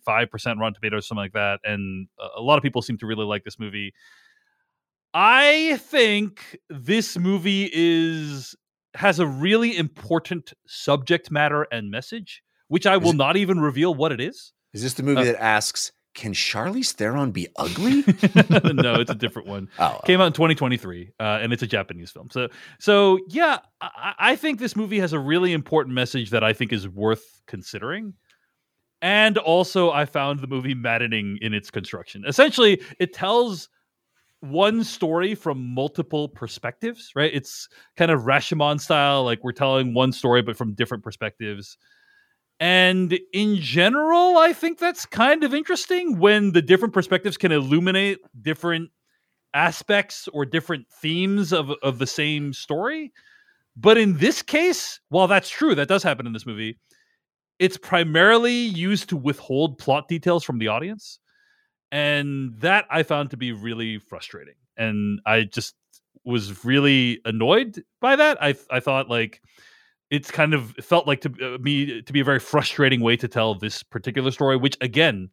Rotten 0.60 0.74
Tomatoes, 0.74 1.08
something 1.08 1.22
like 1.22 1.34
that. 1.34 1.60
And 1.64 2.08
a 2.36 2.42
lot 2.42 2.58
of 2.58 2.64
people 2.64 2.82
seem 2.82 2.98
to 2.98 3.06
really 3.06 3.24
like 3.24 3.44
this 3.44 3.60
movie. 3.60 3.94
I 5.14 5.78
think 5.84 6.58
this 6.70 7.20
movie 7.20 7.70
is 7.72 8.56
has 8.96 9.20
a 9.20 9.28
really 9.28 9.78
important 9.78 10.54
subject 10.68 11.32
matter 11.32 11.68
and 11.72 11.89
message, 11.92 12.44
which 12.68 12.86
I 12.86 12.96
Is 12.98 13.02
will 13.02 13.12
it- 13.12 13.16
not 13.18 13.38
even 13.38 13.60
reveal 13.60 13.94
what 13.94 14.12
it 14.12 14.20
is. 14.22 14.54
Is 14.74 14.84
this 14.84 14.94
the 14.94 15.04
movie 15.04 15.22
Uh, 15.22 15.26
that 15.26 15.42
asks, 15.42 15.92
"Can 16.14 16.34
Charlize 16.34 16.92
Theron 16.94 17.32
be 17.32 17.48
ugly?" 17.58 18.02
no, 18.74 18.96
it's 18.96 19.12
a 19.12 19.16
different 19.16 19.48
one. 19.48 19.70
oh, 19.80 20.00
came 20.06 20.20
out 20.22 20.28
in 20.28 20.34
2023 20.34 21.12
uh, 21.20 21.24
and 21.42 21.52
it's 21.54 21.64
a 21.64 21.68
japanese 21.68 22.12
film 22.12 22.30
so 22.32 22.48
so 22.80 23.20
yeah 23.30 23.60
I, 23.82 24.14
I 24.20 24.36
think 24.36 24.60
this 24.60 24.76
movie 24.76 25.00
has 25.00 25.14
a 25.14 25.20
really 25.20 25.54
important 25.54 25.94
message 25.96 26.30
that 26.32 26.44
i 26.44 26.54
think 26.54 26.72
is 26.74 26.88
worth 26.88 27.42
considering 27.48 28.14
and 29.02 29.38
also 29.38 29.92
i 29.92 30.06
found 30.06 30.39
the 30.39 30.48
movie 30.48 30.74
maddening 30.76 31.38
in 31.42 31.54
its 31.54 31.70
construction 31.72 32.24
essentially 32.28 32.82
it 33.00 33.14
tells 33.14 33.70
one 34.42 34.84
story 34.84 35.36
from 35.36 35.74
multiple 35.74 36.28
perspectives 36.28 37.12
right 37.16 37.32
it's 37.34 37.70
kind 37.96 38.12
of 38.12 38.22
rashomon 38.22 38.80
style 38.80 39.24
like 39.24 39.44
we're 39.44 39.52
telling 39.52 39.94
one 39.94 40.12
story 40.12 40.42
but 40.42 40.58
from 40.58 40.74
different 40.74 41.04
perspectives 41.04 41.78
and 42.60 43.20
in 43.34 43.56
general 43.58 44.38
i 44.38 44.52
think 44.52 44.80
that's 44.80 45.06
kind 45.06 45.44
of 45.44 45.54
interesting 45.54 46.18
when 46.20 46.52
the 46.52 46.62
different 46.62 46.94
perspectives 46.94 47.38
can 47.38 47.52
illuminate 47.52 48.20
different 48.42 48.89
aspects 49.54 50.28
or 50.30 50.46
different 50.46 50.88
themes 50.89 51.54
of 51.54 51.72
of 51.84 52.00
the 52.00 52.08
same 52.08 52.54
story. 52.54 53.12
But 53.76 53.98
in 53.98 54.18
this 54.18 54.42
case, 54.42 55.00
while 55.10 55.28
that's 55.28 55.50
true, 55.50 55.76
that 55.76 55.88
does 55.88 56.04
happen 56.04 56.28
in 56.28 56.34
this 56.34 56.46
movie, 56.46 56.78
it's 57.60 57.78
primarily 57.78 58.54
used 58.54 59.10
to 59.10 59.18
withhold 59.18 59.78
plot 59.78 60.08
details 60.08 60.44
from 60.44 60.60
the 60.60 60.68
audience. 60.68 61.20
And 61.92 62.54
that 62.60 62.86
I 62.89 63.04
found 63.04 63.32
to 63.32 63.38
be 63.38 63.52
really 63.52 64.00
frustrating. 64.00 64.56
And 64.78 65.20
I 65.26 65.44
just 65.44 65.76
was 66.24 66.64
really 66.64 67.20
annoyed 67.26 67.84
by 68.00 68.16
that. 68.16 68.42
I 68.42 68.56
I 68.70 68.80
thought 68.80 69.10
like 69.10 69.42
it's 70.10 70.30
kind 70.30 70.54
of 70.54 70.72
felt 70.82 71.08
like 71.08 71.22
to 71.22 71.56
uh, 71.56 71.58
me 71.60 72.02
to 72.02 72.14
be 72.14 72.20
a 72.20 72.24
very 72.24 72.39
frustrating 72.39 73.02
way 73.02 73.16
to 73.18 73.28
tell 73.28 73.56
this 73.56 73.84
particular 73.84 74.32
story, 74.32 74.58
which 74.58 74.78
again 74.82 75.30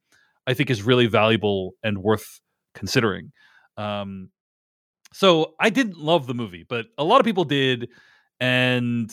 I 0.47 0.55
think 0.55 0.71
is 0.71 0.83
really 0.83 1.07
valuable 1.07 1.75
and 1.83 1.99
worth 1.99 2.41
considering. 2.75 3.33
Um, 3.77 4.31
so 5.13 5.55
I 5.61 5.71
didn't 5.71 5.97
love 5.97 6.27
the 6.27 6.35
movie, 6.35 6.65
but 6.69 6.87
a 6.97 7.05
lot 7.05 7.21
of 7.21 7.25
people 7.25 7.45
did, 7.45 7.89
and 8.41 9.11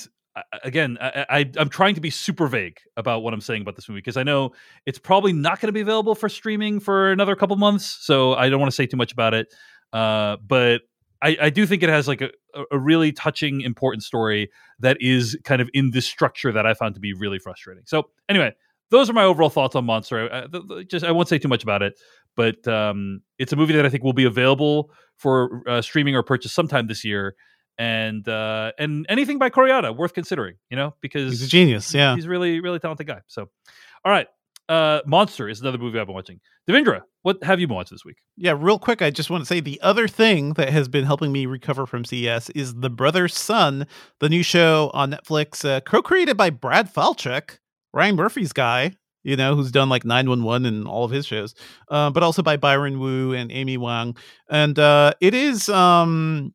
again, 0.63 0.97
I, 0.99 1.25
I, 1.29 1.51
am 1.57 1.69
trying 1.69 1.95
to 1.95 2.01
be 2.01 2.09
super 2.09 2.47
vague 2.47 2.79
about 2.97 3.23
what 3.23 3.33
I'm 3.33 3.41
saying 3.41 3.61
about 3.61 3.75
this 3.75 3.87
movie 3.87 3.99
because 3.99 4.17
I 4.17 4.23
know 4.23 4.51
it's 4.85 4.99
probably 4.99 5.33
not 5.33 5.61
going 5.61 5.67
to 5.67 5.73
be 5.73 5.81
available 5.81 6.15
for 6.15 6.29
streaming 6.29 6.79
for 6.79 7.11
another 7.11 7.35
couple 7.35 7.55
months. 7.55 7.97
So 8.01 8.33
I 8.33 8.49
don't 8.49 8.59
want 8.59 8.71
to 8.71 8.75
say 8.75 8.85
too 8.85 8.97
much 8.97 9.11
about 9.11 9.33
it. 9.33 9.53
Uh, 9.93 10.37
but 10.45 10.81
I, 11.21 11.37
I, 11.43 11.49
do 11.49 11.65
think 11.65 11.83
it 11.83 11.89
has 11.89 12.07
like 12.07 12.21
a, 12.21 12.29
a, 12.69 12.77
really 12.77 13.11
touching, 13.13 13.61
important 13.61 14.03
story 14.03 14.51
that 14.79 14.97
is 14.99 15.37
kind 15.45 15.61
of 15.61 15.69
in 15.73 15.91
this 15.91 16.05
structure 16.05 16.51
that 16.51 16.65
I 16.65 16.73
found 16.73 16.95
to 16.95 16.99
be 16.99 17.13
really 17.13 17.39
frustrating. 17.39 17.83
So 17.85 18.09
anyway, 18.27 18.53
those 18.89 19.09
are 19.09 19.13
my 19.13 19.23
overall 19.23 19.49
thoughts 19.49 19.75
on 19.75 19.85
Monster. 19.85 20.29
I, 20.31 20.45
I, 20.53 20.83
just 20.83 21.05
I 21.05 21.11
won't 21.11 21.29
say 21.29 21.37
too 21.37 21.47
much 21.47 21.63
about 21.63 21.81
it, 21.81 21.97
but 22.35 22.67
um, 22.67 23.21
it's 23.39 23.53
a 23.53 23.55
movie 23.55 23.73
that 23.73 23.85
I 23.85 23.89
think 23.89 24.03
will 24.03 24.13
be 24.13 24.25
available 24.25 24.91
for 25.15 25.63
uh, 25.67 25.81
streaming 25.81 26.15
or 26.15 26.23
purchase 26.23 26.51
sometime 26.51 26.87
this 26.87 27.05
year 27.05 27.35
and 27.77 28.27
uh, 28.27 28.71
and 28.77 29.05
anything 29.09 29.37
by 29.37 29.49
Koreeda 29.49 29.95
worth 29.95 30.13
considering, 30.13 30.55
you 30.69 30.77
know, 30.77 30.95
because 31.01 31.31
he's 31.31 31.43
a 31.43 31.47
genius. 31.47 31.93
Yeah, 31.93 32.15
he's 32.15 32.27
really 32.27 32.59
really 32.61 32.79
talented 32.79 33.07
guy. 33.07 33.21
So, 33.27 33.49
all 34.03 34.11
right, 34.11 34.27
uh, 34.69 35.01
Monster 35.05 35.47
is 35.47 35.61
another 35.61 35.77
movie 35.77 35.99
I've 35.99 36.07
been 36.07 36.15
watching. 36.15 36.39
Devindra, 36.69 37.01
what 37.21 37.43
have 37.43 37.59
you 37.59 37.67
been 37.67 37.75
watching 37.75 37.95
this 37.95 38.05
week? 38.05 38.17
Yeah, 38.35 38.55
real 38.57 38.79
quick, 38.79 39.01
I 39.01 39.11
just 39.11 39.29
want 39.29 39.41
to 39.41 39.45
say 39.45 39.59
the 39.59 39.79
other 39.81 40.07
thing 40.07 40.53
that 40.53 40.69
has 40.69 40.87
been 40.87 41.05
helping 41.05 41.31
me 41.31 41.45
recover 41.45 41.85
from 41.85 42.05
CES 42.05 42.49
is 42.51 42.75
The 42.75 42.89
Brothers 42.89 43.37
Sun, 43.37 43.87
the 44.19 44.29
new 44.29 44.43
show 44.43 44.89
on 44.93 45.11
Netflix, 45.11 45.63
uh, 45.63 45.81
co-created 45.81 46.37
by 46.37 46.49
Brad 46.49 46.91
Falchuk, 46.91 47.59
Ryan 47.93 48.15
Murphy's 48.15 48.53
guy. 48.53 48.93
You 49.23 49.35
know, 49.35 49.55
who's 49.55 49.71
done 49.71 49.89
like 49.89 50.05
911 50.05 50.67
and 50.67 50.87
all 50.87 51.03
of 51.03 51.09
his 51.09 51.25
shows, 51.25 51.55
uh, 51.89 52.11
but 52.11 52.21
also 52.21 52.43
by 52.43 52.57
Byron 52.57 52.99
Wu 52.99 53.33
and 53.33 53.51
Amy 53.51 53.75
Wang. 53.75 54.15
And 54.51 54.77
uh, 54.77 55.13
it 55.19 55.33
is 55.33 55.67
um, 55.67 56.53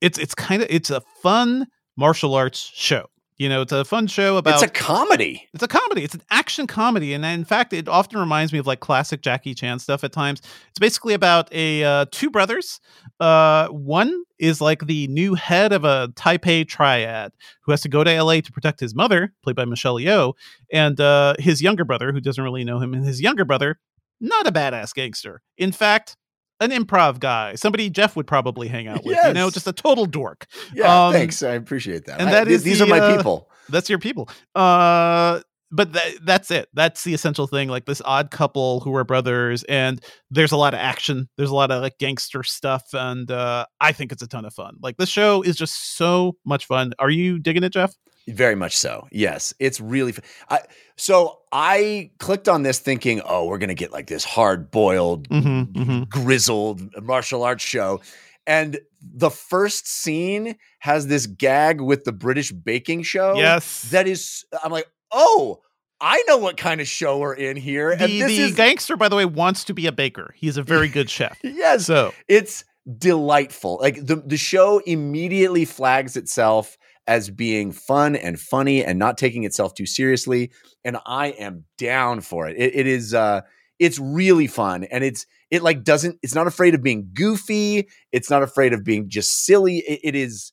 it's 0.00 0.18
it's 0.18 0.34
kind 0.34 0.62
of 0.62 0.68
it's 0.70 0.90
a 0.90 1.00
fun 1.22 1.66
martial 1.96 2.34
arts 2.34 2.70
show. 2.74 3.06
You 3.40 3.48
know, 3.48 3.62
it's 3.62 3.72
a 3.72 3.86
fun 3.86 4.06
show 4.06 4.36
about. 4.36 4.62
It's 4.62 4.62
a 4.62 4.68
comedy. 4.68 5.48
It's 5.54 5.62
a 5.62 5.68
comedy. 5.68 6.04
It's 6.04 6.14
an 6.14 6.20
action 6.30 6.66
comedy, 6.66 7.14
and 7.14 7.24
in 7.24 7.46
fact, 7.46 7.72
it 7.72 7.88
often 7.88 8.20
reminds 8.20 8.52
me 8.52 8.58
of 8.58 8.66
like 8.66 8.80
classic 8.80 9.22
Jackie 9.22 9.54
Chan 9.54 9.78
stuff 9.78 10.04
at 10.04 10.12
times. 10.12 10.42
It's 10.68 10.78
basically 10.78 11.14
about 11.14 11.50
a 11.50 11.82
uh, 11.82 12.04
two 12.12 12.28
brothers. 12.28 12.80
Uh, 13.18 13.68
one 13.68 14.24
is 14.38 14.60
like 14.60 14.86
the 14.86 15.08
new 15.08 15.34
head 15.34 15.72
of 15.72 15.84
a 15.84 16.12
Taipei 16.16 16.68
triad 16.68 17.32
who 17.64 17.72
has 17.72 17.80
to 17.80 17.88
go 17.88 18.04
to 18.04 18.22
LA 18.22 18.42
to 18.42 18.52
protect 18.52 18.78
his 18.78 18.94
mother, 18.94 19.32
played 19.42 19.56
by 19.56 19.64
Michelle 19.64 19.96
Yeoh, 19.96 20.34
and 20.70 21.00
uh, 21.00 21.32
his 21.38 21.62
younger 21.62 21.86
brother, 21.86 22.12
who 22.12 22.20
doesn't 22.20 22.44
really 22.44 22.64
know 22.64 22.78
him, 22.78 22.92
and 22.92 23.06
his 23.06 23.22
younger 23.22 23.46
brother, 23.46 23.80
not 24.20 24.46
a 24.46 24.52
badass 24.52 24.92
gangster. 24.92 25.40
In 25.56 25.72
fact, 25.72 26.14
an 26.60 26.70
improv 26.70 27.18
guy, 27.20 27.54
somebody 27.54 27.90
Jeff 27.90 28.16
would 28.16 28.26
probably 28.26 28.68
hang 28.68 28.86
out 28.86 29.04
with. 29.04 29.16
Yes. 29.16 29.28
You 29.28 29.34
know, 29.34 29.50
just 29.50 29.66
a 29.66 29.72
total 29.72 30.06
dork. 30.06 30.46
Yeah, 30.74 31.06
um, 31.06 31.12
thanks. 31.12 31.42
I 31.42 31.52
appreciate 31.52 32.04
that. 32.06 32.20
And 32.20 32.28
I, 32.28 32.32
that 32.32 32.48
is 32.48 32.62
these 32.62 32.78
the, 32.78 32.84
are 32.84 32.88
my 32.88 33.00
uh, 33.00 33.16
people. 33.16 33.50
That's 33.68 33.88
your 33.88 33.98
people. 33.98 34.28
Uh, 34.54 35.40
but 35.72 35.92
th- 35.92 36.18
that's 36.22 36.50
it. 36.50 36.68
That's 36.74 37.04
the 37.04 37.14
essential 37.14 37.46
thing. 37.46 37.68
Like 37.68 37.86
this 37.86 38.02
odd 38.04 38.30
couple 38.30 38.80
who 38.80 38.94
are 38.96 39.04
brothers, 39.04 39.62
and 39.64 40.02
there's 40.30 40.52
a 40.52 40.56
lot 40.56 40.74
of 40.74 40.80
action. 40.80 41.28
There's 41.36 41.50
a 41.50 41.54
lot 41.54 41.70
of 41.70 41.80
like 41.82 41.98
gangster 41.98 42.42
stuff, 42.42 42.84
and 42.92 43.30
uh, 43.30 43.66
I 43.80 43.92
think 43.92 44.12
it's 44.12 44.22
a 44.22 44.26
ton 44.26 44.44
of 44.44 44.52
fun. 44.52 44.76
Like 44.82 44.96
the 44.96 45.06
show 45.06 45.42
is 45.42 45.56
just 45.56 45.96
so 45.96 46.36
much 46.44 46.66
fun. 46.66 46.92
Are 46.98 47.10
you 47.10 47.38
digging 47.38 47.62
it, 47.62 47.72
Jeff? 47.72 47.94
Very 48.34 48.54
much 48.54 48.76
so. 48.76 49.08
Yes, 49.10 49.54
it's 49.58 49.80
really. 49.80 50.14
I, 50.48 50.60
so 50.96 51.40
I 51.52 52.10
clicked 52.18 52.48
on 52.48 52.62
this 52.62 52.78
thinking, 52.78 53.22
oh, 53.24 53.46
we're 53.46 53.58
gonna 53.58 53.74
get 53.74 53.92
like 53.92 54.06
this 54.06 54.24
hard 54.24 54.70
boiled, 54.70 55.28
mm-hmm, 55.28 55.78
mm-hmm. 55.78 56.02
grizzled 56.04 56.82
martial 57.02 57.42
arts 57.42 57.64
show, 57.64 58.00
and 58.46 58.80
the 59.00 59.30
first 59.30 59.88
scene 59.88 60.56
has 60.80 61.06
this 61.06 61.26
gag 61.26 61.80
with 61.80 62.04
the 62.04 62.12
British 62.12 62.52
baking 62.52 63.02
show. 63.02 63.34
Yes, 63.36 63.82
that 63.90 64.06
is. 64.06 64.44
I'm 64.62 64.72
like, 64.72 64.86
oh. 65.12 65.60
I 66.02 66.24
know 66.26 66.38
what 66.38 66.56
kind 66.56 66.80
of 66.80 66.88
show 66.88 67.18
we're 67.18 67.34
in 67.34 67.58
here. 67.58 67.94
The, 67.94 68.04
and 68.04 68.12
the 68.30 68.38
is, 68.38 68.54
gangster, 68.54 68.96
by 68.96 69.10
the 69.10 69.16
way, 69.16 69.26
wants 69.26 69.64
to 69.64 69.74
be 69.74 69.86
a 69.86 69.92
baker. 69.92 70.34
He's 70.34 70.56
a 70.56 70.62
very 70.62 70.88
good 70.88 71.10
chef. 71.10 71.38
yes. 71.44 71.84
So 71.84 72.14
it's 72.26 72.64
delightful. 72.98 73.78
Like 73.80 74.06
the, 74.06 74.16
the 74.16 74.36
show 74.36 74.78
immediately 74.78 75.64
flags 75.64 76.16
itself 76.16 76.78
as 77.10 77.28
being 77.28 77.72
fun 77.72 78.14
and 78.14 78.38
funny 78.38 78.84
and 78.84 78.96
not 78.96 79.18
taking 79.18 79.42
itself 79.42 79.74
too 79.74 79.84
seriously. 79.84 80.52
And 80.84 80.96
I 81.04 81.30
am 81.30 81.64
down 81.76 82.20
for 82.20 82.48
it. 82.48 82.56
it, 82.56 82.76
it 82.76 82.86
is 82.86 83.12
uh 83.12 83.40
it's 83.80 83.98
really 83.98 84.46
fun 84.46 84.84
and 84.84 85.02
it's 85.02 85.26
it 85.50 85.62
like 85.62 85.82
doesn't 85.82 86.20
it's 86.22 86.36
not 86.36 86.46
afraid 86.46 86.76
of 86.76 86.84
being 86.84 87.10
goofy. 87.12 87.88
It's 88.12 88.30
not 88.30 88.44
afraid 88.44 88.72
of 88.72 88.84
being 88.84 89.08
just 89.08 89.44
silly. 89.44 89.78
it, 89.78 90.00
it 90.04 90.14
is 90.14 90.52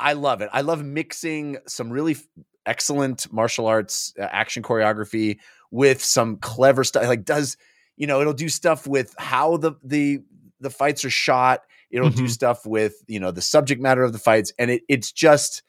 I 0.00 0.14
love 0.14 0.40
it. 0.40 0.50
I 0.52 0.62
love 0.62 0.82
mixing 0.84 1.58
some 1.68 1.90
really 1.90 2.14
f- 2.14 2.26
excellent 2.66 3.32
martial 3.32 3.66
arts 3.66 4.12
uh, 4.18 4.24
action 4.24 4.64
choreography 4.64 5.38
with 5.70 6.02
some 6.02 6.38
clever 6.38 6.82
stuff. 6.82 7.06
Like 7.06 7.24
does 7.24 7.56
you 7.96 8.08
know, 8.08 8.20
it'll 8.20 8.32
do 8.32 8.48
stuff 8.48 8.84
with 8.88 9.14
how 9.16 9.58
the 9.58 9.74
the 9.84 10.22
the 10.60 10.70
fights 10.70 11.04
are 11.04 11.10
shot. 11.10 11.60
It'll 11.88 12.08
mm-hmm. 12.08 12.18
do 12.18 12.28
stuff 12.28 12.66
with 12.66 12.94
you 13.06 13.20
know 13.20 13.30
the 13.30 13.42
subject 13.42 13.80
matter 13.80 14.02
of 14.02 14.12
the 14.12 14.18
fights, 14.18 14.52
and 14.58 14.72
it, 14.72 14.82
it's 14.88 15.12
just 15.12 15.62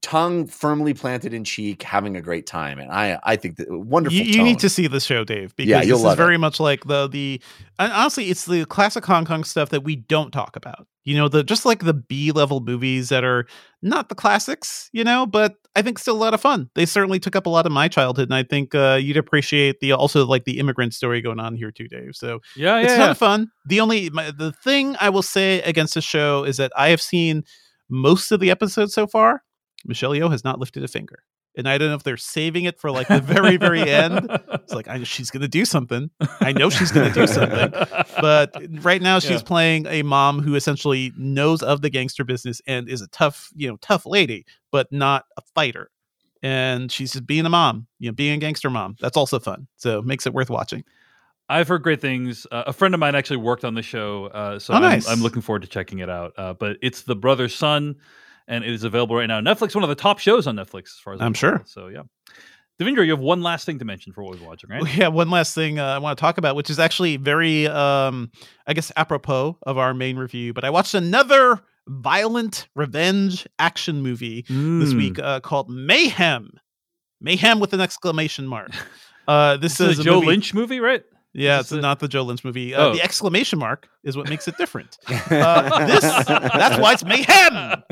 tongue 0.00 0.46
firmly 0.46 0.94
planted 0.94 1.34
in 1.34 1.44
cheek, 1.44 1.82
having 1.82 2.16
a 2.16 2.22
great 2.22 2.46
time, 2.46 2.78
and 2.78 2.90
I 2.90 3.18
I 3.22 3.36
think 3.36 3.56
that 3.56 3.70
wonderful. 3.70 4.16
You, 4.16 4.24
you 4.24 4.42
need 4.42 4.58
to 4.60 4.68
see 4.68 4.86
the 4.86 5.00
show, 5.00 5.24
Dave, 5.24 5.54
because 5.56 5.68
yeah, 5.68 5.84
this 5.84 6.02
is 6.02 6.14
very 6.14 6.36
it. 6.36 6.38
much 6.38 6.60
like 6.60 6.84
the 6.84 7.08
the 7.08 7.40
honestly, 7.78 8.26
it's 8.26 8.46
the 8.46 8.64
classic 8.66 9.04
Hong 9.04 9.24
Kong 9.24 9.44
stuff 9.44 9.70
that 9.70 9.84
we 9.84 9.96
don't 9.96 10.30
talk 10.30 10.56
about. 10.56 10.86
You 11.04 11.16
know, 11.16 11.28
the 11.28 11.42
just 11.42 11.64
like 11.64 11.84
the 11.84 11.94
B 11.94 12.30
level 12.32 12.60
movies 12.60 13.08
that 13.08 13.24
are 13.24 13.46
not 13.82 14.08
the 14.08 14.14
classics, 14.14 14.90
you 14.92 15.02
know, 15.02 15.26
but 15.26 15.56
I 15.74 15.82
think 15.82 15.98
still 15.98 16.16
a 16.16 16.18
lot 16.18 16.34
of 16.34 16.40
fun. 16.40 16.68
They 16.74 16.84
certainly 16.84 17.18
took 17.18 17.34
up 17.34 17.46
a 17.46 17.50
lot 17.50 17.66
of 17.66 17.72
my 17.72 17.88
childhood, 17.88 18.28
and 18.28 18.34
I 18.34 18.42
think 18.42 18.74
uh, 18.74 18.98
you'd 19.00 19.16
appreciate 19.16 19.80
the 19.80 19.92
also 19.92 20.26
like 20.26 20.44
the 20.44 20.58
immigrant 20.58 20.94
story 20.94 21.20
going 21.20 21.40
on 21.40 21.54
here 21.54 21.70
too, 21.70 21.88
Dave. 21.88 22.14
So 22.14 22.40
yeah, 22.56 22.80
it's 22.80 22.90
yeah, 22.90 22.94
a 22.94 22.98
ton 22.98 23.06
yeah. 23.06 23.10
of 23.10 23.18
fun. 23.18 23.50
The 23.66 23.80
only 23.80 24.10
my, 24.10 24.30
the 24.30 24.52
thing 24.52 24.96
I 25.00 25.10
will 25.10 25.22
say 25.22 25.62
against 25.62 25.94
the 25.94 26.02
show 26.02 26.44
is 26.44 26.58
that 26.58 26.72
I 26.76 26.88
have 26.90 27.00
seen 27.00 27.44
most 27.88 28.30
of 28.30 28.40
the 28.40 28.50
episodes 28.50 28.94
so 28.94 29.06
far 29.06 29.42
Michelle 29.84 30.12
Yeoh 30.12 30.30
has 30.30 30.44
not 30.44 30.58
lifted 30.58 30.84
a 30.84 30.88
finger. 30.88 31.22
And 31.56 31.68
I 31.68 31.78
don't 31.78 31.88
know 31.88 31.94
if 31.96 32.04
they're 32.04 32.16
saving 32.16 32.64
it 32.64 32.78
for 32.78 32.90
like 32.90 33.08
the 33.08 33.20
very, 33.20 33.56
very 33.56 33.82
end. 33.82 34.28
It's 34.52 34.72
like 34.72 34.86
I, 34.86 35.02
she's 35.02 35.30
going 35.30 35.40
to 35.40 35.48
do 35.48 35.64
something. 35.64 36.10
I 36.40 36.52
know 36.52 36.70
she's 36.70 36.92
going 36.92 37.12
to 37.12 37.14
do 37.14 37.26
something. 37.26 37.72
But 38.20 38.54
right 38.84 39.02
now, 39.02 39.18
she's 39.18 39.40
yeah. 39.40 39.46
playing 39.46 39.86
a 39.86 40.02
mom 40.02 40.40
who 40.40 40.54
essentially 40.54 41.12
knows 41.16 41.62
of 41.62 41.82
the 41.82 41.90
gangster 41.90 42.22
business 42.22 42.62
and 42.66 42.88
is 42.88 43.02
a 43.02 43.08
tough, 43.08 43.50
you 43.56 43.68
know, 43.68 43.76
tough 43.78 44.06
lady, 44.06 44.46
but 44.70 44.92
not 44.92 45.24
a 45.36 45.42
fighter. 45.54 45.90
And 46.42 46.90
she's 46.92 47.12
just 47.12 47.26
being 47.26 47.46
a 47.46 47.50
mom, 47.50 47.88
you 47.98 48.08
know, 48.08 48.14
being 48.14 48.34
a 48.34 48.38
gangster 48.38 48.70
mom. 48.70 48.96
That's 49.00 49.16
also 49.16 49.40
fun. 49.40 49.66
So 49.76 50.02
makes 50.02 50.26
it 50.26 50.32
worth 50.32 50.50
watching. 50.50 50.84
I've 51.48 51.66
heard 51.66 51.82
great 51.82 52.00
things. 52.00 52.46
Uh, 52.52 52.62
a 52.68 52.72
friend 52.72 52.94
of 52.94 53.00
mine 53.00 53.16
actually 53.16 53.38
worked 53.38 53.64
on 53.64 53.74
the 53.74 53.82
show, 53.82 54.26
uh, 54.26 54.60
so 54.60 54.74
oh, 54.74 54.78
nice. 54.78 55.08
I'm, 55.08 55.14
I'm, 55.14 55.22
looking 55.22 55.42
forward 55.42 55.62
to 55.62 55.68
checking 55.68 55.98
it 55.98 56.08
out. 56.08 56.32
Uh, 56.36 56.52
but 56.54 56.76
it's 56.80 57.02
the 57.02 57.16
Brothers 57.16 57.56
Sun 57.56 57.96
and 58.50 58.64
it 58.64 58.70
is 58.70 58.84
available 58.84 59.16
right 59.16 59.26
now. 59.26 59.40
Netflix, 59.40 59.74
one 59.74 59.84
of 59.84 59.88
the 59.88 59.94
top 59.94 60.18
shows 60.18 60.46
on 60.46 60.56
Netflix, 60.56 60.86
as 60.86 60.98
far 61.02 61.14
as 61.14 61.20
I'm, 61.20 61.28
I'm 61.28 61.34
sure. 61.34 61.62
So 61.64 61.86
yeah. 61.86 62.02
Devindra, 62.78 63.04
you 63.04 63.12
have 63.12 63.20
one 63.20 63.42
last 63.42 63.66
thing 63.66 63.78
to 63.78 63.84
mention 63.84 64.12
for 64.12 64.24
what 64.24 64.40
we're 64.40 64.46
watching, 64.46 64.70
right? 64.70 64.82
Yeah, 64.96 65.08
one 65.08 65.30
last 65.30 65.54
thing 65.54 65.78
uh, 65.78 65.84
I 65.84 65.98
want 65.98 66.16
to 66.16 66.20
talk 66.20 66.38
about, 66.38 66.56
which 66.56 66.70
is 66.70 66.78
actually 66.78 67.18
very, 67.18 67.66
um, 67.66 68.30
I 68.66 68.72
guess, 68.72 68.90
apropos 68.96 69.58
of 69.62 69.76
our 69.76 69.92
main 69.92 70.16
review. 70.16 70.54
But 70.54 70.64
I 70.64 70.70
watched 70.70 70.94
another 70.94 71.60
violent 71.86 72.68
revenge 72.74 73.46
action 73.58 74.02
movie 74.02 74.44
mm. 74.44 74.80
this 74.80 74.94
week 74.94 75.18
uh, 75.18 75.40
called 75.40 75.68
Mayhem. 75.68 76.58
Mayhem 77.20 77.60
with 77.60 77.74
an 77.74 77.80
exclamation 77.80 78.46
mark. 78.46 78.72
Uh, 79.28 79.56
this, 79.58 79.78
this 79.78 79.90
is, 79.90 79.92
is 79.92 79.98
a 80.00 80.02
Joe 80.02 80.14
movie, 80.14 80.26
Lynch 80.26 80.54
movie, 80.54 80.80
right? 80.80 81.04
Yeah, 81.32 81.60
it's 81.60 81.70
not 81.70 82.00
the 82.00 82.08
Joe 82.08 82.22
Lynch 82.22 82.44
movie. 82.44 82.74
Uh, 82.74 82.88
oh. 82.88 82.94
The 82.94 83.02
exclamation 83.02 83.58
mark 83.58 83.88
is 84.02 84.16
what 84.16 84.28
makes 84.28 84.48
it 84.48 84.56
different. 84.56 84.98
uh, 85.08 85.86
this 85.86 86.02
that's 86.02 86.78
why 86.78 86.92
it's 86.92 87.04
mayhem, 87.04 87.82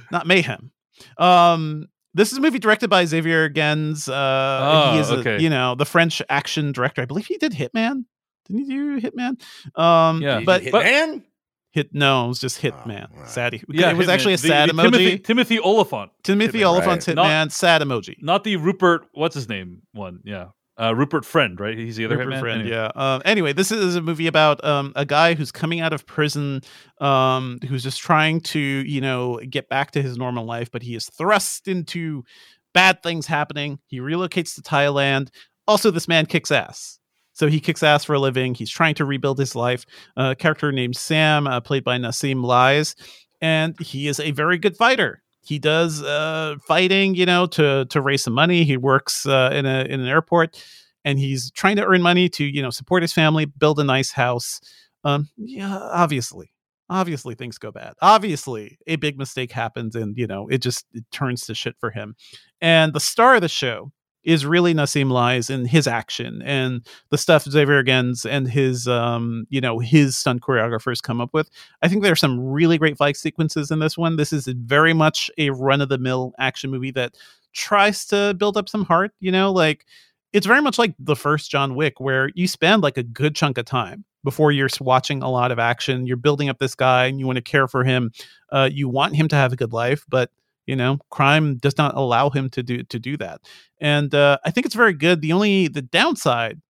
not 0.10 0.26
mayhem. 0.26 0.70
Um, 1.16 1.88
this 2.14 2.30
is 2.30 2.38
a 2.38 2.40
movie 2.40 2.58
directed 2.58 2.90
by 2.90 3.06
Xavier 3.06 3.48
Gens. 3.48 4.08
Uh, 4.08 4.14
oh, 4.62 4.92
he 4.92 4.98
is, 5.00 5.10
okay. 5.10 5.36
a, 5.36 5.38
you 5.38 5.48
know, 5.48 5.74
the 5.74 5.86
French 5.86 6.20
action 6.28 6.72
director. 6.72 7.00
I 7.00 7.06
believe 7.06 7.26
he 7.26 7.38
did 7.38 7.52
Hitman. 7.52 8.04
Didn't 8.46 8.64
he 8.64 8.68
do 8.68 9.00
Hitman? 9.00 9.40
Um, 9.80 10.20
yeah, 10.20 10.40
but 10.44 10.62
Hitman. 10.62 11.24
Hit 11.70 11.94
no, 11.94 12.26
it 12.26 12.28
was 12.28 12.38
just 12.38 12.60
Hitman. 12.60 13.08
Oh, 13.10 13.20
right. 13.20 13.30
Sad. 13.30 13.54
Yeah, 13.70 13.90
it 13.90 13.96
was 13.96 14.06
Hitman. 14.06 14.10
actually 14.10 14.34
a 14.34 14.38
sad 14.38 14.68
the, 14.68 14.74
emoji. 14.74 14.82
Timothy, 14.82 15.18
Timothy 15.20 15.60
Olyphant. 15.60 16.10
Timothy 16.22 16.58
Hitman, 16.58 16.64
Olyphant's 16.66 17.08
right. 17.08 17.16
Hitman. 17.16 17.44
Not, 17.44 17.52
sad 17.52 17.80
emoji. 17.80 18.16
Not 18.20 18.44
the 18.44 18.56
Rupert. 18.56 19.06
What's 19.12 19.34
his 19.34 19.48
name? 19.48 19.80
One. 19.92 20.20
Yeah. 20.24 20.48
Uh, 20.80 20.94
Rupert 20.94 21.24
Friend, 21.24 21.58
right? 21.60 21.76
He's 21.76 21.96
the 21.96 22.04
other 22.06 22.16
Rupert 22.16 22.34
hitman. 22.34 22.40
Friend, 22.40 22.60
Anyway. 22.62 22.76
yeah. 22.76 22.90
Um, 22.94 23.22
anyway, 23.24 23.52
this 23.52 23.70
is 23.70 23.94
a 23.94 24.00
movie 24.00 24.26
about 24.26 24.64
um, 24.64 24.92
a 24.96 25.04
guy 25.04 25.34
who's 25.34 25.52
coming 25.52 25.80
out 25.80 25.92
of 25.92 26.06
prison, 26.06 26.62
um, 27.00 27.58
who's 27.68 27.82
just 27.82 28.00
trying 28.00 28.40
to, 28.40 28.58
you 28.58 29.00
know, 29.00 29.38
get 29.50 29.68
back 29.68 29.90
to 29.92 30.02
his 30.02 30.16
normal 30.16 30.46
life, 30.46 30.70
but 30.70 30.82
he 30.82 30.94
is 30.94 31.06
thrust 31.10 31.68
into 31.68 32.24
bad 32.72 33.02
things 33.02 33.26
happening. 33.26 33.78
He 33.86 33.98
relocates 34.00 34.54
to 34.54 34.62
Thailand. 34.62 35.28
Also, 35.68 35.90
this 35.90 36.08
man 36.08 36.24
kicks 36.26 36.50
ass. 36.50 36.98
So 37.34 37.48
he 37.48 37.60
kicks 37.60 37.82
ass 37.82 38.04
for 38.04 38.14
a 38.14 38.18
living. 38.18 38.54
He's 38.54 38.70
trying 38.70 38.94
to 38.96 39.04
rebuild 39.04 39.38
his 39.38 39.54
life. 39.54 39.84
a 40.16 40.34
character 40.34 40.72
named 40.72 40.96
Sam, 40.96 41.46
uh, 41.46 41.60
played 41.60 41.84
by 41.84 41.98
Nassim 41.98 42.42
Lies, 42.44 42.94
and 43.40 43.78
he 43.80 44.08
is 44.08 44.20
a 44.20 44.30
very 44.32 44.56
good 44.58 44.76
fighter. 44.76 45.22
He 45.44 45.58
does 45.58 46.02
uh, 46.02 46.56
fighting, 46.66 47.14
you 47.14 47.26
know, 47.26 47.46
to 47.46 47.84
to 47.86 48.00
raise 48.00 48.22
some 48.22 48.32
money. 48.32 48.64
He 48.64 48.76
works 48.76 49.26
uh, 49.26 49.50
in 49.52 49.66
a 49.66 49.84
in 49.84 50.00
an 50.00 50.06
airport, 50.06 50.64
and 51.04 51.18
he's 51.18 51.50
trying 51.50 51.76
to 51.76 51.84
earn 51.84 52.00
money 52.00 52.28
to 52.30 52.44
you 52.44 52.62
know 52.62 52.70
support 52.70 53.02
his 53.02 53.12
family, 53.12 53.44
build 53.44 53.80
a 53.80 53.84
nice 53.84 54.12
house. 54.12 54.60
Um, 55.04 55.28
yeah, 55.36 55.78
obviously, 55.78 56.52
obviously 56.88 57.34
things 57.34 57.58
go 57.58 57.72
bad. 57.72 57.94
Obviously, 58.00 58.78
a 58.86 58.96
big 58.96 59.18
mistake 59.18 59.50
happens, 59.50 59.96
and 59.96 60.16
you 60.16 60.28
know 60.28 60.46
it 60.48 60.58
just 60.58 60.86
it 60.92 61.04
turns 61.10 61.44
to 61.46 61.54
shit 61.54 61.76
for 61.80 61.90
him. 61.90 62.14
And 62.60 62.92
the 62.92 63.00
star 63.00 63.34
of 63.34 63.40
the 63.40 63.48
show 63.48 63.90
is 64.24 64.46
really 64.46 64.74
Nassim 64.74 65.10
Lies 65.10 65.50
in 65.50 65.64
his 65.64 65.86
action 65.86 66.42
and 66.42 66.86
the 67.10 67.18
stuff 67.18 67.44
Xavier 67.44 67.82
Gens 67.82 68.24
and 68.24 68.48
his 68.48 68.86
um 68.88 69.46
you 69.48 69.60
know 69.60 69.78
his 69.78 70.16
stunt 70.16 70.42
choreographers 70.42 71.02
come 71.02 71.20
up 71.20 71.30
with. 71.32 71.50
I 71.82 71.88
think 71.88 72.02
there 72.02 72.12
are 72.12 72.16
some 72.16 72.40
really 72.40 72.78
great 72.78 72.96
fight 72.96 73.16
sequences 73.16 73.70
in 73.70 73.78
this 73.78 73.98
one. 73.98 74.16
This 74.16 74.32
is 74.32 74.46
very 74.46 74.92
much 74.92 75.30
a 75.38 75.50
run 75.50 75.80
of 75.80 75.88
the 75.88 75.98
mill 75.98 76.32
action 76.38 76.70
movie 76.70 76.92
that 76.92 77.14
tries 77.52 78.06
to 78.06 78.34
build 78.34 78.56
up 78.56 78.68
some 78.68 78.84
heart, 78.84 79.12
you 79.20 79.30
know, 79.30 79.52
like 79.52 79.84
it's 80.32 80.46
very 80.46 80.62
much 80.62 80.78
like 80.78 80.94
the 80.98 81.16
first 81.16 81.50
John 81.50 81.74
Wick 81.74 82.00
where 82.00 82.30
you 82.34 82.48
spend 82.48 82.82
like 82.82 82.96
a 82.96 83.02
good 83.02 83.36
chunk 83.36 83.58
of 83.58 83.66
time 83.66 84.04
before 84.24 84.52
you're 84.52 84.68
watching 84.80 85.22
a 85.22 85.30
lot 85.30 85.52
of 85.52 85.58
action. 85.58 86.06
You're 86.06 86.16
building 86.16 86.48
up 86.48 86.58
this 86.58 86.74
guy 86.74 87.06
and 87.06 87.18
you 87.18 87.26
want 87.26 87.36
to 87.36 87.42
care 87.42 87.68
for 87.68 87.84
him. 87.84 88.12
Uh, 88.50 88.68
you 88.72 88.88
want 88.88 89.16
him 89.16 89.28
to 89.28 89.36
have 89.36 89.52
a 89.52 89.56
good 89.56 89.72
life, 89.72 90.04
but 90.08 90.30
you 90.66 90.76
know 90.76 90.98
crime 91.10 91.56
does 91.56 91.76
not 91.78 91.94
allow 91.96 92.30
him 92.30 92.48
to 92.50 92.62
do 92.62 92.82
to 92.84 92.98
do 92.98 93.16
that 93.16 93.40
and 93.80 94.14
uh, 94.14 94.38
i 94.44 94.50
think 94.50 94.64
it's 94.66 94.74
very 94.74 94.92
good 94.92 95.20
the 95.20 95.32
only 95.32 95.68
the 95.68 95.82
downside 95.82 96.60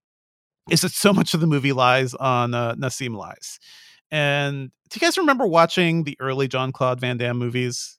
is 0.71 0.81
that 0.83 0.93
so 0.93 1.13
much 1.13 1.35
of 1.35 1.41
the 1.41 1.47
movie 1.47 1.73
lies 1.73 2.15
on 2.15 2.55
uh, 2.55 2.75
nassim 2.75 3.15
lies 3.17 3.59
and 4.11 4.71
do 4.91 4.99
you 4.99 5.01
guys 5.01 5.17
remember 5.19 5.47
watching 5.47 6.05
the 6.05 6.17
early 6.21 6.47
Jean-Claude 6.49 7.01
Van 7.01 7.17
Damme 7.17 7.39
movies 7.39 7.99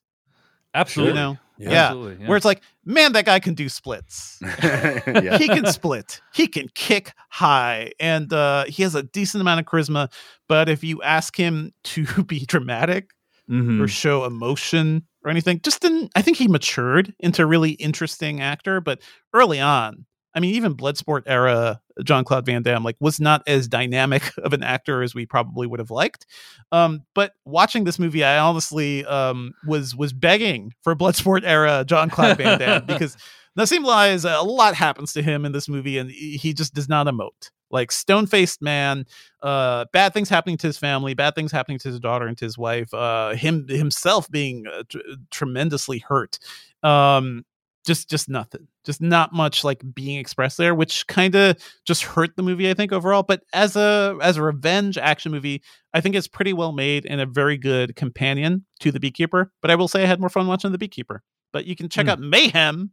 Absolutely. 0.74 1.12
you 1.14 1.20
know 1.20 1.38
Yeah. 1.58 1.92
yeah, 1.94 2.14
yeah. 2.20 2.26
where 2.28 2.36
it's 2.36 2.44
like 2.44 2.62
man 2.84 3.12
that 3.12 3.24
guy 3.26 3.38
can 3.38 3.54
do 3.54 3.68
splits 3.68 4.38
yeah. 4.62 5.38
he 5.38 5.46
can 5.48 5.66
split 5.66 6.20
he 6.34 6.46
can 6.48 6.68
kick 6.74 7.12
high 7.30 7.92
and 8.00 8.32
uh, 8.32 8.64
he 8.66 8.82
has 8.82 8.94
a 8.96 9.02
decent 9.04 9.40
amount 9.40 9.60
of 9.60 9.66
charisma 9.66 10.10
but 10.48 10.68
if 10.68 10.82
you 10.82 11.00
ask 11.02 11.36
him 11.36 11.72
to 11.84 12.04
be 12.24 12.40
dramatic 12.46 13.10
Mhm. 13.50 13.78
or 13.82 13.86
show 13.88 14.24
emotion 14.24 15.06
or 15.24 15.30
anything. 15.30 15.60
Just 15.62 15.80
didn't. 15.80 16.12
I 16.14 16.22
think 16.22 16.36
he 16.36 16.48
matured 16.48 17.14
into 17.18 17.42
a 17.42 17.46
really 17.46 17.70
interesting 17.72 18.40
actor, 18.40 18.80
but 18.80 19.00
early 19.32 19.60
on, 19.60 20.06
I 20.34 20.40
mean, 20.40 20.54
even 20.56 20.76
Bloodsport 20.76 21.22
era 21.26 21.80
Jean-Claude 22.02 22.44
Van 22.44 22.62
Damme 22.62 22.82
like 22.82 22.96
was 23.00 23.20
not 23.20 23.42
as 23.46 23.68
dynamic 23.68 24.32
of 24.38 24.52
an 24.52 24.62
actor 24.62 25.02
as 25.02 25.14
we 25.14 25.26
probably 25.26 25.66
would 25.66 25.80
have 25.80 25.90
liked. 25.90 26.26
Um, 26.72 27.02
but 27.14 27.32
watching 27.44 27.84
this 27.84 27.98
movie, 27.98 28.24
I 28.24 28.38
honestly 28.38 29.04
um, 29.06 29.52
was 29.66 29.94
was 29.94 30.12
begging 30.12 30.72
for 30.82 30.94
Bloodsport 30.96 31.42
era 31.44 31.84
Jean-Claude 31.86 32.36
Van 32.36 32.58
Damme 32.58 32.86
because 32.86 33.16
Nassim 33.58 33.84
Lies 33.84 34.24
a 34.24 34.42
lot 34.42 34.74
happens 34.74 35.12
to 35.12 35.22
him 35.22 35.44
in 35.44 35.52
this 35.52 35.68
movie, 35.68 35.98
and 35.98 36.10
he 36.10 36.36
he 36.36 36.52
just 36.52 36.74
does 36.74 36.88
not 36.88 37.06
emote. 37.06 37.50
Like 37.70 37.90
stone 37.90 38.26
faced 38.26 38.62
man, 38.62 39.04
uh, 39.42 39.86
bad 39.92 40.14
things 40.14 40.28
happening 40.28 40.56
to 40.58 40.66
his 40.66 40.78
family, 40.78 41.14
bad 41.14 41.34
things 41.34 41.50
happening 41.50 41.78
to 41.80 41.88
his 41.88 41.98
daughter 41.98 42.26
and 42.26 42.38
to 42.38 42.44
his 42.44 42.56
wife, 42.56 42.92
uh, 42.94 43.34
him 43.34 43.66
himself 43.68 44.30
being 44.30 44.64
uh, 44.72 44.84
tr- 44.88 44.98
tremendously 45.30 45.98
hurt. 45.98 46.38
Um, 46.82 47.44
just 47.86 48.08
just 48.08 48.30
nothing, 48.30 48.66
just 48.86 49.02
not 49.02 49.34
much 49.34 49.62
like 49.62 49.82
being 49.94 50.18
expressed 50.18 50.56
there, 50.56 50.74
which 50.74 51.06
kind 51.06 51.34
of 51.34 51.56
just 51.84 52.02
hurt 52.02 52.34
the 52.36 52.42
movie. 52.42 52.70
I 52.70 52.74
think 52.74 52.92
overall, 52.92 53.22
but 53.22 53.42
as 53.52 53.76
a 53.76 54.16
as 54.22 54.36
a 54.38 54.42
revenge 54.42 54.96
action 54.96 55.32
movie, 55.32 55.62
I 55.92 56.00
think 56.00 56.14
it's 56.14 56.28
pretty 56.28 56.52
well 56.54 56.72
made 56.72 57.04
and 57.04 57.20
a 57.20 57.26
very 57.26 57.58
good 57.58 57.94
companion 57.96 58.64
to 58.80 58.90
The 58.90 59.00
Beekeeper. 59.00 59.52
But 59.60 59.70
I 59.70 59.74
will 59.74 59.88
say 59.88 60.02
I 60.02 60.06
had 60.06 60.18
more 60.20 60.30
fun 60.30 60.46
watching 60.46 60.72
The 60.72 60.78
Beekeeper. 60.78 61.22
But 61.52 61.66
you 61.66 61.76
can 61.76 61.88
check 61.90 62.06
Hmm. 62.06 62.10
out 62.10 62.20
Mayhem. 62.20 62.90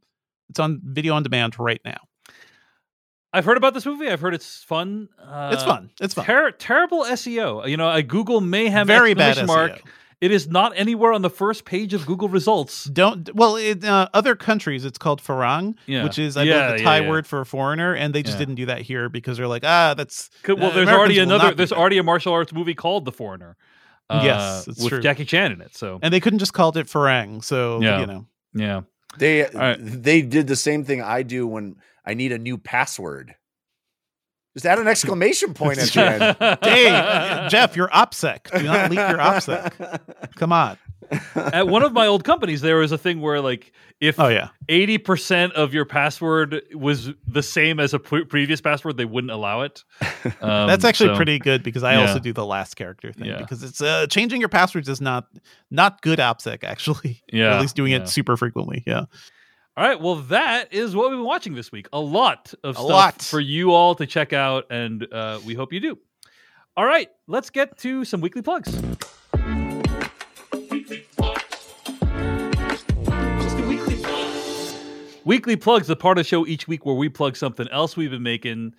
It's 0.50 0.60
on 0.60 0.82
video 0.84 1.14
on 1.14 1.24
demand 1.24 1.58
right 1.58 1.80
now. 1.86 2.00
I've 3.34 3.46
heard 3.46 3.58
about 3.58 3.74
this 3.74 3.86
movie. 3.86 4.10
I've 4.10 4.20
heard 4.20 4.34
it's 4.34 4.64
fun. 4.64 5.08
Uh, 5.22 5.52
It's 5.54 5.64
fun. 5.64 5.90
It's 6.02 6.14
fun. 6.14 6.26
Ter- 6.26 6.52
terrible 6.52 7.04
SEO. 7.06 7.68
You 7.70 7.78
know, 7.78 7.88
I 7.88 8.02
Google 8.02 8.42
mayhem 8.42 8.88
Very 8.88 9.14
bad 9.14 9.46
mark. 9.48 9.72
SEO. 9.74 9.82
It 10.20 10.32
is 10.32 10.48
not 10.48 10.74
anywhere 10.76 11.14
on 11.14 11.24
the 11.24 11.32
first 11.32 11.66
page 11.66 11.96
of 11.96 12.06
Google 12.06 12.30
results. 12.30 12.84
Don't 12.84 13.34
well 13.34 13.56
in 13.56 13.84
uh, 13.84 14.08
other 14.14 14.36
countries 14.36 14.86
it's 14.86 15.00
called 15.00 15.20
farang, 15.20 15.74
Yeah. 15.88 16.04
which 16.04 16.20
is 16.20 16.38
I 16.38 16.44
Yeah, 16.44 16.66
believe 16.68 16.78
the 16.80 16.84
Thai 16.84 17.00
yeah. 17.00 17.10
word 17.10 17.26
for 17.26 17.42
a 17.42 17.46
foreigner, 17.46 17.96
and 17.96 18.14
they 18.14 18.22
just 18.22 18.36
Yeah. 18.36 18.40
didn't 18.40 18.56
do 18.56 18.66
that 18.68 18.82
here 18.82 19.10
because 19.10 19.38
they're 19.38 19.48
like 19.48 19.64
ah 19.66 19.96
that's 19.96 20.30
Well, 20.48 20.58
uh, 20.58 20.60
there's 20.60 20.74
Americans 20.76 20.90
already 20.98 21.20
another. 21.20 21.56
There's 21.56 21.72
already 21.74 21.98
a 21.98 22.04
martial 22.04 22.34
arts 22.34 22.54
movie 22.54 22.76
called 22.76 23.06
The 23.06 23.12
Foreigner. 23.12 23.58
uh, 24.12 24.22
Yes, 24.24 24.68
it's 24.68 24.80
with 24.80 24.90
true. 24.90 25.02
Jackie 25.02 25.26
Chan 25.26 25.54
in 25.54 25.62
it. 25.62 25.76
So 25.76 25.98
and 26.04 26.14
they 26.14 26.20
couldn't 26.20 26.38
just 26.40 26.54
called 26.54 26.78
it 26.78 26.86
farang, 26.86 27.44
so 27.44 27.82
Yeah. 27.82 28.02
you 28.02 28.06
know 28.06 28.26
yeah, 28.54 28.82
They 29.18 29.48
right. 29.56 29.78
they 29.80 30.22
did 30.22 30.46
the 30.46 30.56
same 30.56 30.84
thing 30.86 31.02
I 31.02 31.24
do 31.24 31.48
when 31.48 31.78
I 32.06 32.14
need 32.14 32.32
a 32.32 32.38
new 32.38 32.58
password. 32.58 33.36
Just 34.54 34.66
add 34.66 34.80
an 34.80 34.88
exclamation 34.88 35.54
point 35.54 35.78
at 35.78 35.90
the 35.90 36.02
end. 36.02 36.60
Dave, 36.62 37.50
Jeff, 37.50 37.76
you're 37.76 37.88
OPSEC. 37.88 38.52
Do 38.58 38.64
not 38.64 38.90
leak 38.90 39.00
your 39.00 39.18
OPSEC. 39.18 40.00
Come 40.36 40.52
on. 40.52 40.78
At 41.36 41.68
one 41.68 41.84
of 41.84 41.94
my 41.94 42.08
old 42.08 42.24
companies, 42.24 42.62
there 42.62 42.78
was 42.78 42.92
a 42.92 42.98
thing 42.98 43.22
where 43.22 43.42
like 43.42 43.72
if 44.00 44.20
Oh 44.20 44.28
yeah, 44.28 44.50
eighty 44.70 44.98
percent 44.98 45.54
of 45.54 45.74
your 45.74 45.84
password 45.84 46.62
was 46.74 47.10
the 47.28 47.44
same 47.44 47.80
as 47.80 47.94
a 47.94 48.00
pre- 48.00 48.24
previous 48.24 48.62
password, 48.62 48.98
they 48.98 49.06
wouldn't 49.06 49.32
allow 49.32 49.62
it. 49.62 49.84
Um, 50.40 50.68
that's 50.68 50.86
actually 50.86 51.10
so- 51.10 51.16
pretty 51.16 51.40
good 51.40 51.64
because 51.64 51.84
I 51.84 51.94
yeah. 51.94 52.02
also 52.02 52.20
do 52.20 52.32
the 52.32 52.46
last 52.46 52.76
character 52.76 53.12
thing 53.12 53.26
Yeah. 53.28 53.40
because 53.40 53.64
it's 53.64 53.82
uh, 53.82 54.06
changing 54.08 54.40
your 54.40 54.50
passwords 54.50 54.88
is 54.88 55.02
not 55.02 55.26
not 55.72 56.02
good 56.02 56.20
OPSEC 56.20 56.64
actually. 56.64 57.24
Yeah, 57.32 57.56
at 57.56 57.62
least 57.62 57.76
doing 57.76 57.92
yeah. 57.92 58.00
it 58.00 58.10
super 58.10 58.38
frequently. 58.38 58.84
Yeah. 58.86 59.06
All 59.78 59.88
right, 59.88 60.00
well, 60.00 60.16
that 60.16 60.74
is 60.74 60.96
what 60.96 61.10
we've 61.10 61.18
been 61.20 61.26
watching 61.26 61.56
this 61.56 61.72
week. 61.72 61.88
A 61.94 62.00
lot 62.00 62.54
of 62.64 62.72
A 62.76 62.80
stuff 62.80 62.90
lot. 62.90 63.22
for 63.22 63.40
you 63.40 63.72
all 63.72 63.96
to 63.96 64.06
check 64.06 64.34
out, 64.34 64.66
and 64.70 65.08
uh, 65.14 65.40
we 65.46 65.54
hope 65.54 65.72
you 65.72 65.80
do. 65.80 65.98
All 66.76 66.86
right, 66.86 67.10
let's 67.28 67.50
get 67.50 67.78
to 67.80 68.04
some 68.04 68.20
weekly 68.20 68.42
plugs. 68.42 68.78
Weekly 75.24 75.56
plugs, 75.56 75.88
the 75.88 75.96
part 75.96 76.18
of 76.18 76.26
the 76.26 76.28
show 76.28 76.48
each 76.48 76.68
week 76.68 76.86
where 76.86 76.96
we 76.96 77.08
plug 77.08 77.36
something 77.38 77.68
else 77.70 77.96
we've 77.96 78.10
been 78.10 78.24
making. 78.24 78.74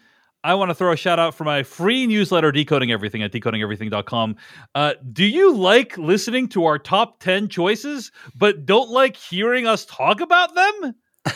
I 0.44 0.54
want 0.54 0.70
to 0.70 0.74
throw 0.74 0.92
a 0.92 0.96
shout 0.96 1.18
out 1.18 1.34
for 1.34 1.44
my 1.44 1.62
free 1.62 2.06
newsletter, 2.06 2.50
Decoding 2.50 2.90
Everything 2.90 3.22
at 3.22 3.32
decodingeverything.com. 3.32 4.36
Uh, 4.74 4.94
do 5.12 5.24
you 5.24 5.54
like 5.54 5.96
listening 5.96 6.48
to 6.48 6.64
our 6.64 6.78
top 6.78 7.20
10 7.20 7.48
choices, 7.48 8.10
but 8.36 8.66
don't 8.66 8.90
like 8.90 9.16
hearing 9.16 9.66
us 9.66 9.84
talk 9.86 10.20
about 10.20 10.54
them? 10.54 10.94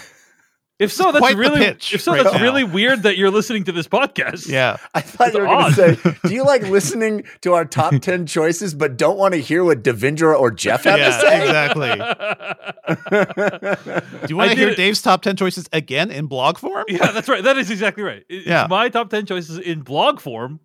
If 0.78 0.92
so, 0.92 1.04
that's 1.10 1.20
quite 1.20 1.36
really 1.36 1.60
pitch 1.60 1.94
if 1.94 2.02
so, 2.02 2.12
right 2.12 2.22
that's 2.22 2.36
now. 2.36 2.42
really 2.42 2.62
weird 2.62 3.04
that 3.04 3.16
you're 3.16 3.30
listening 3.30 3.64
to 3.64 3.72
this 3.72 3.88
podcast. 3.88 4.46
Yeah. 4.46 4.76
I 4.94 5.00
thought 5.00 5.32
you 5.32 5.40
were 5.40 5.46
going 5.46 5.72
to 5.72 5.96
say, 5.96 6.14
"Do 6.28 6.34
you 6.34 6.44
like 6.44 6.64
listening 6.64 7.24
to 7.40 7.54
our 7.54 7.64
top 7.64 7.94
ten 8.02 8.26
choices, 8.26 8.74
but 8.74 8.98
don't 8.98 9.16
want 9.16 9.32
to 9.32 9.40
hear 9.40 9.64
what 9.64 9.82
Devindra 9.82 10.38
or 10.38 10.50
Jeff 10.50 10.84
have 10.84 10.98
Yeah, 10.98 11.06
to 11.06 11.12
say?" 11.20 11.42
exactly. 11.44 11.88
Do 14.26 14.28
you 14.28 14.36
want 14.36 14.50
to 14.50 14.56
hear 14.56 14.66
did 14.66 14.72
it- 14.72 14.76
Dave's 14.76 15.02
top 15.02 15.22
10 15.22 15.36
choices 15.36 15.68
again 15.72 16.10
in 16.10 16.26
blog 16.26 16.58
form? 16.58 16.84
yeah, 16.88 17.12
that's 17.12 17.28
right. 17.28 17.42
That 17.42 17.56
is 17.56 17.70
exactly 17.70 18.02
right. 18.02 18.24
It's 18.28 18.46
Yeah. 18.46 18.66
my 18.68 18.88
top 18.88 19.10
10 19.10 19.26
choices 19.26 19.58
in 19.58 19.82
blog 19.82 20.20
form. 20.20 20.60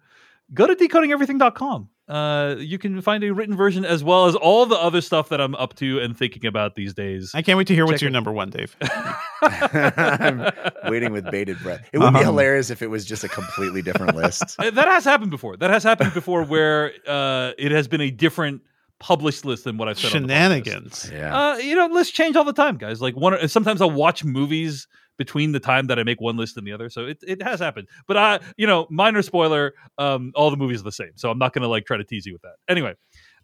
Go 0.53 0.67
to 0.67 0.75
decodingeverything.com. 0.75 1.89
Uh, 2.11 2.55
you 2.59 2.77
can 2.77 2.99
find 3.01 3.23
a 3.23 3.31
written 3.31 3.55
version 3.55 3.85
as 3.85 4.03
well 4.03 4.25
as 4.25 4.35
all 4.35 4.65
the 4.65 4.75
other 4.75 4.99
stuff 4.99 5.29
that 5.29 5.39
I'm 5.39 5.55
up 5.55 5.75
to 5.75 5.99
and 5.99 6.15
thinking 6.17 6.45
about 6.45 6.75
these 6.75 6.93
days. 6.93 7.31
I 7.33 7.41
can't 7.41 7.57
wait 7.57 7.67
to 7.67 7.73
hear 7.73 7.85
what's 7.85 8.01
your 8.01 8.09
it. 8.09 8.11
number 8.11 8.33
one, 8.33 8.49
Dave. 8.49 8.75
I'm 9.41 10.51
waiting 10.91 11.13
with 11.13 11.29
bated 11.31 11.57
breath. 11.59 11.87
It 11.93 11.99
would 11.99 12.11
be 12.11 12.17
Uh-huh. 12.19 12.25
hilarious 12.25 12.69
if 12.69 12.81
it 12.81 12.87
was 12.87 13.05
just 13.05 13.23
a 13.23 13.29
completely 13.29 13.81
different 13.81 14.15
list. 14.15 14.57
That 14.71 14.87
has 14.89 15.05
happened 15.05 15.31
before. 15.31 15.55
That 15.57 15.69
has 15.69 15.83
happened 15.83 16.13
before 16.13 16.43
where 16.43 16.91
uh, 17.07 17.51
it 17.57 17.71
has 17.71 17.87
been 17.87 18.01
a 18.01 18.11
different 18.11 18.61
published 18.99 19.45
list 19.45 19.63
than 19.63 19.77
what 19.77 19.87
I've 19.87 19.97
said. 19.99 20.13
on 20.15 20.23
the. 20.23 20.27
Shenanigans. 20.27 21.09
Yeah. 21.13 21.35
Uh, 21.53 21.57
you 21.57 21.75
know, 21.75 21.87
lists 21.87 22.13
change 22.13 22.35
all 22.35 22.43
the 22.43 22.53
time, 22.53 22.77
guys. 22.77 23.01
Like 23.01 23.15
one, 23.15 23.47
sometimes 23.47 23.81
I'll 23.81 23.89
watch 23.91 24.23
movies 24.23 24.87
between 25.21 25.51
the 25.51 25.59
time 25.59 25.85
that 25.87 25.99
I 25.99 26.03
make 26.03 26.19
one 26.19 26.35
list 26.35 26.57
and 26.57 26.65
the 26.65 26.71
other, 26.71 26.89
so 26.89 27.05
it, 27.05 27.19
it 27.27 27.41
has 27.43 27.59
happened. 27.59 27.87
But 28.07 28.17
I, 28.17 28.39
you 28.57 28.65
know, 28.65 28.87
minor 28.89 29.21
spoiler, 29.21 29.75
um, 29.99 30.31
all 30.33 30.49
the 30.49 30.57
movies 30.57 30.81
are 30.81 30.85
the 30.85 30.91
same, 30.91 31.11
so 31.15 31.29
I'm 31.29 31.37
not 31.37 31.53
gonna 31.53 31.67
like 31.67 31.85
try 31.85 31.97
to 31.97 32.03
tease 32.03 32.25
you 32.25 32.33
with 32.33 32.41
that. 32.41 32.55
Anyway, 32.67 32.95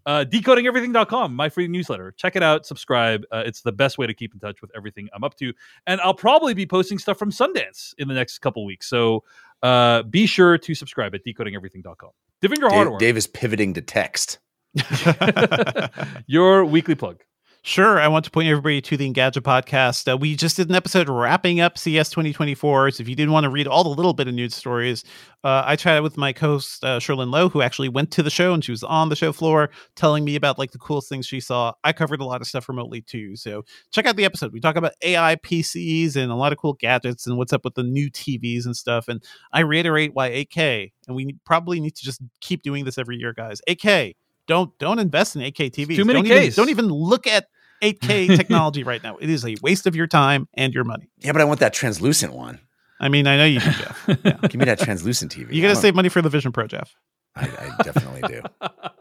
uh, 0.07 0.23
decodingeverything.com, 0.23 1.35
my 1.35 1.49
free 1.49 1.67
newsletter. 1.67 2.13
Check 2.17 2.37
it 2.37 2.41
out, 2.41 2.65
subscribe. 2.65 3.25
Uh, 3.29 3.43
it's 3.45 3.61
the 3.61 3.73
best 3.73 3.97
way 3.97 4.07
to 4.07 4.13
keep 4.13 4.33
in 4.33 4.39
touch 4.39 4.61
with 4.61 4.71
everything 4.75 5.09
I'm 5.13 5.23
up 5.23 5.35
to. 5.35 5.53
And 5.85 5.99
I'll 5.99 6.13
probably 6.13 6.53
be 6.53 6.65
posting 6.65 6.97
stuff 6.97 7.19
from 7.19 7.29
Sundance 7.29 7.93
in 7.97 8.07
the 8.07 8.13
next 8.13 8.39
couple 8.39 8.65
weeks. 8.65 8.89
So 8.89 9.25
uh, 9.61 10.03
be 10.03 10.25
sure 10.25 10.57
to 10.57 10.73
subscribe 10.73 11.13
at 11.13 11.25
decodingeverything.com. 11.25 12.11
Dave, 12.41 12.51
Hardawar, 12.51 12.99
Dave 12.99 13.17
is 13.17 13.27
pivoting 13.27 13.73
to 13.73 13.81
text. 13.81 14.39
your 16.27 16.63
weekly 16.63 16.95
plug. 16.95 17.21
Sure. 17.63 17.99
I 17.99 18.07
want 18.07 18.23
to 18.23 18.31
point 18.31 18.47
everybody 18.47 18.79
to 18.81 18.95
the 18.95 19.11
Engadget 19.11 19.41
podcast. 19.41 20.09
Uh, 20.09 20.15
we 20.15 20.35
just 20.37 20.55
did 20.55 20.69
an 20.69 20.75
episode 20.75 21.09
wrapping 21.09 21.59
up 21.59 21.77
CES 21.77 22.09
2024. 22.09 22.91
So 22.91 23.01
if 23.01 23.09
you 23.09 23.15
didn't 23.15 23.33
want 23.33 23.43
to 23.43 23.49
read 23.49 23.67
all 23.67 23.83
the 23.83 23.89
little 23.89 24.13
bit 24.13 24.29
of 24.29 24.33
news 24.33 24.55
stories, 24.55 25.03
uh, 25.43 25.63
I 25.65 25.75
chatted 25.75 26.01
with 26.01 26.15
my 26.15 26.31
co-host 26.31 26.83
uh, 26.85 26.99
Cherlynn 26.99 27.29
Low, 27.29 27.49
who 27.49 27.61
actually 27.61 27.89
went 27.89 28.09
to 28.11 28.23
the 28.23 28.29
show 28.29 28.53
and 28.53 28.63
she 28.63 28.71
was 28.71 28.83
on 28.83 29.09
the 29.09 29.17
show 29.17 29.33
floor 29.33 29.69
telling 29.97 30.23
me 30.23 30.37
about 30.37 30.57
like 30.57 30.71
the 30.71 30.77
coolest 30.77 31.09
things 31.09 31.25
she 31.25 31.41
saw. 31.41 31.73
I 31.83 31.91
covered 31.91 32.21
a 32.21 32.25
lot 32.25 32.39
of 32.39 32.47
stuff 32.47 32.69
remotely 32.69 33.01
too. 33.01 33.35
So 33.35 33.65
check 33.91 34.05
out 34.05 34.15
the 34.15 34.25
episode. 34.25 34.53
We 34.53 34.61
talk 34.61 34.77
about 34.77 34.93
AI 35.03 35.35
PCs 35.35 36.15
and 36.15 36.31
a 36.31 36.35
lot 36.35 36.53
of 36.53 36.57
cool 36.59 36.73
gadgets 36.73 37.27
and 37.27 37.37
what's 37.37 37.51
up 37.51 37.65
with 37.65 37.75
the 37.75 37.83
new 37.83 38.09
TVs 38.09 38.65
and 38.65 38.77
stuff. 38.77 39.09
And 39.09 39.21
I 39.51 39.59
reiterate 39.61 40.13
why 40.13 40.29
8K, 40.29 40.93
and 41.07 41.15
we 41.17 41.35
probably 41.45 41.81
need 41.81 41.95
to 41.97 42.03
just 42.05 42.21
keep 42.39 42.61
doing 42.61 42.85
this 42.85 42.97
every 42.97 43.17
year, 43.17 43.33
guys. 43.33 43.59
8K. 43.67 44.15
Don't 44.47 44.77
don't 44.79 44.99
invest 44.99 45.35
in 45.35 45.41
8K 45.41 45.71
TVs. 45.71 45.95
Too 45.95 46.05
many 46.05 46.21
don't 46.23 46.31
even, 46.31 46.51
don't 46.53 46.69
even 46.69 46.87
look 46.87 47.27
at 47.27 47.47
8K 47.81 48.35
technology 48.37 48.83
right 48.83 49.03
now. 49.03 49.17
It 49.17 49.29
is 49.29 49.45
a 49.45 49.55
waste 49.61 49.85
of 49.87 49.95
your 49.95 50.07
time 50.07 50.47
and 50.53 50.73
your 50.73 50.83
money. 50.83 51.09
Yeah, 51.19 51.33
but 51.33 51.41
I 51.41 51.45
want 51.45 51.59
that 51.59 51.73
translucent 51.73 52.33
one. 52.33 52.59
I 52.99 53.09
mean, 53.09 53.27
I 53.27 53.37
know 53.37 53.45
you 53.45 53.59
do, 53.59 53.71
Jeff. 53.71 54.09
Yeah. 54.23 54.37
Give 54.41 54.55
me 54.55 54.65
that 54.65 54.79
translucent 54.79 55.31
TV. 55.31 55.53
You 55.53 55.61
got 55.61 55.69
to 55.69 55.75
save 55.75 55.93
money 55.93 56.09
for 56.09 56.21
the 56.21 56.29
Vision 56.29 56.51
Pro, 56.51 56.65
Jeff. 56.65 56.95
I, 57.35 57.43
I 57.45 57.83
definitely 57.83 58.21
do. 58.27 58.41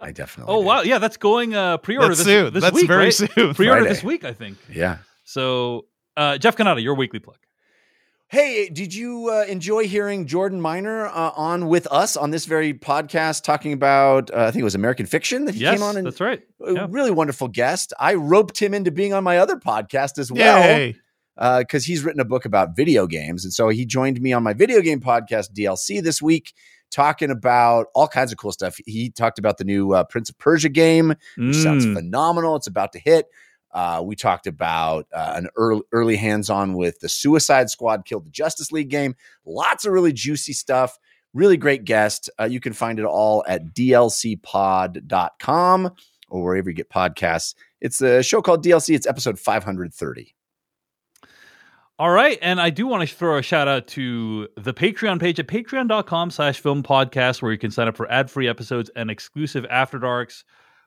I 0.02 0.12
definitely. 0.12 0.52
Oh 0.52 0.60
do. 0.60 0.66
wow, 0.66 0.82
yeah, 0.82 0.98
that's 0.98 1.16
going 1.16 1.54
uh, 1.54 1.78
pre-order 1.78 2.08
That's 2.08 2.18
this, 2.18 2.26
soon. 2.26 2.52
this 2.52 2.62
That's 2.62 2.74
week, 2.74 2.86
very 2.86 3.04
right? 3.04 3.14
soon. 3.14 3.54
Pre-order 3.54 3.54
Friday. 3.54 3.88
this 3.88 4.04
week, 4.04 4.24
I 4.24 4.34
think. 4.34 4.58
Yeah. 4.70 4.98
So, 5.24 5.86
uh, 6.18 6.36
Jeff 6.36 6.56
Cannata, 6.56 6.82
your 6.82 6.94
weekly 6.94 7.18
plug. 7.18 7.38
Hey, 8.28 8.68
did 8.68 8.92
you 8.92 9.30
uh, 9.30 9.44
enjoy 9.44 9.86
hearing 9.86 10.26
Jordan 10.26 10.60
Minor 10.60 11.06
uh, 11.06 11.30
on 11.36 11.68
with 11.68 11.86
us 11.92 12.16
on 12.16 12.32
this 12.32 12.44
very 12.44 12.74
podcast 12.74 13.44
talking 13.44 13.72
about? 13.72 14.32
Uh, 14.34 14.46
I 14.46 14.50
think 14.50 14.62
it 14.62 14.64
was 14.64 14.74
American 14.74 15.06
Fiction 15.06 15.44
that 15.44 15.54
he 15.54 15.60
yes, 15.60 15.74
came 15.74 15.82
on, 15.84 15.96
and 15.96 16.04
that's 16.06 16.20
right. 16.20 16.42
yeah. 16.60 16.88
really 16.90 17.12
wonderful 17.12 17.46
guest. 17.46 17.92
I 18.00 18.14
roped 18.14 18.60
him 18.60 18.74
into 18.74 18.90
being 18.90 19.12
on 19.12 19.22
my 19.22 19.38
other 19.38 19.56
podcast 19.56 20.18
as 20.18 20.32
well. 20.32 20.92
Because 21.60 21.84
he's 21.84 22.02
written 22.02 22.20
a 22.20 22.24
book 22.24 22.46
about 22.46 22.74
video 22.74 23.06
games. 23.06 23.44
And 23.44 23.52
so 23.52 23.68
he 23.68 23.84
joined 23.86 24.20
me 24.20 24.32
on 24.32 24.42
my 24.42 24.54
video 24.54 24.80
game 24.80 25.00
podcast, 25.00 25.52
DLC, 25.52 26.02
this 26.02 26.20
week, 26.20 26.52
talking 26.90 27.30
about 27.30 27.86
all 27.94 28.08
kinds 28.08 28.32
of 28.32 28.38
cool 28.38 28.52
stuff. 28.52 28.76
He 28.86 29.10
talked 29.10 29.38
about 29.38 29.58
the 29.58 29.64
new 29.64 29.92
uh, 29.92 30.02
Prince 30.04 30.30
of 30.30 30.38
Persia 30.38 30.68
game, 30.70 31.14
which 31.36 31.56
sounds 31.56 31.86
Mm. 31.86 31.94
phenomenal. 31.94 32.56
It's 32.56 32.66
about 32.66 32.92
to 32.94 32.98
hit. 32.98 33.26
Uh, 33.76 34.00
we 34.02 34.16
talked 34.16 34.46
about 34.46 35.06
uh, 35.12 35.34
an 35.36 35.48
early, 35.54 35.82
early 35.92 36.16
hands 36.16 36.48
on 36.48 36.72
with 36.72 36.98
the 37.00 37.10
Suicide 37.10 37.68
Squad 37.68 38.06
Killed 38.06 38.24
the 38.24 38.30
Justice 38.30 38.72
League 38.72 38.88
game. 38.88 39.14
Lots 39.44 39.84
of 39.84 39.92
really 39.92 40.14
juicy 40.14 40.54
stuff. 40.54 40.98
Really 41.34 41.58
great 41.58 41.84
guest. 41.84 42.30
Uh, 42.40 42.44
you 42.44 42.58
can 42.58 42.72
find 42.72 42.98
it 42.98 43.04
all 43.04 43.44
at 43.46 43.74
dlcpod.com 43.74 44.40
or 46.30 46.42
wherever 46.42 46.70
you 46.70 46.74
get 46.74 46.88
podcasts. 46.88 47.54
It's 47.82 48.00
a 48.00 48.22
show 48.22 48.40
called 48.40 48.64
DLC. 48.64 48.94
It's 48.94 49.06
episode 49.06 49.38
530. 49.38 50.34
All 51.98 52.10
right. 52.10 52.38
And 52.40 52.58
I 52.58 52.70
do 52.70 52.86
want 52.86 53.06
to 53.06 53.14
throw 53.14 53.36
a 53.36 53.42
shout 53.42 53.68
out 53.68 53.88
to 53.88 54.48
the 54.56 54.72
Patreon 54.72 55.20
page 55.20 55.38
at 55.38 55.48
patreon.com 55.48 56.30
slash 56.30 56.60
film 56.60 56.82
podcast, 56.82 57.42
where 57.42 57.52
you 57.52 57.58
can 57.58 57.70
sign 57.70 57.88
up 57.88 57.96
for 57.98 58.10
ad 58.10 58.30
free 58.30 58.48
episodes 58.48 58.90
and 58.96 59.10
exclusive 59.10 59.66
after 59.68 59.98
darks. 59.98 60.44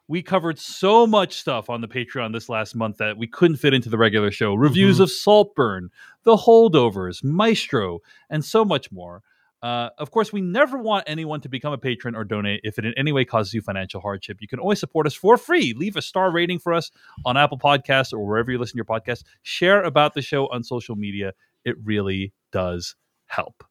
We 0.09 0.23
covered 0.23 0.57
so 0.57 1.05
much 1.05 1.35
stuff 1.35 1.69
on 1.69 1.81
the 1.81 1.87
Patreon 1.87 2.33
this 2.33 2.49
last 2.49 2.75
month 2.75 2.97
that 2.97 3.15
we 3.17 3.27
couldn't 3.27 3.57
fit 3.57 3.75
into 3.75 3.89
the 3.89 3.97
regular 3.97 4.31
show. 4.31 4.55
Reviews 4.55 4.97
Mhm. 4.97 5.03
of 5.03 5.11
Saltburn, 5.11 5.91
The 6.23 6.35
Holdovers, 6.35 7.23
Maestro, 7.23 7.99
and 8.29 8.43
so 8.43 8.65
much 8.65 8.91
more. 8.91 9.21
Uh, 9.61 9.89
of 9.99 10.09
course, 10.09 10.33
we 10.33 10.41
never 10.41 10.79
want 10.79 11.03
anyone 11.05 11.41
to 11.41 11.49
become 11.49 11.73
a 11.73 11.77
patron 11.77 12.15
or 12.15 12.23
donate 12.23 12.61
if 12.63 12.79
it 12.79 12.85
in 12.85 12.93
any 12.97 13.11
way 13.11 13.23
causes 13.23 13.53
you 13.53 13.61
financial 13.61 14.01
hardship. 14.01 14.37
You 14.41 14.47
can 14.47 14.57
always 14.57 14.79
support 14.79 15.05
us 15.05 15.13
for 15.13 15.37
free. 15.37 15.73
Leave 15.73 15.95
a 15.95 16.01
star 16.01 16.31
rating 16.31 16.57
for 16.57 16.73
us 16.73 16.89
on 17.23 17.37
Apple 17.37 17.59
Podcasts 17.59 18.11
or 18.11 18.25
wherever 18.25 18.51
you 18.51 18.57
listen 18.57 18.73
to 18.73 18.77
your 18.77 18.85
podcast. 18.85 19.23
Share 19.43 19.83
about 19.83 20.15
the 20.15 20.21
show 20.23 20.47
on 20.47 20.63
social 20.63 20.95
media. 20.95 21.33
It 21.65 21.75
really 21.83 22.33
does 22.51 22.95
help. 23.27 23.63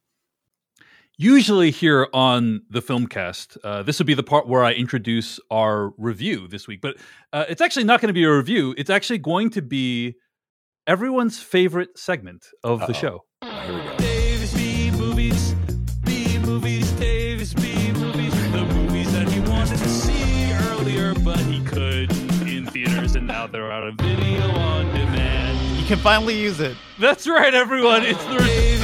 Usually, 1.20 1.72
here 1.72 2.06
on 2.14 2.62
the 2.70 2.80
Filmcast, 2.80 3.56
uh, 3.64 3.82
this 3.82 3.98
would 3.98 4.06
be 4.06 4.14
the 4.14 4.22
part 4.22 4.46
where 4.46 4.62
I 4.62 4.70
introduce 4.72 5.40
our 5.50 5.90
review 5.98 6.46
this 6.46 6.68
week, 6.68 6.80
but 6.80 6.96
uh, 7.32 7.44
it's 7.48 7.60
actually 7.60 7.82
not 7.82 8.00
going 8.00 8.06
to 8.06 8.12
be 8.12 8.22
a 8.22 8.32
review. 8.32 8.72
It's 8.78 8.88
actually 8.88 9.18
going 9.18 9.50
to 9.50 9.60
be 9.62 10.14
everyone's 10.86 11.40
favorite 11.40 11.98
segment 11.98 12.46
of 12.62 12.78
the 12.78 12.84
Uh-oh. 12.84 12.92
show. 12.92 13.24
Here 13.42 13.74
we 13.74 13.82
go. 13.82 13.96
Davis 13.96 14.54
B 14.54 14.92
movies, 14.92 15.54
B 16.04 16.38
movies, 16.38 16.92
Davis 16.92 17.52
B 17.52 17.90
movies, 17.94 18.52
the 18.52 18.64
movies 18.66 19.12
that 19.12 19.28
he 19.28 19.40
wanted 19.40 19.78
to 19.78 19.88
see 19.88 20.52
earlier, 20.70 21.14
but 21.14 21.40
he 21.40 21.64
could 21.64 22.12
in 22.46 22.64
theaters, 22.66 23.16
and 23.16 23.26
now 23.26 23.48
they're 23.48 23.72
out 23.72 23.88
of 23.88 23.96
video 23.96 24.42
on 24.52 24.86
demand. 24.94 25.78
You 25.80 25.84
can 25.84 25.98
finally 25.98 26.38
use 26.40 26.60
it. 26.60 26.76
That's 27.00 27.26
right, 27.26 27.52
everyone. 27.54 28.04
It's 28.04 28.24
the 28.26 28.38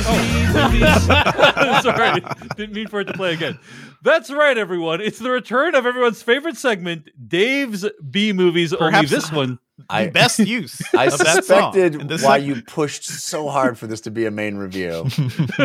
Davis 0.04 1.06
B. 1.06 1.82
Sorry, 1.82 2.20
didn't 2.56 2.74
mean 2.74 2.88
for 2.88 3.00
it 3.00 3.06
to 3.06 3.12
play 3.14 3.32
again. 3.34 3.58
That's 4.02 4.30
right, 4.30 4.56
everyone. 4.56 5.00
It's 5.00 5.18
the 5.18 5.30
return 5.30 5.74
of 5.74 5.86
everyone's 5.86 6.22
favorite 6.22 6.56
segment, 6.56 7.08
Dave's 7.26 7.86
B 8.10 8.32
movies. 8.32 8.74
Perhaps- 8.76 8.96
only 8.96 9.06
this 9.08 9.32
one. 9.32 9.58
The 9.76 9.84
I- 9.90 10.06
best 10.10 10.38
use 10.38 10.80
I 10.94 11.06
of 11.06 11.18
that 11.18 11.44
song. 11.44 11.72
suspected 11.72 12.08
why 12.22 12.38
segment. 12.38 12.46
you 12.46 12.62
pushed 12.62 13.04
so 13.04 13.48
hard 13.48 13.76
for 13.76 13.88
this 13.88 14.02
to 14.02 14.10
be 14.12 14.24
a 14.24 14.30
main 14.30 14.56
review. 14.56 15.06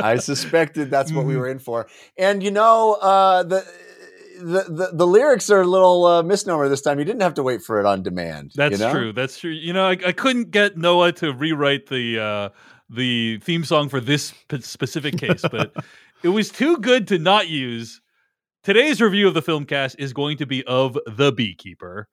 I 0.00 0.18
suspected 0.20 0.88
that's 0.90 1.12
what 1.12 1.24
we 1.24 1.36
were 1.36 1.48
in 1.48 1.58
for. 1.58 1.88
And 2.16 2.44
you 2.44 2.52
know, 2.52 2.94
uh, 2.94 3.42
the, 3.42 3.66
the 4.38 4.62
the 4.68 4.90
the 4.92 5.06
lyrics 5.06 5.50
are 5.50 5.62
a 5.62 5.66
little 5.66 6.04
uh, 6.06 6.22
misnomer 6.22 6.68
this 6.68 6.80
time. 6.80 7.00
You 7.00 7.04
didn't 7.04 7.22
have 7.22 7.34
to 7.34 7.42
wait 7.42 7.62
for 7.62 7.80
it 7.80 7.86
on 7.86 8.04
demand. 8.04 8.52
That's 8.54 8.78
you 8.78 8.84
know? 8.86 8.92
true. 8.92 9.12
That's 9.12 9.36
true. 9.38 9.50
You 9.50 9.72
know, 9.72 9.86
I, 9.86 9.96
I 10.06 10.12
couldn't 10.12 10.52
get 10.52 10.76
Noah 10.76 11.10
to 11.14 11.32
rewrite 11.32 11.86
the 11.88 12.20
uh, 12.20 12.48
the 12.88 13.38
theme 13.38 13.64
song 13.64 13.88
for 13.88 14.00
this 14.00 14.32
p- 14.48 14.60
specific 14.60 15.16
case, 15.18 15.42
but 15.50 15.72
it 16.22 16.28
was 16.28 16.50
too 16.50 16.76
good 16.78 17.08
to 17.08 17.18
not 17.18 17.48
use. 17.48 18.00
Today's 18.62 19.00
review 19.00 19.28
of 19.28 19.34
the 19.34 19.42
film 19.42 19.66
cast 19.66 19.96
is 19.98 20.12
going 20.12 20.38
to 20.38 20.46
be 20.46 20.64
of 20.64 20.98
The 21.06 21.32
Beekeeper. 21.32 22.08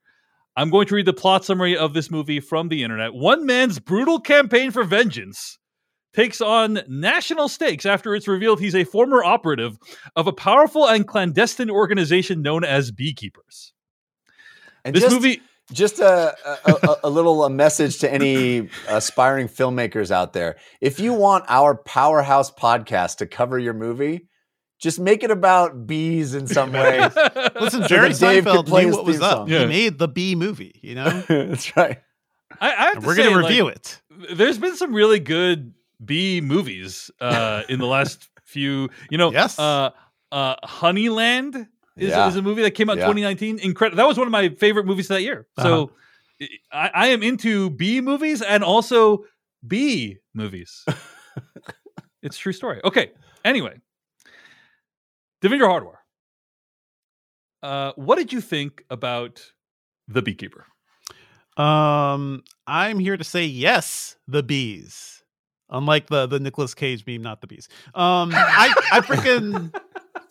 I'm 0.57 0.69
going 0.69 0.87
to 0.87 0.95
read 0.95 1.05
the 1.05 1.13
plot 1.13 1.45
summary 1.45 1.77
of 1.77 1.93
this 1.93 2.11
movie 2.11 2.41
from 2.41 2.67
the 2.67 2.83
internet. 2.83 3.13
One 3.13 3.45
man's 3.45 3.79
brutal 3.79 4.19
campaign 4.19 4.71
for 4.71 4.83
vengeance 4.83 5.57
takes 6.13 6.41
on 6.41 6.81
national 6.89 7.47
stakes 7.47 7.85
after 7.85 8.13
it's 8.15 8.27
revealed 8.27 8.59
he's 8.59 8.75
a 8.75 8.83
former 8.83 9.23
operative 9.23 9.77
of 10.17 10.27
a 10.27 10.33
powerful 10.33 10.87
and 10.87 11.07
clandestine 11.07 11.69
organization 11.69 12.41
known 12.41 12.65
as 12.65 12.91
Beekeepers. 12.91 13.73
And 14.83 14.93
This 14.93 15.03
just, 15.03 15.15
movie 15.15 15.41
just 15.73 15.99
a, 15.99 16.35
a, 16.65 16.71
a, 16.89 16.95
a 17.05 17.09
little 17.09 17.43
a 17.43 17.49
message 17.49 17.99
to 17.99 18.11
any 18.13 18.69
aspiring 18.87 19.47
filmmakers 19.47 20.11
out 20.11 20.33
there. 20.33 20.57
If 20.81 20.99
you 20.99 21.13
want 21.13 21.45
our 21.47 21.75
powerhouse 21.75 22.51
podcast 22.51 23.17
to 23.17 23.25
cover 23.27 23.57
your 23.59 23.73
movie, 23.73 24.27
just 24.79 24.99
make 24.99 25.23
it 25.23 25.31
about 25.31 25.85
bees 25.87 26.33
in 26.33 26.47
some 26.47 26.71
way. 26.73 26.99
Listen, 27.59 27.81
So 27.83 27.87
Jerry 27.87 28.09
that 28.13 28.19
Dave 28.19 28.43
could 28.45 28.53
Seinfeld 28.53 28.67
play 28.67 28.81
knew 28.81 28.87
his 28.87 28.95
what 28.97 29.05
was 29.05 29.21
up. 29.21 29.31
song. 29.31 29.49
Yeah. 29.49 29.59
He 29.59 29.65
made 29.67 29.97
the 29.99 30.07
B 30.07 30.35
movie, 30.35 30.79
you 30.81 30.95
know? 30.95 31.21
That's 31.27 31.75
right. 31.77 31.99
I, 32.59 32.67
I 32.71 32.83
have 32.85 32.99
to 32.99 33.05
we're 33.07 33.15
going 33.15 33.29
to 33.29 33.35
like, 33.37 33.45
review 33.47 33.67
it. 33.67 34.01
there's 34.33 34.57
been 34.57 34.75
some 34.75 34.93
really 34.93 35.19
good 35.19 35.73
B 36.03 36.41
movies 36.41 37.09
uh, 37.21 37.63
in 37.69 37.79
the 37.79 37.85
last 37.87 38.27
few. 38.43 38.89
You 39.09 39.17
know, 39.17 39.31
Yes. 39.31 39.57
uh, 39.59 39.91
uh, 40.31 40.55
Honeyland 40.65 41.67
is, 41.97 42.09
Yeah. 42.09 42.27
is 42.27 42.35
a 42.35 42.41
movie 42.41 42.61
that 42.63 42.71
came 42.71 42.89
out 42.89 42.93
in 42.93 42.99
Yeah. 42.99 43.05
2019. 43.07 43.59
Incredible. 43.59 43.97
That 43.97 44.07
was 44.07 44.17
one 44.17 44.27
of 44.27 44.31
my 44.31 44.49
favorite 44.49 44.85
movies 44.85 45.07
that 45.09 45.21
year. 45.21 45.47
So 45.59 45.91
I, 46.71 46.89
I 46.93 47.07
am 47.07 47.21
into 47.23 47.69
B 47.69 48.01
movies 48.01 48.41
and 48.41 48.63
also 48.63 49.25
B 49.67 50.17
movies. 50.33 50.85
it's 52.23 52.37
a 52.37 52.39
true 52.39 52.53
story. 52.53 52.81
Okay. 52.83 53.11
Anyway, 53.45 53.77
Devindra 55.43 55.67
Hardawar. 55.67 55.95
Uh, 57.63 57.91
what 57.95 58.17
did 58.17 58.33
you 58.33 58.41
think 58.41 58.83
about 58.89 59.51
The 60.07 60.21
Beekeeper? 60.21 60.65
Um, 61.57 62.43
I'm 62.65 62.97
here 62.99 63.17
to 63.17 63.23
say 63.23 63.45
yes, 63.45 64.15
the 64.27 64.41
bees. 64.41 65.23
Unlike 65.69 66.07
the 66.07 66.25
the 66.27 66.39
Nicolas 66.39 66.73
Cage 66.73 67.05
meme, 67.05 67.21
not 67.21 67.39
the 67.41 67.47
bees. 67.47 67.67
Um, 67.93 68.31
I 68.33 68.73
I 68.91 68.99
freaking 69.01 69.73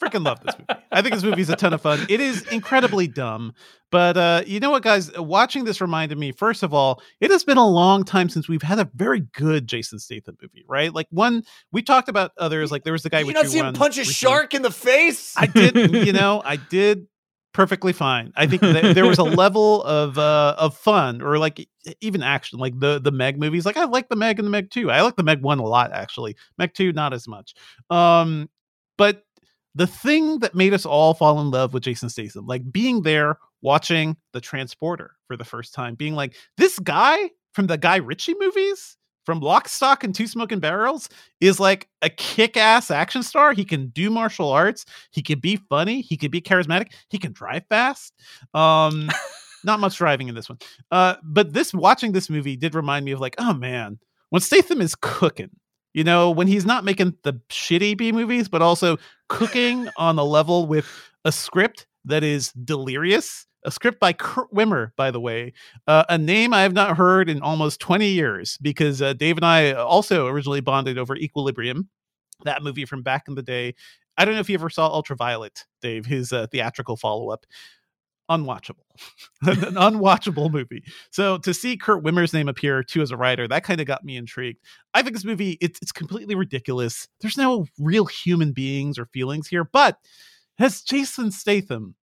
freaking 0.00 0.24
love 0.24 0.40
this 0.40 0.54
movie. 0.58 0.80
I 0.90 1.02
think 1.02 1.14
this 1.14 1.24
movie's 1.24 1.50
a 1.50 1.56
ton 1.56 1.72
of 1.72 1.82
fun. 1.82 2.04
It 2.08 2.20
is 2.20 2.42
incredibly 2.48 3.06
dumb, 3.06 3.54
but 3.90 4.16
uh, 4.16 4.42
you 4.46 4.60
know 4.60 4.70
what, 4.70 4.82
guys? 4.82 5.10
Watching 5.18 5.64
this 5.64 5.80
reminded 5.80 6.18
me. 6.18 6.32
First 6.32 6.62
of 6.62 6.72
all, 6.72 7.02
it 7.20 7.30
has 7.30 7.44
been 7.44 7.58
a 7.58 7.68
long 7.68 8.04
time 8.04 8.28
since 8.28 8.48
we've 8.48 8.62
had 8.62 8.78
a 8.78 8.88
very 8.94 9.20
good 9.20 9.66
Jason 9.66 9.98
Statham 9.98 10.36
movie, 10.40 10.64
right? 10.68 10.92
Like 10.94 11.06
one 11.10 11.44
we 11.72 11.82
talked 11.82 12.08
about 12.08 12.32
others. 12.38 12.72
Like 12.72 12.84
there 12.84 12.92
was 12.92 13.02
the 13.02 13.10
guy 13.10 13.20
you 13.20 13.32
not 13.32 13.46
see 13.46 13.58
him 13.58 13.74
punch 13.74 13.98
a 13.98 14.04
shark 14.04 14.54
in 14.54 14.62
the 14.62 14.70
face? 14.70 15.34
I 15.36 15.46
did, 15.46 15.76
you 16.06 16.12
know, 16.12 16.42
I 16.44 16.56
did 16.56 17.06
perfectly 17.52 17.92
fine. 17.92 18.32
I 18.36 18.46
think 18.46 18.62
th- 18.62 18.94
there 18.94 19.06
was 19.06 19.18
a 19.18 19.24
level 19.42 19.82
of 19.82 20.18
uh 20.18 20.54
of 20.58 20.76
fun 20.76 21.20
or 21.22 21.38
like 21.38 21.68
even 22.00 22.22
action, 22.22 22.58
like 22.58 22.78
the 22.78 23.00
the 23.00 23.10
Meg 23.10 23.38
movies. 23.38 23.66
Like 23.66 23.76
I 23.76 23.84
like 23.84 24.08
the 24.08 24.16
Meg 24.16 24.38
and 24.38 24.46
the 24.46 24.50
Meg 24.50 24.70
two. 24.70 24.90
I 24.90 25.02
like 25.02 25.16
the 25.16 25.22
Meg 25.22 25.42
one 25.42 25.58
a 25.58 25.66
lot 25.66 25.92
actually. 25.92 26.36
Meg 26.58 26.74
two 26.74 26.92
not 26.92 27.12
as 27.12 27.26
much. 27.26 27.54
Um, 27.90 28.48
but 28.96 29.24
the 29.74 29.86
thing 29.86 30.40
that 30.40 30.54
made 30.54 30.74
us 30.74 30.84
all 30.84 31.14
fall 31.14 31.40
in 31.40 31.50
love 31.50 31.72
with 31.72 31.82
Jason 31.82 32.08
Statham, 32.08 32.46
like 32.46 32.70
being 32.72 33.02
there 33.02 33.38
watching 33.62 34.16
the 34.32 34.40
Transporter 34.40 35.16
for 35.26 35.36
the 35.36 35.44
first 35.44 35.74
time, 35.74 35.94
being 35.94 36.14
like 36.14 36.34
this 36.56 36.78
guy 36.78 37.30
from 37.52 37.66
the 37.66 37.78
Guy 37.78 37.96
Ritchie 37.96 38.34
movies. 38.38 38.96
From 39.26 39.40
Lock, 39.40 39.68
Stock, 39.68 40.02
and 40.02 40.14
Two 40.14 40.26
Smoking 40.26 40.60
Barrels 40.60 41.08
is 41.40 41.60
like 41.60 41.88
a 42.00 42.08
kick-ass 42.08 42.90
action 42.90 43.22
star. 43.22 43.52
He 43.52 43.66
can 43.66 43.88
do 43.88 44.08
martial 44.08 44.50
arts. 44.50 44.86
He 45.12 45.22
can 45.22 45.38
be 45.38 45.56
funny. 45.56 46.00
He 46.00 46.16
can 46.16 46.30
be 46.30 46.40
charismatic. 46.40 46.92
He 47.10 47.18
can 47.18 47.32
drive 47.32 47.64
fast. 47.68 48.14
Um, 48.54 49.10
not 49.64 49.78
much 49.78 49.98
driving 49.98 50.28
in 50.28 50.34
this 50.34 50.48
one. 50.48 50.58
Uh, 50.90 51.16
but 51.22 51.52
this 51.52 51.74
watching 51.74 52.12
this 52.12 52.30
movie 52.30 52.56
did 52.56 52.74
remind 52.74 53.04
me 53.04 53.12
of 53.12 53.20
like, 53.20 53.34
oh 53.38 53.52
man, 53.52 53.98
when 54.30 54.40
Statham 54.40 54.80
is 54.80 54.96
cooking, 55.00 55.50
you 55.92 56.04
know, 56.04 56.30
when 56.30 56.46
he's 56.46 56.66
not 56.66 56.84
making 56.84 57.16
the 57.22 57.34
shitty 57.48 57.96
B 57.96 58.12
movies, 58.12 58.48
but 58.48 58.62
also 58.62 58.96
cooking 59.28 59.88
on 59.96 60.18
a 60.18 60.24
level 60.24 60.66
with 60.66 60.88
a 61.24 61.32
script 61.32 61.86
that 62.04 62.22
is 62.22 62.52
delirious. 62.52 63.46
A 63.64 63.70
script 63.70 64.00
by 64.00 64.14
Kurt 64.14 64.50
Wimmer, 64.54 64.92
by 64.96 65.10
the 65.10 65.20
way, 65.20 65.52
uh, 65.86 66.04
a 66.08 66.16
name 66.16 66.54
I 66.54 66.62
have 66.62 66.72
not 66.72 66.96
heard 66.96 67.28
in 67.28 67.42
almost 67.42 67.78
20 67.80 68.08
years 68.08 68.56
because 68.62 69.02
uh, 69.02 69.12
Dave 69.12 69.36
and 69.36 69.44
I 69.44 69.72
also 69.72 70.26
originally 70.28 70.62
bonded 70.62 70.96
over 70.96 71.14
Equilibrium, 71.14 71.90
that 72.44 72.62
movie 72.62 72.86
from 72.86 73.02
back 73.02 73.24
in 73.28 73.34
the 73.34 73.42
day. 73.42 73.74
I 74.16 74.24
don't 74.24 74.34
know 74.34 74.40
if 74.40 74.48
you 74.48 74.54
ever 74.54 74.70
saw 74.70 74.88
Ultraviolet, 74.88 75.66
Dave, 75.82 76.06
his 76.06 76.32
uh, 76.32 76.46
theatrical 76.50 76.96
follow 76.96 77.30
up. 77.30 77.44
Unwatchable, 78.30 78.84
an 79.42 79.74
unwatchable 79.74 80.50
movie. 80.52 80.84
So 81.10 81.38
to 81.38 81.52
see 81.52 81.76
Kurt 81.76 82.04
Wimmer's 82.04 82.32
name 82.32 82.48
appear 82.48 82.82
too 82.82 83.02
as 83.02 83.10
a 83.10 83.16
writer, 83.16 83.48
that 83.48 83.64
kind 83.64 83.80
of 83.80 83.86
got 83.86 84.04
me 84.04 84.16
intrigued. 84.16 84.60
I 84.94 85.02
think 85.02 85.16
this 85.16 85.24
movie 85.24 85.58
it's 85.60 85.80
it's 85.82 85.92
completely 85.92 86.34
ridiculous. 86.34 87.08
There's 87.20 87.36
no 87.36 87.66
real 87.78 88.06
human 88.06 88.52
beings 88.52 88.98
or 88.98 89.06
feelings 89.06 89.48
here, 89.48 89.64
but 89.64 89.96
as 90.58 90.82
Jason 90.82 91.32
Statham 91.32 91.96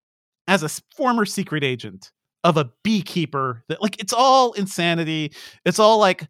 as 0.48 0.64
a 0.64 0.70
former 0.96 1.26
secret 1.26 1.64
agent 1.64 2.12
of 2.44 2.58
a 2.58 2.70
beekeeper 2.84 3.64
that 3.68 3.82
like 3.82 4.00
it's 4.00 4.14
all 4.14 4.54
insanity. 4.54 5.34
It's 5.66 5.80
all 5.80 6.00
like 6.00 6.28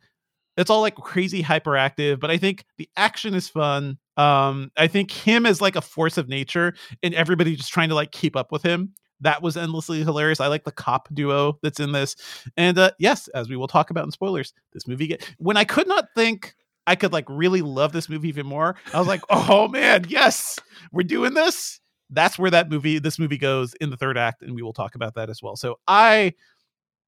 it's 0.58 0.70
all 0.70 0.82
like 0.82 0.96
crazy 0.96 1.44
hyperactive, 1.44 2.20
but 2.20 2.32
I 2.32 2.38
think 2.38 2.66
the 2.78 2.90
action 2.98 3.36
is 3.36 3.48
fun. 3.48 3.98
Um, 4.18 4.72
I 4.76 4.88
think 4.88 5.12
him 5.12 5.46
as 5.46 5.62
like 5.62 5.76
a 5.76 5.82
force 5.82 6.18
of 6.18 6.28
nature 6.28 6.74
and 7.04 7.14
everybody 7.14 7.56
just 7.56 7.72
trying 7.72 7.90
to 7.90 7.96
like 7.96 8.12
keep 8.12 8.36
up 8.36 8.52
with 8.52 8.64
him. 8.64 8.94
That 9.22 9.42
was 9.42 9.58
endlessly 9.58 10.04
hilarious. 10.04 10.40
I 10.40 10.48
like 10.48 10.64
the 10.64 10.72
cop 10.72 11.10
duo 11.14 11.58
that's 11.64 11.80
in 11.80 11.92
this. 11.92 12.16
And 12.56 12.78
uh 12.78 12.92
yes, 13.00 13.28
as 13.30 13.50
we 13.50 13.56
will 13.56 13.68
talk 13.68 13.90
about 13.90 14.06
in 14.06 14.12
spoilers, 14.12 14.54
this 14.74 14.88
movie 14.88 15.08
get 15.08 15.28
when 15.38 15.58
I 15.58 15.64
could 15.64 15.88
not 15.88 16.10
think 16.16 16.56
I 16.86 16.96
could 16.96 17.14
like 17.14 17.26
really 17.28 17.62
love 17.62 17.92
this 17.92 18.10
movie 18.10 18.30
even 18.30 18.46
more. 18.46 18.76
I 18.94 19.00
was 19.00 19.08
like, 19.08 19.22
"Oh 19.30 19.68
man, 19.68 20.06
yes. 20.08 20.60
We're 20.92 21.04
doing 21.04 21.34
this." 21.34 21.80
That's 22.10 22.40
where 22.40 22.52
that 22.52 22.70
movie 22.70 23.00
this 23.00 23.20
movie 23.20 23.38
goes 23.38 23.74
in 23.82 23.90
the 23.90 23.98
third 23.98 24.18
act 24.18 24.42
and 24.42 24.56
we 24.56 24.62
will 24.62 24.74
talk 24.74 24.96
about 24.96 25.16
that 25.16 25.30
as 25.30 25.44
well. 25.44 25.58
So 25.58 25.80
I 25.88 26.34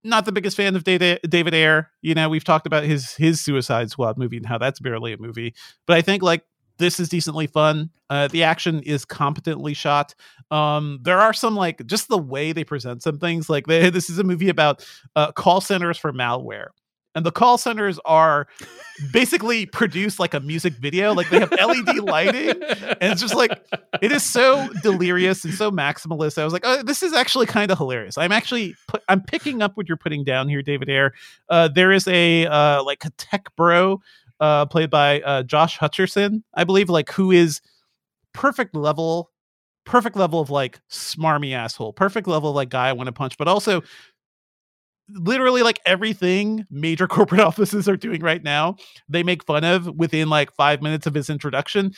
not 0.03 0.25
the 0.25 0.31
biggest 0.31 0.57
fan 0.57 0.75
of 0.75 0.83
David 0.83 1.19
David 1.27 1.53
Ayer. 1.53 1.89
You 2.01 2.15
know, 2.15 2.29
we've 2.29 2.43
talked 2.43 2.67
about 2.67 2.83
his 2.83 3.13
his 3.15 3.41
Suicide 3.41 3.89
Squad 3.91 4.17
movie 4.17 4.37
and 4.37 4.45
how 4.45 4.57
that's 4.57 4.79
barely 4.79 5.13
a 5.13 5.17
movie. 5.17 5.53
But 5.85 5.97
I 5.97 6.01
think 6.01 6.23
like 6.23 6.43
this 6.79 6.99
is 6.99 7.09
decently 7.09 7.45
fun. 7.45 7.91
Uh, 8.09 8.27
the 8.27 8.43
action 8.43 8.81
is 8.81 9.05
competently 9.05 9.75
shot. 9.75 10.15
Um, 10.49 10.99
there 11.03 11.19
are 11.19 11.33
some 11.33 11.55
like 11.55 11.85
just 11.85 12.07
the 12.07 12.17
way 12.17 12.53
they 12.53 12.63
present 12.63 13.03
some 13.03 13.19
things. 13.19 13.49
Like 13.49 13.67
they, 13.67 13.89
this 13.91 14.09
is 14.09 14.17
a 14.17 14.23
movie 14.23 14.49
about 14.49 14.85
uh, 15.15 15.31
call 15.31 15.61
centers 15.61 15.97
for 15.97 16.11
malware, 16.11 16.67
and 17.13 17.25
the 17.25 17.31
call 17.31 17.57
centers 17.57 17.99
are 18.05 18.47
basically 19.11 19.65
produced 19.67 20.19
like 20.19 20.33
a 20.33 20.39
music 20.39 20.73
video. 20.73 21.13
Like 21.13 21.29
they 21.29 21.39
have 21.39 21.51
LED 21.51 21.99
lighting, 21.99 22.49
and 22.49 23.11
it's 23.11 23.21
just 23.21 23.35
like 23.35 23.51
it 24.01 24.11
is 24.11 24.23
so 24.23 24.69
delirious 24.81 25.43
and 25.45 25.53
so 25.53 25.69
maximalist. 25.69 26.39
I 26.39 26.45
was 26.45 26.53
like, 26.53 26.63
oh, 26.65 26.81
this 26.81 27.03
is 27.03 27.13
actually 27.13 27.45
kind 27.45 27.69
of 27.69 27.77
hilarious. 27.77 28.17
I'm 28.17 28.31
actually 28.31 28.75
I'm 29.07 29.21
picking 29.21 29.61
up 29.61 29.77
what 29.77 29.87
you're 29.87 29.97
putting 29.97 30.23
down 30.23 30.47
here, 30.49 30.63
David 30.63 30.89
Ayer. 30.89 31.13
Uh, 31.49 31.67
there 31.67 31.91
is 31.91 32.07
a 32.07 32.47
uh, 32.47 32.83
like 32.83 33.05
a 33.05 33.11
tech 33.11 33.55
bro 33.55 34.01
uh, 34.39 34.65
played 34.65 34.89
by 34.89 35.21
uh, 35.21 35.43
Josh 35.43 35.77
Hutcherson, 35.77 36.43
I 36.53 36.63
believe, 36.63 36.89
like 36.89 37.11
who 37.11 37.31
is 37.31 37.61
perfect 38.33 38.75
level, 38.75 39.31
perfect 39.85 40.15
level 40.15 40.39
of 40.39 40.49
like 40.49 40.79
smarmy 40.89 41.53
asshole, 41.53 41.93
perfect 41.93 42.27
level 42.27 42.49
of 42.49 42.55
like 42.55 42.69
guy 42.69 42.89
I 42.89 42.93
want 42.93 43.07
to 43.07 43.13
punch, 43.13 43.37
but 43.37 43.47
also 43.47 43.81
literally 45.15 45.63
like 45.63 45.79
everything 45.85 46.65
major 46.69 47.07
corporate 47.15 47.41
offices 47.41 47.89
are 47.89 47.97
doing 47.97 48.21
right 48.21 48.43
now 48.43 48.75
they 49.07 49.23
make 49.23 49.43
fun 49.43 49.63
of 49.63 49.87
within 49.97 50.29
like 50.29 50.53
five 50.53 50.81
minutes 50.83 51.07
of 51.07 51.15
his 51.15 51.29
introduction. 51.29 51.91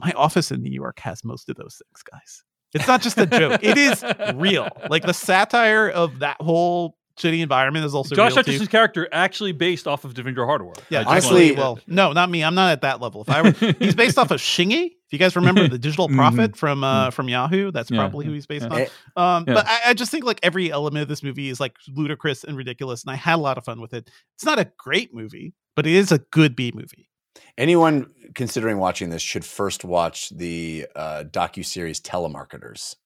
My 0.00 0.10
office 0.12 0.50
in 0.50 0.62
new 0.62 0.72
york 0.72 0.98
has 1.00 1.24
most 1.24 1.48
of 1.48 1.56
those 1.56 1.80
things 1.80 2.02
guys. 2.02 2.42
It's 2.74 2.88
not 2.88 3.02
just 3.02 3.16
a 3.18 3.26
joke. 3.26 3.60
It 3.62 3.78
is 3.78 4.04
real. 4.34 4.68
Like 4.90 5.04
the 5.04 5.14
satire 5.14 5.88
of 5.88 6.18
that 6.18 6.40
whole 6.40 6.96
shitty 7.18 7.40
environment 7.42 7.84
is 7.84 7.94
also 7.94 8.14
Josh 8.14 8.34
real 8.34 8.42
too. 8.44 8.52
Hutcherson's 8.52 8.68
character 8.68 9.08
actually 9.12 9.52
based 9.52 9.86
off 9.86 10.04
of 10.04 10.14
Devindra 10.14 10.46
Hardawar. 10.46 10.76
Yeah, 10.90 11.00
I 11.00 11.02
just 11.18 11.28
honestly- 11.28 11.50
wanna- 11.52 11.60
well, 11.60 11.78
no, 11.86 12.12
not 12.12 12.30
me. 12.30 12.42
I'm 12.44 12.54
not 12.54 12.72
at 12.72 12.80
that 12.82 13.00
level. 13.00 13.22
If 13.22 13.30
I 13.30 13.42
were, 13.42 13.50
he's 13.78 13.94
based 13.94 14.18
off 14.18 14.30
of 14.30 14.40
Shingy. 14.40 14.86
If 15.06 15.12
you 15.12 15.18
guys 15.18 15.36
remember 15.36 15.68
the 15.68 15.78
Digital 15.78 16.08
Prophet 16.08 16.56
from 16.56 16.82
uh 16.82 17.10
from 17.10 17.28
Yahoo, 17.28 17.70
that's 17.70 17.90
Yeah, 17.90 17.98
probably 18.00 18.26
who 18.26 18.32
he's 18.32 18.46
based 18.46 18.66
yeah. 18.70 18.86
on. 19.16 19.38
Um, 19.38 19.44
Yeah. 19.46 19.54
but 19.54 19.66
I, 19.68 19.80
I 19.90 19.94
just 19.94 20.10
think 20.10 20.24
like 20.24 20.40
every 20.42 20.72
element 20.72 21.02
of 21.02 21.08
this 21.08 21.22
movie 21.22 21.48
is 21.50 21.60
like 21.60 21.76
ludicrous 21.88 22.42
and 22.42 22.56
ridiculous, 22.56 23.04
and 23.04 23.12
I 23.12 23.16
had 23.16 23.36
a 23.36 23.42
lot 23.42 23.58
of 23.58 23.64
fun 23.64 23.80
with 23.80 23.94
it. 23.94 24.10
It's 24.34 24.44
not 24.44 24.58
a 24.58 24.70
great 24.76 25.14
movie, 25.14 25.54
but 25.76 25.86
it 25.86 25.92
is 25.92 26.10
a 26.10 26.18
good 26.18 26.56
B 26.56 26.72
movie. 26.74 27.08
Anyone 27.58 28.10
considering 28.34 28.78
watching 28.78 29.10
this 29.10 29.22
should 29.22 29.44
first 29.44 29.84
watch 29.84 30.30
the 30.30 30.86
uh, 30.96 31.24
docu 31.30 31.64
series 31.64 32.00
Telemarketers. 32.00 32.96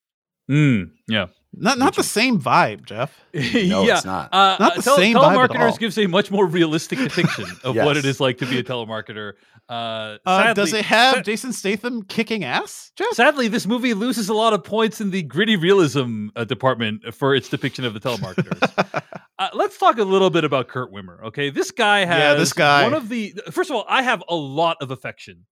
Mm, 0.50 0.92
yeah. 1.08 1.26
Not 1.54 1.78
not 1.78 1.96
the 1.96 2.02
same 2.04 2.40
vibe, 2.40 2.84
Jeff. 2.84 3.18
No, 3.34 3.40
yeah. 3.84 3.96
it's 3.96 4.04
not. 4.04 4.32
Uh, 4.32 4.56
Not 4.60 4.72
uh, 4.72 4.74
the 4.76 4.82
tele- 4.82 4.96
same 4.96 5.16
vibe 5.16 5.44
at 5.44 5.50
all. 5.50 5.56
telemarketers 5.56 5.78
gives 5.78 5.98
a 5.98 6.06
much 6.06 6.30
more 6.30 6.46
realistic 6.46 6.98
depiction 6.98 7.46
of 7.64 7.74
what 7.76 7.96
it 7.96 8.04
is 8.04 8.20
like 8.20 8.38
to 8.38 8.46
be 8.46 8.58
a 8.58 8.62
telemarketer. 8.62 9.32
Uh, 9.68 9.72
Uh, 9.72 10.18
sadly, 10.44 10.54
does 10.54 10.72
it 10.72 10.84
have 10.84 11.14
sa- 11.16 11.22
Jason 11.22 11.52
Statham 11.52 12.02
kicking 12.02 12.44
ass, 12.44 12.90
Jeff? 12.96 13.12
Sadly, 13.12 13.48
this 13.48 13.66
movie 13.66 13.92
loses 13.94 14.28
a 14.28 14.34
lot 14.34 14.52
of 14.52 14.62
points 14.64 15.00
in 15.00 15.10
the 15.10 15.22
gritty 15.22 15.56
realism 15.56 16.28
uh, 16.36 16.44
department 16.44 17.12
for 17.14 17.34
its 17.34 17.48
depiction 17.48 17.84
of 17.84 17.92
the 17.94 18.00
telemarketers. 18.00 19.02
uh, 19.38 19.48
let's 19.54 19.76
talk 19.78 19.98
a 19.98 20.04
little 20.04 20.30
bit 20.30 20.44
about 20.44 20.68
Kurt 20.68 20.92
Wimmer. 20.92 21.22
Okay, 21.28 21.50
this 21.50 21.70
guy 21.70 22.04
has 22.04 22.18
Yeah, 22.18 22.34
this 22.34 22.52
guy. 22.52 22.82
one 22.84 22.94
of 22.94 23.08
the. 23.08 23.34
First 23.50 23.70
of 23.70 23.76
all, 23.76 23.84
I 23.88 24.02
have 24.02 24.22
a 24.28 24.34
lot 24.36 24.76
of 24.80 24.90
affection 24.90 25.44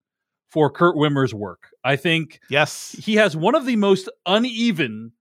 for 0.50 0.70
Kurt 0.70 0.96
Wimmer's 0.96 1.34
work. 1.34 1.68
I 1.84 1.96
think 1.96 2.40
yes. 2.48 2.94
he 2.98 3.16
has 3.16 3.36
one 3.36 3.54
of 3.54 3.66
the 3.66 3.76
most 3.76 4.08
uneven 4.24 5.12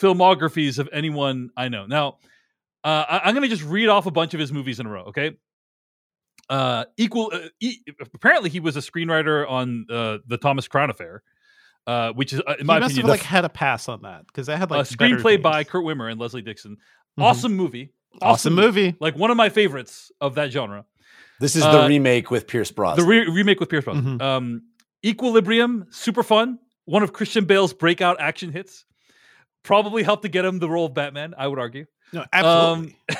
filmographies 0.00 0.78
of 0.78 0.88
anyone 0.92 1.50
I 1.56 1.68
know. 1.68 1.86
Now, 1.86 2.18
uh, 2.84 3.04
I, 3.08 3.20
I'm 3.24 3.34
going 3.34 3.42
to 3.48 3.54
just 3.54 3.68
read 3.68 3.88
off 3.88 4.06
a 4.06 4.10
bunch 4.10 4.34
of 4.34 4.40
his 4.40 4.52
movies 4.52 4.78
in 4.80 4.86
a 4.86 4.90
row. 4.90 5.04
Okay. 5.04 5.36
Uh, 6.48 6.84
equal. 6.96 7.30
Uh, 7.34 7.48
e- 7.60 7.78
apparently, 8.14 8.50
he 8.50 8.60
was 8.60 8.76
a 8.76 8.80
screenwriter 8.80 9.48
on 9.50 9.86
uh, 9.90 10.18
the 10.26 10.36
Thomas 10.38 10.68
Crown 10.68 10.90
Affair, 10.90 11.22
uh, 11.86 12.12
which 12.12 12.32
is, 12.32 12.40
uh, 12.40 12.52
in 12.52 12.58
He 12.58 12.64
my 12.64 12.78
must 12.78 12.92
opinion, 12.92 13.06
have 13.06 13.10
like 13.20 13.26
had 13.26 13.44
a 13.44 13.48
pass 13.48 13.88
on 13.88 14.02
that 14.02 14.26
because 14.28 14.48
I 14.48 14.54
had 14.56 14.70
like 14.70 14.88
a 14.90 14.96
better 14.96 15.16
screenplay 15.16 15.42
by. 15.42 15.64
Kurt 15.64 15.84
Wimmer 15.84 16.10
and 16.10 16.20
Leslie 16.20 16.42
Dixon. 16.42 16.76
Mhm. 17.18 17.22
Awesome 17.24 17.54
movie. 17.56 17.90
Awesome 18.22 18.54
movie. 18.54 18.94
Like 19.00 19.16
one 19.16 19.30
of 19.30 19.36
my 19.36 19.48
favorites 19.48 20.12
of 20.20 20.36
that 20.36 20.52
genre. 20.52 20.84
This 21.40 21.56
is 21.56 21.64
Uh, 21.64 21.82
the 21.82 21.88
remake 21.88 22.30
with 22.30 22.46
Pierce 22.46 22.68
The 22.68 22.74
Brosnan. 22.74 23.06
re- 23.06 23.28
remake 23.28 23.58
with 23.60 23.68
Pierce 23.68 23.84
Brosnan. 23.84 24.18
Mhm. 24.18 24.22
Um, 24.22 24.62
Equilibrium, 25.04 25.86
super 25.90 26.22
fun. 26.22 26.58
One 26.86 27.02
of 27.02 27.12
Christian 27.12 27.44
Bale's 27.44 27.72
breakout 27.74 28.20
action 28.20 28.52
hits. 28.52 28.84
Probably 29.66 30.02
helped 30.02 30.22
to 30.22 30.28
get 30.30 30.44
him 30.46 30.58
the 30.60 30.70
role 30.70 30.86
of 30.86 30.94
Batman. 30.94 31.34
I 31.36 31.46
would 31.48 31.58
argue. 31.58 31.84
No, 32.12 32.24
absolutely. 32.32 32.96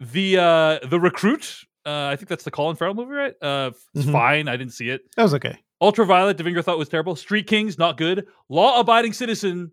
The 0.00 0.36
uh, 0.38 0.78
the 0.86 1.00
recruit. 1.00 1.64
Uh, 1.84 2.06
I 2.12 2.14
think 2.14 2.28
that's 2.28 2.44
the 2.44 2.52
Colin 2.52 2.76
Farrell 2.76 2.94
movie, 2.94 3.10
right? 3.14 3.34
Uh, 3.42 3.72
it's 3.96 4.04
Mhm. 4.06 4.12
fine. 4.12 4.46
I 4.48 4.56
didn't 4.56 4.74
see 4.74 4.90
it. 4.90 5.00
that 5.16 5.24
was 5.24 5.34
okay. 5.34 5.58
Ultraviolet. 5.80 6.36
Devindra 6.36 6.62
thought 6.62 6.78
was 6.78 6.88
terrible. 6.88 7.16
Street 7.16 7.48
Kings, 7.48 7.78
not 7.78 7.96
good. 7.96 8.26
Law 8.48 8.78
Abiding 8.78 9.12
Citizen. 9.12 9.72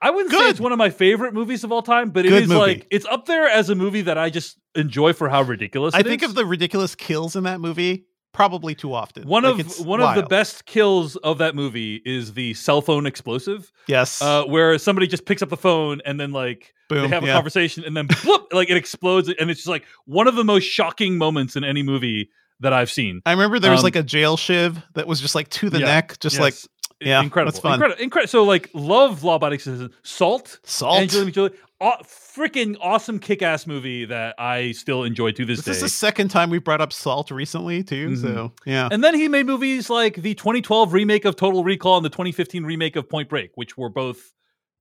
I 0.00 0.10
wouldn't 0.10 0.30
say 0.32 0.48
it's 0.50 0.60
one 0.60 0.70
of 0.72 0.78
my 0.78 0.90
favorite 0.90 1.32
movies 1.34 1.64
of 1.64 1.72
all 1.72 1.82
time, 1.82 2.10
but 2.10 2.26
it 2.26 2.28
Good 2.28 2.42
is 2.44 2.48
movie. 2.48 2.60
like 2.60 2.86
it's 2.90 3.06
up 3.06 3.26
there 3.26 3.48
as 3.48 3.70
a 3.70 3.74
movie 3.74 4.02
that 4.02 4.18
I 4.18 4.30
just 4.30 4.58
enjoy 4.76 5.12
for 5.14 5.28
how 5.28 5.42
ridiculous. 5.42 5.94
I 5.94 6.02
think 6.04 6.22
is. 6.22 6.28
of 6.28 6.34
the 6.36 6.44
ridiculous 6.46 6.94
kills 6.94 7.34
in 7.34 7.42
that 7.44 7.60
movie 7.60 8.06
probably 8.32 8.74
too 8.74 8.94
often. 8.94 9.26
One 9.28 9.44
Like, 9.44 9.60
of 9.66 9.86
one 9.86 10.00
of 10.00 10.14
the 10.14 10.22
best 10.22 10.64
kills 10.66 11.16
of 11.16 11.38
that 11.38 11.54
movie 11.54 12.00
is 12.04 12.32
the 12.34 12.54
cell 12.54 12.80
phone 12.82 13.06
explosive, 13.06 13.70
Yes. 13.86 14.20
uh, 14.22 14.44
where 14.44 14.78
somebody 14.78 15.06
just 15.06 15.24
picks 15.26 15.42
up 15.42 15.48
the 15.50 15.56
phone 15.56 16.00
and 16.04 16.18
then 16.18 16.32
like 16.32 16.74
Boom. 16.88 17.02
they 17.02 17.08
have 17.08 17.22
a 17.22 17.26
yeah. 17.26 17.34
conversation 17.34 17.84
and 17.84 17.96
then 17.96 18.08
bloop, 18.08 18.52
like 18.52 18.70
it 18.70 18.76
explodes 18.76 19.28
and 19.28 19.50
it's 19.50 19.60
just 19.60 19.68
like 19.68 19.84
one 20.06 20.26
of 20.28 20.34
the 20.34 20.44
most 20.44 20.64
shocking 20.64 21.18
moments 21.18 21.56
in 21.56 21.64
any 21.64 21.82
movie 21.82 22.30
that 22.60 22.72
I've 22.72 22.90
seen. 22.90 23.20
I 23.26 23.32
remember 23.32 23.58
there 23.58 23.70
was 23.70 23.80
Um, 23.80 23.84
like 23.84 23.96
a 23.96 24.02
jail 24.02 24.36
shiv 24.36 24.80
that 24.94 25.06
was 25.06 25.20
just 25.20 25.34
like 25.34 25.48
to 25.50 25.68
the 25.70 25.80
yeah, 25.80 25.86
neck, 25.86 26.18
just 26.20 26.38
like 26.40 26.54
Yeah, 27.00 27.20
incredible, 27.20 27.50
that's 27.50 27.60
fun. 27.60 27.74
incredible, 27.74 28.02
incredible. 28.02 28.28
So 28.28 28.44
like, 28.44 28.70
love 28.72 29.24
Law 29.24 29.38
Citizen, 29.40 29.90
Salt, 30.04 30.60
Salt. 30.64 31.00
Angelina 31.00 31.30
Jolie, 31.32 31.50
aw- 31.82 32.02
freaking 32.04 32.76
awesome 32.80 33.18
kick-ass 33.18 33.66
movie 33.66 34.04
that 34.06 34.34
I 34.38 34.72
still 34.72 35.02
enjoy 35.04 35.32
to 35.32 35.44
this, 35.44 35.58
This 35.58 35.64
day. 35.64 35.70
This 35.72 35.76
is 35.78 35.82
the 35.82 35.88
second 35.90 36.28
time 36.28 36.48
we 36.50 36.58
brought 36.58 36.80
up 36.80 36.92
Salt 36.92 37.30
recently 37.30 37.82
too. 37.82 38.10
Mhm. 38.10 38.20
So 38.20 38.52
yeah. 38.64 38.88
and 38.90 39.02
then 39.04 39.14
he 39.14 39.28
made 39.28 39.46
movies 39.46 39.90
like 39.90 40.16
the 40.16 40.34
2012 40.34 40.92
remake 40.92 41.24
of 41.24 41.36
Total 41.36 41.62
Recall 41.64 41.96
and 41.96 42.04
the 42.04 42.10
2015 42.10 42.64
remake 42.64 42.96
of 42.96 43.08
Point 43.08 43.28
Break, 43.28 43.50
which 43.56 43.76
were 43.76 43.90
both 43.90 44.32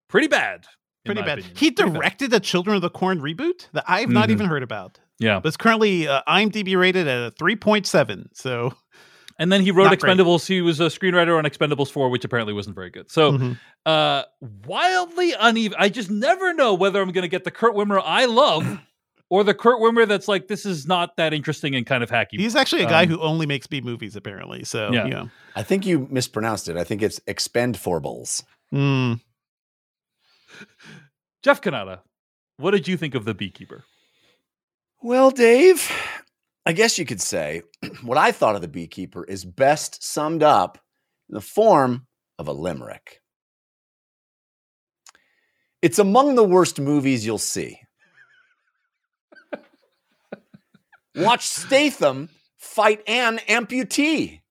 pretty 0.10 0.28
bad. 0.28 0.66
Pretty 1.04 1.22
bad. 1.22 1.40
opinion. 1.40 1.56
He 1.58 1.72
Pretty 1.72 1.90
bad. 1.92 1.94
directed 2.00 2.34
a 2.34 2.40
Children 2.40 2.76
of 2.76 2.82
the 2.84 2.90
Corn 2.92 3.20
reboot 3.20 3.68
that 3.74 3.84
I've 3.88 4.10
not 4.10 4.30
Mhm. 4.30 4.34
even 4.34 4.46
heard 4.46 4.62
about. 4.62 5.00
Yeah, 5.20 5.40
But 5.40 5.48
it's 5.50 5.58
currently 5.58 6.08
uh, 6.08 6.22
IMDb 6.28 6.76
rated 6.78 7.08
at 7.08 7.28
a 7.28 7.32
3.7. 7.32 8.30
So 8.34 8.74
and 9.42 9.52
then 9.52 9.62
he 9.62 9.72
wrote 9.72 9.86
Not 9.86 10.00
great. 10.00 10.18
Expendables. 10.18 10.46
He 10.48 10.62
was 10.62 10.80
a 10.80 10.86
screenwriter 10.86 11.36
on 11.38 11.46
Expendables 11.46 11.92
4, 11.92 12.10
which 12.10 12.24
apparently 12.24 12.54
wasn't 12.54 12.76
very 12.76 12.92
good. 12.92 13.10
So 13.10 13.32
mhm. 13.34 13.60
uh 13.86 14.24
wildly 14.66 15.34
uneven. 15.40 15.76
I 15.80 15.90
just 15.90 16.12
never 16.12 16.54
know 16.54 16.76
whether 16.76 17.02
I'm 17.02 17.12
going 17.12 17.24
to 17.24 17.28
get 17.28 17.44
the 17.44 17.52
Kurt 17.52 17.74
Wimmer 17.74 18.00
I 18.06 18.26
love 18.26 18.80
or 19.30 19.44
the 19.44 19.54
Kurt 19.56 19.80
Wimmer 19.82 20.08
that's 20.08 20.28
like 20.28 20.48
this 20.48 20.66
is 20.66 20.86
not 20.86 21.18
that 21.18 21.34
interesting 21.34 21.74
and 21.76 21.86
kind 21.86 22.04
of 22.04 22.12
hacky. 22.12 22.38
he's 22.40 22.56
actually 22.56 22.84
a 22.84 22.90
guy 22.90 23.04
Um, 23.04 23.10
who 23.10 23.20
only 23.22 23.48
makes 23.48 23.66
B 23.66 23.82
movies 23.82 24.16
apparently. 24.16 24.64
So 24.64 24.92
Yeah. 24.94 25.08
yeah. 25.08 25.26
I 25.56 25.64
think 25.64 25.86
you 25.88 26.08
mispronounced 26.12 26.70
it. 26.70 26.78
I 26.78 26.84
think 26.84 27.02
it's 27.02 27.20
expend 27.26 27.78
four 27.78 28.00
bulls. 28.00 28.44
Mm. 28.74 29.20
Jeff 31.44 31.62
Cannata, 31.62 32.02
what 32.58 32.72
did 32.72 32.88
you 32.88 32.96
think 32.98 33.16
of 33.16 33.26
the 33.26 33.34
Beekeeper? 33.34 33.84
Well, 35.02 35.32
Dave, 35.32 35.92
I 36.66 36.74
guess 36.74 37.00
you 37.00 37.06
could 37.06 37.22
say 37.22 37.64
what 38.04 38.18
I 38.18 38.32
thought 38.32 38.56
of 38.56 38.62
the 38.62 38.68
beekeeper 38.68 39.24
is 39.24 39.46
best 39.46 40.04
summed 40.04 40.44
up 40.44 40.78
in 41.30 41.36
the 41.36 41.42
form 41.42 42.08
of 42.38 42.48
a 42.48 42.54
limerick. 42.54 43.22
It's 45.82 46.00
among 46.00 46.36
the 46.36 46.44
worst 46.44 46.80
movies 46.80 47.26
you'll 47.26 47.40
see. 47.40 47.80
Watch 51.16 51.48
Statham 51.48 52.30
fight 52.58 53.02
an 53.08 53.40
amputee. 53.50 54.42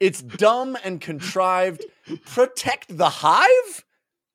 It's 0.00 0.20
dumb 0.20 0.76
and 0.84 1.00
contrived. 1.00 1.86
Protect 2.26 2.94
the 2.94 3.08
hive? 3.08 3.84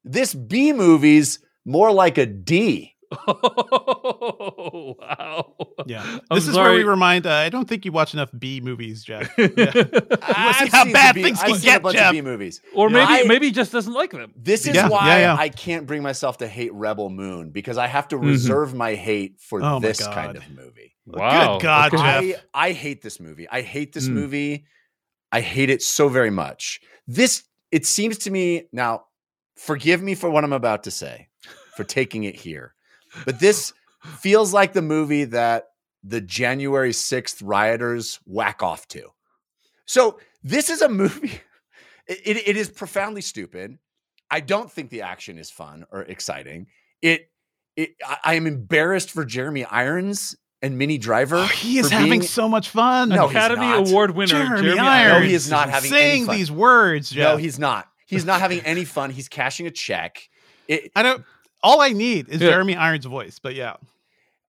This 0.04 0.34
B 0.34 0.74
movie's 0.74 1.40
more 1.66 1.91
like 1.91 2.18
a 2.18 2.26
D. 2.26 2.96
Oh, 3.11 4.95
wow. 4.99 5.53
Yeah. 5.86 6.03
I'm 6.30 6.36
this 6.36 6.48
is 6.48 6.56
where 6.56 6.73
we 6.73 6.84
remind 6.84 7.26
uh, 7.26 7.31
I 7.34 7.49
don't 7.49 7.68
think 7.68 7.86
you 7.86 7.91
watch 7.91 8.14
enough 8.14 8.30
B 8.38 8.61
movies, 8.61 9.03
Jeff. 9.03 9.31
I've 9.38 9.49
see 10.56 10.69
how 10.69 10.84
seen 10.84 10.94
bad 10.94 11.15
some 11.15 11.23
things 11.23 11.40
I've 11.40 11.45
can 11.48 11.56
seen 11.56 11.61
get, 11.64 11.77
a 11.77 11.80
bunch 11.81 11.95
Jeff. 11.98 12.07
of 12.10 12.11
B 12.14 12.22
movies. 12.22 12.61
or 12.73 12.90
maybe 12.90 13.06
I- 13.11 13.23
maybe 13.23 13.48
he 13.48 13.52
just 13.52 13.72
doesn't 13.72 13.94
like 13.94 14.11
them. 14.11 14.34
This 14.36 14.68
is 14.68 14.76
Yeah, 14.76 14.84
yeah, 14.84 14.90
why 14.90 15.19
yeah. 15.22 15.36
I 15.38 15.49
can't 15.49 15.86
bring 15.88 16.03
myself 16.03 16.38
to 16.40 16.48
hate 16.48 16.73
Rebel 16.73 17.10
Moon 17.10 17.49
because 17.52 17.77
I 17.77 17.88
have 17.88 18.07
to 18.10 18.18
Mhm. 18.18 18.27
reserve 18.27 18.73
my 18.73 18.95
hate 18.95 19.40
for 19.40 19.64
Oh 19.64 19.80
this 19.80 20.06
kind 20.07 20.36
of 20.38 20.48
movie. 20.49 20.95
Wow. 21.06 21.57
Good 21.57 21.64
God, 21.64 21.94
Okay. 21.94 22.31
Jeff. 22.31 22.44
I, 22.53 22.68
I 22.69 22.72
hate 22.73 23.02
this 23.02 23.19
movie. 23.19 23.48
I 23.49 23.61
hate 23.61 23.94
this 23.94 24.07
Mm. 24.07 24.14
movie. 24.14 24.65
I 25.31 25.41
hate 25.41 25.69
it 25.69 25.81
so 25.81 26.10
very 26.10 26.30
much. 26.31 26.81
This, 27.07 27.44
it 27.72 27.86
seems 27.86 28.19
to 28.19 28.31
me, 28.31 28.64
now, 28.72 29.06
forgive 29.57 30.02
me 30.02 30.15
for 30.15 30.30
what 30.30 30.44
I'm 30.44 30.53
about 30.53 30.84
to 30.84 30.91
say, 30.91 31.27
for 31.76 31.84
taking 31.84 32.23
it 32.23 32.36
here, 32.36 32.73
but 33.26 33.40
this 33.40 33.73
feels 34.19 34.53
like 34.53 34.73
the 34.73 34.81
movie 34.81 35.26
that 35.26 35.68
the 36.03 36.22
January 36.22 36.91
6th 36.91 37.41
rioters 37.44 38.19
whack 38.26 38.64
off 38.64 38.88
to. 38.90 39.10
So, 39.86 40.19
this 40.44 40.69
is 40.69 40.81
a 40.81 40.90
movie, 40.90 41.41
it- 42.07 42.22
it- 42.26 42.48
it 42.49 42.57
is 42.57 42.69
profoundly 42.69 43.22
stupid. 43.22 43.77
I 44.31 44.40
don't 44.41 44.72
think 44.72 44.90
the 44.91 45.02
action 45.02 45.38
is 45.38 45.49
fun 45.49 45.86
or 45.91 46.02
exciting. 46.03 46.68
It, 47.02 47.30
it 47.76 47.95
I, 48.06 48.18
I 48.23 48.34
am 48.36 48.45
embarrassed 48.48 49.10
for 49.11 49.26
Jeremy 49.26 49.65
Irons 49.65 50.36
and 50.61 50.77
Minnie 50.77 50.98
Driver. 50.99 51.38
Oh, 51.38 51.45
he 51.45 51.80
is 51.80 51.90
for 51.90 51.95
having 51.95 52.10
being- 52.11 52.22
so 52.22 52.48
much 52.48 52.69
fun. 52.69 53.10
No, 53.10 53.27
he's 53.27 53.36
Academy 53.36 53.61
not. 53.65 53.88
Award 53.90 54.11
winner 54.11 54.27
Jeremy, 54.30 54.61
Jeremy, 54.61 54.80
Irons. 54.80 55.22
No, 55.23 55.27
he 55.27 55.34
is 55.34 55.49
not 55.49 55.69
having 55.69 55.91
any 55.91 55.99
saying 55.99 56.26
fun. 56.27 56.36
these 56.38 56.52
words, 56.52 57.10
Jeff. 57.10 57.23
No, 57.34 57.38
he's 57.38 57.57
not. 57.57 57.88
He's 58.06 58.26
not 58.26 58.40
having 58.40 58.60
any 58.61 58.86
fun. 58.86 59.10
He's 59.11 59.30
cashing 59.30 59.68
a 59.68 59.72
check. 59.72 60.30
It, 60.68 60.91
I 60.95 61.03
don't. 61.03 61.23
All 61.61 61.81
I 61.81 61.90
need 61.90 62.30
is 62.30 62.41
Yeah. 62.41 62.49
Jeremy 62.49 62.76
Irons' 62.76 63.06
voice. 63.06 63.40
But 63.40 63.56
yeah, 63.56 63.76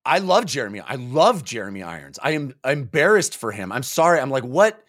I 0.05 0.19
love 0.19 0.47
Jeremy. 0.47 0.81
I 0.81 0.95
love 0.97 1.45
Jeremy 1.45 1.83
Irons. 1.83 2.19
I 2.23 2.33
am 2.33 2.55
embarrassed 2.65 3.37
for 3.37 3.53
him. 3.53 3.73
I'm 3.73 3.83
sorry. 3.83 4.21
I'm 4.21 4.31
like, 4.31 4.45
what 4.45 4.83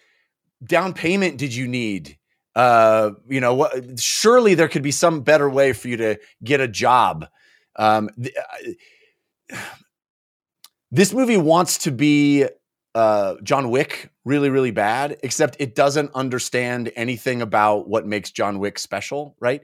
down 0.64 0.94
payment 0.94 1.38
did 1.38 1.54
you 1.54 1.68
need? 1.68 2.18
Uh, 2.56 3.12
you 3.30 3.40
know, 3.40 3.54
what? 3.56 4.00
Surely 4.00 4.54
there 4.56 4.68
could 4.68 4.84
be 4.84 4.92
some 4.92 5.22
better 5.22 5.50
way 5.50 5.74
for 5.74 5.88
you 5.88 5.98
to 5.98 6.20
get 6.44 6.60
a 6.60 6.68
job. 6.68 7.28
Um, 7.78 8.10
th- 8.22 8.36
uh, 9.52 9.58
this 10.92 11.14
movie 11.14 11.38
wants 11.38 11.78
to 11.80 11.92
be 11.92 12.46
uh, 12.94 13.36
John 13.44 13.70
Wick 13.70 14.12
really, 14.26 14.50
really 14.50 14.72
bad, 14.72 15.18
except 15.24 15.56
it 15.60 15.76
doesn't 15.76 16.12
understand 16.14 16.92
anything 16.96 17.42
about 17.42 17.88
what 17.88 18.06
makes 18.06 18.32
John 18.32 18.60
Wick 18.60 18.78
special. 18.78 19.36
Right? 19.40 19.62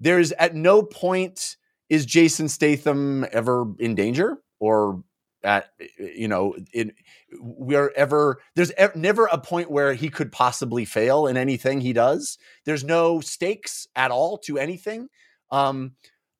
There's 0.00 0.32
at 0.32 0.54
no 0.54 0.82
point 0.82 1.56
is 1.88 2.06
Jason 2.06 2.48
Statham 2.48 3.26
ever 3.32 3.66
in 3.78 3.94
danger? 3.94 4.38
Or 4.58 5.02
at 5.46 5.70
you 5.98 6.28
know 6.28 6.56
in 6.72 6.92
we're 7.40 7.92
ever 7.96 8.40
there's 8.56 8.72
ev- 8.72 8.96
never 8.96 9.26
a 9.26 9.38
point 9.38 9.70
where 9.70 9.94
he 9.94 10.10
could 10.10 10.32
possibly 10.32 10.84
fail 10.84 11.26
in 11.26 11.36
anything 11.36 11.80
he 11.80 11.92
does. 11.92 12.36
There's 12.64 12.84
no 12.84 13.20
stakes 13.20 13.86
at 13.94 14.10
all 14.10 14.38
to 14.38 14.58
anything. 14.58 15.08
Um 15.50 15.92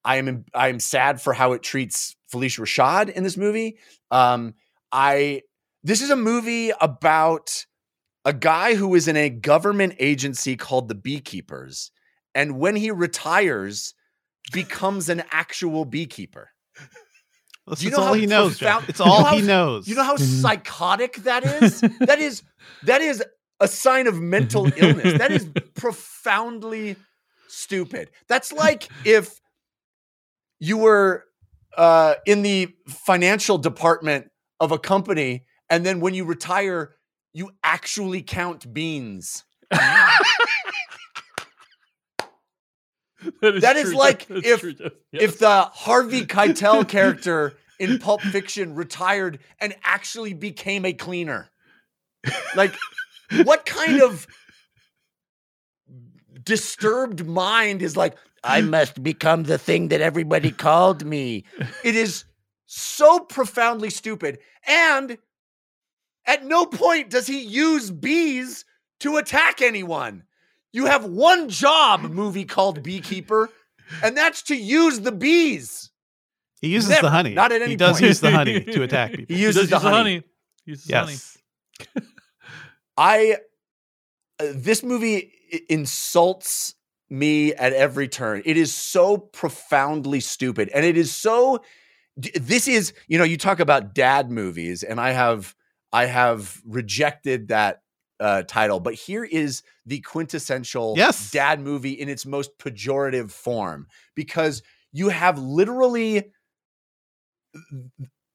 i 0.04 0.16
am 0.16 0.44
i 0.54 0.68
am 0.68 0.80
sad 0.80 1.20
for 1.20 1.32
how 1.32 1.52
it 1.52 1.62
treats 1.62 2.16
Phylicia 2.32 2.60
Rashad 2.60 3.10
in 3.10 3.22
this 3.22 3.36
movie. 3.36 3.78
Um 4.10 4.54
i 4.92 5.42
this 5.84 6.02
is 6.02 6.10
a 6.10 6.16
movie 6.16 6.72
about 6.80 7.64
a 8.24 8.32
guy 8.32 8.74
who 8.74 8.92
is 8.96 9.06
in 9.06 9.16
a 9.16 9.30
government 9.30 9.94
agency 10.00 10.56
called 10.56 10.88
the 10.88 10.96
beekeepers. 10.96 11.92
And 12.34 12.58
when 12.58 12.74
he 12.74 12.90
retires 12.90 13.94
becomes 14.52 15.08
an 15.08 15.22
actual 15.30 15.84
beekeeper 15.84 16.50
that's, 17.66 17.82
you 17.82 17.90
know 17.90 17.98
all 17.98 18.04
how 18.06 18.12
he 18.14 18.26
knows. 18.26 18.58
profound-. 18.58 18.88
It's 18.88 19.00
you 19.00 19.04
know 19.06 19.10
all 19.10 19.24
how- 19.24 19.36
he 19.36 19.42
knows. 19.42 19.88
You 19.88 19.96
know 19.96 20.04
how 20.04 20.16
psychotic 20.16 21.16
that 21.24 21.44
is? 21.44 21.80
that 21.80 22.18
is 22.18 22.42
that 22.84 23.00
is 23.00 23.24
a 23.58 23.66
sign 23.66 24.06
of 24.06 24.20
mental 24.20 24.70
illness. 24.76 25.18
That 25.18 25.32
is 25.32 25.48
profoundly 25.74 26.96
stupid. 27.48 28.10
That's 28.28 28.52
like 28.52 28.88
if 29.04 29.40
you 30.60 30.76
were 30.78 31.24
uh, 31.76 32.14
in 32.24 32.42
the 32.42 32.74
financial 32.86 33.58
department 33.58 34.30
of 34.60 34.70
a 34.72 34.78
company, 34.78 35.44
and 35.68 35.84
then 35.84 36.00
when 36.00 36.14
you 36.14 36.24
retire, 36.24 36.94
you 37.32 37.50
actually 37.64 38.22
count 38.22 38.72
beans. 38.72 39.44
That 43.40 43.76
is 43.76 43.90
true, 43.90 43.98
like 43.98 44.26
That's 44.28 44.46
if- 44.46 44.60
true, 44.60 44.74
Jeff. 44.74 44.92
If 45.12 45.38
the 45.38 45.62
Harvey 45.62 46.26
Keitel 46.26 46.86
character 46.88 47.54
in 47.78 47.98
Pulp 47.98 48.20
Fiction 48.20 48.74
retired 48.74 49.38
and 49.60 49.74
actually 49.82 50.34
became 50.34 50.84
a 50.84 50.92
cleaner, 50.92 51.48
like 52.54 52.74
what 53.44 53.64
kind 53.66 54.02
of 54.02 54.26
disturbed 56.42 57.26
mind 57.26 57.82
is 57.82 57.96
like, 57.96 58.16
I 58.44 58.60
must 58.60 59.02
become 59.02 59.44
the 59.44 59.58
thing 59.58 59.88
that 59.88 60.00
everybody 60.00 60.50
called 60.52 61.04
me? 61.04 61.44
It 61.82 61.96
is 61.96 62.24
so 62.66 63.18
profoundly 63.20 63.90
stupid. 63.90 64.38
And 64.66 65.18
at 66.26 66.44
no 66.44 66.66
point 66.66 67.10
does 67.10 67.26
he 67.26 67.40
use 67.40 67.90
bees 67.90 68.64
to 69.00 69.16
attack 69.16 69.62
anyone. 69.62 70.24
You 70.76 70.84
have 70.84 71.06
one 71.06 71.48
job, 71.48 72.02
movie 72.02 72.44
called 72.44 72.82
Beekeeper, 72.82 73.48
and 74.02 74.14
that's 74.14 74.42
to 74.42 74.54
use 74.54 75.00
the 75.00 75.10
bees. 75.10 75.90
he 76.60 76.68
uses 76.68 76.90
never- 76.90 77.06
the 77.06 77.10
honey. 77.10 77.32
not 77.32 77.50
at 77.50 77.62
any 77.62 77.70
he 77.70 77.76
does 77.76 77.92
point. 77.96 78.04
use 78.04 78.20
the 78.20 78.30
honey 78.30 78.60
to 78.74 78.82
attack 78.82 79.12
people. 79.12 79.34
He 79.34 79.40
uses 79.40 79.70
does 79.70 79.70
the 79.70 79.76
use 79.76 79.82
honey. 79.96 80.22
He 80.66 80.70
uses 80.72 80.84
the 80.84 80.96
honey. 80.98 81.12
yes. 81.12 81.38
I 82.98 83.36
uh, 84.38 84.46
this 84.54 84.82
movie 84.82 85.32
insults 85.70 86.74
me 87.08 87.54
at 87.54 87.72
every 87.72 88.06
turn. 88.08 88.42
It 88.44 88.58
is 88.58 88.74
so 88.74 89.16
profoundly 89.16 90.20
stupid, 90.20 90.68
and 90.74 90.84
it 90.84 90.98
is 90.98 91.10
so. 91.10 91.62
This 92.18 92.68
is 92.68 92.92
you 93.08 93.16
know 93.16 93.24
you 93.24 93.38
talk 93.38 93.60
about 93.60 93.94
dad 93.94 94.30
movies, 94.30 94.82
and 94.82 95.00
I 95.00 95.12
have 95.12 95.54
I 95.90 96.04
have 96.04 96.60
rejected 96.66 97.48
that 97.48 97.80
uh, 98.20 98.42
title, 98.42 98.80
but 98.80 98.94
here 98.94 99.24
is 99.24 99.62
the 99.84 100.00
quintessential 100.00 100.94
Yes. 100.96 101.30
dad 101.30 101.60
movie 101.60 101.92
in 101.92 102.08
its 102.08 102.26
most 102.26 102.56
pejorative 102.58 103.30
form 103.30 103.86
because 104.14 104.62
you 104.92 105.08
have 105.08 105.38
literally 105.38 106.32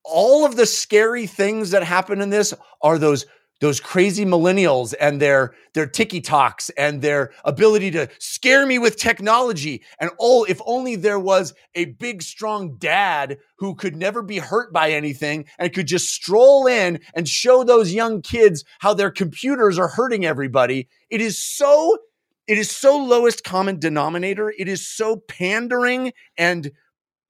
all 0.03 0.45
of 0.45 0.55
the 0.55 0.65
scary 0.65 1.27
things 1.27 1.71
that 1.71 1.83
happen 1.83 2.21
in 2.21 2.29
this 2.29 2.53
are 2.81 2.97
those 2.97 3.25
those 3.61 3.79
crazy 3.79 4.25
millennials 4.25 4.93
and 4.99 5.21
their 5.21 5.53
their 5.73 5.87
ticky 5.87 6.19
talks 6.19 6.69
and 6.71 7.01
their 7.01 7.31
ability 7.45 7.91
to 7.91 8.09
scare 8.19 8.65
me 8.65 8.77
with 8.77 8.97
technology. 8.97 9.81
And 9.99 10.11
oh 10.19 10.43
if 10.43 10.59
only 10.65 10.97
there 10.97 11.19
was 11.19 11.53
a 11.75 11.85
big 11.85 12.21
strong 12.21 12.75
dad 12.77 13.37
who 13.57 13.75
could 13.75 13.95
never 13.95 14.21
be 14.21 14.39
hurt 14.39 14.73
by 14.73 14.91
anything 14.91 15.45
and 15.57 15.71
could 15.71 15.87
just 15.87 16.09
stroll 16.09 16.67
in 16.67 16.99
and 17.13 17.29
show 17.29 17.63
those 17.63 17.93
young 17.93 18.21
kids 18.21 18.65
how 18.79 18.93
their 18.93 19.11
computers 19.11 19.79
are 19.79 19.87
hurting 19.87 20.25
everybody. 20.25 20.89
It 21.09 21.21
is 21.21 21.41
so 21.41 21.97
it 22.47 22.57
is 22.57 22.69
so 22.69 22.97
lowest 22.97 23.43
common 23.43 23.79
denominator. 23.79 24.53
It 24.57 24.67
is 24.67 24.85
so 24.85 25.17
pandering 25.27 26.11
and 26.37 26.71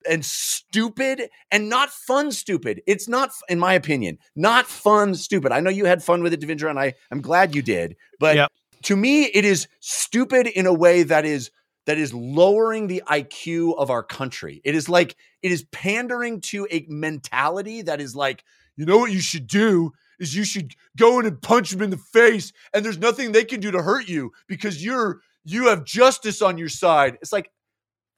and 0.10 0.24
stupid 0.24 1.30
and 1.52 1.70
not 1.70 1.90
fun 1.90 2.32
stupid. 2.32 2.82
It's 2.88 3.08
not, 3.08 3.32
in 3.50 3.60
my 3.60 3.74
opinion, 3.74 4.18
not 4.36 4.66
fun 4.66 5.16
stupid. 5.16 5.52
I 5.52 5.60
know 5.60 5.70
you 5.70 5.86
had 5.86 6.04
fun 6.04 6.24
with 6.24 6.34
it, 6.34 6.42
Devindra, 6.42 6.70
and 6.70 6.80
I, 6.80 6.94
I'm 7.12 7.22
glad 7.22 7.56
you 7.56 7.62
did. 7.62 7.96
But 8.20 8.36
Yep. 8.36 8.52
to 8.84 8.96
me, 8.96 9.26
it 9.26 9.46
is 9.46 9.68
stupid 9.80 10.48
in 10.48 10.66
a 10.66 10.74
way 10.74 11.04
that 11.04 11.26
is 11.26 11.52
that 11.86 11.98
is 11.98 12.14
lowering 12.14 12.88
the 12.88 13.02
IQ 13.08 13.76
of 13.78 13.90
our 13.90 14.04
country. 14.04 14.62
It 14.64 14.76
is 14.76 14.88
like 14.88 15.16
it 15.42 15.52
is 15.52 15.64
pandering 15.72 16.42
to 16.42 16.68
a 16.70 16.86
mentality 16.88 17.82
that 17.82 18.00
is 18.00 18.16
like, 18.16 18.44
you 18.76 18.86
know 18.86 18.98
what 18.98 19.12
you 19.12 19.22
should 19.22 19.48
do 19.48 19.92
is 20.20 20.36
you 20.36 20.44
should 20.44 20.76
go 20.96 21.20
in 21.20 21.26
and 21.26 21.42
punch 21.42 21.72
them 21.72 21.82
in 21.82 21.90
the 21.90 21.98
face, 21.98 22.54
and 22.74 22.86
there's 22.86 23.00
nothing 23.00 23.32
they 23.32 23.44
can 23.44 23.60
do 23.60 23.72
to 23.72 23.82
hurt 23.82 24.08
you 24.08 24.32
because 24.48 24.84
you're 24.84 25.22
you 25.44 25.68
have 25.68 25.84
justice 25.84 26.42
on 26.42 26.58
your 26.58 26.70
side. 26.70 27.18
It's 27.22 27.34
like 27.34 27.52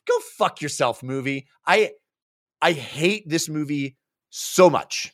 go 0.07 0.13
fuck 0.37 0.61
yourself 0.61 1.03
movie. 1.03 1.47
I 1.65 1.91
i 2.61 2.71
hate 2.71 3.27
this 3.27 3.49
movie 3.49 3.97
so 4.29 4.69
much. 4.69 5.13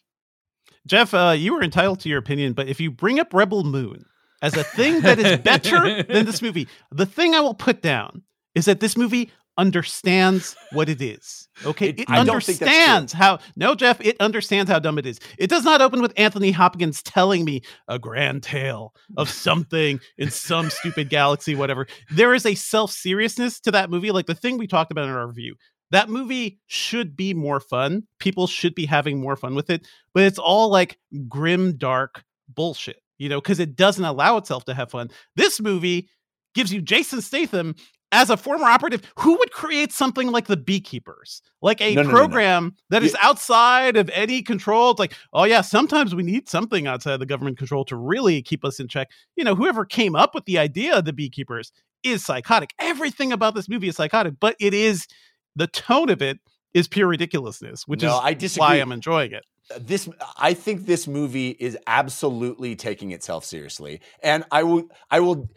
Jeff, 0.88 1.14
uh, 1.14 1.36
you 1.38 1.54
were 1.54 1.64
entitled 1.64 2.00
to 2.02 2.10
your 2.10 2.20
opinion, 2.20 2.54
but 2.54 2.68
if 2.68 2.80
you 2.80 2.90
bring 2.90 3.20
up 3.20 3.34
Rebel 3.34 3.64
Moon 3.64 4.06
as 4.42 4.56
a 4.56 4.64
thing 4.64 5.02
that 5.02 5.20
is 5.20 5.38
better 5.40 6.04
than 6.10 6.26
this 6.26 6.42
movie, 6.42 6.68
the 6.92 7.06
thing 7.06 7.36
I 7.36 7.42
will 7.42 7.54
put 7.54 7.82
down 7.82 8.24
is 8.56 8.66
that 8.66 8.80
this 8.80 8.98
movie 8.98 9.32
understands 9.60 10.56
what 10.72 10.90
it 10.90 11.02
is. 11.02 11.48
Okay, 11.66 11.90
It- 11.90 12.00
it, 12.02 12.10
I 12.10 12.24
don't 12.24 12.44
think 12.44 12.60
that's 12.60 12.72
true. 12.72 12.78
understands 12.80 13.14
how. 13.14 13.40
No, 13.56 13.76
Jeff, 13.76 14.00
it 14.02 14.16
understands 14.20 14.72
how 14.72 14.80
dumb 14.80 14.98
it 14.98 15.06
is. 15.06 15.20
It 15.38 15.50
does 15.50 15.64
not 15.64 15.82
open 15.82 16.02
with 16.02 16.14
Anthony 16.18 16.52
Hopkins 16.52 17.04
telling 17.04 17.46
me 17.46 17.62
a 17.88 18.00
grand 18.00 18.42
tale 18.44 18.94
of 19.18 19.30
something 19.48 20.00
in 20.18 20.32
some 20.32 20.70
stupid 20.70 21.10
galaxy, 21.10 21.54
whatever. 21.56 21.86
There 22.12 22.34
is 22.34 22.46
a 22.46 22.56
self 22.56 22.92
seriousness 22.92 23.60
to 23.62 23.72
that 23.72 23.90
movie, 23.90 24.12
like 24.12 24.26
the 24.26 24.36
thing 24.36 24.58
we 24.58 24.68
talked 24.68 24.92
about 24.92 25.06
in 25.06 25.12
our 25.12 25.28
review. 25.28 25.56
That 25.92 26.08
movie 26.10 26.60
should 26.68 27.16
be 27.16 27.34
more 27.34 27.60
fun. 27.60 28.04
People 28.20 28.46
should 28.48 28.76
be 28.76 28.86
having 28.86 29.20
more 29.20 29.36
fun 29.36 29.56
with 29.56 29.70
it, 29.72 29.88
but 30.14 30.24
it's 30.24 30.38
all 30.40 30.70
like 30.70 30.98
grim, 31.28 31.78
dark 31.78 32.24
bullshit, 32.48 33.02
you 33.18 33.28
know, 33.28 33.42
because 33.42 33.60
it 33.60 33.76
doesn't 33.76 34.06
allow 34.06 34.38
itself 34.38 34.66
to 34.66 34.74
have 34.76 34.92
fun. 34.92 35.10
This 35.36 35.60
movie 35.60 36.08
gives 36.54 36.72
you 36.72 36.82
Jason 36.82 37.22
Statham 37.22 37.76
as 38.12 38.30
a 38.30 38.38
former 38.38 38.66
operative 38.66 39.02
who 39.18 39.38
would 39.38 39.52
create 39.52 39.92
something 39.92 40.32
like 40.32 40.48
the 40.48 40.58
Beekeepers, 40.58 41.42
like 41.62 41.80
a 41.82 41.94
No, 41.94 42.02
no, 42.02 42.08
no, 42.10 42.14
no. 42.14 42.18
program 42.18 42.76
that 42.90 43.04
is 43.04 43.16
outside 43.22 43.98
of 43.98 44.10
any 44.14 44.42
control. 44.42 44.92
It's 44.92 45.00
like, 45.00 45.14
oh 45.34 45.44
yeah, 45.44 45.62
sometimes 45.62 46.16
we 46.16 46.24
need 46.24 46.50
something 46.50 46.88
outside 46.88 47.14
of 47.14 47.20
the 47.20 47.26
government 47.26 47.58
control 47.58 47.86
to 47.86 47.96
really 47.96 48.42
keep 48.42 48.66
us 48.66 48.80
in 48.80 48.88
check. 48.88 49.10
You 49.36 49.44
know, 49.44 49.56
whoever 49.56 49.86
came 49.86 50.16
up 50.16 50.34
with 50.34 50.46
the 50.46 50.58
idea 50.58 50.98
of 50.98 51.06
the 51.06 51.14
Beekeepers 51.14 51.72
is 52.04 52.26
psychotic. 52.26 52.74
Everything 52.80 53.32
about 53.32 53.56
this 53.56 53.70
movie 53.70 53.90
is 53.90 53.96
psychotic, 53.96 54.36
but 54.40 54.56
it 54.60 54.74
is 54.74 55.08
the 55.56 55.68
tone 55.68 56.10
of 56.10 56.22
it 56.22 56.40
is 56.74 56.88
pure 56.88 57.08
ridiculousness, 57.08 57.88
which 57.88 58.04
is 58.04 58.10
I 58.12 58.36
why 58.58 58.76
I'm 58.76 58.92
enjoying 58.92 59.32
it. 59.32 59.44
Uh, 59.74 59.80
this 59.80 60.10
i 60.38 60.52
think 60.52 60.88
this 60.88 61.08
movie 61.08 61.50
is 61.60 61.78
absolutely 61.86 62.76
taking 62.76 63.12
itself 63.12 63.46
seriously 63.46 64.02
and 64.24 64.44
i 64.52 64.64
will 64.64 64.84
i 65.12 65.20
will 65.20 65.48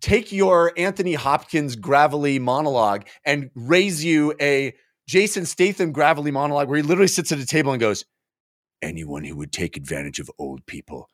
take 0.00 0.32
your 0.32 0.72
anthony 0.76 1.14
hopkins 1.14 1.76
gravelly 1.76 2.38
monologue 2.38 3.06
and 3.24 3.50
raise 3.54 4.04
you 4.04 4.34
a 4.40 4.72
jason 5.06 5.46
statham 5.46 5.92
gravelly 5.92 6.30
monologue 6.30 6.68
where 6.68 6.76
he 6.76 6.82
literally 6.82 7.08
sits 7.08 7.32
at 7.32 7.38
a 7.38 7.46
table 7.46 7.72
and 7.72 7.80
goes 7.80 8.04
anyone 8.82 9.24
who 9.24 9.36
would 9.36 9.52
take 9.52 9.76
advantage 9.76 10.18
of 10.18 10.30
old 10.38 10.64
people. 10.66 11.08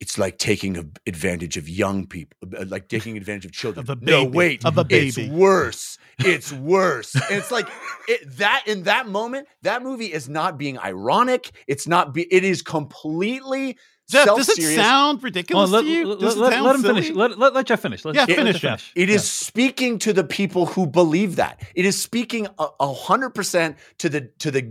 It's 0.00 0.16
like 0.16 0.38
taking 0.38 0.92
advantage 1.08 1.56
of 1.56 1.68
young 1.68 2.06
people 2.06 2.36
uh, 2.56 2.64
like 2.68 2.88
taking 2.88 3.16
advantage 3.16 3.46
of 3.46 3.52
children. 3.52 3.84
Of 3.90 3.98
a 3.98 4.04
no 4.04 4.24
wait. 4.24 4.64
Of 4.64 4.78
a 4.78 4.84
baby. 4.84 5.08
it's 5.08 5.32
worse. 5.32 5.98
It's 6.20 6.52
worse. 6.74 7.16
And 7.16 7.24
it's 7.30 7.50
like 7.50 7.68
it, 8.06 8.20
that 8.36 8.62
in 8.66 8.84
that 8.84 9.08
moment 9.08 9.48
that 9.62 9.82
movie 9.82 10.12
is 10.12 10.28
not 10.28 10.56
being 10.56 10.78
ironic. 10.78 11.50
It's 11.66 11.88
not 11.88 12.14
be 12.14 12.32
it 12.32 12.44
is 12.44 12.62
completely 12.62 13.76
Jeff, 14.10 14.26
does 14.26 14.38
it 14.40 14.44
self-serious. 14.46 14.76
sound 14.80 15.18
Well, 15.18 15.24
ridiculous 15.24 15.70
let, 15.70 15.82
to 15.82 15.86
you? 15.88 16.06
let, 16.06 16.18
Does 16.20 16.36
it 16.36 16.38
let- 16.40 16.52
sound 16.54 16.64
let 16.66 16.74
him 16.76 16.80
silly? 16.82 17.02
finish. 17.02 17.16
Let, 17.16 17.38
let, 17.38 17.54
let 17.54 17.66
Jeff 17.66 17.80
finish. 17.80 18.04
Let, 18.04 18.14
Yeah, 18.14 18.24
let 18.26 18.36
finish, 18.36 18.52
Jeff 18.60 18.80
Jeff. 18.80 18.92
It 18.94 19.10
is 19.10 19.16
Yeah. 19.16 19.46
speaking 19.48 19.98
to 20.00 20.12
the 20.14 20.24
people 20.24 20.66
who 20.66 20.86
believe 20.86 21.36
that. 21.36 21.60
It 21.74 21.84
is 21.84 22.00
speaking 22.00 22.46
a- 22.58 22.68
a 22.80 22.92
hundred 22.94 23.30
percent 23.30 23.76
to 23.98 24.08
the 24.08 24.22
to 24.38 24.50
the 24.50 24.62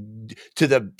to 0.56 0.66
the 0.68 0.92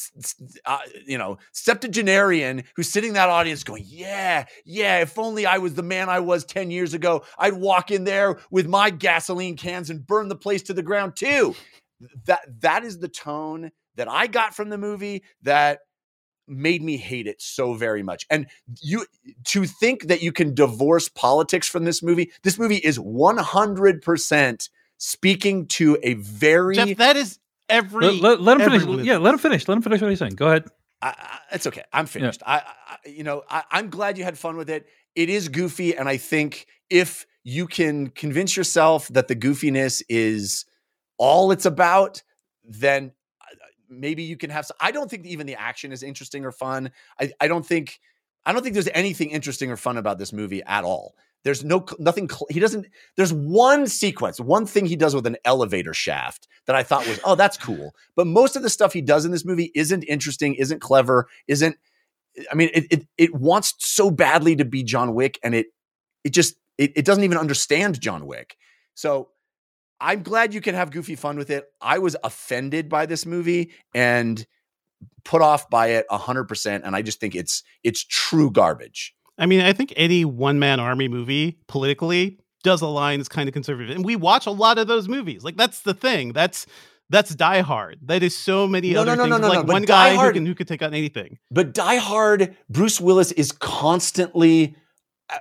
uh, 0.66 0.78
you 1.06 1.18
know 1.18 1.38
septuagenarian 1.52 2.64
who's 2.76 2.90
sitting 2.90 3.10
in 3.10 3.14
that 3.16 3.30
audience 3.30 3.64
going, 3.64 3.84
yeah, 3.88 4.46
yeah. 4.66 5.00
If 5.00 5.18
only 5.18 5.46
I 5.46 5.58
was 5.58 5.74
the 5.74 5.84
man 5.84 6.10
I 6.10 6.20
was 6.20 6.46
ten 6.46 6.70
years 6.72 6.94
ago, 6.94 7.24
I'd 7.38 7.54
walk 7.54 7.92
in 7.92 8.04
there 8.04 8.38
with 8.52 8.68
my 8.68 8.90
gasoline 8.90 9.58
cans 9.58 9.90
and 9.90 10.06
burn 10.06 10.28
the 10.28 10.36
place 10.36 10.62
to 10.64 10.74
the 10.74 10.84
ground 10.84 11.16
too. 11.16 11.56
That 12.26 12.42
that 12.62 12.84
is 12.84 13.00
the 13.00 13.08
tone 13.08 13.72
that 13.96 14.08
I 14.08 14.28
got 14.28 14.54
from 14.56 14.70
the 14.70 14.78
movie 14.78 15.24
that 15.42 15.80
made 16.48 16.82
me 16.82 16.98
hate 16.98 17.28
it 17.28 17.42
so 17.42 17.74
very 17.74 18.02
much. 18.04 18.26
And 18.30 18.48
you 18.82 19.06
to 19.46 19.66
think 19.66 20.08
that 20.08 20.22
you 20.22 20.32
can 20.32 20.54
divorce 20.54 21.10
politics 21.10 21.68
from 21.68 21.84
this 21.86 22.02
movie, 22.02 22.32
this 22.44 22.58
movie 22.58 22.78
is 22.78 22.98
100% 22.98 24.70
speaking 24.98 25.68
to 25.68 25.98
a 26.04 26.14
very 26.16 26.76
Jeff, 26.76 26.98
that 26.98 27.16
is 27.18 27.40
every. 27.70 28.06
Let, 28.06 28.22
let, 28.22 28.42
let 28.42 28.54
him 28.62 28.66
finish. 28.70 28.82
everyone 28.82 29.00
is- 29.02 29.06
Yeah, 29.06 29.18
let 29.18 29.34
him 29.34 29.40
finish. 29.40 29.68
Let 29.68 29.76
him 29.78 29.82
finish 29.82 30.02
what 30.02 30.10
he's 30.10 30.20
saying. 30.20 30.34
Go 30.36 30.48
ahead. 30.48 30.66
I, 31.02 31.10
I, 31.10 31.40
it's 31.54 31.68
okay. 31.68 31.84
I'm 31.94 32.08
finished. 32.08 32.42
I, 32.46 32.58
I, 32.58 32.98
you 33.10 33.24
know, 33.24 33.44
I, 33.50 33.64
I'm 33.72 33.90
glad 33.90 34.18
you 34.18 34.24
had 34.24 34.38
fun 34.38 34.58
with 34.58 34.70
it. 34.70 34.88
It 35.16 35.30
is 35.30 35.50
goofy, 35.50 35.96
and 35.96 36.10
I 36.10 36.18
think 36.18 36.66
if 36.90 37.26
you 37.44 37.68
can 37.68 38.10
convince 38.10 38.58
yourself 38.58 39.08
that 39.10 39.28
the 39.28 39.36
goofiness 39.36 40.02
is 40.10 40.66
all 41.18 41.52
it's 41.52 41.66
about, 41.66 42.24
then 42.64 43.12
maybe 43.90 44.24
you 44.24 44.38
can 44.38 44.50
have. 44.50 44.66
Some, 44.66 44.78
I 44.80 44.92
don't 44.92 45.10
think 45.10 45.26
even 45.26 45.48
the 45.48 45.56
action 45.56 45.92
is 45.92 46.04
interesting 46.04 46.46
or 46.46 46.52
fun. 46.52 46.92
I, 47.20 47.32
I 47.40 47.48
don't 47.48 47.66
think. 47.66 48.00
I 48.46 48.54
don't 48.54 48.64
think 48.64 48.76
there's 48.76 48.88
anything 48.94 49.32
interesting 49.32 49.70
or 49.70 49.76
fun 49.76 49.98
about 49.98 50.20
this 50.20 50.32
movie 50.32 50.64
at 50.64 50.86
all. 50.86 51.16
There's 51.44 51.64
no 51.64 51.86
nothing. 52.00 52.30
He 52.50 52.60
doesn't. 52.60 52.88
There's 53.16 53.34
one 53.34 53.88
sequence, 53.88 54.40
one 54.40 54.66
thing 54.66 54.86
he 54.86 54.96
does 54.96 55.16
with 55.16 55.28
an 55.28 55.38
elevator 55.46 55.94
shaft 55.94 56.48
that 56.66 56.76
I 56.76 56.84
thought 56.84 57.08
was, 57.08 57.20
oh, 57.24 57.36
that's 57.36 57.58
cool. 57.58 57.94
But 58.16 58.28
most 58.28 58.56
of 58.56 58.64
the 58.64 58.70
stuff 58.70 58.94
he 58.94 59.02
does 59.02 59.26
in 59.26 59.32
this 59.32 59.46
movie 59.46 59.72
isn't 59.76 60.04
interesting, 60.04 60.56
isn't 60.56 60.82
clever, 60.82 61.28
isn't. 61.48 61.78
I 62.52 62.56
mean, 62.56 62.70
it 62.74 62.86
it, 62.92 63.08
it 63.18 63.36
wants 63.36 63.76
so 63.80 64.12
badly 64.12 64.56
to 64.58 64.66
be 64.66 64.84
John 64.84 65.14
Wick, 65.14 65.40
and 65.44 65.56
it 65.56 65.68
it 66.24 66.32
just 66.32 66.56
it, 66.78 66.92
it 66.96 67.06
doesn't 67.06 67.24
even 67.24 67.38
understand 67.38 68.02
John 68.02 68.26
Wick. 68.26 68.58
So 68.94 69.30
I'm 70.00 70.22
glad 70.24 70.54
you 70.54 70.62
can 70.62 70.76
have 70.76 70.92
goofy 70.92 71.16
fun 71.16 71.38
with 71.38 71.50
it. 71.50 71.66
I 71.82 72.00
was 72.00 72.16
offended 72.24 72.90
by 72.90 73.06
this 73.06 73.26
movie 73.26 73.72
and 73.96 74.46
put 75.24 75.42
off 75.42 75.70
by 75.70 75.88
it 75.88 76.06
hundred 76.12 76.46
percent, 76.46 76.84
and 76.86 76.96
I 76.96 77.02
just 77.02 77.20
think 77.20 77.36
it's 77.36 77.64
it's 77.84 78.04
true 78.04 78.52
garbage. 78.52 79.14
I 79.38 79.46
mean, 79.46 79.62
I 79.62 79.74
think 79.74 79.94
any 79.96 80.26
one 80.26 80.60
man 80.60 80.80
army 80.80 81.08
movie 81.08 81.60
politically 81.68 82.40
does 82.64 82.82
align 82.82 83.20
as 83.20 83.30
kind 83.30 83.48
of 83.48 83.54
conservative, 83.54 83.96
and 83.96 84.04
we 84.06 84.16
watch 84.16 84.46
a 84.46 84.52
lot 84.52 84.78
of 84.78 84.88
those 84.88 85.08
movies. 85.08 85.44
Like 85.44 85.58
that's 85.58 85.82
the 85.82 85.94
thing. 85.94 86.34
That's 86.34 86.66
that's 87.10 87.34
Die 87.36 87.62
Hard. 87.62 88.00
That 88.04 88.22
is 88.24 88.36
so 88.36 88.68
many 88.68 88.92
No, 88.94 89.02
other 89.02 89.16
no, 89.16 89.26
no, 89.26 89.36
things. 89.36 89.42
no, 89.42 89.48
no, 89.48 89.54
like 89.54 89.68
no, 89.68 89.74
one 89.74 89.84
guy 89.84 90.16
who 90.16 90.34
can 90.34 90.46
who 90.46 90.54
could 90.56 90.68
take 90.68 90.82
on 90.82 90.94
anything. 90.94 91.38
But 91.52 91.74
Die 91.74 91.96
Hard, 91.98 92.56
Bruce 92.70 93.00
Willis 93.00 93.32
is 93.32 93.52
constantly 93.52 94.76
Uh, 95.30 95.40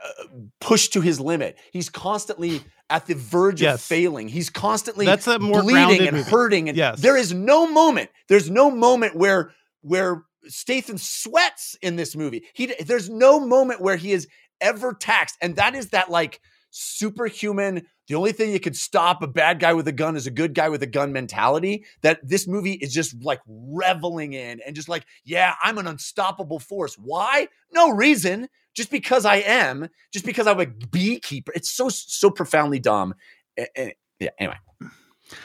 pushed 0.60 0.92
to 0.94 1.00
his 1.00 1.20
limit. 1.20 1.56
He's 1.72 1.88
constantly 1.88 2.60
at 2.90 3.06
the 3.06 3.14
verge 3.14 3.62
of 3.62 3.80
failing. 3.80 4.26
He's 4.28 4.50
constantly 4.50 5.06
That's 5.06 5.28
a 5.28 5.38
more 5.38 5.62
bleeding 5.62 6.08
and 6.08 6.16
movie. 6.16 6.28
hurting. 6.30 6.68
And 6.68 6.76
Yes. 6.76 7.00
there 7.00 7.16
is 7.16 7.32
no 7.32 7.68
moment. 7.70 8.10
There's 8.28 8.50
no 8.50 8.68
moment 8.70 9.14
where 9.14 9.52
where 9.82 10.24
Statham 10.48 10.98
sweats 10.98 11.76
in 11.82 11.94
this 11.94 12.16
movie. 12.16 12.44
He 12.52 12.74
there's 12.80 13.08
no 13.08 13.38
moment 13.38 13.80
where 13.80 13.94
he 13.96 14.10
is 14.12 14.26
ever 14.60 14.92
taxed, 14.92 15.36
and 15.40 15.54
that 15.56 15.76
is 15.76 15.90
that 15.90 16.10
like 16.10 16.40
superhuman. 16.70 17.86
The 18.08 18.14
only 18.14 18.32
thing 18.32 18.52
you 18.52 18.60
could 18.60 18.76
stop 18.76 19.22
a 19.22 19.26
bad 19.26 19.58
guy 19.58 19.72
with 19.72 19.88
a 19.88 19.92
gun 19.92 20.14
is 20.16 20.26
a 20.26 20.30
good 20.30 20.54
guy 20.54 20.68
with 20.68 20.82
a 20.82 20.86
gun 20.86 21.12
mentality. 21.12 21.84
That 22.02 22.20
this 22.22 22.46
movie 22.46 22.74
is 22.74 22.92
just 22.92 23.22
like 23.24 23.40
reveling 23.48 24.32
in 24.32 24.60
and 24.64 24.76
just 24.76 24.88
like, 24.88 25.04
yeah, 25.24 25.54
I'm 25.62 25.78
an 25.78 25.86
unstoppable 25.86 26.58
force. 26.60 26.94
Why? 26.96 27.48
No 27.72 27.90
reason. 27.90 28.48
Just 28.74 28.90
because 28.90 29.24
I 29.24 29.36
am. 29.36 29.88
Just 30.12 30.24
because 30.26 30.46
I'm 30.46 30.60
a 30.60 30.66
beekeeper. 30.66 31.50
It's 31.54 31.70
so 31.70 31.88
so 31.88 32.30
profoundly 32.30 32.78
dumb. 32.78 33.14
A- 33.58 33.66
a- 33.76 33.96
yeah. 34.20 34.30
Anyway. 34.38 34.56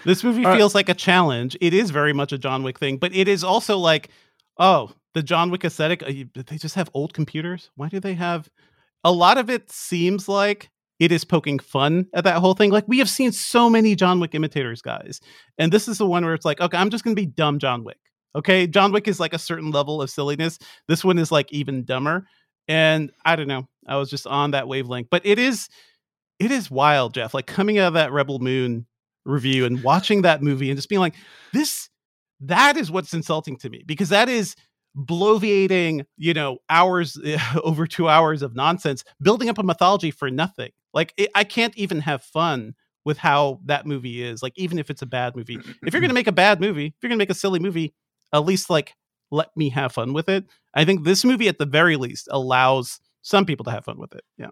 This 0.06 0.24
movie 0.24 0.46
All 0.46 0.52
right. 0.52 0.58
feels 0.58 0.76
like 0.76 0.90
a 0.90 0.94
challenge. 0.94 1.58
It 1.60 1.74
is 1.74 1.90
very 1.90 2.14
much 2.14 2.32
a 2.32 2.38
John 2.38 2.62
Wick 2.62 2.78
thing, 2.78 2.98
but 2.98 3.16
it 3.16 3.28
is 3.28 3.44
also 3.44 3.78
like 3.78 4.10
Oh, 4.60 4.92
the 5.16 5.24
John 5.24 5.50
Wick 5.50 5.66
aesthetic. 5.66 6.04
uh, 6.04 6.10
you- 6.10 6.30
They 6.36 6.58
just 6.58 6.76
have 6.76 6.90
old 6.94 7.14
computers. 7.16 7.72
Why 7.76 7.90
do 7.90 8.00
they 8.00 8.14
have? 8.14 8.48
A 9.04 9.12
lot 9.12 9.40
of 9.40 9.50
it 9.50 9.72
seems 9.72 10.30
like 10.30 10.70
it 11.02 11.12
is 11.12 11.26
poking 11.26 11.58
fun 11.58 12.06
at 12.14 12.24
that 12.26 12.38
whole 12.38 12.54
thing. 12.54 12.70
Like 12.70 12.88
we 12.88 13.00
have 13.00 13.10
seen 13.10 13.32
so 13.32 13.72
many 13.72 13.96
John 13.96 14.20
Wick 14.20 14.36
imitators, 14.36 14.84
guys, 14.84 15.20
and 15.58 15.74
this 15.74 15.88
is 15.88 15.98
the 15.98 16.06
one 16.06 16.24
where 16.24 16.36
it's 16.36 16.46
like, 16.46 16.62
okay, 16.62 16.78
I'm 16.78 16.92
just 16.92 17.04
gonna 17.04 17.16
be 17.16 17.26
dumb 17.26 17.58
John 17.58 17.84
Wick. 17.84 17.98
Okay, 18.36 18.68
John 18.68 18.92
Wick 18.92 19.08
is 19.08 19.20
like 19.20 19.34
a 19.34 19.40
certain 19.40 19.72
level 19.72 20.00
of 20.00 20.12
silliness. 20.12 20.60
This 20.88 21.04
one 21.04 21.18
is 21.18 21.32
like 21.32 21.52
even 21.52 21.86
dumber, 21.86 22.28
and 22.68 23.12
I 23.26 23.36
don't 23.36 23.48
know. 23.48 23.68
I 23.88 23.98
was 23.98 24.12
just 24.12 24.28
on 24.28 24.52
that 24.52 24.68
wavelength, 24.68 25.08
but 25.10 25.26
it 25.26 25.40
is, 25.40 25.70
it 26.38 26.52
is 26.52 26.70
wild, 26.70 27.16
Jeff. 27.16 27.34
Like 27.34 27.48
coming 27.48 27.80
out 27.80 27.88
of 27.88 27.94
that 27.96 28.12
Rebel 28.12 28.38
Moon 28.38 28.86
review 29.26 29.66
and 29.66 29.84
watching 29.84 30.22
that 30.22 30.44
movie 30.44 30.70
and 30.70 30.78
just 30.78 30.88
being 30.88 31.02
like, 31.02 31.16
this, 31.52 31.90
that 32.42 32.78
is 32.78 32.92
what's 32.92 33.16
insulting 33.16 33.58
to 33.58 33.72
me 33.72 33.84
because 33.88 34.10
that 34.10 34.30
is 34.30 34.56
bloviating, 34.96 36.06
you 36.18 36.36
know, 36.36 36.60
hours 36.70 37.18
over 37.64 37.88
two 37.88 38.08
hours 38.08 38.44
of 38.44 38.56
nonsense, 38.56 39.04
building 39.20 39.50
up 39.50 39.58
a 39.58 39.64
mythology 39.64 40.12
for 40.12 40.30
nothing. 40.30 40.70
Like 40.94 41.14
it, 41.18 41.30
I 41.36 41.44
can't 41.44 41.76
even 41.78 42.00
have 42.02 42.24
fun 42.24 42.76
with 43.06 43.18
how 43.18 43.60
that 43.66 43.86
movie 43.86 44.24
is. 44.24 44.44
Like 44.44 44.54
even 44.58 44.78
if 44.80 44.90
it's 44.90 45.02
a 45.02 45.06
bad 45.08 45.36
movie, 45.36 45.58
if 45.86 45.94
you're 45.94 46.02
gonna 46.02 46.14
make 46.22 46.28
a 46.28 46.32
bad 46.32 46.60
movie, 46.62 46.88
if 46.88 46.94
you're 47.02 47.10
gonna 47.10 47.18
make 47.18 47.30
a 47.30 47.36
silly 47.36 47.60
movie, 47.60 47.94
at 48.34 48.46
least 48.46 48.70
like 48.70 48.94
let 49.32 49.56
me 49.56 49.70
have 49.70 49.94
fun 49.94 50.14
with 50.14 50.28
it. 50.30 50.46
I 50.74 50.84
think 50.86 51.04
this 51.06 51.24
movie, 51.24 51.48
at 51.48 51.58
the 51.58 51.66
very 51.66 51.96
least, 51.96 52.28
allows 52.32 53.00
some 53.22 53.46
people 53.46 53.64
to 53.66 53.72
have 53.72 53.86
fun 53.86 53.98
with 53.98 54.14
it. 54.14 54.24
Yeah. 54.38 54.48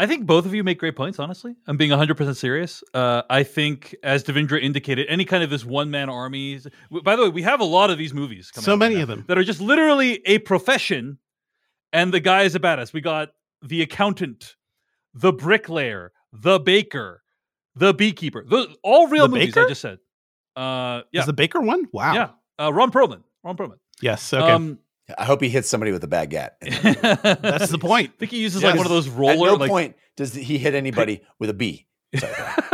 I 0.00 0.06
think 0.06 0.26
both 0.26 0.46
of 0.46 0.54
you 0.54 0.62
make 0.62 0.78
great 0.78 0.94
points, 0.94 1.18
honestly. 1.18 1.56
I'm 1.66 1.76
being 1.76 1.90
100% 1.90 2.36
serious. 2.36 2.84
Uh, 2.94 3.22
I 3.28 3.42
think, 3.42 3.96
as 4.04 4.22
Devindra 4.22 4.62
indicated, 4.62 5.06
any 5.08 5.24
kind 5.24 5.42
of 5.42 5.50
this 5.50 5.64
one 5.64 5.90
man 5.90 6.08
army. 6.08 6.60
By 7.02 7.16
the 7.16 7.22
way, 7.24 7.28
we 7.30 7.42
have 7.42 7.60
a 7.60 7.64
lot 7.64 7.90
of 7.90 7.98
these 7.98 8.14
movies 8.14 8.52
coming 8.52 8.64
So 8.64 8.72
right 8.72 8.78
many 8.78 8.94
now 8.96 9.02
of 9.02 9.08
them. 9.08 9.24
that 9.26 9.36
are 9.36 9.42
just 9.42 9.60
literally 9.60 10.20
a 10.24 10.38
profession, 10.38 11.18
and 11.92 12.14
the 12.14 12.20
guy 12.20 12.42
is 12.42 12.54
a 12.54 12.60
badass. 12.60 12.92
We 12.92 13.00
got 13.00 13.30
the 13.60 13.82
accountant, 13.82 14.54
the 15.14 15.32
bricklayer, 15.32 16.12
the 16.32 16.58
baker, 16.60 17.22
the 17.74 17.92
beekeeper. 17.94 18.44
Those 18.46 18.74
all 18.82 19.06
real 19.08 19.28
The 19.28 19.34
movies. 19.34 19.54
baker? 19.54 19.66
I 19.66 19.68
just 19.68 19.80
said. 19.80 19.98
Uh, 20.56 21.02
yeah, 21.12 21.20
Is 21.20 21.26
the 21.26 21.32
Baker 21.32 21.60
one? 21.60 21.84
Wow. 21.92 22.14
yeah. 22.14 22.30
Uh, 22.58 22.72
Ron 22.72 22.90
Perlman. 22.90 23.22
Ron 23.44 23.56
Perlman. 23.56 23.78
Yes. 24.02 24.32
Okay. 24.34 24.50
Um, 24.50 24.80
I 25.16 25.24
hope 25.24 25.40
he 25.40 25.48
hits 25.48 25.68
somebody 25.68 25.92
with 25.92 26.02
a 26.02 26.08
baguette. 26.08 26.50
that's 27.40 27.70
the 27.70 27.78
point. 27.78 28.10
I 28.14 28.16
think 28.18 28.32
he 28.32 28.40
uses 28.40 28.62
Yes. 28.62 28.70
like 28.70 28.76
one 28.78 28.86
of 28.86 28.90
those 28.92 29.08
roller. 29.08 29.32
At 29.32 29.36
roller. 29.36 29.50
no 29.50 29.54
like, 29.56 29.70
point 29.70 29.96
does 30.16 30.34
he 30.34 30.58
hit 30.58 30.74
anybody 30.74 31.22
with 31.38 31.48
a 31.50 31.54
bee. 31.54 31.86
Sorry, 32.16 32.32
go 32.36 32.42
ahead. 32.42 32.64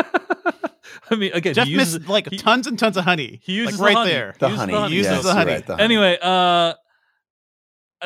I 1.10 1.16
mean, 1.16 1.32
again, 1.34 1.52
Jeff 1.54 1.66
he 1.66 1.74
uses, 1.74 1.98
missed 1.98 2.08
like 2.08 2.30
he- 2.30 2.38
tons 2.38 2.66
and 2.66 2.78
tons 2.78 2.96
of 2.96 3.04
honey. 3.04 3.40
he 3.44 3.52
uses 3.52 3.78
like 3.78 3.90
the 3.90 3.94
right 3.94 3.96
honey. 3.96 4.10
there. 4.12 4.34
the 4.38 4.46
Uses 4.48 4.60
honey. 4.60 4.72
the 4.72 4.80
honey. 4.80 4.94
Uses 4.96 5.12
Yes, 5.12 5.22
the 5.22 5.34
honey. 5.34 5.52
right, 5.52 5.66
the 5.66 5.72
honey. 5.74 5.84
anyway 5.84 6.18
uh, 6.22 6.74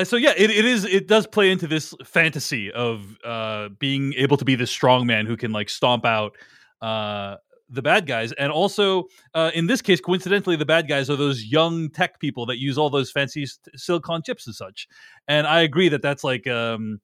so 0.04 0.16
yeah 0.16 0.32
it, 0.36 0.50
it 0.50 0.64
is 0.64 0.84
it 0.84 1.06
does 1.08 1.26
play 1.26 1.50
into 1.50 1.66
this 1.66 1.94
fantasy 2.04 2.70
of 2.72 3.16
uh 3.24 3.68
being 3.78 4.14
able 4.14 4.36
to 4.36 4.44
be 4.44 4.54
this 4.54 4.70
strong 4.70 5.06
man 5.06 5.26
who 5.26 5.36
can 5.36 5.52
like 5.52 5.68
stomp 5.68 6.04
out 6.04 6.36
uh 6.82 7.36
the 7.70 7.82
bad 7.82 8.06
guys. 8.06 8.32
And 8.32 8.50
also 8.50 9.04
uh 9.34 9.50
in 9.54 9.66
this 9.66 9.82
case 9.82 10.00
coincidentally 10.00 10.56
the 10.56 10.64
bad 10.66 10.88
guys 10.88 11.10
are 11.10 11.16
those 11.16 11.44
young 11.44 11.90
tech 11.90 12.18
people 12.20 12.46
that 12.46 12.58
use 12.58 12.78
all 12.78 12.90
those 12.90 13.10
fancy 13.10 13.46
silicon 13.76 14.22
chips 14.22 14.46
and 14.46 14.54
such. 14.54 14.88
And 15.26 15.46
i 15.46 15.60
agree 15.60 15.88
that 15.88 16.02
that's 16.02 16.24
like 16.24 16.46
um 16.46 17.00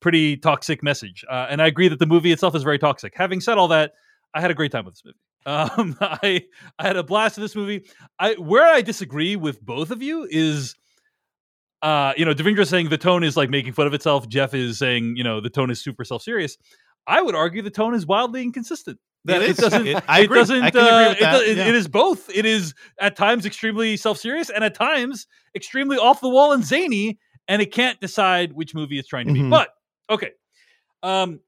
pretty 0.00 0.36
toxic 0.36 0.82
message. 0.82 1.24
Uh, 1.30 1.46
and 1.48 1.62
i 1.62 1.66
agree 1.66 1.88
that 1.88 1.98
the 1.98 2.06
movie 2.06 2.32
itself 2.32 2.54
is 2.54 2.62
very 2.62 2.78
toxic. 2.78 3.12
Having 3.16 3.40
said 3.40 3.58
all 3.58 3.68
that 3.68 3.92
i 4.34 4.40
had 4.40 4.50
a 4.50 4.54
great 4.54 4.72
time 4.72 4.84
with 4.84 4.94
this 4.94 5.04
movie. 5.04 5.18
Um 5.44 5.96
i 6.00 6.42
i 6.78 6.86
had 6.86 6.96
a 6.96 7.02
blast 7.02 7.36
with 7.36 7.44
this 7.44 7.56
movie. 7.56 7.84
I 8.18 8.34
where 8.34 8.66
I 8.66 8.80
disagree 8.80 9.34
with 9.34 9.60
both 9.60 9.90
of 9.90 10.00
you 10.00 10.26
is 10.30 10.76
uh 11.82 12.12
you 12.16 12.24
know 12.24 12.34
Devindra 12.34 12.66
saying 12.66 12.88
the 12.88 12.98
tone 12.98 13.22
is 13.24 13.36
like 13.36 13.50
making 13.50 13.72
fun 13.72 13.86
of 13.86 13.94
itself 13.94 14.28
Jeff 14.28 14.54
is 14.54 14.78
saying 14.78 15.16
you 15.16 15.24
know 15.24 15.40
the 15.40 15.50
tone 15.50 15.70
is 15.70 15.80
super 15.82 16.04
self-serious 16.04 16.56
I 17.06 17.20
would 17.20 17.34
argue 17.34 17.62
the 17.62 17.70
tone 17.70 17.94
is 17.94 18.06
wildly 18.06 18.42
inconsistent 18.42 18.98
that 19.24 19.42
It 19.42 19.42
it, 19.42 19.50
is. 19.50 19.56
doesn't 19.58 19.86
It- 19.86 20.04
I 20.08 20.20
it 20.20 20.24
agree. 20.24 20.38
doesn't 20.38 20.62
I 20.62 20.70
can 20.70 20.80
agree 20.80 20.90
uh, 20.90 21.08
with 21.08 21.16
it, 21.16 21.20
that, 21.20 21.42
it- 21.42 21.56
yeah. 21.58 21.68
it 21.68 21.74
is 21.74 21.88
both 21.88 22.30
it 22.34 22.46
is 22.46 22.74
at 23.00 23.16
times 23.16 23.44
extremely 23.46 23.96
self-serious 23.96 24.50
and 24.50 24.62
at 24.64 24.74
times 24.74 25.26
extremely 25.54 25.96
off 25.98 26.20
the 26.20 26.28
wall 26.28 26.52
and 26.52 26.64
zany 26.64 27.18
and 27.48 27.60
it 27.60 27.72
can't 27.72 27.98
decide 28.00 28.52
which 28.52 28.74
movie 28.74 28.98
it's 28.98 29.08
trying 29.08 29.26
to 29.26 29.32
be 29.32 29.40
Mhm. 29.40 29.50
but 29.50 29.70
okay 30.10 30.30
um 31.02 31.40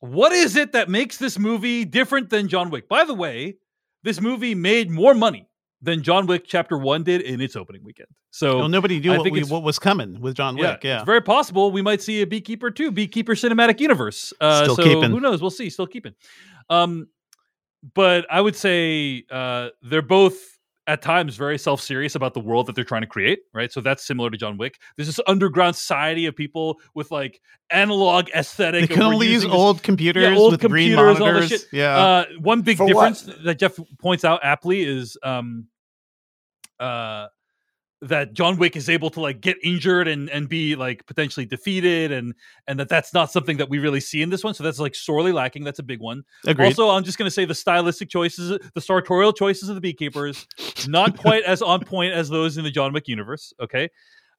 what 0.00 0.32
is 0.32 0.56
it 0.56 0.72
that 0.72 0.88
makes 0.90 1.16
this 1.18 1.38
movie 1.38 1.84
different 1.84 2.28
than 2.30 2.48
John 2.48 2.70
Wick 2.70 2.88
by 2.88 3.04
the 3.04 3.14
way 3.14 3.56
this 4.02 4.20
movie 4.20 4.54
made 4.54 4.90
more 4.90 5.14
money 5.14 5.48
than 5.84 6.02
John 6.02 6.26
Wick 6.26 6.44
Chapter 6.46 6.78
One 6.78 7.02
did 7.02 7.20
in 7.20 7.40
its 7.40 7.56
opening 7.56 7.84
weekend. 7.84 8.08
So 8.30 8.58
well, 8.58 8.68
nobody 8.68 8.98
knew 8.98 9.12
I 9.12 9.18
what, 9.18 9.24
think 9.24 9.36
we, 9.36 9.44
what 9.44 9.62
was 9.62 9.78
coming 9.78 10.20
with 10.20 10.34
John 10.34 10.56
Wick. 10.56 10.82
Yeah. 10.82 10.96
it's 10.96 11.04
very 11.04 11.20
possible 11.20 11.70
we 11.70 11.82
might 11.82 12.00
see 12.02 12.22
a 12.22 12.26
Beekeeper 12.26 12.70
too, 12.70 12.90
Beekeeper 12.90 13.34
Cinematic 13.34 13.80
Universe. 13.80 14.32
Uh, 14.40 14.64
Still 14.64 14.76
so 14.76 14.82
keeping. 14.82 15.10
who 15.10 15.20
knows? 15.20 15.40
We'll 15.40 15.50
see. 15.50 15.68
Still 15.70 15.86
keeping. 15.86 16.14
Um, 16.70 17.08
but 17.94 18.26
I 18.30 18.40
would 18.40 18.56
say 18.56 19.24
uh, 19.30 19.68
they're 19.82 20.00
both 20.02 20.54
at 20.86 21.00
times 21.00 21.36
very 21.36 21.58
self-serious 21.58 22.14
about 22.14 22.34
the 22.34 22.40
world 22.40 22.66
that 22.66 22.74
they're 22.74 22.84
trying 22.84 23.00
to 23.00 23.06
create, 23.06 23.40
right? 23.54 23.72
So 23.72 23.80
that's 23.80 24.06
similar 24.06 24.28
to 24.30 24.36
John 24.36 24.58
Wick. 24.58 24.78
There's 24.96 25.06
this 25.06 25.20
underground 25.26 25.76
society 25.76 26.26
of 26.26 26.36
people 26.36 26.78
with 26.94 27.10
like 27.10 27.40
analog 27.70 28.28
aesthetic. 28.34 28.88
they 28.88 28.94
can 28.94 29.02
only 29.02 29.28
use 29.28 29.44
old 29.46 29.82
computers 29.82 30.22
yeah, 30.22 30.36
old 30.36 30.52
with 30.52 30.60
green 30.60 30.94
computers, 30.94 30.98
all 30.98 31.12
this 31.14 31.20
monitors. 31.20 31.48
shit. 31.48 31.66
Yeah. 31.72 31.96
uh, 31.96 32.24
one 32.38 32.60
big 32.62 32.76
For 32.76 32.86
difference 32.86 33.26
what? 33.26 33.44
that 33.44 33.58
Jeff 33.58 33.78
points 33.98 34.24
out 34.24 34.40
aptly 34.42 34.82
is 34.82 35.16
um, 35.22 35.68
uh, 36.80 37.26
that 38.02 38.34
John 38.34 38.58
Wick 38.58 38.76
is 38.76 38.88
able 38.88 39.08
to 39.10 39.20
like 39.20 39.40
get 39.40 39.56
injured 39.62 40.08
and 40.08 40.28
and 40.30 40.48
be 40.48 40.76
like 40.76 41.06
potentially 41.06 41.46
defeated, 41.46 42.12
and 42.12 42.34
and 42.66 42.78
that 42.78 42.88
that's 42.88 43.14
not 43.14 43.30
something 43.32 43.56
that 43.56 43.68
we 43.68 43.78
really 43.78 44.00
see 44.00 44.22
in 44.22 44.30
this 44.30 44.44
one. 44.44 44.54
So 44.54 44.62
that's 44.62 44.78
like 44.78 44.94
sorely 44.94 45.32
lacking. 45.32 45.64
That's 45.64 45.78
a 45.78 45.82
big 45.84 46.00
one. 46.00 46.22
Agreed. 46.46 46.66
Also, 46.66 46.90
I'm 46.90 47.04
just 47.04 47.18
going 47.18 47.26
to 47.26 47.30
say 47.30 47.44
the 47.44 47.54
stylistic 47.54 48.10
choices, 48.10 48.58
the 48.74 48.80
sartorial 48.80 49.32
choices 49.32 49.68
of 49.68 49.74
the 49.74 49.80
beekeepers, 49.80 50.46
not 50.86 51.16
quite 51.16 51.44
as 51.44 51.62
on 51.62 51.84
point 51.84 52.12
as 52.12 52.28
those 52.28 52.58
in 52.58 52.64
the 52.64 52.70
John 52.70 52.92
Wick 52.92 53.08
universe. 53.08 53.52
Okay. 53.60 53.88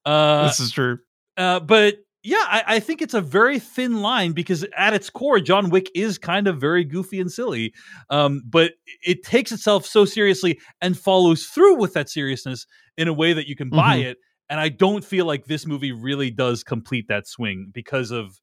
Uh, 0.06 0.48
this 0.48 0.60
is 0.60 0.72
true. 0.72 1.00
uh, 1.38 1.60
but 1.60 2.05
yeah, 2.26 2.44
I, 2.48 2.64
I 2.68 2.80
think 2.80 3.02
it's 3.04 3.14
a 3.14 3.22
very 3.22 3.60
thin 3.60 4.02
line 4.02 4.32
because 4.32 4.66
at 4.76 4.94
its 4.94 5.10
core, 5.12 5.40
John 5.40 5.70
Wick 5.70 5.92
is 5.94 6.18
kind 6.18 6.48
of 6.48 6.60
very 6.60 6.84
goofy 6.84 7.22
and 7.22 7.32
silly. 7.32 7.72
Um, 8.10 8.42
but 8.50 8.74
it 9.04 9.24
takes 9.24 9.52
itself 9.52 9.86
so 9.86 10.06
seriously 10.06 10.60
and 10.82 10.98
follows 10.98 11.46
through 11.46 11.76
with 11.76 11.94
that 11.94 12.10
seriousness 12.10 12.66
in 12.98 13.08
a 13.08 13.14
way 13.14 13.34
that 13.34 13.48
you 13.48 13.56
can 13.56 13.70
buy 13.70 13.98
Mhm. 14.00 14.06
it. 14.06 14.18
And 14.50 14.60
I 14.60 14.70
don't 14.70 15.06
feel 15.06 15.26
like 15.26 15.46
this 15.46 15.66
movie 15.68 15.92
really 15.92 16.32
does 16.32 16.64
complete 16.64 17.08
that 17.10 17.28
swing 17.28 17.70
because 17.74 18.10
of 18.12 18.40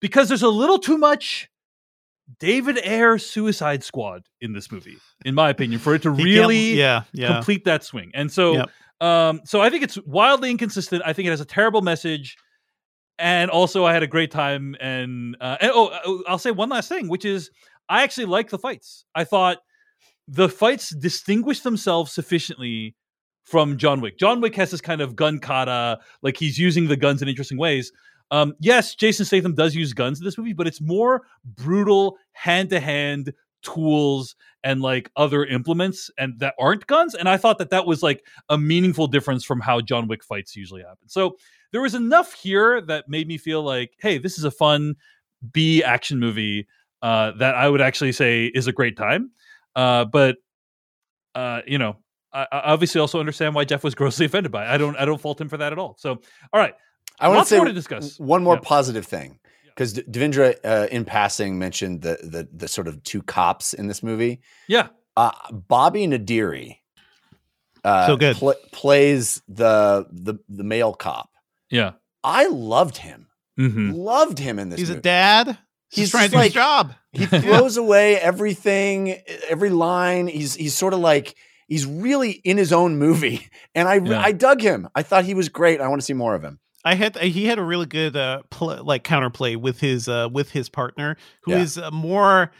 because 0.00 0.28
there's 0.28 0.42
a 0.42 0.48
little 0.48 0.78
too 0.78 0.98
much 0.98 1.48
David 2.38 2.78
Ayer 2.84 3.18
Suicide 3.18 3.82
Squad 3.84 4.22
in 4.40 4.52
this 4.52 4.70
movie, 4.70 4.96
in 5.24 5.34
my 5.34 5.50
opinion, 5.50 5.80
for 5.80 5.94
it 5.94 6.02
to 6.02 6.10
really 6.10 6.74
yeah, 6.74 7.02
yeah. 7.12 7.32
complete 7.34 7.64
that 7.64 7.82
swing. 7.84 8.10
And 8.14 8.30
so, 8.30 8.54
Yep. 8.54 8.70
um, 9.00 9.40
so 9.44 9.60
I 9.60 9.68
think 9.70 9.82
it's 9.82 9.98
wildly 10.06 10.50
inconsistent. 10.50 11.02
I 11.04 11.12
think 11.12 11.26
it 11.26 11.30
has 11.30 11.40
a 11.40 11.44
terrible 11.44 11.82
message, 11.82 12.36
and 13.20 13.50
also 13.50 13.84
I 13.84 13.92
had 13.92 14.02
a 14.02 14.06
great 14.06 14.30
time. 14.30 14.76
And, 14.80 15.36
uh, 15.40 15.56
and 15.60 15.70
oh, 15.74 15.88
uh, 15.88 16.28
I'll 16.28 16.38
say 16.38 16.50
one 16.50 16.68
last 16.68 16.88
thing, 16.88 17.08
which 17.08 17.24
is 17.24 17.50
I 17.88 18.02
actually 18.02 18.26
like 18.26 18.50
the 18.50 18.58
fights. 18.58 19.04
I 19.14 19.24
thought 19.24 19.58
the 20.26 20.48
fights 20.48 20.90
distinguished 20.90 21.64
themselves 21.64 22.12
sufficiently 22.12 22.94
from 23.44 23.76
John 23.76 24.00
Wick. 24.00 24.18
John 24.18 24.40
Wick 24.40 24.54
has 24.56 24.70
this 24.70 24.80
kind 24.80 25.00
of 25.00 25.16
gun 25.16 25.38
kata, 25.38 25.98
like 26.22 26.36
he's 26.36 26.58
using 26.58 26.88
the 26.88 26.96
guns 26.96 27.20
in 27.20 27.28
interesting 27.28 27.58
ways. 27.58 27.92
Um, 28.30 28.54
yes, 28.60 28.94
Jason 28.94 29.26
Statham 29.26 29.54
does 29.54 29.74
use 29.74 29.92
guns 29.92 30.20
in 30.20 30.24
this 30.24 30.38
movie, 30.38 30.52
but 30.52 30.68
it's 30.68 30.80
more 30.80 31.22
brutal, 31.44 32.16
hand 32.32 32.70
to 32.70 32.78
hand 32.78 33.32
tools 33.62 34.36
and 34.62 34.80
like 34.80 35.10
other 35.16 35.44
implements 35.44 36.10
and 36.18 36.38
that 36.38 36.54
aren't 36.58 36.86
guns. 36.86 37.14
And 37.14 37.28
I 37.28 37.36
thought 37.36 37.58
that 37.58 37.70
that 37.70 37.86
was 37.86 38.02
like 38.02 38.24
a 38.48 38.56
meaningful 38.56 39.06
difference 39.06 39.44
from 39.44 39.60
how 39.60 39.80
John 39.80 40.06
Wick 40.06 40.24
fights 40.24 40.56
usually 40.56 40.82
happen. 40.82 41.08
So 41.08 41.36
there 41.72 41.80
was 41.80 41.94
enough 41.94 42.32
here 42.34 42.80
that 42.82 43.08
made 43.08 43.28
me 43.28 43.38
feel 43.38 43.62
like, 43.62 43.92
hey, 44.00 44.18
this 44.18 44.38
is 44.38 44.44
a 44.44 44.50
fun 44.50 44.94
B 45.52 45.82
action 45.82 46.18
movie 46.18 46.66
uh, 47.02 47.32
that 47.38 47.54
I 47.54 47.68
would 47.68 47.80
actually 47.80 48.12
say 48.12 48.46
is 48.46 48.66
a 48.66 48.72
great 48.72 48.96
time. 48.96 49.30
Uh, 49.76 50.04
but 50.04 50.36
uh, 51.34 51.60
you 51.66 51.78
know, 51.78 51.96
I, 52.32 52.46
I 52.50 52.60
obviously 52.72 53.00
also 53.00 53.20
understand 53.20 53.54
why 53.54 53.64
Jeff 53.64 53.84
was 53.84 53.94
grossly 54.00 54.26
offended 54.26 54.52
by 54.52 54.64
it. 54.64 54.68
I 54.68 54.76
don't 54.78 54.96
I 54.96 55.04
don't 55.04 55.20
fault 55.20 55.40
him 55.40 55.48
for 55.48 55.56
that 55.58 55.72
at 55.72 55.78
all. 55.78 55.96
So 55.98 56.20
all 56.52 56.60
right, 56.60 56.74
I 57.18 57.28
want 57.28 57.40
to 57.44 57.48
say 57.48 57.56
more 57.56 57.66
to 57.66 57.72
discuss. 57.72 58.18
one 58.18 58.42
more 58.42 58.54
Yep. 58.56 58.62
positive 58.64 59.06
thing 59.06 59.38
because 59.66 59.94
Devindra, 59.94 60.56
uh, 60.64 60.88
in 60.90 61.04
passing, 61.04 61.58
mentioned 61.58 62.02
the, 62.02 62.18
the 62.22 62.48
the 62.52 62.68
sort 62.68 62.88
of 62.88 63.02
two 63.04 63.22
cops 63.22 63.72
in 63.72 63.86
this 63.86 64.02
movie. 64.02 64.40
yeah, 64.68 64.88
Uh, 65.16 65.30
Bobby 65.52 66.06
Naderi, 66.06 66.78
uh, 67.84 68.06
So 68.06 68.16
good. 68.16 68.36
pl- 68.36 68.54
plays 68.72 69.40
the 69.48 70.06
the 70.10 70.34
the 70.48 70.64
male 70.64 70.92
cop. 70.92 71.29
Yeah. 71.70 71.92
I 72.22 72.46
loved 72.48 72.98
him. 72.98 73.28
hmm 73.56 73.92
Loved 73.92 74.38
him 74.38 74.58
in 74.58 74.68
this. 74.68 74.78
He's 74.80 74.90
a 74.90 75.00
dad. 75.00 75.58
He's, 75.90 75.98
He's 76.04 76.10
trying 76.10 76.30
to 76.30 76.36
just 76.36 76.38
do 76.40 76.44
his 76.44 76.52
job. 76.52 76.94
He 77.12 77.26
throws 77.26 77.76
away 77.76 78.16
everything, 78.16 79.16
every 79.48 79.70
line. 79.70 80.26
He's 80.28 80.54
he's 80.54 80.76
sort 80.76 80.94
of 80.94 81.00
like 81.00 81.34
he's 81.66 81.84
really 81.86 82.30
in 82.30 82.56
his 82.58 82.72
own 82.72 82.98
movie, 82.98 83.48
and 83.74 83.88
I 83.88 83.94
Yeah. 83.96 84.20
I 84.20 84.32
dug 84.32 84.60
him. 84.60 84.88
I 84.94 85.02
thought 85.02 85.24
he 85.24 85.34
was 85.34 85.48
great. 85.48 85.80
I 85.80 85.88
want 85.88 86.00
to 86.00 86.04
see 86.04 86.12
more 86.12 86.34
of 86.34 86.42
him. 86.42 86.60
I 86.84 86.94
had 86.94 87.16
he 87.18 87.44
had 87.46 87.58
a 87.58 87.62
really 87.62 87.86
good 87.86 88.16
uh 88.16 88.42
pl- 88.50 88.84
like 88.84 89.02
counterplay 89.04 89.56
with 89.56 89.80
his 89.80 90.08
uh 90.08 90.28
with 90.32 90.50
his 90.52 90.68
partner 90.68 91.16
who 91.42 91.52
is 91.52 91.76
Yeah. 91.76 91.86
uh, 91.86 91.90
more 91.90 92.52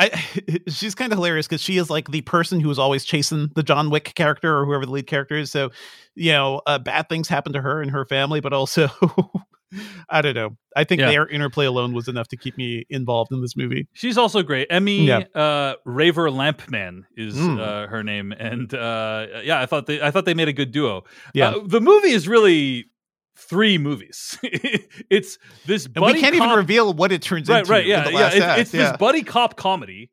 I 0.00 0.08
she's 0.68 0.94
kind 0.94 1.12
of 1.12 1.18
hilarious 1.18 1.46
because 1.46 1.60
she 1.60 1.76
is 1.76 1.90
like 1.90 2.10
the 2.10 2.22
person 2.22 2.58
who 2.60 2.70
is 2.70 2.78
always 2.78 3.04
chasing 3.04 3.50
the 3.54 3.62
John 3.62 3.90
Wick 3.90 4.12
character 4.16 4.58
or 4.58 4.64
whoever 4.66 4.86
the 4.86 4.92
lead 4.92 5.06
character 5.06 5.36
is. 5.36 5.52
So, 5.52 5.70
you 6.14 6.32
know, 6.32 6.62
uh, 6.66 6.78
bad 6.78 7.08
things 7.08 7.28
happen 7.28 7.52
to 7.52 7.60
her 7.60 7.80
and 7.82 7.90
her 7.90 8.04
family, 8.06 8.40
but 8.40 8.52
also 8.52 8.88
I 10.08 10.20
don't 10.20 10.34
know. 10.34 10.56
I 10.74 10.82
think 10.84 11.00
Yeah. 11.00 11.10
their 11.10 11.28
interplay 11.28 11.66
alone 11.66 11.92
was 11.92 12.08
enough 12.08 12.26
to 12.28 12.36
keep 12.36 12.56
me 12.56 12.84
involved 12.90 13.30
in 13.32 13.40
this 13.40 13.56
movie. 13.56 13.86
She's 13.92 14.18
also 14.18 14.42
great. 14.42 14.66
Emmy 14.70 15.04
Yeah. 15.06 15.24
uh, 15.34 15.74
Raver 15.84 16.28
Lampman 16.30 17.02
is 17.16 17.36
Mm. 17.36 17.60
uh, 17.60 17.86
her 17.86 18.02
name, 18.02 18.32
and 18.32 18.72
uh, 18.74 19.26
yeah, 19.44 19.60
I 19.60 19.66
thought 19.66 19.86
they 19.86 20.00
I 20.00 20.10
thought 20.10 20.24
they 20.24 20.34
made 20.34 20.48
a 20.48 20.52
good 20.52 20.72
duo. 20.72 21.04
Yeah. 21.34 21.50
Uh, 21.50 21.60
the 21.66 21.80
movie 21.80 22.10
is 22.10 22.26
really 22.26 22.86
three 23.50 23.76
movies. 23.76 24.38
it's 24.42 25.38
this 25.66 25.86
buddy. 25.86 26.06
And 26.06 26.14
we 26.14 26.20
can't 26.20 26.34
cop- 26.36 26.46
even 26.46 26.56
reveal 26.56 26.94
what 26.94 27.12
it 27.12 27.20
turns 27.20 27.48
right, 27.48 27.58
into. 27.60 27.70
right, 27.72 27.84
in 27.84 27.90
yeah, 27.90 28.04
the 28.04 28.12
yeah. 28.12 28.16
last 28.18 28.34
It's, 28.36 28.44
it's 28.60 28.74
yeah. 28.74 28.88
this 28.92 28.96
buddy 28.98 29.22
cop 29.22 29.56
comedy, 29.56 30.10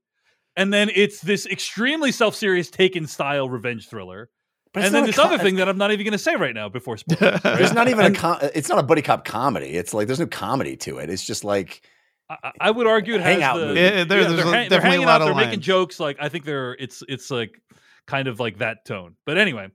and 0.57 0.73
then 0.73 0.89
it's 0.93 1.21
this 1.21 1.45
extremely 1.45 2.11
self 2.11 2.35
serious 2.35 2.69
Taken 2.69 3.07
style 3.07 3.47
revenge 3.49 3.87
thriller, 3.87 4.29
But 4.73 4.83
and 4.83 4.93
then 4.93 5.05
this 5.05 5.15
co- 5.15 5.23
other 5.23 5.37
thing 5.37 5.55
that 5.55 5.69
I'm 5.69 5.77
not 5.77 5.91
even 5.91 6.03
going 6.03 6.11
to 6.13 6.17
say 6.17 6.35
right 6.35 6.53
now 6.53 6.67
before 6.67 6.97
spoilers. 6.97 7.21
right? 7.45 7.57
There's 7.57 7.73
not 7.73 7.87
even 7.87 8.05
a 8.07 8.11
com- 8.15 8.39
it's 8.55 8.67
not 8.67 8.79
a 8.79 8.83
buddy 8.83 9.01
cop 9.03 9.23
comedy. 9.23 9.69
It's 9.77 9.93
like 9.93 10.07
there's 10.07 10.19
no 10.19 10.27
comedy 10.27 10.75
to 10.77 10.97
it. 10.97 11.09
It's 11.09 11.23
just 11.25 11.43
like 11.43 11.81
I, 12.29 12.51
I 12.59 12.71
would 12.71 12.87
argue 12.87 13.13
it 13.13 13.21
has 13.21 13.33
Hangout 13.33 13.57
the, 13.59 13.65
movie. 13.67 13.79
Yeah, 13.79 13.89
there- 14.03 14.05
there's 14.05 14.27
they're, 14.27 14.47
a- 14.47 14.51
they're 14.51 14.63
definitely 14.69 14.77
a 14.77 14.81
hanging 14.91 15.05
lot 15.07 15.21
out, 15.21 15.29
of 15.29 15.35
they're 15.37 15.45
making 15.45 15.61
jokes. 15.61 15.99
Like 15.99 16.17
I 16.19 16.27
think 16.29 16.43
they're 16.43 16.73
it's 16.73 17.03
it's 17.07 17.29
like 17.31 17.61
kind 18.07 18.27
of 18.27 18.39
like 18.39 18.57
that 18.57 18.83
tone. 18.85 19.15
But 19.25 19.37
anyway, 19.37 19.67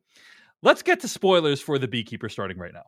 let's 0.62 0.82
get 0.82 1.00
to 1.00 1.08
spoilers 1.08 1.60
for 1.60 1.78
the 1.78 1.88
Beekeeper 1.88 2.28
starting 2.28 2.58
right 2.58 2.72
now. 2.72 2.86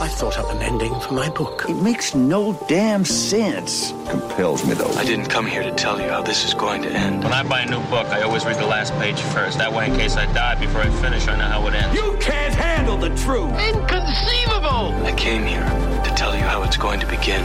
I 0.00 0.08
thought 0.08 0.38
up 0.38 0.50
an 0.50 0.62
ending 0.62 0.98
for 1.00 1.12
my 1.12 1.28
book. 1.28 1.66
It 1.68 1.74
makes 1.74 2.14
no 2.14 2.58
damn 2.68 3.04
sense. 3.04 3.90
Compels 4.08 4.66
me, 4.66 4.74
though. 4.74 4.90
I 4.92 5.04
didn't 5.04 5.26
come 5.26 5.46
here 5.46 5.62
to 5.62 5.72
tell 5.72 6.00
you 6.00 6.08
how 6.08 6.22
this 6.22 6.44
is 6.44 6.54
going 6.54 6.82
to 6.82 6.90
end. 6.90 7.22
When 7.22 7.32
I 7.32 7.42
buy 7.42 7.60
a 7.60 7.66
new 7.66 7.80
book, 7.90 8.06
I 8.06 8.22
always 8.22 8.44
read 8.44 8.56
the 8.56 8.66
last 8.66 8.92
page 8.94 9.20
first. 9.20 9.58
That 9.58 9.72
way, 9.72 9.90
in 9.90 9.96
case 9.96 10.16
I 10.16 10.32
die 10.32 10.54
before 10.58 10.80
I 10.80 10.90
finish, 11.02 11.28
I 11.28 11.36
know 11.36 11.44
how 11.44 11.66
it 11.66 11.74
ends. 11.74 11.94
You 11.94 12.16
can't 12.20 12.54
handle 12.54 12.96
the 12.96 13.10
truth. 13.10 13.52
Inconceivable! 13.60 14.94
I 15.04 15.14
came 15.16 15.44
here 15.44 15.64
to 16.04 16.14
tell 16.16 16.34
you 16.34 16.42
how 16.42 16.62
it's 16.62 16.76
going 16.76 17.00
to 17.00 17.06
begin. 17.06 17.44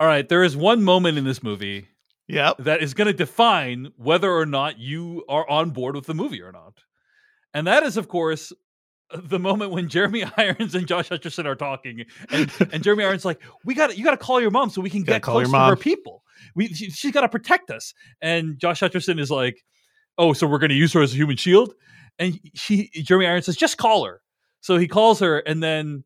All 0.00 0.06
right, 0.06 0.28
there 0.28 0.44
is 0.44 0.56
one 0.56 0.82
moment 0.82 1.18
in 1.18 1.24
this 1.24 1.42
movie 1.42 1.88
Yep. 2.28 2.58
that 2.60 2.82
is 2.82 2.94
going 2.94 3.06
to 3.06 3.12
define 3.12 3.92
whether 3.96 4.32
or 4.32 4.46
not 4.46 4.78
you 4.78 5.24
are 5.28 5.48
on 5.48 5.70
board 5.70 5.94
with 5.94 6.06
the 6.06 6.14
movie 6.14 6.40
or 6.40 6.52
not. 6.52 6.80
And 7.52 7.66
that 7.66 7.82
is, 7.82 7.96
of 7.96 8.08
course, 8.08 8.52
the 9.14 9.38
moment 9.38 9.70
when 9.70 9.88
Jeremy 9.88 10.24
Irons 10.36 10.74
and 10.74 10.86
Josh 10.86 11.08
Hutcherson 11.08 11.46
are 11.46 11.54
talking, 11.54 12.04
and, 12.30 12.50
and 12.72 12.82
Jeremy 12.82 13.04
Irons 13.04 13.24
like, 13.24 13.40
"We 13.64 13.74
got 13.74 13.96
you 13.96 14.04
got 14.04 14.12
to 14.12 14.16
call 14.16 14.40
your 14.40 14.50
mom 14.50 14.70
so 14.70 14.80
we 14.80 14.90
can 14.90 15.02
get 15.02 15.22
close 15.22 15.50
to 15.50 15.58
her 15.58 15.76
people. 15.76 16.22
We 16.54 16.68
she, 16.68 16.90
she's 16.90 17.12
got 17.12 17.20
to 17.22 17.28
protect 17.28 17.70
us." 17.70 17.94
And 18.20 18.58
Josh 18.58 18.80
Hutcherson 18.80 19.20
is 19.20 19.30
like, 19.30 19.62
"Oh, 20.18 20.32
so 20.32 20.46
we're 20.46 20.58
going 20.58 20.70
to 20.70 20.76
use 20.76 20.92
her 20.94 21.02
as 21.02 21.12
a 21.12 21.16
human 21.16 21.36
shield?" 21.36 21.74
And 22.18 22.40
she 22.54 22.90
Jeremy 22.94 23.26
Irons 23.26 23.46
says, 23.46 23.56
"Just 23.56 23.76
call 23.76 24.04
her." 24.04 24.20
So 24.60 24.78
he 24.78 24.88
calls 24.88 25.20
her, 25.20 25.38
and 25.38 25.62
then 25.62 26.04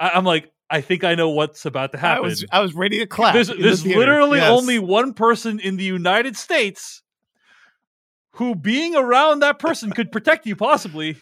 I, 0.00 0.10
I'm 0.10 0.24
like, 0.24 0.50
"I 0.70 0.80
think 0.80 1.04
I 1.04 1.14
know 1.14 1.30
what's 1.30 1.64
about 1.66 1.92
to 1.92 1.98
happen. 1.98 2.10
I 2.10 2.14
happen." 2.14 2.24
was 2.30 2.44
I 2.52 2.60
was 2.60 2.74
ready 2.74 2.98
to 2.98 3.06
clap. 3.06 3.34
there's 3.34 3.48
in 3.50 3.60
the 3.60 3.96
literally 3.96 4.38
Yes. 4.38 4.50
only 4.50 4.78
one 4.78 5.12
person 5.14 5.60
in 5.60 5.76
the 5.76 5.84
United 5.84 6.36
States 6.36 7.02
who 8.32 8.54
being 8.54 8.94
around 8.94 9.40
that 9.40 9.58
person 9.58 9.90
could 9.92 10.12
protect 10.12 10.46
you 10.46 10.56
possibly. 10.56 11.16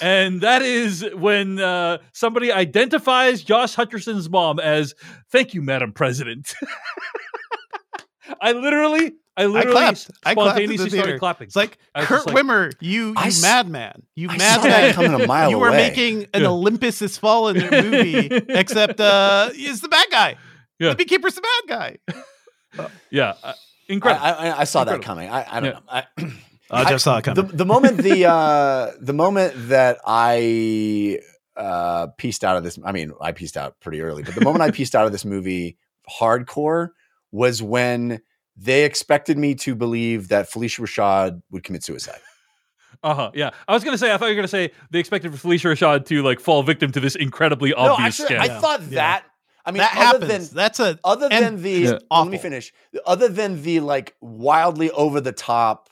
and 0.00 0.40
that 0.42 0.62
is 0.62 1.04
when 1.14 1.58
uh, 1.58 1.98
somebody 2.12 2.52
identifies 2.52 3.42
Josh 3.42 3.74
Hutcherson's 3.74 4.30
mom 4.30 4.60
as 4.60 4.94
"Thank 5.30 5.52
you, 5.54 5.62
Madam 5.62 5.92
President." 5.92 6.54
I 8.40 8.52
literally, 8.52 9.12
I 9.36 9.44
I 9.44 9.46
literally 9.46 9.72
clapped. 9.72 10.10
I 10.24 10.34
clapped 10.34 10.60
in 10.60 10.68
the 10.68 10.76
spontaneously 10.76 10.90
theater. 10.90 11.02
started 11.04 11.18
clapping. 11.20 11.46
It's 11.46 11.56
like 11.56 11.78
Kurt 11.96 12.26
like- 12.26 12.36
Wimmer, 12.36 12.72
you 12.80 13.08
you 13.08 13.14
I 13.16 13.28
s- 13.28 13.40
madman, 13.42 14.02
you 14.14 14.28
I 14.28 14.36
madman. 14.36 14.92
saw 14.94 15.02
coming 15.02 15.20
a 15.20 15.26
mile 15.26 15.50
you 15.50 15.60
are 15.62 15.68
away. 15.68 15.88
making 15.88 16.26
an 16.34 16.42
Yeah. 16.42 16.48
Olympus 16.48 17.00
Has 17.00 17.16
Fallen 17.16 17.56
movie, 17.58 18.26
except 18.48 19.00
uh, 19.00 19.50
he's 19.50 19.80
the 19.80 19.88
bad 19.88 20.06
guy. 20.10 20.36
Yeah. 20.78 20.90
The 20.90 20.96
beekeeper's 20.96 21.34
the 21.34 21.40
bad 21.42 21.98
guy. 22.76 22.88
yeah, 23.10 23.34
uh, 23.42 23.52
I, 23.52 23.54
incredible. 23.88 24.24
I, 24.26 24.52
I 24.60 24.64
saw 24.64 24.84
that 24.84 25.00
coming. 25.02 25.28
I, 25.30 25.46
I 25.48 25.60
don't 25.60 25.64
Yeah. 25.64 25.70
know. 25.72 25.80
I, 25.88 26.04
I 26.70 26.84
just 26.90 27.04
saw 27.04 27.18
it 27.18 27.24
the, 27.24 27.34
coming. 27.34 27.56
the 27.56 27.66
moment 27.66 27.98
the 27.98 28.26
uh 28.26 28.92
the 29.00 29.12
moment 29.12 29.52
that 29.68 29.98
I 30.06 31.18
uh 31.56 32.06
pieced 32.18 32.44
out 32.44 32.56
of 32.56 32.64
this 32.64 32.78
I 32.82 32.92
mean 32.92 33.12
I 33.20 33.32
pieced 33.32 33.58
out 33.58 33.78
pretty 33.80 34.00
early 34.00 34.22
but 34.22 34.34
the 34.34 34.40
moment 34.40 34.62
I 34.62 34.70
pieced 34.70 34.94
out 34.94 35.04
of 35.04 35.12
this 35.12 35.26
movie 35.26 35.76
hardcore 36.18 36.88
was 37.30 37.62
when 37.62 38.22
they 38.64 38.84
expected 38.84 39.36
me 39.38 39.54
to 39.56 39.74
believe 39.74 40.28
that 40.28 40.50
Phylicia 40.50 40.80
Rashad 40.80 41.42
would 41.50 41.64
commit 41.64 41.82
suicide. 41.84 42.20
Uh 43.04 43.14
huh. 43.14 43.30
Yeah, 43.34 43.50
I 43.66 43.72
was 43.74 43.82
gonna 43.82 43.98
say. 43.98 44.12
I 44.12 44.16
thought 44.16 44.26
you 44.26 44.32
were 44.32 44.36
gonna 44.36 44.46
say 44.46 44.70
they 44.92 45.00
expected 45.00 45.32
Phylicia 45.32 45.72
Rashad 45.72 46.06
to 46.06 46.22
like 46.22 46.38
fall 46.38 46.62
victim 46.62 46.92
to 46.92 47.00
this 47.00 47.16
incredibly 47.16 47.72
obvious 47.72 48.20
no, 48.20 48.24
actually 48.26 48.36
scam. 48.36 48.40
I 48.40 48.44
Yeah. 48.54 48.60
thought 48.60 48.80
Yeah. 48.82 48.88
that 48.90 49.24
I 49.64 49.70
mean 49.72 49.78
that 49.78 49.92
other 49.96 50.26
happens. 50.26 50.48
than 50.50 50.56
That's 50.56 50.78
a 50.78 50.98
other 51.02 51.26
and 51.32 51.44
than 51.44 51.62
the 51.62 51.84
it's 51.84 52.04
let 52.12 52.28
me 52.28 52.38
finish 52.38 52.72
other 53.04 53.26
than 53.28 53.60
the 53.62 53.80
like 53.80 54.14
wildly 54.20 54.90
over 54.92 55.20
the 55.20 55.32
top 55.32 55.88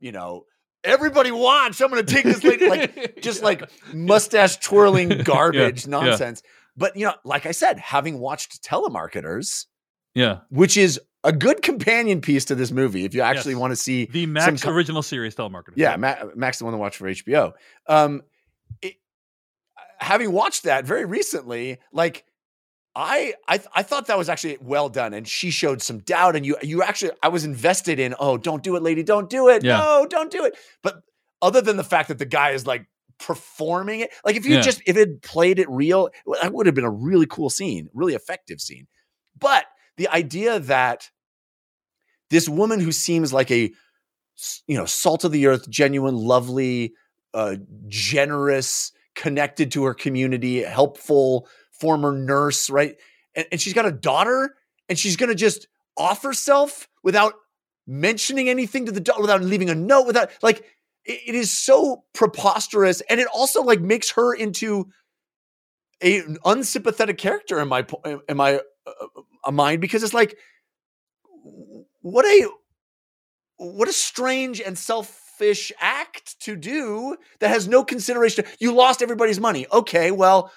you 0.00 0.12
know 0.12 0.44
everybody 0.84 1.30
watch 1.30 1.80
i'm 1.80 1.88
gonna 1.88 2.02
take 2.02 2.24
this 2.24 2.42
lady 2.44 2.68
like 2.68 3.20
just 3.22 3.42
like 3.42 3.62
mustache 3.94 4.56
twirling 4.58 5.08
garbage 5.24 5.84
yeah. 5.86 5.90
nonsense 5.90 6.42
but 6.76 6.96
you 6.96 7.06
know 7.06 7.14
like 7.24 7.46
i 7.46 7.52
said 7.52 7.78
having 7.78 8.18
watched 8.18 8.62
telemarketers 8.62 9.66
yeah, 10.14 10.38
which 10.50 10.76
is 10.76 11.00
a 11.24 11.32
good 11.32 11.62
companion 11.62 12.20
piece 12.20 12.46
to 12.46 12.54
this 12.54 12.70
movie 12.70 13.04
if 13.04 13.14
you 13.14 13.20
actually 13.20 13.52
Yes. 13.52 13.60
want 13.60 13.72
to 13.72 13.76
see 13.76 14.06
the 14.06 14.24
some 14.24 14.32
Max 14.32 14.66
original 14.66 15.02
series 15.02 15.34
telemarketer. 15.34 15.72
yeah, 15.76 15.96
Ma- 15.96 16.16
Max 16.34 16.58
the 16.58 16.64
one 16.64 16.72
to 16.72 16.78
watch 16.78 16.96
for 16.96 17.08
HBO. 17.08 17.52
Um, 17.86 18.22
it, 18.80 18.94
having 19.98 20.32
watched 20.32 20.62
that 20.64 20.84
very 20.84 21.04
recently, 21.04 21.78
like 21.92 22.24
I, 22.96 23.34
I, 23.46 23.58
th- 23.58 23.68
I 23.74 23.82
thought 23.84 24.06
that 24.08 24.18
was 24.18 24.28
actually 24.28 24.58
well 24.60 24.88
done, 24.88 25.14
and 25.14 25.26
she 25.28 25.50
showed 25.50 25.80
some 25.80 25.98
doubt, 26.00 26.34
and 26.36 26.44
you, 26.44 26.56
you 26.62 26.82
actually, 26.82 27.12
I 27.22 27.28
was 27.28 27.44
invested 27.44 28.00
in. 28.00 28.14
Oh, 28.18 28.36
don't 28.36 28.62
do 28.64 28.74
it, 28.76 28.82
lady, 28.82 29.02
don't 29.04 29.30
do 29.30 29.48
it. 29.48 29.62
Yeah. 29.62 29.76
No, 29.78 30.06
don't 30.10 30.30
do 30.30 30.44
it. 30.44 30.56
But 30.82 31.02
other 31.40 31.60
than 31.60 31.76
the 31.76 31.84
fact 31.84 32.08
that 32.08 32.18
the 32.18 32.24
guy 32.26 32.50
is 32.50 32.66
like 32.66 32.86
performing 33.18 34.00
it, 34.00 34.10
like 34.24 34.34
if 34.36 34.44
you 34.44 34.56
Yeah. 34.56 34.62
just 34.62 34.82
if 34.86 34.96
it 34.96 35.22
played 35.22 35.58
it 35.60 35.68
real, 35.70 36.08
that 36.42 36.52
would 36.52 36.66
have 36.66 36.74
been 36.74 36.84
a 36.84 36.90
really 36.90 37.26
cool 37.26 37.48
scene, 37.50 37.88
really 37.94 38.14
effective 38.14 38.60
scene. 38.60 38.86
But 39.38 39.66
the 40.00 40.08
idea 40.08 40.58
that 40.58 41.10
this 42.30 42.48
woman 42.48 42.80
who 42.80 42.90
seems 42.90 43.34
like 43.34 43.50
a 43.50 43.70
you 44.66 44.78
know 44.78 44.86
salt 44.86 45.24
of 45.24 45.32
the 45.32 45.46
earth 45.46 45.68
genuine 45.68 46.16
lovely 46.16 46.94
uh 47.34 47.56
generous 47.86 48.92
connected 49.14 49.70
to 49.70 49.84
her 49.84 49.92
community 49.92 50.62
helpful 50.62 51.46
former 51.70 52.12
nurse 52.12 52.70
right? 52.70 52.96
And, 53.34 53.46
and 53.52 53.60
she's 53.60 53.74
got 53.74 53.84
a 53.84 53.92
daughter 53.92 54.54
and 54.88 54.98
she's 54.98 55.16
gonna 55.16 55.34
just 55.34 55.68
off 55.98 56.22
herself 56.22 56.88
without 57.02 57.34
mentioning 57.86 58.48
anything 58.48 58.86
to 58.86 58.92
the 58.92 59.00
daughter 59.00 59.20
without 59.20 59.42
leaving 59.42 59.68
a 59.68 59.74
note 59.74 60.06
without 60.06 60.30
like 60.42 60.60
it- 61.04 61.20
it 61.26 61.34
is 61.34 61.52
so 61.52 62.04
preposterous 62.14 63.02
and 63.10 63.20
it 63.20 63.26
also 63.34 63.62
like 63.62 63.82
makes 63.82 64.12
her 64.12 64.32
into 64.32 64.86
a 66.02 66.20
an 66.20 66.38
unsympathetic 66.46 67.18
character 67.18 67.60
in 67.60 67.68
my 67.68 67.86
in 68.30 68.38
my 68.38 68.60
uh, 68.86 68.92
uh, 69.44 69.50
mind 69.50 69.80
because 69.80 70.02
it's 70.02 70.14
like 70.14 70.36
what 72.02 72.24
a 72.24 72.48
what 73.56 73.88
a 73.88 73.92
strange 73.92 74.60
and 74.60 74.78
selfish 74.78 75.70
act 75.80 76.40
to 76.40 76.56
do 76.56 77.16
that 77.40 77.48
has 77.48 77.68
no 77.68 77.84
consideration. 77.84 78.44
You 78.58 78.74
lost 78.74 79.02
everybody's 79.02 79.40
money. 79.40 79.66
Okay, 79.70 80.10
well, 80.10 80.50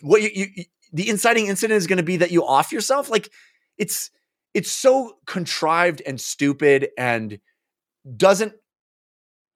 what 0.00 0.22
you, 0.22 0.48
you, 0.54 0.64
the 0.92 1.08
inciting 1.08 1.46
incident 1.46 1.78
is 1.78 1.86
going 1.86 1.98
to 1.98 2.02
be 2.02 2.16
that 2.18 2.30
you 2.30 2.44
off 2.44 2.72
yourself. 2.72 3.08
Like 3.08 3.30
it's 3.78 4.10
it's 4.52 4.70
so 4.70 5.16
contrived 5.26 6.02
and 6.06 6.20
stupid 6.20 6.88
and 6.98 7.38
doesn't 8.16 8.54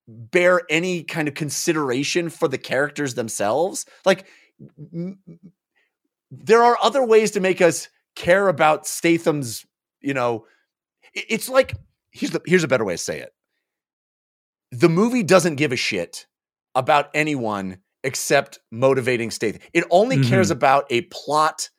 bear 0.06 0.62
any 0.68 1.02
kind 1.02 1.28
of 1.28 1.34
consideration 1.34 2.28
for 2.28 2.46
the 2.46 2.59
characters 2.59 3.14
themselves. 3.14 3.86
Like 4.05 4.26
m- 4.92 5.18
there 6.30 6.62
are 6.62 6.78
other 6.82 7.05
ways 7.05 7.32
to 7.32 7.40
make 7.40 7.60
us 7.60 7.88
care 8.15 8.49
about 8.49 8.86
Statham's, 8.86 9.65
you 10.01 10.15
know, 10.15 10.47
it's 11.15 11.49
like 11.49 11.74
here's 12.11 12.32
the 12.32 12.41
here's 12.47 12.65
a 12.65 12.69
better 12.69 12.85
way 12.85 12.95
to 12.95 12.99
say 12.99 13.20
it. 13.20 13.32
The 14.73 14.89
movie 14.89 15.23
doesn't 15.23 15.57
give 15.57 15.73
a 15.73 15.77
shit 15.77 16.27
about 16.74 17.11
anyone 17.15 17.78
except 18.03 18.59
motivating 18.70 19.31
Statham. 19.31 19.61
It 19.73 19.85
only 19.91 20.23
cares 20.23 20.51
about 20.51 20.86
a 20.91 21.03
plot 21.03 21.70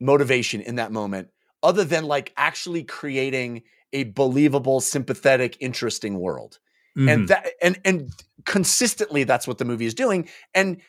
motivation 0.00 0.60
in 0.62 0.76
that 0.76 0.90
moment, 0.90 1.28
other 1.62 1.84
than 1.84 2.04
like 2.04 2.32
actually 2.36 2.82
creating 2.82 3.62
a 3.92 4.04
believable, 4.04 4.80
sympathetic, 4.80 5.56
interesting 5.60 6.18
world. 6.18 6.58
Mhm. 6.96 7.12
And 7.12 7.28
that 7.28 7.52
and 7.62 7.80
and 7.84 8.10
consistently 8.46 9.24
that's 9.24 9.46
what 9.46 9.58
the 9.58 9.64
movie 9.64 9.86
is 9.86 9.94
doing. 9.94 10.28
And 10.54 10.80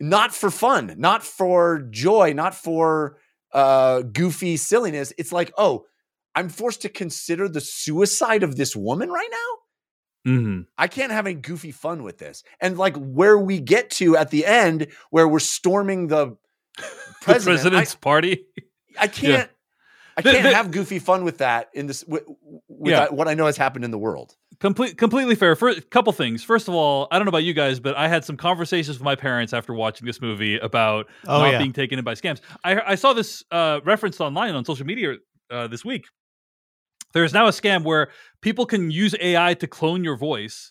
not 0.00 0.34
for 0.34 0.50
fun, 0.50 0.94
not 0.98 1.22
for 1.22 1.86
joy, 1.90 2.32
not 2.34 2.54
for 2.54 3.18
uh 3.54 4.02
goofy 4.02 4.56
silliness. 4.58 5.12
It's 5.16 5.32
like, 5.32 5.52
oh, 5.56 5.86
I'm 6.34 6.48
forced 6.48 6.82
to 6.82 6.88
consider 6.88 7.48
the 7.48 7.60
suicide 7.60 8.42
of 8.42 8.56
this 8.56 8.74
woman 8.76 9.08
right 9.08 9.28
now. 9.30 10.32
Mhm. 10.32 10.66
I 10.78 10.88
can't 10.88 11.12
have 11.12 11.26
any 11.26 11.34
goofy 11.36 11.70
fun 11.70 12.02
with 12.02 12.18
this. 12.18 12.42
And 12.60 12.76
like 12.78 12.96
where 12.96 13.38
we 13.38 13.60
get 13.60 13.90
to 13.92 14.16
at 14.16 14.30
the 14.30 14.44
end, 14.46 14.88
where 15.10 15.28
we're 15.28 15.38
storming 15.38 16.08
the 16.08 16.36
the 16.76 16.84
president, 17.20 17.44
president's 17.60 17.94
party. 17.94 18.44
I, 18.58 18.62
I 19.04 19.06
can't. 19.08 19.50
I 20.16 20.22
can't 20.22 20.42
the- 20.44 20.54
have 20.54 20.70
goofy 20.70 20.98
fun 20.98 21.24
with 21.24 21.38
that 21.38 21.68
in 21.74 21.86
this 21.86 22.04
with, 22.04 22.24
with 22.68 22.90
Yeah. 22.92 23.00
that- 23.00 23.14
what 23.14 23.28
I 23.28 23.34
know 23.34 23.46
has 23.46 23.56
happened 23.56 23.84
in 23.84 23.90
the 23.90 23.98
world. 23.98 24.34
Complete, 24.60 24.96
completely 24.98 25.34
fair. 25.34 25.56
For 25.56 25.68
a 25.68 25.80
couple 25.80 26.12
things. 26.12 26.44
First 26.44 26.68
of 26.68 26.74
all, 26.74 27.08
I 27.10 27.18
don't 27.18 27.24
know 27.26 27.30
about 27.30 27.44
you 27.44 27.54
guys, 27.54 27.80
but 27.80 27.96
I 27.96 28.08
had 28.08 28.24
some 28.24 28.36
conversations 28.36 28.98
with 28.98 29.04
my 29.04 29.14
parents 29.16 29.52
after 29.52 29.74
watching 29.74 30.06
this 30.06 30.20
movie 30.20 30.58
about 30.58 31.06
Oh, 31.26 31.40
not 31.40 31.52
yeah. 31.52 31.58
being 31.58 31.72
taken 31.72 31.98
in 31.98 32.04
by 32.04 32.14
scams. 32.14 32.40
I, 32.62 32.80
I 32.80 32.94
saw 32.94 33.12
this 33.12 33.42
uh, 33.50 33.80
referenced 33.84 34.20
online 34.20 34.54
on 34.54 34.64
social 34.64 34.86
media 34.86 35.16
uh, 35.50 35.66
this 35.66 35.84
week. 35.84 36.06
There 37.14 37.24
is 37.24 37.32
now 37.32 37.46
a 37.46 37.50
scam 37.50 37.84
where 37.84 38.10
people 38.42 38.66
can 38.66 38.90
use 38.90 39.14
AI 39.20 39.54
to 39.54 39.66
clone 39.66 40.04
your 40.04 40.16
voice, 40.16 40.70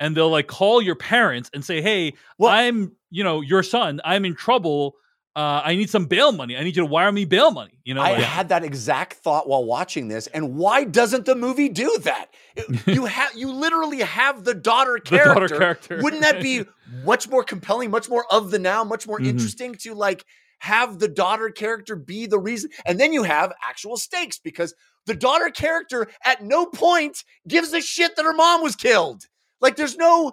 and 0.00 0.16
they'll 0.16 0.30
like 0.30 0.46
call 0.48 0.80
your 0.82 0.96
parents 0.96 1.50
and 1.54 1.64
say, 1.64 1.80
"Hey, 1.80 2.14
Well- 2.38 2.50
I'm 2.50 2.92
you 3.10 3.22
know 3.24 3.40
your 3.40 3.62
son. 3.62 4.00
I'm 4.04 4.24
in 4.24 4.34
trouble. 4.34 4.94
Uh, 5.36 5.60
I 5.64 5.74
need 5.74 5.90
some 5.90 6.06
bail 6.06 6.30
money. 6.30 6.56
I 6.56 6.62
need 6.62 6.76
you 6.76 6.82
to 6.82 6.86
wire 6.86 7.10
me 7.10 7.24
bail 7.24 7.50
money." 7.50 7.80
You 7.84 7.94
know, 7.94 8.02
I 8.02 8.12
like- 8.12 8.22
had 8.22 8.48
that 8.50 8.62
exact 8.64 9.14
thought 9.14 9.48
while 9.48 9.64
watching 9.64 10.08
this, 10.08 10.26
and 10.28 10.54
why 10.56 10.84
doesn't 10.84 11.24
the 11.26 11.34
movie 11.34 11.68
do 11.68 11.98
that? 12.02 12.26
It- 12.56 12.86
you 12.86 13.04
have 13.18 13.34
you 13.34 13.50
literally 13.52 13.98
have 14.00 14.44
the 14.44 14.54
daughter 14.54 15.00
The 15.04 15.16
daughter 15.18 15.48
character. 15.48 15.58
character. 15.58 16.00
Wouldn't 16.02 16.22
that 16.22 16.40
be 16.40 16.64
much 17.04 17.28
more 17.28 17.42
compelling, 17.42 17.90
much 17.90 18.08
more 18.08 18.24
of 18.32 18.50
the 18.52 18.58
now, 18.60 18.84
much 18.84 19.06
more 19.08 19.18
Mhm. 19.18 19.26
interesting 19.26 19.74
to 19.82 19.94
like 19.94 20.24
have 20.60 20.98
the 21.00 21.08
daughter 21.08 21.50
character 21.50 21.96
be 21.96 22.26
the 22.26 22.38
reason, 22.38 22.70
and 22.86 23.00
then 23.00 23.12
you 23.12 23.24
have 23.24 23.52
actual 23.68 23.96
stakes 23.96 24.38
because 24.38 24.72
the 25.06 25.14
daughter 25.14 25.50
character 25.50 26.08
at 26.24 26.42
no 26.42 26.64
point 26.64 27.24
gives 27.46 27.72
a 27.74 27.80
shit 27.80 28.14
that 28.16 28.24
her 28.24 28.32
mom 28.32 28.62
was 28.62 28.76
killed. 28.76 29.24
Like 29.60 29.74
there's 29.76 29.96
no. 29.96 30.32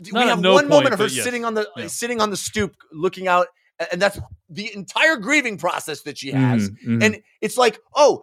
we 0.00 0.10
Not 0.12 0.22
at 0.22 0.28
have 0.30 0.40
no 0.40 0.52
one 0.54 0.62
point, 0.64 0.70
moment 0.70 0.92
of 0.94 1.00
her 1.00 1.06
yes. 1.08 1.22
sitting 1.24 1.44
on 1.44 1.54
the 1.54 1.68
Yeah. 1.76 1.88
sitting 1.88 2.20
on 2.20 2.30
the 2.30 2.36
stoop, 2.36 2.74
looking 2.92 3.28
out, 3.28 3.48
and 3.90 4.00
that's 4.00 4.18
the 4.48 4.72
entire 4.74 5.16
grieving 5.16 5.58
process 5.58 6.02
that 6.02 6.18
she 6.18 6.30
has. 6.30 6.70
Mhm, 6.70 6.76
mhm. 6.86 7.02
And 7.04 7.22
it's 7.40 7.56
like, 7.56 7.78
oh, 7.94 8.22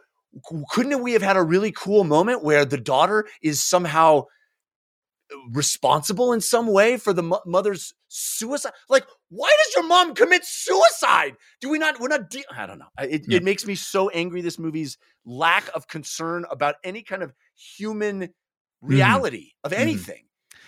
couldn't 0.72 1.02
we 1.02 1.14
have 1.14 1.22
had 1.24 1.38
a 1.38 1.42
really 1.44 1.72
cool 1.72 2.04
moment 2.04 2.44
where 2.44 2.64
the 2.66 2.78
daughter 2.78 3.28
is 3.42 3.64
somehow 3.64 4.26
responsible 5.52 6.34
in 6.34 6.42
some 6.42 6.68
way 6.68 6.98
for 6.98 7.14
the 7.14 7.24
mo- 7.24 7.42
mother's 7.46 7.94
suicide? 8.08 8.74
Like, 8.90 9.06
why 9.30 9.54
does 9.64 9.74
your 9.76 9.84
mom 9.88 10.16
commit 10.16 10.44
suicide? 10.46 11.36
Do 11.62 11.70
we 11.70 11.78
not? 11.78 12.00
We're 12.00 12.08
not. 12.08 12.30
De- 12.30 12.44
I 12.52 12.66
don't 12.66 12.80
know. 12.80 12.88
It, 13.00 13.24
Yeah. 13.28 13.38
it 13.38 13.44
makes 13.44 13.66
me 13.66 13.76
so 13.76 14.10
angry. 14.10 14.42
This 14.42 14.58
movie's 14.60 14.98
lack 15.26 15.70
of 15.76 15.88
concern 15.88 16.46
about 16.50 16.76
any 16.84 17.04
kind 17.04 17.22
of 17.24 17.34
human 17.78 18.34
reality 18.82 19.52
of 19.64 19.74
anything, 19.74 20.26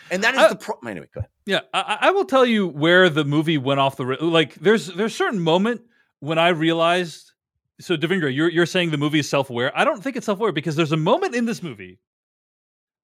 and 0.10 0.23
that 0.23 0.34
is 0.34 0.40
I- 0.41 0.49
the 0.49 0.56
problem. 0.56 0.90
Anyway, 0.91 1.07
go 1.14 1.19
ahead. 1.19 1.30
Yeah, 1.45 1.60
I, 1.73 1.98
I 2.02 2.11
will 2.11 2.26
tell 2.26 2.45
you 2.45 2.68
where 2.68 3.10
the 3.10 3.26
movie 3.26 3.57
went 3.57 3.80
off 3.80 3.98
the 3.98 4.06
ri- 4.06 4.18
like. 4.19 4.56
There's 4.56 4.88
there's 4.88 5.14
a 5.14 5.15
certain 5.15 5.40
moment 5.40 5.82
when 6.19 6.38
I 6.40 6.49
realized. 6.49 7.32
So 7.80 7.98
Devindra, 7.98 8.34
you're 8.34 8.49
you're 8.49 8.65
saying 8.68 8.91
the 8.91 8.98
movie 8.98 9.19
is 9.19 9.30
self 9.30 9.49
aware. 9.49 9.72
I 9.78 9.84
don't 9.84 10.02
think 10.03 10.15
it's 10.15 10.26
self 10.28 10.40
aware 10.40 10.52
because 10.52 10.76
there's 10.76 10.91
a 10.91 10.98
moment 10.98 11.34
in 11.36 11.45
this 11.45 11.64
movie 11.64 11.99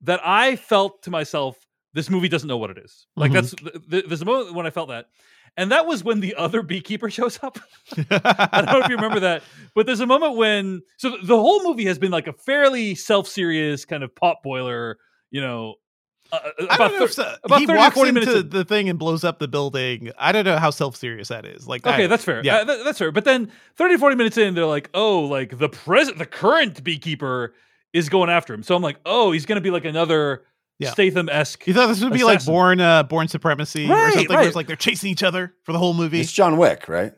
that 0.01 0.19
I 0.23 0.55
felt 0.55 1.01
to 1.03 1.09
myself, 1.09 1.57
this 1.93 2.09
movie 2.09 2.29
doesn't 2.29 2.47
know 2.47 2.57
what 2.57 2.69
it 2.69 2.77
is. 2.77 3.07
Like 3.15 3.31
Mhm. 3.31 3.33
that's 3.33 3.55
th- 3.55 3.89
th- 3.89 4.05
there's 4.07 4.21
a 4.21 4.25
moment 4.25 4.53
when 4.53 4.67
I 4.67 4.69
felt 4.69 4.89
that, 4.89 5.07
and 5.57 5.71
that 5.71 5.87
was 5.87 6.03
when 6.03 6.19
the 6.19 6.35
other 6.35 6.61
beekeeper 6.61 7.09
shows 7.17 7.39
up. 7.41 7.57
I 7.97 8.61
don't 8.61 8.71
know 8.73 8.81
if 8.83 8.89
you 8.89 8.95
remember 8.97 9.21
that, 9.21 9.41
but 9.73 9.87
there's 9.87 9.99
a 10.01 10.05
moment 10.05 10.35
when 10.35 10.83
so 10.97 11.09
th- 11.09 11.21
the 11.25 11.35
whole 11.37 11.63
movie 11.63 11.85
has 11.85 11.97
been 11.97 12.11
like 12.11 12.27
a 12.27 12.33
fairly 12.33 12.93
self-serious 12.93 13.85
kind 13.85 14.03
of 14.03 14.13
pot 14.15 14.37
boiler, 14.43 14.99
you 15.31 15.41
know. 15.41 15.75
Uh, 16.31 16.39
I 16.43 16.63
about 16.63 16.77
don't 16.77 16.91
know 16.93 16.97
thir- 16.99 17.03
if 17.05 17.13
so, 17.13 17.35
about 17.43 17.59
he 17.59 17.65
30 17.65 17.77
walks 17.77 17.95
40 17.95 18.09
into 18.09 18.37
in. 18.39 18.49
the 18.49 18.65
thing 18.65 18.89
and 18.89 18.97
blows 18.99 19.23
up 19.23 19.39
the 19.39 19.47
building. 19.47 20.11
I 20.17 20.31
don't 20.31 20.45
know 20.45 20.57
how 20.57 20.69
self 20.69 20.95
serious 20.95 21.27
that 21.29 21.45
is. 21.45 21.67
Like, 21.67 21.85
Okay, 21.85 22.03
I- 22.05 22.07
that's 22.07 22.23
fair. 22.23 22.41
yeah. 22.43 22.57
Uh, 22.57 22.65
th- 22.65 22.83
that's 22.83 22.99
fair. 22.99 23.11
But 23.11 23.25
then 23.25 23.51
30, 23.75 23.97
40 23.97 24.15
minutes 24.15 24.37
in, 24.37 24.53
they're 24.55 24.65
like, 24.65 24.89
oh, 24.93 25.21
like 25.21 25.57
the 25.57 25.69
present, 25.69 26.17
the 26.17 26.25
current 26.25 26.83
beekeeper 26.83 27.53
is 27.93 28.09
going 28.09 28.29
after 28.29 28.53
him. 28.53 28.63
So 28.63 28.75
I'm 28.75 28.81
like, 28.81 28.97
oh, 29.05 29.31
he's 29.31 29.45
going 29.45 29.55
to 29.57 29.61
be 29.61 29.71
like 29.71 29.85
another 29.85 30.43
Yeah. 30.79 30.91
Statham 30.91 31.29
esque. 31.29 31.65
You 31.65 31.73
thought 31.73 31.87
this 31.87 32.03
would 32.03 32.13
be 32.13 32.23
like 32.23 32.45
born, 32.45 32.79
uh, 32.81 33.03
Bourne 33.03 33.27
Supremacy 33.27 33.85
or 33.85 33.89
Right, 33.93 34.13
something? 34.13 34.35
Where 34.35 34.45
it's 34.45 34.55
like 34.55 34.67
they're 34.67 34.75
chasing 34.75 35.09
each 35.09 35.23
other 35.23 35.53
for 35.63 35.71
the 35.71 35.79
whole 35.79 35.93
movie. 35.93 36.19
It's 36.19 36.31
John 36.31 36.57
Wick, 36.57 36.87
right? 36.89 37.13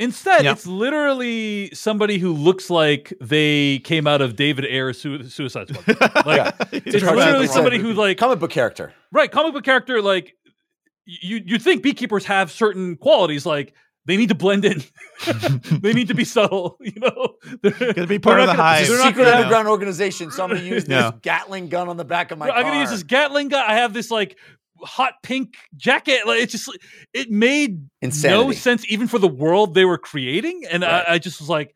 Instead, 0.00 0.44
Yeah. 0.44 0.52
it's 0.52 0.66
literally 0.66 1.70
somebody 1.74 2.18
who 2.18 2.32
looks 2.32 2.70
like 2.70 3.12
they 3.20 3.80
came 3.80 4.06
out 4.06 4.20
of 4.20 4.36
David 4.36 4.64
Ayer's 4.64 5.00
su- 5.00 5.24
Suicide 5.28 5.68
Squad. 5.68 5.86
Like, 6.26 6.36
Yeah. 6.36 6.52
it's 6.72 7.02
Cartoon 7.02 7.16
literally 7.16 7.46
somebody 7.48 7.78
who 7.78 7.92
like 7.94 8.16
Comic 8.18 8.38
book 8.38 8.50
character. 8.50 8.92
right 9.12 9.30
comic 9.30 9.52
book 9.54 9.64
character 9.64 10.00
like 10.00 10.34
you 11.06 11.40
you 11.44 11.58
think 11.58 11.82
beekeepers 11.82 12.26
have 12.26 12.50
certain 12.52 12.96
qualities 12.96 13.44
like 13.46 13.74
they 14.06 14.16
need 14.16 14.28
to 14.28 14.34
blend 14.34 14.64
in 14.64 14.82
they 15.82 15.92
need 15.92 16.08
to 16.08 16.14
be 16.14 16.24
subtle 16.24 16.76
you 16.82 16.92
know 17.00 17.34
they're 17.62 17.72
Gotta 17.94 18.06
be 18.06 18.18
part 18.18 18.40
of 18.40 18.46
the 18.46 18.52
gonna- 18.52 18.62
hive. 18.62 18.80
It's 18.82 18.90
a 18.90 18.92
they're 18.92 19.02
not 19.02 19.08
secret 19.08 19.24
gonna- 19.24 19.36
underground 19.36 19.68
organization. 19.68 20.30
So 20.30 20.44
I'm 20.44 20.50
going 20.50 20.62
to 20.62 20.66
use 20.66 20.84
this 20.84 20.92
Yeah. 20.92 21.10
Gatling 21.22 21.68
gun 21.68 21.88
on 21.88 21.96
the 21.96 22.04
back 22.04 22.30
of 22.30 22.38
my 22.38 22.46
head. 22.46 22.54
I'm 22.54 22.62
car. 22.62 22.70
gonna 22.70 22.80
use 22.82 22.90
this 22.90 23.02
Gatling 23.02 23.48
gun. 23.48 23.64
I 23.66 23.74
have 23.74 23.92
this 23.94 24.10
like 24.10 24.38
hot 24.82 25.14
pink 25.22 25.54
jacket. 25.76 26.26
Like 26.26 26.40
it's 26.40 26.52
just 26.52 26.76
it 27.12 27.30
made 27.30 27.88
no 28.30 28.48
sense 28.58 28.84
even 28.88 29.06
for 29.08 29.18
the 29.18 29.28
world 29.28 29.74
they 29.74 29.84
were 29.84 29.98
creating. 29.98 30.64
And 30.70 30.82
Right. 30.82 31.04
I, 31.08 31.14
I 31.14 31.18
just 31.18 31.40
was 31.40 31.48
like, 31.48 31.74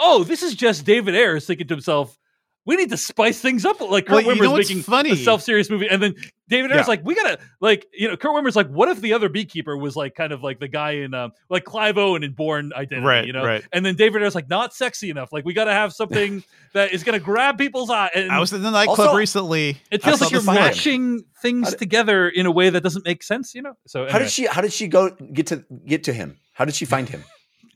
oh, 0.00 0.24
this 0.24 0.42
is 0.42 0.54
just 0.54 0.84
David 0.84 1.14
Ayer's 1.14 1.46
thinking 1.46 1.68
to 1.68 1.74
himself, 1.74 2.16
we 2.64 2.76
need 2.76 2.90
to 2.90 2.96
spice 2.96 3.40
things 3.40 3.64
up. 3.64 3.80
Like 3.80 4.08
Well, 4.08 4.22
Kurt 4.22 4.36
you 4.36 4.42
know 4.42 4.52
Wimmer's 4.52 4.68
making 4.68 4.82
funny? 4.84 5.10
a 5.10 5.16
self-serious 5.16 5.68
movie, 5.68 5.88
and 5.88 6.02
then 6.02 6.14
David 6.48 6.70
Ayer's 6.70 6.80
Yeah. 6.82 6.86
like, 6.86 7.04
we 7.04 7.14
gotta 7.14 7.38
like, 7.60 7.86
you 7.92 8.06
know, 8.08 8.16
Kurt 8.16 8.34
Wimmer's 8.34 8.54
like, 8.54 8.68
what 8.68 8.88
if 8.88 9.00
the 9.00 9.14
other 9.14 9.28
beekeeper 9.28 9.76
was 9.76 9.96
like 9.96 10.14
kind 10.14 10.32
of 10.32 10.42
like 10.42 10.60
the 10.60 10.68
guy 10.68 10.92
in 10.92 11.12
um, 11.14 11.32
like 11.50 11.64
Clive 11.64 11.98
Owen 11.98 12.22
in 12.22 12.32
Bourne 12.34 12.70
Identity, 12.76 13.06
Right, 13.06 13.26
you 13.26 13.32
know? 13.32 13.42
right. 13.44 13.64
And 13.72 13.84
then 13.84 13.96
David 13.96 14.22
Ayer's 14.22 14.34
like, 14.34 14.48
not 14.50 14.74
sexy 14.74 15.10
enough. 15.10 15.32
Like 15.32 15.44
we 15.44 15.54
gotta 15.54 15.72
have 15.72 15.92
something 15.92 16.44
that 16.74 16.92
is 16.92 17.02
gonna 17.04 17.18
grab 17.20 17.58
people's 17.58 17.90
eye. 17.90 18.10
And 18.14 18.30
I 18.30 18.38
was 18.38 18.52
in 18.52 18.62
the 18.62 18.70
nightclub 18.70 19.00
Also, 19.00 19.16
recently. 19.16 19.78
it 19.90 20.02
feels 20.02 20.20
like 20.20 20.30
you're 20.30 20.40
the 20.40 20.52
matching 20.52 21.24
things 21.40 21.70
did- 21.70 21.78
together 21.78 22.28
in 22.28 22.46
a 22.46 22.50
way 22.52 22.70
that 22.70 22.82
doesn't 22.82 23.04
make 23.04 23.22
sense, 23.22 23.54
you 23.54 23.62
know. 23.62 23.74
So 23.86 24.08
How 24.08 24.18
did 24.18 24.30
she? 24.30 24.46
How 24.46 24.60
did 24.60 24.72
she 24.72 24.86
go 24.86 25.10
get 25.10 25.48
to 25.48 25.64
get 25.86 26.04
to 26.04 26.12
him? 26.12 26.38
How 26.52 26.64
did 26.64 26.74
she 26.74 26.84
find 26.84 27.08
him? 27.08 27.24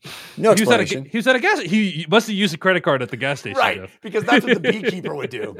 No 0.36 0.54
He 0.54 0.62
was 0.62 0.70
at 0.70 0.80
a 0.80 0.82
explanation. 0.82 1.10
he 1.10 1.18
was 1.18 1.26
at 1.26 1.36
a 1.36 1.40
gas. 1.40 1.60
He, 1.60 1.90
he 1.90 2.06
must 2.08 2.26
have 2.28 2.36
used 2.36 2.54
a 2.54 2.58
credit 2.58 2.82
card 2.82 3.02
at 3.02 3.10
the 3.10 3.16
gas 3.16 3.40
station. 3.40 3.58
right, 3.58 3.78
Jeff. 3.78 3.98
because 4.02 4.24
that's 4.24 4.44
what 4.44 4.60
the 4.62 4.72
beekeeper 4.72 5.14
would 5.14 5.30
do. 5.30 5.56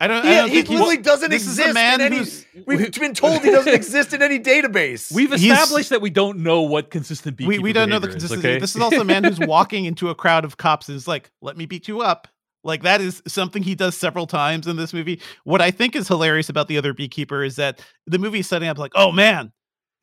I 0.00 0.06
don't. 0.06 0.24
He, 0.24 0.30
I 0.30 0.36
don't 0.36 0.48
he 0.50 0.56
think 0.56 0.68
literally 0.70 0.96
doesn't 0.98 1.30
this 1.30 1.46
is 1.46 1.58
a 1.58 1.62
exist 1.62 1.74
man 1.74 2.00
in 2.00 2.12
any. 2.12 2.26
We've 2.66 2.92
been 2.94 3.14
told 3.14 3.42
he 3.42 3.50
doesn't 3.50 3.74
exist 3.82 4.12
in 4.12 4.22
any 4.22 4.38
database. 4.40 5.12
We've 5.12 5.30
He's- 5.32 5.42
established 5.58 5.90
that 5.90 6.00
we 6.00 6.10
don't 6.10 6.38
know 6.38 6.62
what 6.62 6.90
consistent 6.90 7.38
we, 7.38 7.46
beekeeper 7.46 7.62
we 7.62 7.72
don't 7.72 7.88
know 7.88 7.98
the 7.98 8.06
behavior 8.08 8.16
is, 8.16 8.22
consistency. 8.30 8.48
okay? 8.48 8.58
This 8.60 8.74
is 8.76 8.80
also 8.80 9.00
a 9.00 9.04
man 9.04 9.24
who's 9.24 9.38
walking 9.40 9.84
into 9.84 10.08
a 10.08 10.14
crowd 10.14 10.44
of 10.44 10.56
cops 10.56 10.88
and 10.88 10.96
is 10.96 11.06
like, 11.08 11.30
"Let 11.42 11.56
me 11.56 11.66
beat 11.66 11.88
you 11.88 12.00
up." 12.00 12.28
Like 12.62 12.82
that 12.82 13.00
is 13.00 13.22
something 13.26 13.62
he 13.62 13.74
does 13.74 13.96
several 13.96 14.26
times 14.26 14.66
in 14.66 14.76
this 14.76 14.92
movie. 14.92 15.20
What 15.44 15.60
I 15.62 15.70
think 15.70 15.96
is 15.96 16.06
hilarious 16.08 16.48
about 16.50 16.68
the 16.68 16.76
other 16.78 16.92
beekeeper 16.92 17.42
is 17.42 17.56
that 17.56 17.80
the 18.06 18.18
movie 18.18 18.40
is 18.40 18.46
setting 18.48 18.68
up 18.68 18.78
like, 18.78 18.92
"Oh 18.94 19.10
man, 19.12 19.52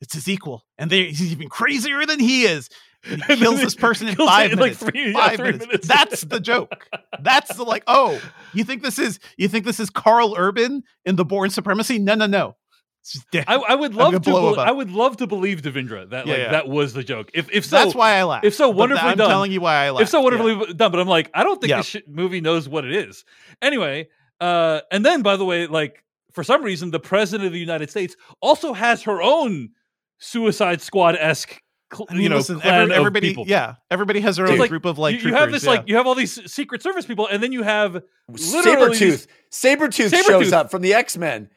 it's 0.00 0.14
his 0.14 0.28
equal, 0.28 0.64
and 0.76 0.90
they, 0.90 1.04
he's 1.06 1.32
even 1.32 1.48
crazier 1.48 2.04
than 2.04 2.20
he 2.20 2.42
is." 2.44 2.68
And 3.04 3.22
he 3.24 3.36
kills 3.36 3.60
this 3.60 3.74
person 3.74 4.08
in 4.08 4.16
five 4.16 4.52
in, 4.52 4.58
like, 4.58 4.72
minutes. 4.72 4.82
three- 4.82 5.06
yeah, 5.12 5.12
five 5.12 5.36
three 5.36 5.44
minutes. 5.46 5.66
minutes. 5.66 5.88
That's 5.88 6.20
the 6.22 6.40
joke. 6.40 6.88
That's 7.20 7.54
the 7.56 7.62
like. 7.64 7.84
Oh, 7.86 8.20
you 8.52 8.64
think 8.64 8.82
this 8.82 8.98
is 8.98 9.20
you 9.36 9.48
think 9.48 9.64
this 9.64 9.78
is 9.80 9.88
Karl 9.90 10.34
Urban 10.36 10.82
in 11.04 11.16
the 11.16 11.24
Bourne 11.24 11.50
Supremacy? 11.50 11.98
No, 11.98 12.14
no, 12.14 12.26
no. 12.26 12.56
It's 13.02 13.12
just 13.12 13.30
dead. 13.30 13.44
I, 13.46 13.54
I 13.54 13.74
would 13.76 13.94
love 13.94 14.12
to. 14.14 14.20
blow 14.20 14.40
bel- 14.40 14.52
him 14.54 14.58
up. 14.58 14.66
I 14.68 14.72
would 14.72 14.90
love 14.90 15.16
to 15.18 15.26
believe 15.28 15.62
Devindra 15.62 16.10
that 16.10 16.26
Yeah, 16.26 16.32
like 16.32 16.42
yeah. 16.42 16.50
that 16.50 16.68
was 16.68 16.92
the 16.92 17.04
joke. 17.04 17.30
If 17.34 17.48
if 17.52 17.64
so, 17.64 17.76
That's 17.76 17.94
why 17.94 18.14
I 18.16 18.24
laugh. 18.24 18.42
if 18.44 18.54
so 18.54 18.68
wonderfully 18.68 19.10
I'm 19.12 19.16
done. 19.16 19.28
telling 19.30 19.52
you 19.52 19.60
why 19.60 19.86
I 19.86 19.90
laugh. 19.90 20.02
if 20.02 20.08
so 20.08 20.20
wonderfully 20.20 20.74
done. 20.74 20.90
But 20.90 20.98
I'm 20.98 21.06
like, 21.08 21.30
I 21.32 21.44
don't 21.44 21.60
think 21.60 21.70
Yeah. 21.70 21.76
this 21.76 21.86
shit 21.86 22.08
movie 22.08 22.40
knows 22.40 22.68
what 22.68 22.84
it 22.84 22.92
is. 22.92 23.24
Anyway, 23.62 24.08
uh, 24.40 24.80
and 24.90 25.06
then 25.06 25.22
by 25.22 25.36
the 25.36 25.44
way, 25.44 25.68
like 25.68 26.02
for 26.32 26.42
some 26.42 26.62
reason, 26.64 26.90
the 26.90 27.00
president 27.00 27.46
of 27.46 27.52
the 27.52 27.60
United 27.60 27.90
States 27.90 28.16
also 28.42 28.72
has 28.72 29.04
her 29.04 29.22
own 29.22 29.70
Suicide 30.18 30.82
Squad 30.82 31.14
esque, 31.16 31.60
I 32.08 32.12
mean, 32.14 32.22
you 32.22 32.28
know, 32.28 32.36
listen, 32.36 32.60
clan 32.60 32.82
every- 32.82 32.94
of 32.94 32.98
everybody, 32.98 33.28
people. 33.30 33.44
yeah, 33.46 33.76
everybody 33.90 34.20
has 34.20 34.36
their 34.36 34.44
It's 34.46 34.52
own 34.52 34.58
like, 34.58 34.70
group 34.70 34.84
of 34.84 34.98
like 34.98 35.22
you, 35.22 35.28
you 35.30 35.34
have 35.34 35.50
this 35.50 35.64
yeah. 35.64 35.70
like 35.70 35.88
you 35.88 35.96
have 35.96 36.06
all 36.06 36.14
these 36.14 36.50
Secret 36.52 36.82
Service 36.82 37.06
people, 37.06 37.26
and 37.26 37.42
then 37.42 37.52
you 37.52 37.62
have 37.62 38.02
literally 38.28 38.96
Sabretooth. 38.98 39.26
Sabretooth 39.50 40.10
Sabretooth. 40.10 40.26
shows 40.26 40.52
up 40.52 40.70
from 40.70 40.82
the 40.82 40.94
X 40.94 41.16
Men 41.16 41.48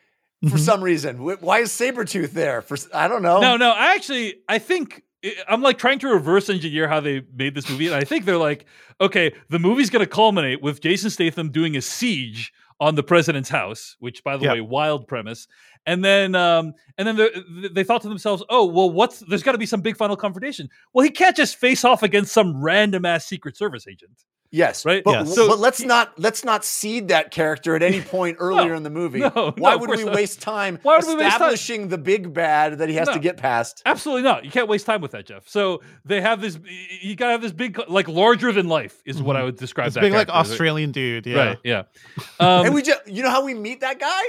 for 0.49 0.55
Mhm. 0.57 0.59
some 0.59 0.81
reason. 0.83 1.17
Why 1.17 1.59
is 1.59 1.69
Sabretooth 1.71 2.31
there? 2.31 2.61
For 2.61 2.77
I 2.93 3.07
don't 3.07 3.21
know. 3.21 3.41
No, 3.41 3.57
no. 3.57 3.71
I 3.71 3.93
actually, 3.95 4.35
I 4.47 4.57
think 4.59 5.03
I'm 5.47 5.61
like 5.61 5.77
trying 5.77 5.99
to 5.99 6.07
reverse 6.07 6.49
engineer 6.49 6.87
how 6.87 6.99
they 6.99 7.21
made 7.35 7.53
this 7.53 7.69
movie, 7.69 7.87
and 7.87 7.95
I 7.95 8.03
think 8.05 8.25
they're 8.25 8.37
like, 8.37 8.65
okay, 8.99 9.33
the 9.49 9.59
movie's 9.59 9.89
going 9.89 10.03
to 10.03 10.09
culminate 10.09 10.61
with 10.61 10.81
Jason 10.81 11.09
Statham 11.09 11.51
doing 11.51 11.75
a 11.77 11.81
siege 11.81 12.53
on 12.81 12.95
the 12.95 13.03
president's 13.03 13.47
house, 13.47 13.95
which, 13.99 14.23
by 14.23 14.35
the 14.35 14.43
Yeah. 14.45 14.53
way, 14.53 14.61
wild 14.61 15.07
premise. 15.07 15.47
And 15.85 16.03
then, 16.03 16.33
um, 16.35 16.73
and 16.97 17.07
then 17.07 17.15
the- 17.15 17.69
they 17.71 17.83
thought 17.83 18.01
to 18.01 18.09
themselves, 18.09 18.43
"Oh, 18.49 18.65
well, 18.65 18.89
what's 18.89 19.19
there's 19.19 19.43
got 19.43 19.51
to 19.53 19.57
be 19.59 19.65
some 19.67 19.81
big 19.81 19.95
final 19.95 20.17
confrontation. 20.17 20.67
Well, 20.91 21.03
he 21.05 21.11
can't 21.11 21.37
just 21.37 21.55
face 21.57 21.85
off 21.85 22.01
against 22.03 22.33
some 22.33 22.59
random 22.61 23.05
ass 23.05 23.25
Secret 23.27 23.55
Service 23.55 23.87
agent, 23.87 24.25
Yes, 24.53 24.83
right? 24.85 25.01
But, 25.03 25.11
Yes. 25.11 25.33
So- 25.35 25.47
but 25.47 25.59
let's 25.59 25.81
not 25.81 26.19
let's 26.19 26.43
not 26.43 26.65
seed 26.65 27.07
that 27.07 27.31
character 27.31 27.75
at 27.75 27.81
any 27.81 28.01
point 28.15 28.37
earlier 28.39 28.73
in 28.73 28.83
the 28.83 28.89
movie. 28.89 29.19
no, 29.19 29.31
no, 29.33 29.53
Why 29.57 29.75
of 29.75 29.81
would 29.81 29.89
we 29.89 30.03
not. 30.03 30.13
waste 30.13 30.41
time 30.41 30.77
Why 30.83 30.97
would 30.97 31.07
we 31.07 31.13
waste 31.15 31.19
time? 31.21 31.27
establishing 31.31 31.87
the 31.87 31.97
big 31.97 32.33
bad 32.33 32.79
that 32.79 32.89
he 32.89 32.95
has 32.95 33.07
No. 33.07 33.13
to 33.13 33.19
get 33.19 33.37
past? 33.37 33.81
Absolutely 33.85 34.23
not. 34.23 34.43
You 34.43 34.51
can't 34.51 34.67
waste 34.67 34.85
time 34.85 34.99
with 35.01 35.11
that, 35.11 35.25
Jeff. 35.25 35.47
So 35.47 35.81
they 36.03 36.19
have 36.19 36.41
this. 36.41 36.59
You 37.01 37.15
gotta 37.15 37.31
have 37.31 37.41
this 37.41 37.53
big, 37.53 37.79
like 37.87 38.07
larger 38.09 38.51
than 38.51 38.67
life, 38.67 39.01
is 39.05 39.21
what 39.23 39.37
I 39.37 39.43
would 39.43 39.55
describe. 39.55 39.87
This 39.87 39.93
that 39.95 40.01
big 40.01 40.11
like 40.11 40.27
character 40.27 40.47
as. 40.47 40.51
Australian 40.51 40.91
dude. 40.91 41.25
Yeah. 41.25 41.35
Right. 41.37 41.57
Yeah. 41.63 41.83
Um, 42.39 42.65
and 42.65 42.75
we 42.75 42.81
just 42.81 43.07
you 43.07 43.23
know 43.23 43.29
how 43.29 43.45
we 43.45 43.53
meet 43.53 43.79
that 43.81 43.99
guy? 43.99 44.21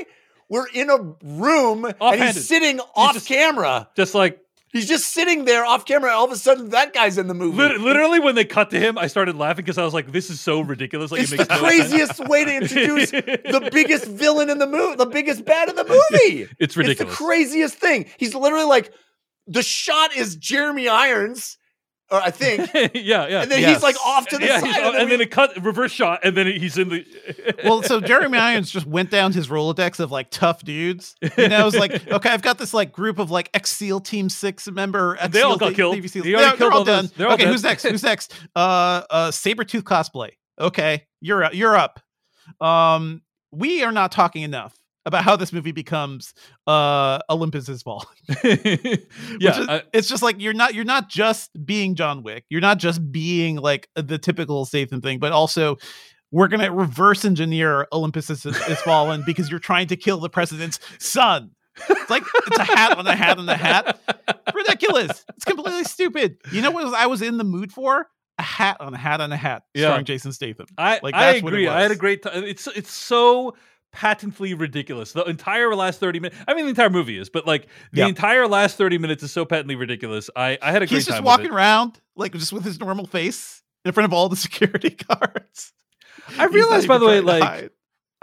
We're 0.49 0.67
in 0.69 0.89
a 0.91 0.99
room 1.25 1.85
and 2.01 2.23
he's 2.23 2.47
sitting 2.47 2.79
off 2.95 3.15
just- 3.15 3.27
camera. 3.27 3.89
just 3.97 4.15
like 4.15 4.39
He's 4.73 4.89
just 4.89 5.13
sitting 5.13 5.45
there 5.45 5.67
off 5.67 5.85
camera. 5.85 6.13
All 6.13 6.25
of 6.25 6.33
a 6.33 6.37
sudden, 6.37 6.71
that 6.71 6.95
guy's 6.95 7.19
in 7.19 7.27
the 7.27 7.35
movie. 7.35 7.59
lit- 7.59 7.81
literally 7.81 8.21
when 8.21 8.35
they 8.35 8.45
cut 8.47 8.71
to 8.71 8.81
him, 8.81 8.97
I 8.97 9.07
started 9.07 9.37
laughing 9.37 9.65
because 9.65 9.77
I 9.77 9.85
was 9.85 9.93
like, 9.93 10.11
"This 10.13 10.31
is 10.31 10.41
so 10.41 10.61
ridiculous." 10.63 11.11
Like 11.13 11.21
it's 11.23 11.33
it 11.33 11.37
the 11.37 11.45
no 11.45 11.69
sense. 11.69 11.89
craziest 11.91 12.29
way 12.29 12.45
to 12.47 12.57
introduce 12.57 13.11
the 13.11 13.69
biggest 13.73 14.07
villain 14.07 14.49
in 14.49 14.59
the 14.59 14.67
movie, 14.67 14.97
the 14.97 15.07
biggest 15.07 15.45
bad 15.45 15.69
in 15.69 15.77
the 15.77 15.85
movie. 15.85 16.49
It's 16.59 16.77
ridiculous. 16.77 17.11
It's 17.13 17.19
the 17.19 17.25
craziest 17.25 17.75
thing. 17.75 18.07
He's 18.17 18.35
literally 18.35 18.65
like, 18.65 18.93
the 19.47 19.63
shot 19.63 20.17
is 20.17 20.37
Jeremy 20.37 20.89
Irons, 20.89 21.59
or 22.13 22.21
I 22.21 22.31
think, 22.31 22.71
yeah, 22.75 23.27
yeah. 23.27 23.43
and 23.43 23.51
then 23.51 23.61
Yes. 23.61 23.77
he's 23.77 23.83
like 23.83 23.97
off 24.05 24.27
to 24.29 24.39
the 24.39 24.45
yeah, 24.47 24.61
side, 24.61 24.67
he's- 24.67 24.77
and 24.79 24.87
and, 24.87 24.95
then, 24.97 25.09
then 25.09 25.19
we- 25.19 25.25
it 25.25 25.31
cut 25.31 25.57
reverse 25.63 25.91
shot, 25.93 26.21
and 26.25 26.37
then 26.37 26.47
he's 26.47 26.77
in 26.79 26.89
the. 26.91 27.05
well, 27.65 27.83
so 27.83 28.01
Jeremy 28.01 28.39
Irons 28.39 28.71
just 28.71 28.87
went 28.87 29.11
down 29.11 29.33
his 29.33 29.49
Rolodex 29.49 29.99
of 30.01 30.11
like 30.13 30.31
tough 30.31 30.63
dudes. 30.63 31.15
You 31.37 31.49
know, 31.49 31.61
it 31.61 31.65
was 31.65 31.75
like, 31.77 32.07
okay, 32.13 32.31
I've 32.31 32.43
got 32.43 32.59
this 32.59 32.75
like 32.75 32.93
group 32.93 33.19
of 33.19 33.31
like 33.31 33.51
ex 33.55 33.71
SEAL 33.73 34.01
Team 34.01 34.29
Six 34.29 34.71
member. 34.71 35.17
Ex 35.21 35.33
They 35.33 35.43
all 35.43 35.53
SEAL 35.53 35.59
got 35.59 35.67
Navy 35.67 35.77
killed. 35.77 36.11
SEALs. 36.11 36.27
He 36.27 36.35
already 36.35 36.49
They're, 36.51 36.57
killed 36.57 36.61
they're 36.61 36.73
all 36.73 36.79
all 36.79 36.85
those. 36.85 37.11
done. 37.11 37.13
They're 37.17 37.27
all 37.29 37.35
okay, 37.35 37.45
dead. 37.45 37.51
who's 37.53 37.63
next? 37.63 37.83
Who's 37.85 38.03
next? 38.03 38.35
Uh, 38.55 38.59
uh, 39.11 39.31
Sabretooth 39.31 39.83
cosplay. 39.83 40.31
Okay, 40.61 41.07
you're 41.21 41.51
you're 41.53 41.77
up. 41.77 42.01
Um, 42.61 43.23
we 43.51 43.83
are 43.83 43.93
not 43.93 44.13
talking 44.13 44.43
enough 44.43 44.75
about 45.05 45.25
how 45.25 45.37
this 45.37 45.53
movie 45.53 45.73
becomes 45.73 46.35
uh 46.67 47.19
Olympus 47.31 47.67
has 47.67 47.83
fallen. 47.83 48.07
yeah, 48.45 49.61
is- 49.61 49.69
I- 49.69 49.83
it's 49.93 50.09
just 50.09 50.23
like 50.23 50.41
you're 50.41 50.53
not 50.53 50.75
you're 50.75 50.85
not 50.85 51.09
just 51.09 51.51
being 51.65 51.95
John 51.95 52.23
Wick. 52.23 52.45
You're 52.51 52.61
not 52.61 52.79
just 52.79 53.11
being 53.13 53.57
like 53.57 53.89
the 53.95 54.19
typical 54.19 54.65
Statham 54.65 55.01
thing, 55.01 55.19
but 55.19 55.33
also 55.33 55.77
we're 56.31 56.49
gonna 56.49 56.73
reverse 56.73 57.25
engineer 57.25 57.87
Olympus 57.93 58.31
is, 58.31 58.47
is 58.47 58.81
fallen 58.83 59.23
because 59.27 59.51
you're 59.51 59.61
trying 59.61 59.87
to 59.89 59.97
kill 59.97 60.19
the 60.19 60.31
president's 60.31 60.79
son. 60.99 61.51
It's 61.89 62.11
like 62.11 62.23
it's 62.47 62.59
a 62.59 62.65
hat 62.65 62.99
on 62.99 63.07
a 63.07 63.15
hat 63.17 63.39
on 63.39 63.49
a 63.49 63.57
hat. 63.57 63.99
Ridiculous. 64.55 65.25
It's 65.37 65.45
completely 65.45 65.85
stupid. 65.85 66.37
You 66.53 66.61
know 66.63 66.71
what 66.71 66.87
I 66.95 67.07
was 67.07 67.23
in 67.23 67.39
the 67.39 67.45
mood 67.45 67.73
for? 67.73 68.07
A 68.39 68.43
hat 68.43 68.77
on 68.81 68.95
a 68.95 68.99
hat 68.99 69.21
on 69.21 69.31
a 69.33 69.37
hat, 69.37 69.65
Yeah. 69.75 69.89
starring 69.89 70.05
Jason 70.07 70.33
Statham. 70.33 70.67
I, 70.79 71.01
Like, 71.03 71.15
I 71.15 71.33
that's 71.33 71.43
what 71.43 71.53
it 71.53 71.57
agree. 71.57 71.69
I 71.69 71.83
had 71.83 71.91
a 71.91 71.97
great 71.97 72.23
time. 72.23 72.45
It's 72.45 72.67
it's 72.69 72.91
so 72.91 73.55
patently 73.93 74.55
ridiculous. 74.55 75.13
The 75.13 75.23
entire 75.25 75.75
last 75.75 76.01
thirty 76.01 76.19
minutes. 76.19 76.39
I 76.49 76.55
mean, 76.55 76.65
the 76.65 76.71
entire 76.71 76.91
movie 76.91 77.19
is, 77.19 77.29
but 77.29 77.47
like 77.47 77.69
the 77.93 78.01
Yeah. 78.01 78.09
entire 78.09 78.49
last 78.49 78.77
thirty 78.77 78.99
minutes 78.99 79.23
is 79.23 79.31
so 79.33 79.45
patently 79.45 79.77
ridiculous. 79.77 80.29
I 80.35 80.59
I 80.61 80.73
had 80.73 80.83
a 80.83 80.87
great 80.87 80.97
He's 80.99 81.07
just 81.07 81.23
walking 81.23 81.51
around 81.51 82.01
like 82.17 82.33
just 82.33 82.53
with 82.53 82.65
his 82.65 82.81
normal 82.81 83.07
face 83.07 83.63
in 83.85 83.93
front 83.93 84.07
of 84.07 84.13
all 84.13 84.29
the 84.29 84.37
security 84.49 84.91
guards. 85.09 85.73
I 86.39 86.47
realized, 86.47 86.89
by 86.89 86.99
the 86.99 87.07
way, 87.07 87.21
like. 87.21 87.71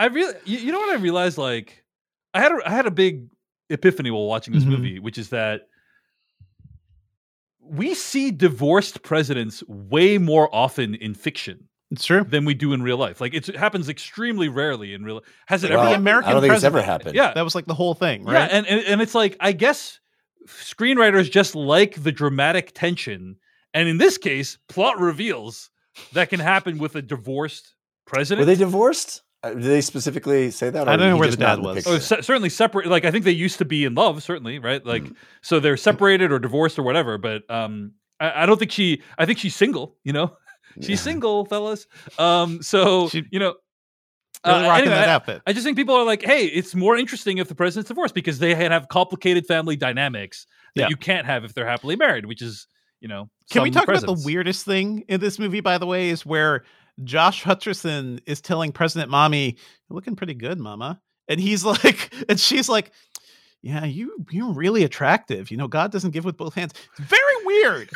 I 0.02 0.06
really, 0.06 0.34
you, 0.46 0.58
you 0.60 0.72
know 0.72 0.80
what 0.80 0.98
I 0.98 1.02
realized? 1.02 1.38
Like, 1.38 1.84
I 2.34 2.40
had 2.40 2.54
a, 2.54 2.60
I 2.66 2.70
had 2.70 2.86
a 2.86 2.92
big 2.92 3.28
epiphany 3.70 4.10
while 4.12 4.28
watching 4.28 4.54
this 4.54 4.64
Mhm. 4.64 4.68
movie, 4.70 5.00
which 5.00 5.18
is 5.18 5.30
that 5.32 5.68
we 7.62 7.94
see 7.94 8.32
divorced 8.32 9.04
presidents 9.04 9.62
way 9.68 10.18
more 10.18 10.50
often 10.56 10.96
in 10.96 11.14
fiction 11.14 11.68
it's 11.92 12.06
true. 12.06 12.24
than 12.24 12.46
we 12.46 12.54
do 12.54 12.74
in 12.74 12.82
real 12.84 12.98
life. 12.98 13.20
Like, 13.22 13.34
it's, 13.34 13.50
it 13.50 13.56
happens 13.56 13.90
extremely 13.90 14.48
rarely 14.50 14.94
in 14.94 15.04
real. 15.04 15.22
Has 15.48 15.64
it 15.64 15.72
Well, 15.72 15.80
ever? 15.80 15.86
the 15.86 15.90
happened? 15.92 16.04
American 16.08 16.30
I 16.30 16.34
don't 16.34 16.42
think 16.42 16.54
it's 16.54 16.64
ever 16.64 16.82
happened. 16.82 17.16
Yeah, 17.16 17.34
That 17.34 17.44
was 17.44 17.56
like 17.56 17.66
the 17.66 17.74
whole 17.74 17.94
thing, 17.94 18.26
yeah, 18.28 18.34
right? 18.34 18.50
and, 18.52 18.68
and 18.68 18.82
and 18.86 19.02
it's 19.02 19.16
like 19.16 19.36
I 19.40 19.52
guess 19.52 20.00
screenwriters 20.48 21.30
just 21.32 21.56
like 21.56 22.02
the 22.02 22.12
dramatic 22.12 22.72
tension, 22.74 23.38
and 23.74 23.88
in 23.88 23.98
this 23.98 24.18
case, 24.18 24.58
plot 24.68 25.00
reveals 25.00 25.70
that 26.14 26.30
can 26.30 26.40
happen 26.40 26.78
with 26.78 26.96
a 26.96 27.02
divorced 27.02 27.76
president. 28.06 28.42
Were 28.48 28.54
they 28.54 28.60
divorced? 28.60 29.22
Uh, 29.44 29.52
Did 29.54 29.64
they 29.64 29.82
specifically 29.82 30.52
say 30.52 30.70
that? 30.70 30.88
I 30.90 30.98
don't 30.98 31.10
know 31.12 31.18
where 31.18 31.30
the 31.30 31.38
dad 31.38 31.60
was. 31.60 31.76
picture? 31.78 31.92
Oh, 31.92 32.00
se- 32.00 32.22
certainly 32.22 32.50
separate. 32.50 32.88
Like 32.88 33.06
I 33.06 33.12
think 33.12 33.24
they 33.26 33.32
used 33.32 33.60
to 33.60 33.66
be 33.66 33.86
in 33.86 33.96
love. 33.96 34.22
Certainly, 34.24 34.60
right? 34.60 34.86
Like 34.86 35.04
Mm. 35.04 35.16
so 35.42 35.60
they're 35.60 35.78
separated 35.78 36.32
or 36.32 36.40
divorced 36.40 36.78
or 36.78 36.84
whatever. 36.84 37.18
But 37.18 37.50
um, 37.50 37.94
I, 38.20 38.44
I 38.44 38.46
don't 38.46 38.58
think 38.60 38.72
she. 38.72 39.02
I 39.18 39.26
think 39.26 39.40
she's 39.40 39.56
single. 39.56 39.96
You 40.04 40.12
know, 40.14 40.34
she's 40.82 41.02
single, 41.02 41.46
fellas. 41.46 41.88
Um, 42.18 42.62
so 42.62 43.10
She- 43.10 43.26
you 43.32 43.40
know, 43.40 43.56
Really 44.46 44.60
uh, 44.60 44.68
rocking 44.70 44.82
anyway, 44.84 44.96
that 44.96 45.10
I- 45.10 45.12
outfit. 45.14 45.42
I 45.46 45.52
just 45.54 45.66
think 45.66 45.76
people 45.76 45.96
are 45.96 46.06
like, 46.06 46.22
hey, 46.24 46.46
it's 46.46 46.74
more 46.74 46.96
interesting 46.96 47.40
if 47.40 47.50
the 47.50 47.56
president's 47.56 47.90
divorced 47.90 48.16
because 48.16 48.40
they 48.40 48.56
have 48.56 48.88
complicated 48.88 49.46
family 49.46 49.76
dynamics 49.76 50.46
that 50.76 50.84
Yeah. 50.84 50.88
you 50.90 50.96
can't 50.96 51.26
have 51.26 51.44
if 51.44 51.54
they're 51.54 51.68
happily 51.68 51.96
married, 51.98 52.26
which 52.26 52.42
is 52.42 52.68
you 53.02 53.08
know. 53.08 53.30
Can 53.52 53.64
we 53.64 53.72
talk 53.72 53.88
about 53.88 54.02
the 54.06 54.22
weirdest 54.26 54.66
thing 54.66 55.04
in 55.10 55.20
this 55.22 55.40
movie, 55.40 55.62
by 55.62 55.78
the 55.78 55.86
way, 55.86 56.10
is 56.10 56.26
where 56.26 56.64
Josh 57.04 57.44
Hutcherson 57.44 58.20
is 58.26 58.42
telling 58.42 58.72
President 58.74 59.10
Mommy, 59.10 59.58
You're 59.90 59.96
looking 59.96 60.16
pretty 60.18 60.34
good, 60.36 60.60
Mama. 60.60 61.02
And 61.30 61.40
he's 61.40 61.64
like, 61.66 62.14
and 62.30 62.40
she's 62.40 62.68
like, 62.70 62.92
Yeah, 63.62 63.84
you 63.86 64.26
you're 64.32 64.54
really 64.54 64.84
attractive. 64.84 65.52
You 65.52 65.58
know, 65.58 65.68
God 65.68 65.92
doesn't 65.92 66.12
give 66.12 66.24
with 66.24 66.38
both 66.38 66.54
hands. 66.54 66.74
It's 66.98 67.10
very 67.10 67.46
weird. 67.46 67.90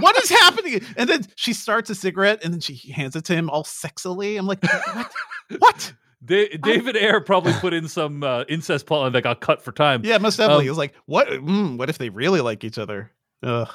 what 0.00 0.16
is 0.22 0.30
happening? 0.30 0.80
And 0.96 1.08
then 1.08 1.26
she 1.34 1.52
starts 1.52 1.90
a 1.90 1.94
cigarette 1.94 2.44
and 2.44 2.52
then 2.52 2.60
she 2.60 2.92
hands 2.92 3.16
it 3.16 3.24
to 3.24 3.34
him 3.34 3.50
all 3.50 3.64
sexily. 3.64 4.38
I'm 4.38 4.46
like, 4.46 4.62
what? 4.62 5.12
what? 5.58 5.92
Da- 6.24 6.56
David 6.58 6.96
Ayer 6.96 7.20
probably 7.20 7.52
put 7.54 7.72
in 7.72 7.88
some 7.88 8.22
uh, 8.22 8.44
incest 8.48 8.86
plot 8.86 9.12
that 9.12 9.22
got 9.22 9.40
cut 9.40 9.62
for 9.62 9.72
time. 9.72 10.02
Yeah, 10.04 10.18
most 10.18 10.36
definitely. 10.36 10.64
Um, 10.64 10.68
it 10.68 10.70
was 10.70 10.78
like, 10.78 10.94
what 11.06 11.28
mm, 11.28 11.76
what 11.76 11.90
if 11.90 11.98
they 11.98 12.10
really 12.10 12.40
like 12.40 12.62
each 12.62 12.78
other? 12.78 13.10
Ugh, 13.42 13.68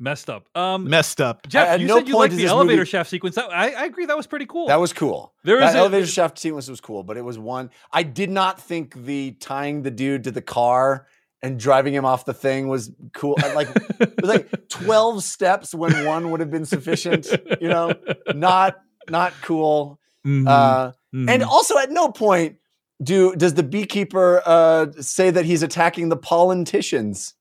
Messed 0.00 0.30
up. 0.30 0.48
Um, 0.54 0.88
messed 0.88 1.20
up. 1.20 1.46
Jeff, 1.48 1.66
At 1.68 1.80
you 1.80 1.86
no 1.88 1.96
said 1.98 2.08
you 2.08 2.14
point 2.14 2.30
liked 2.32 2.36
the 2.40 2.46
elevator 2.46 2.78
movie- 2.78 2.88
shaft 2.90 3.10
sequence. 3.10 3.34
That, 3.34 3.50
I, 3.50 3.70
I 3.72 3.84
agree. 3.86 4.06
That 4.06 4.16
was 4.16 4.26
pretty 4.28 4.46
cool. 4.46 4.68
That 4.68 4.78
was 4.80 4.92
cool. 4.92 5.32
There 5.44 5.58
that 5.58 5.70
is 5.70 5.74
a- 5.74 5.78
elevator 5.78 6.06
shaft 6.06 6.38
sequence 6.38 6.68
was 6.68 6.80
cool, 6.80 7.02
but 7.02 7.16
it 7.16 7.22
was 7.24 7.38
one 7.38 7.70
I 7.92 8.04
did 8.04 8.30
not 8.30 8.60
think 8.60 8.94
the 8.94 9.32
tying 9.40 9.82
the 9.82 9.90
dude 9.90 10.24
to 10.24 10.30
the 10.30 10.42
car 10.42 11.06
and 11.42 11.58
driving 11.58 11.94
him 11.94 12.04
off 12.04 12.24
the 12.24 12.34
thing 12.34 12.68
was 12.68 12.92
cool. 13.12 13.36
Like 13.54 13.68
it 14.00 14.20
was 14.22 14.28
like 14.30 14.68
twelve 14.68 15.24
steps 15.24 15.74
when 15.74 16.04
one 16.04 16.30
would 16.30 16.38
have 16.40 16.50
been 16.50 16.64
sufficient. 16.66 17.26
You 17.60 17.68
know, 17.68 17.92
not 18.34 18.76
not 19.08 19.32
cool. 19.42 19.98
Mhm, 20.26 20.46
Uh, 20.48 20.92
mhm. 21.14 21.28
And 21.30 21.42
also, 21.42 21.76
at 21.78 21.90
no 21.90 22.10
point 22.10 22.56
do 23.02 23.34
does 23.34 23.54
the 23.54 23.62
beekeeper 23.64 24.42
uh, 24.46 24.86
say 25.00 25.30
that 25.30 25.44
he's 25.44 25.62
attacking 25.64 26.08
the 26.08 26.16
politicians. 26.16 27.34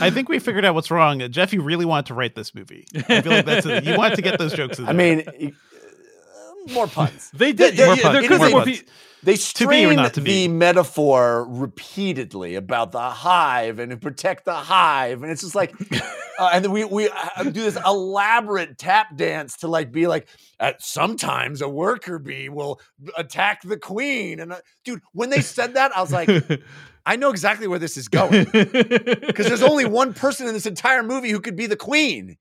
I 0.00 0.10
think 0.10 0.28
we 0.28 0.38
figured 0.38 0.64
out 0.64 0.74
what's 0.74 0.90
wrong. 0.90 1.22
Uh, 1.22 1.28
Jeff, 1.28 1.52
you 1.52 1.62
really 1.62 1.84
wanted 1.84 2.06
to 2.06 2.14
write 2.14 2.34
this 2.34 2.54
movie. 2.54 2.86
I 3.08 3.20
feel 3.20 3.32
like 3.32 3.44
that's 3.44 3.66
it. 3.66 3.84
You 3.84 3.96
wanted 3.96 4.16
to 4.16 4.22
get 4.22 4.38
those 4.38 4.52
jokes 4.52 4.78
in 4.78 4.84
there. 4.86 4.94
I 4.94 4.96
mean, 4.96 5.24
uh, 5.28 6.72
more 6.72 6.86
puns. 6.86 7.30
they 7.32 7.52
did. 7.52 7.76
There- 7.76 7.86
yeah, 7.86 7.86
more 7.86 7.96
yeah, 7.96 8.02
there 8.02 8.12
puns, 8.12 8.28
could 8.28 8.38
more 8.38 8.50
more 8.50 8.64
puns. 8.64 8.82
They 9.22 9.34
To 9.34 9.38
strain 9.38 9.98
to 9.98 10.20
be. 10.22 10.46
the 10.46 10.48
metaphor 10.48 11.44
repeatedly 11.46 12.54
about 12.54 12.92
the 12.92 13.00
hive 13.00 13.78
and 13.78 14.00
protect 14.00 14.46
the 14.46 14.54
hive, 14.54 15.22
and 15.22 15.30
it's 15.30 15.42
just 15.42 15.54
like, 15.54 15.74
uh, 16.38 16.50
and 16.54 16.64
then 16.64 16.72
we 16.72 16.86
we 16.86 17.10
uh, 17.10 17.42
do 17.44 17.50
this 17.50 17.76
elaborate 17.84 18.78
tap 18.78 19.14
dance 19.16 19.58
to 19.58 19.68
like 19.68 19.92
be 19.92 20.06
like, 20.06 20.26
at 20.58 20.82
sometimes 20.82 21.60
a 21.60 21.68
worker 21.68 22.18
bee 22.18 22.48
will 22.48 22.80
attack 23.18 23.60
the 23.62 23.76
queen, 23.76 24.40
and 24.40 24.54
uh, 24.54 24.60
dude, 24.86 25.02
when 25.12 25.28
they 25.28 25.42
said 25.42 25.74
that, 25.74 25.94
I 25.94 26.00
was 26.00 26.12
like, 26.12 26.30
I 27.06 27.16
know 27.16 27.30
exactly 27.30 27.66
where 27.66 27.78
this 27.78 27.96
is 27.96 28.08
going 28.08 28.44
because 28.52 29.46
there's 29.46 29.62
only 29.62 29.84
one 29.84 30.14
person 30.14 30.46
in 30.46 30.54
this 30.54 30.66
entire 30.66 31.02
movie 31.02 31.30
who 31.30 31.40
could 31.40 31.56
be 31.56 31.66
the 31.66 31.76
queen. 31.76 32.36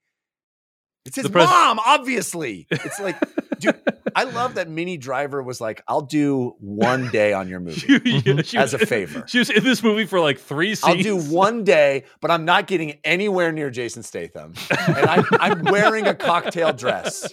It's 1.06 1.16
his 1.16 1.30
pres- 1.30 1.46
mom, 1.46 1.80
obviously. 1.86 2.68
It's 2.70 3.00
like, 3.00 3.18
dude, 3.60 3.80
I 4.16 4.26
love 4.26 4.56
that 4.56 4.70
Minnie 4.70 4.98
Driver 4.98 5.42
was 5.42 5.62
like, 5.62 5.82
"I'll 5.88 6.02
do 6.02 6.56
one 6.60 7.10
day 7.10 7.34
on 7.34 7.48
your 7.48 7.60
movie 7.62 7.82
mm-hmm. 8.00 8.42
she 8.42 8.58
as 8.58 8.74
a 8.74 8.80
favor. 8.80 9.24
She 9.26 9.40
was 9.40 9.50
in 9.50 9.64
this 9.64 9.82
movie 9.82 10.06
for 10.06 10.20
like 10.20 10.40
three 10.40 10.76
scenes. 10.76 10.98
I'll 10.98 11.18
do 11.18 11.32
one 11.32 11.64
day, 11.64 12.04
but 12.22 12.32
I'm 12.32 12.46
not 12.46 12.68
getting 12.68 13.00
anywhere 13.04 13.52
near 13.52 13.70
Jason 13.70 14.04
Statham, 14.04 14.54
and 14.70 14.98
I, 14.98 15.24
I'm 15.40 15.64
wearing 15.64 16.06
a 16.06 16.14
cocktail 16.14 16.74
dress." 16.74 17.32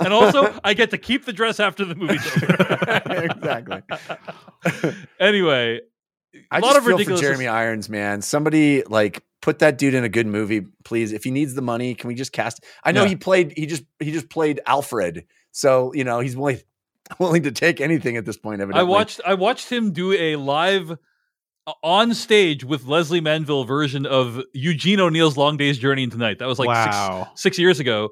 And 0.00 0.12
also 0.12 0.58
I 0.64 0.74
get 0.74 0.90
to 0.90 0.98
keep 0.98 1.24
the 1.24 1.32
dress 1.32 1.60
after 1.60 1.84
the 1.84 1.94
movie's 1.94 2.26
over. 2.42 3.02
exactly. 3.24 3.82
anyway, 5.20 5.80
I 6.50 6.58
a 6.58 6.60
lot 6.60 6.68
just 6.68 6.78
of 6.78 6.84
feel 6.84 6.92
for 6.92 6.98
ridiculous. 6.98 7.20
Jeremy 7.20 7.46
Irons, 7.46 7.88
man. 7.88 8.22
Somebody 8.22 8.82
like 8.84 9.24
put 9.40 9.60
that 9.60 9.78
dude 9.78 9.94
in 9.94 10.04
a 10.04 10.08
good 10.08 10.26
movie, 10.26 10.66
please. 10.84 11.12
If 11.12 11.24
he 11.24 11.30
needs 11.30 11.54
the 11.54 11.62
money, 11.62 11.94
can 11.94 12.08
we 12.08 12.14
just 12.14 12.32
cast? 12.32 12.64
I 12.84 12.92
know 12.92 13.02
Yeah. 13.02 13.08
he 13.10 13.16
played. 13.16 13.52
He 13.56 13.66
just 13.66 13.84
he 14.00 14.12
just 14.12 14.28
played 14.28 14.60
Alfred, 14.66 15.24
so 15.52 15.92
you 15.94 16.04
know 16.04 16.20
he's 16.20 16.36
willing 16.36 16.60
willing 17.18 17.44
to 17.44 17.52
take 17.52 17.80
anything 17.80 18.16
at 18.16 18.24
this 18.24 18.36
point. 18.36 18.60
I 18.60 18.82
watched 18.82 19.20
I 19.24 19.34
watched 19.34 19.70
him 19.70 19.92
do 19.92 20.12
a 20.12 20.36
live 20.36 20.96
on 21.82 22.14
stage 22.14 22.64
with 22.64 22.86
Lesley 22.86 23.20
Manville 23.20 23.64
version 23.64 24.06
of 24.06 24.40
Eugene 24.54 25.00
O'Neill's 25.00 25.36
Long 25.36 25.56
Day's 25.56 25.78
Journey 25.78 26.02
into 26.02 26.16
Night. 26.16 26.38
That 26.38 26.48
was 26.48 26.58
like 26.58 26.68
wow. 26.68 27.24
six, 27.30 27.42
six 27.42 27.58
years 27.58 27.80
ago, 27.80 28.10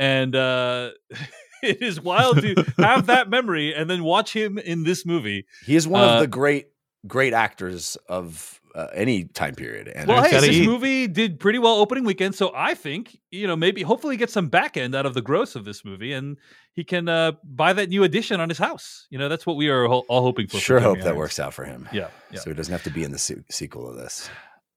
and 0.00 0.34
uh, 0.34 0.90
it 1.62 1.80
is 1.82 2.00
wild 2.00 2.40
to 2.40 2.54
have 2.78 3.06
that 3.06 3.30
memory 3.30 3.72
and 3.74 3.88
then 3.88 4.02
watch 4.02 4.32
him 4.34 4.58
in 4.58 4.82
this 4.82 5.04
movie. 5.06 5.46
He 5.66 5.76
is 5.76 5.86
one 5.86 6.02
Uh, 6.02 6.14
of 6.14 6.20
the 6.20 6.26
great 6.26 6.66
great 7.06 7.32
actors 7.32 7.96
of 8.08 8.60
uh, 8.74 8.86
any 8.94 9.24
time 9.24 9.54
period. 9.54 9.88
And 9.88 10.06
Well, 10.08 10.22
hey, 10.22 10.30
this 10.38 10.44
eat. 10.50 10.66
movie 10.66 11.06
did 11.08 11.40
pretty 11.40 11.58
well 11.58 11.74
opening 11.74 12.04
weekend, 12.04 12.34
so 12.34 12.52
I 12.54 12.74
think 12.74 13.18
you 13.30 13.46
know 13.46 13.56
maybe 13.56 13.82
hopefully 13.82 14.16
get 14.16 14.30
some 14.30 14.48
back 14.48 14.76
end 14.76 14.94
out 14.94 15.06
of 15.06 15.14
the 15.14 15.22
gross 15.22 15.54
of 15.56 15.64
this 15.64 15.84
movie, 15.84 16.12
and 16.12 16.36
he 16.74 16.84
can 16.84 17.08
uh, 17.08 17.32
buy 17.44 17.72
that 17.72 17.88
new 17.88 18.04
addition 18.04 18.40
on 18.40 18.48
his 18.48 18.58
house. 18.58 19.06
You 19.10 19.18
know, 19.18 19.28
that's 19.28 19.44
what 19.46 19.56
we 19.56 19.68
are 19.68 19.86
ho- 19.86 20.04
all 20.08 20.22
hoping 20.22 20.46
for. 20.46 20.56
for 20.58 20.62
sure 20.62 20.78
Jeremy 20.80 20.98
hope 21.00 21.04
that 21.04 21.16
works 21.16 21.38
out 21.40 21.52
for 21.52 21.64
him. 21.64 21.88
Yeah, 21.92 22.08
yeah. 22.30 22.40
so 22.40 22.50
he 22.50 22.54
doesn't 22.56 22.72
have 22.72 22.84
to 22.84 22.90
be 22.90 23.02
in 23.02 23.10
the 23.12 23.18
se- 23.18 23.42
sequel 23.50 23.88
of 23.88 23.96
this. 23.96 24.30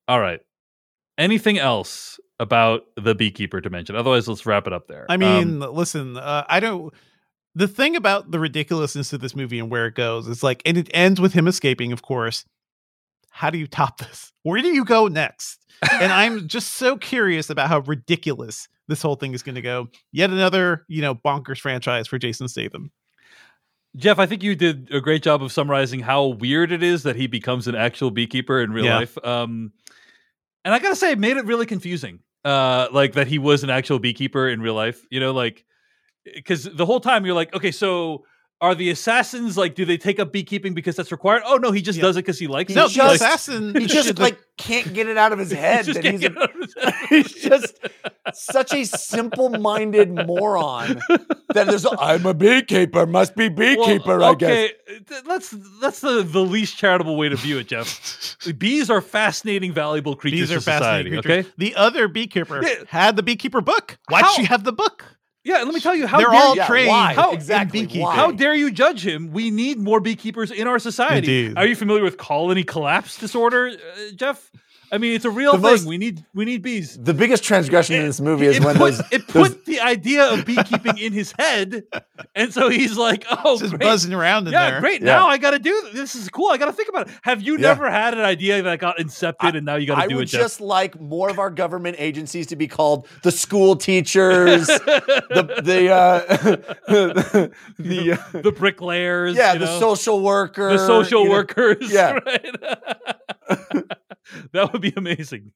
All 0.08 0.20
right. 0.20 0.40
Anything 1.18 1.60
else 1.60 2.20
about 2.40 2.84
the 2.96 3.14
beekeeper 3.14 3.62
dimension? 3.62 3.96
Otherwise, 3.96 4.28
let's 4.28 4.46
wrap 4.46 4.66
it 4.68 4.74
up 4.74 4.88
there. 4.88 5.06
I 5.10 5.14
Um, 5.16 5.20
mean, 5.20 5.60
listen, 5.60 6.18
uh, 6.18 6.44
I 6.50 6.60
don't. 6.60 6.94
The 7.56 7.68
thing 7.68 7.96
about 7.96 8.32
the 8.32 8.40
ridiculousness 8.40 9.14
of 9.14 9.22
this 9.22 9.36
movie 9.36 9.60
and 9.60 9.70
where 9.70 9.86
it 9.86 9.94
goes 9.94 10.28
is 10.28 10.42
like, 10.42 10.64
and 10.66 10.76
it 10.76 10.90
ends 10.94 11.22
with 11.22 11.34
him 11.34 11.48
escaping, 11.48 11.92
of 11.92 12.02
course. 12.02 12.46
How 13.30 13.50
do 13.52 13.58
you 13.60 13.68
top 13.68 14.00
this? 14.00 14.32
Where 14.44 14.62
do 14.62 14.68
you 14.70 14.84
go 14.86 15.08
next? 15.08 15.60
and 15.92 16.12
I'm 16.12 16.48
just 16.48 16.74
so 16.74 16.98
curious 16.98 17.50
about 17.52 17.68
how 17.68 17.80
ridiculous 17.80 18.68
this 18.88 19.02
whole 19.04 19.16
thing 19.16 19.34
is 19.34 19.44
going 19.44 19.56
to 19.56 19.62
go. 19.62 19.88
Yet 20.12 20.30
another, 20.32 20.84
you 20.88 21.02
know, 21.02 21.14
bonkers 21.16 21.60
franchise 21.60 22.08
for 22.08 22.18
Jason 22.18 22.48
Statham. 22.48 22.92
Jeff, 23.96 24.18
I 24.18 24.26
think 24.26 24.42
you 24.42 24.56
did 24.56 24.90
a 24.92 25.00
great 25.00 25.22
job 25.22 25.44
of 25.44 25.52
summarizing 25.52 26.00
how 26.00 26.26
weird 26.26 26.72
it 26.72 26.82
is 26.82 27.04
that 27.04 27.16
he 27.16 27.28
becomes 27.28 27.68
an 27.68 27.76
actual 27.76 28.10
beekeeper 28.10 28.60
in 28.62 28.72
real 28.72 28.86
Yeah. 28.86 28.98
life. 28.98 29.18
Um, 29.24 29.72
and 30.66 30.74
I 30.74 30.80
gotta 30.80 30.96
say, 30.96 31.12
it 31.12 31.20
made 31.20 31.38
it 31.38 31.46
really 31.46 31.66
confusing. 31.66 32.20
Uh, 32.46 32.88
like 32.92 33.14
that 33.14 33.28
he 33.28 33.40
was 33.40 33.64
an 33.64 33.70
actual 33.70 34.00
beekeeper 34.00 34.50
in 34.50 34.62
real 34.62 34.74
life. 34.74 35.06
You 35.10 35.20
know, 35.20 35.32
like 35.32 35.64
because 36.36 36.64
the 36.66 36.86
whole 36.86 37.00
time 37.00 37.26
you're 37.26 37.36
like, 37.36 37.54
okay, 37.56 37.72
so 37.72 38.26
are 38.62 38.76
the 38.76 38.90
assassins 38.90 39.58
like? 39.58 39.76
Do 39.76 39.86
they 39.86 39.98
take 39.98 40.20
up 40.20 40.32
beekeeping 40.32 40.74
because 40.74 40.96
that's 40.96 41.12
required? 41.12 41.44
Oh 41.46 41.58
no, 41.58 41.72
he 41.72 41.82
just 41.82 41.98
Yeah. 41.98 42.04
does 42.04 42.18
it 42.18 42.22
because 42.24 42.40
he 42.40 42.48
likes 42.48 42.74
No, 42.74 42.86
it. 42.86 42.94
the 42.94 43.12
assassin. 43.12 43.76
He 43.80 43.86
just 43.88 44.20
like 44.20 44.38
can't 44.58 44.94
get 44.94 45.08
it 45.08 45.18
out 45.18 45.32
of 45.34 45.40
his 45.40 45.52
head 45.64 45.86
just 45.86 46.02
that 46.02 46.12
he's, 46.12 46.24
a- 46.24 46.30
get 46.30 46.38
out 46.38 46.56
of 46.56 46.62
his 46.62 46.76
head. 46.82 46.94
he's 47.10 47.34
just 47.34 47.80
such 48.34 48.74
a 48.74 48.86
simple-minded 48.86 50.10
moron 50.28 51.00
that 51.54 51.68
there's 51.68 51.86
I'm 52.00 52.26
a 52.26 52.34
beekeeper, 52.34 53.06
must 53.06 53.36
be 53.36 53.50
beekeeper, 53.50 54.20
Well, 54.20 54.32
I 54.32 54.36
guess. 54.36 54.50
okay, 54.50 54.72
th- 55.08 55.24
that's 55.24 55.56
that's 55.82 56.00
the 56.02 56.24
the 56.24 56.44
least 56.44 56.78
charitable 56.78 57.18
way 57.18 57.30
to 57.30 57.36
view 57.36 57.58
it, 57.60 57.68
Jeff. 57.68 58.38
Bees 58.58 58.90
are 58.90 59.02
fascinating, 59.02 59.74
valuable 59.74 60.16
creatures 60.16 60.50
These 60.50 60.52
are 60.52 60.56
to 60.56 60.62
society. 60.62 60.84
fascinating 61.10 61.22
creatures. 61.22 61.46
Okay, 61.48 61.54
The 61.58 61.76
other 61.76 62.08
beekeeper 62.08 62.62
Yeah. 62.64 62.84
had 62.88 63.16
the 63.16 63.24
beekeeper 63.24 63.62
book. 63.62 63.98
Why'd 64.10 64.24
How- 64.26 64.34
she 64.34 64.44
have 64.46 64.64
the 64.64 64.74
book? 64.74 65.06
Yeah. 65.44 65.64
Let 65.64 65.74
me 65.74 65.80
tell 65.80 65.96
you 65.96 66.08
how 66.08 66.18
They're 66.20 66.30
dare 66.30 66.42
all 66.42 66.56
Yeah, 66.56 66.68
trained 66.68 66.90
why? 66.90 67.14
How- 67.14 67.32
exactly 67.34 67.86
why? 67.88 68.16
how 68.16 68.32
dare 68.32 68.56
you 68.56 68.72
judge 68.72 69.06
him? 69.06 69.32
We 69.32 69.52
need 69.52 69.78
more 69.80 70.00
beekeepers 70.00 70.52
in 70.52 70.68
our 70.68 70.80
society. 70.80 71.18
Indeed. 71.46 71.58
Are 71.58 71.66
you 71.66 71.76
familiar 71.76 72.04
with 72.04 72.18
colony 72.18 72.64
collapse 72.64 73.18
disorder, 73.18 73.68
uh, 73.70 74.12
Jeff? 74.16 74.52
I 74.92 75.00
mean, 75.00 75.14
it's 75.16 75.26
a 75.26 75.30
real 75.32 75.54
The 75.54 75.58
thing. 75.58 75.72
most- 75.72 75.86
we 75.88 75.98
need 75.98 76.24
we 76.36 76.46
need 76.46 76.62
bees. 76.62 76.98
the 77.02 77.14
biggest 77.16 77.44
transgression 77.44 77.96
in 77.96 78.06
this 78.06 78.22
movie 78.22 78.46
is 78.46 78.58
it 78.58 78.64
when 78.64 78.76
put, 78.76 78.92
those 78.96 79.00
it 79.12 79.28
those- 79.30 79.50
put 79.50 79.66
the 79.66 79.80
idea 79.80 80.32
of 80.32 80.46
beekeeping 80.46 80.98
in 81.00 81.14
his 81.14 81.34
head, 81.40 81.84
and 82.36 82.54
so 82.54 82.70
he's 82.70 82.96
like, 82.98 83.26
"Oh, 83.30 83.58
Just 83.58 83.72
great. 83.72 83.82
buzzing 83.82 84.14
around 84.14 84.46
in 84.48 84.54
yeah, 84.54 84.70
there. 84.72 84.82
great. 84.82 85.02
Yeah. 85.02 85.06
Now 85.18 85.28
I 85.28 85.38
got 85.40 85.52
to 85.52 85.60
do 85.60 85.72
this. 85.86 85.94
This 85.94 86.16
is 86.16 86.30
cool. 86.30 86.52
I 86.52 86.58
got 86.58 86.66
to 86.66 86.74
think 86.74 86.90
about 86.90 87.08
it. 87.08 87.14
Have 87.24 87.42
you 87.42 87.54
Yeah. 87.54 87.70
never 87.70 87.90
had 87.90 88.14
an 88.14 88.20
idea 88.22 88.62
that 88.62 88.78
got 88.80 88.98
incepted 89.00 89.56
and 89.58 89.66
now 89.66 89.76
you 89.78 89.88
got 89.88 90.02
to 90.04 90.08
do 90.10 90.16
would 90.18 90.24
it? 90.26 90.32
Jeff? 90.32 90.42
just 90.42 90.62
like 90.62 91.00
more 91.02 91.30
of 91.30 91.40
our 91.40 91.50
government 91.50 91.96
agencies 92.00 92.46
to 92.48 92.56
be 92.56 92.68
called 92.68 93.08
the 93.24 93.32
school 93.32 93.76
teachers, 93.76 94.68
the 94.68 95.62
the 95.64 95.90
uh, 95.90 96.20
the 97.80 98.20
uh, 98.34 98.42
the 98.42 98.52
bricklayers, 98.52 99.36
yeah, 99.36 99.54
you 99.54 99.60
the 99.60 99.66
know, 99.66 99.80
social 99.80 100.22
worker, 100.22 100.70
the 100.72 100.86
social 100.86 101.24
you 101.24 101.30
know. 101.30 101.32
workers. 101.36 101.92
Yeah. 101.92 102.20
right? 103.50 103.86
that 104.54 104.72
would 104.74 104.82
be 104.82 104.94
amazing. 104.96 105.52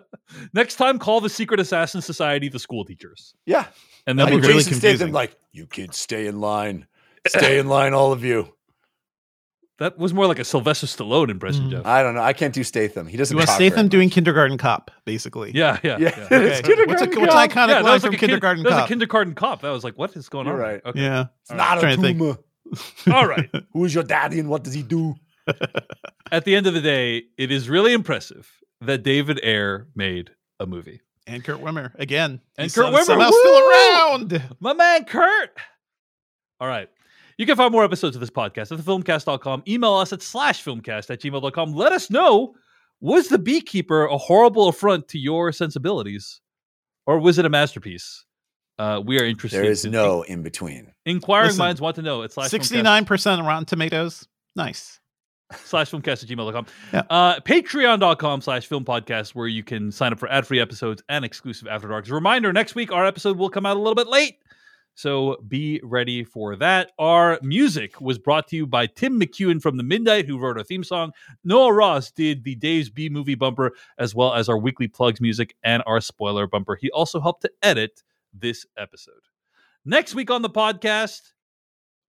Next 0.54 0.76
time, 0.76 0.98
call 0.98 1.20
the 1.20 1.28
Secret 1.30 1.60
Assassin 1.60 2.00
Society 2.02 2.48
the 2.48 2.58
school 2.58 2.84
teachers, 2.84 3.34
Yeah, 3.46 3.66
and 4.06 4.18
then 4.18 4.26
like 4.26 4.34
we're 4.34 4.40
be 4.40 4.46
really 4.48 4.58
Jason 4.64 4.72
confusing. 4.80 5.12
Like 5.12 5.36
you 5.52 5.66
kids, 5.66 5.98
stay 5.98 6.26
in 6.26 6.40
line, 6.40 6.86
stay 7.28 7.58
in 7.58 7.68
line, 7.68 7.92
all 7.94 8.12
of 8.12 8.24
you. 8.24 8.52
that 9.78 9.98
was 9.98 10.14
more 10.14 10.26
like 10.26 10.38
a 10.38 10.44
Sylvester 10.44 10.86
Stallone 10.86 11.28
impression, 11.30 11.66
Mm. 11.66 11.70
Jeff. 11.70 11.86
I 11.86 12.02
don't 12.02 12.14
know. 12.14 12.22
I 12.22 12.32
can't 12.32 12.54
do 12.54 12.64
Statham. 12.64 13.06
He 13.06 13.16
doesn't. 13.16 13.34
You 13.34 13.38
want 13.38 13.48
talk 13.48 13.56
Statham 13.56 13.88
doing 13.88 14.08
kindergarten 14.10 14.56
cop, 14.58 14.90
basically. 15.04 15.52
yeah, 15.54 15.78
yeah, 15.82 15.98
Yeah, 15.98 16.08
yeah. 16.16 16.26
it's 16.30 16.60
Okay. 16.60 16.62
kindergarten 16.62 17.08
What's 17.08 17.16
a- 17.16 17.20
what's 17.20 17.34
iconic 17.34 17.56
Yeah, 17.56 17.66
that 17.66 17.84
line 17.84 17.92
was 17.92 18.02
from 18.02 18.08
like 18.10 18.16
a 18.16 18.20
kid- 18.20 18.26
Kindergarten 18.28 18.62
that 18.62 18.68
was 18.70 18.76
a 18.76 18.80
Cop? 18.80 18.88
kindergarten 18.88 19.34
cop. 19.34 19.60
That 19.62 19.70
was 19.70 19.84
like, 19.84 19.96
what 19.98 20.16
is 20.16 20.28
going 20.28 20.46
You're 20.46 20.54
on? 20.56 20.60
right. 20.60 20.80
Okay. 20.86 21.00
Yeah. 21.02 21.26
It's 21.42 21.52
not 21.52 21.78
a 21.78 21.80
Trying 21.82 22.00
tumor. 22.02 22.38
All 23.12 23.26
right. 23.28 23.48
Who 23.72 23.84
is 23.84 23.94
your 23.94 24.02
daddy 24.02 24.40
and 24.40 24.48
what 24.48 24.64
does 24.64 24.74
he 24.74 24.82
do? 24.82 25.14
At 26.32 26.44
the 26.44 26.54
end 26.56 26.66
of 26.66 26.74
the 26.74 26.80
day, 26.80 27.24
it 27.38 27.50
is 27.50 27.68
really 27.68 27.92
impressive 27.92 28.50
that 28.80 29.02
David 29.02 29.40
Ayer 29.44 29.88
made 29.94 30.30
a 30.60 30.66
movie. 30.66 31.00
And 31.26 31.42
Kurt 31.44 31.60
Wimmer 31.60 31.92
again. 31.98 32.40
And 32.56 32.64
He's 32.66 32.74
Kurt 32.74 32.86
Wimmer, 32.92 33.04
somehow 33.04 33.30
woo! 33.30 33.40
still 33.40 33.70
around. 33.70 34.42
My 34.60 34.72
man 34.74 35.04
Kurt. 35.04 35.56
All 36.60 36.68
right. 36.68 36.88
You 37.38 37.44
can 37.46 37.56
find 37.56 37.70
more 37.72 37.84
episodes 37.84 38.16
of 38.16 38.20
this 38.20 38.30
podcast 38.30 38.72
at 38.72 38.78
thefilmcast.com. 38.78 39.64
Email 39.68 39.94
us 39.94 40.12
at 40.12 40.22
slash 40.22 40.64
filmcast 40.64 41.10
at 41.10 41.20
gmail.com. 41.20 41.74
Let 41.74 41.92
us 41.92 42.10
know 42.10 42.54
was 43.00 43.28
The 43.28 43.38
Beekeeper 43.38 44.06
a 44.06 44.16
horrible 44.16 44.68
affront 44.68 45.08
to 45.08 45.18
your 45.18 45.52
sensibilities? 45.52 46.40
Or 47.06 47.18
was 47.18 47.38
it 47.38 47.44
a 47.44 47.50
masterpiece? 47.50 48.24
Uh, 48.78 49.00
we 49.04 49.20
are 49.20 49.24
interested. 49.24 49.58
There 49.58 49.70
is 49.70 49.84
in- 49.84 49.92
no 49.92 50.22
in 50.22 50.42
between. 50.42 50.92
Inquiring 51.04 51.48
Listen, 51.48 51.58
minds 51.58 51.80
want 51.80 51.96
to 51.96 52.02
know. 52.02 52.22
It's 52.22 52.34
slash 52.34 52.50
Sixty-nine 52.50 53.04
percent 53.04 53.42
Rotten 53.42 53.64
Tomatoes. 53.64 54.26
Nice. 54.54 54.98
Slash 55.52 55.90
filmcast 55.90 56.24
at 56.24 56.28
gmail.com. 56.28 56.66
Yeah. 56.92 57.02
Uh, 57.08 57.40
Patreon.com 57.40 58.40
slash 58.40 58.66
film 58.66 58.84
podcast, 58.84 59.34
where 59.34 59.46
you 59.46 59.62
can 59.62 59.92
sign 59.92 60.12
up 60.12 60.18
for 60.18 60.28
ad 60.28 60.46
free 60.46 60.60
episodes 60.60 61.02
and 61.08 61.24
exclusive 61.24 61.68
After 61.68 61.86
Darks. 61.88 62.10
Reminder 62.10 62.52
next 62.52 62.74
week, 62.74 62.90
our 62.90 63.06
episode 63.06 63.38
will 63.38 63.50
come 63.50 63.64
out 63.64 63.76
a 63.76 63.80
little 63.80 63.94
bit 63.94 64.08
late. 64.08 64.38
So 64.96 65.36
be 65.46 65.78
ready 65.84 66.24
for 66.24 66.56
that. 66.56 66.90
Our 66.98 67.38
music 67.42 68.00
was 68.00 68.18
brought 68.18 68.48
to 68.48 68.56
you 68.56 68.66
by 68.66 68.86
Tim 68.86 69.20
McEwan 69.20 69.60
from 69.60 69.76
The 69.76 69.82
Midnight, 69.82 70.26
who 70.26 70.38
wrote 70.38 70.56
our 70.56 70.64
theme 70.64 70.82
song. 70.82 71.12
Noah 71.44 71.74
Ross 71.74 72.10
did 72.10 72.44
the 72.44 72.54
Dave's 72.54 72.88
B 72.88 73.10
movie 73.10 73.34
bumper, 73.34 73.72
as 73.98 74.14
well 74.14 74.32
as 74.32 74.48
our 74.48 74.56
weekly 74.56 74.88
plugs 74.88 75.20
music 75.20 75.54
and 75.62 75.82
our 75.86 76.00
spoiler 76.00 76.46
bumper. 76.46 76.76
He 76.80 76.90
also 76.90 77.20
helped 77.20 77.42
to 77.42 77.50
edit 77.62 78.02
this 78.32 78.64
episode. 78.78 79.20
Next 79.84 80.14
week 80.14 80.30
on 80.30 80.40
the 80.40 80.50
podcast, 80.50 81.32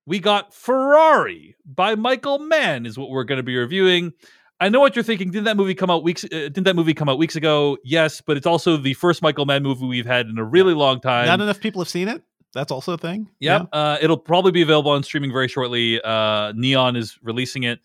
we 0.08 0.18
got 0.18 0.54
Ferrari 0.54 1.54
by 1.66 1.94
Michael 1.94 2.38
Mann 2.38 2.86
is 2.86 2.96
what 2.98 3.10
we're 3.10 3.24
going 3.24 3.36
to 3.36 3.42
be 3.42 3.56
reviewing. 3.56 4.14
I 4.58 4.70
know 4.70 4.80
what 4.80 4.96
you're 4.96 5.02
thinking. 5.02 5.30
Didn't 5.30 5.44
that 5.44 5.56
movie 5.58 5.74
come 5.74 5.90
out 5.90 6.02
weeks? 6.02 6.24
Uh, 6.24 6.28
didn't 6.30 6.64
that 6.64 6.74
movie 6.74 6.94
come 6.94 7.10
out 7.10 7.18
weeks 7.18 7.36
ago? 7.36 7.76
Yes, 7.84 8.22
but 8.22 8.38
it's 8.38 8.46
also 8.46 8.78
the 8.78 8.94
first 8.94 9.20
Michael 9.20 9.44
Mann 9.44 9.62
movie 9.62 9.86
we've 9.86 10.06
had 10.06 10.26
in 10.26 10.38
a 10.38 10.44
really 10.44 10.72
long 10.72 11.00
time. 11.00 11.26
Not 11.26 11.42
enough 11.42 11.60
people 11.60 11.82
have 11.82 11.90
seen 11.90 12.08
it. 12.08 12.22
That's 12.54 12.72
also 12.72 12.94
a 12.94 12.98
thing. 12.98 13.28
Yep. 13.40 13.68
Uh, 13.70 13.98
it'll 14.00 14.16
probably 14.16 14.50
be 14.50 14.62
available 14.62 14.90
on 14.92 15.02
streaming 15.02 15.30
very 15.30 15.46
shortly. 15.46 16.00
Uh, 16.00 16.52
Neon 16.56 16.96
is 16.96 17.18
releasing 17.22 17.64
it. 17.64 17.80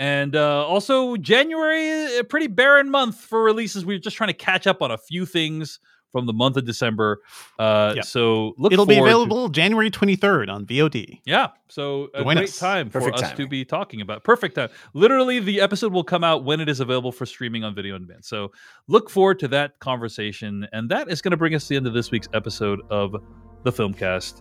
And 0.00 0.34
uh, 0.34 0.66
also, 0.66 1.16
January, 1.16 2.18
a 2.18 2.24
pretty 2.24 2.48
barren 2.48 2.90
month 2.90 3.16
for 3.20 3.44
releases. 3.44 3.86
We're 3.86 3.98
just 4.00 4.16
trying 4.16 4.30
to 4.30 4.34
catch 4.34 4.66
up 4.66 4.82
on 4.82 4.90
a 4.90 4.98
few 4.98 5.24
things 5.24 5.78
from 6.12 6.26
the 6.26 6.32
month 6.32 6.56
of 6.56 6.64
December. 6.64 7.20
Uh, 7.58 7.92
Yep. 7.96 8.04
So 8.04 8.54
look 8.58 8.72
It'll 8.72 8.86
be 8.86 8.94
forward 8.96 9.08
to- 9.10 9.14
available 9.16 9.48
January 9.48 9.90
23rd 9.90 10.48
on 10.50 10.66
VOD. 10.66 11.20
yeah. 11.24 11.48
So 11.68 12.08
a 12.14 12.22
Join 12.24 12.36
great 12.36 12.48
us. 12.48 12.58
time 12.58 12.90
for 12.90 12.98
Perfect 13.00 13.22
us 13.22 13.32
to 13.32 13.46
be 13.46 13.64
talking 13.64 14.00
about. 14.00 14.24
Perfect 14.24 14.56
time. 14.56 14.70
Literally, 14.92 15.38
the 15.38 15.60
episode 15.60 15.92
will 15.92 16.02
come 16.04 16.24
out 16.24 16.42
when 16.44 16.60
it 16.60 16.68
is 16.68 16.80
available 16.80 17.12
for 17.12 17.26
streaming 17.26 17.62
on 17.62 17.74
video 17.74 17.94
on 17.94 18.02
demand. 18.02 18.24
So 18.24 18.50
look 18.88 19.08
forward 19.08 19.38
to 19.40 19.48
that 19.48 19.78
conversation. 19.78 20.66
And 20.72 20.88
that 20.90 21.08
is 21.08 21.22
going 21.22 21.30
to 21.30 21.36
bring 21.36 21.54
us 21.54 21.64
to 21.64 21.68
the 21.70 21.76
end 21.76 21.86
of 21.86 21.94
this 21.94 22.10
week's 22.10 22.28
episode 22.34 22.80
of 22.90 23.14
the 23.62 23.70
Filmcast. 23.70 24.40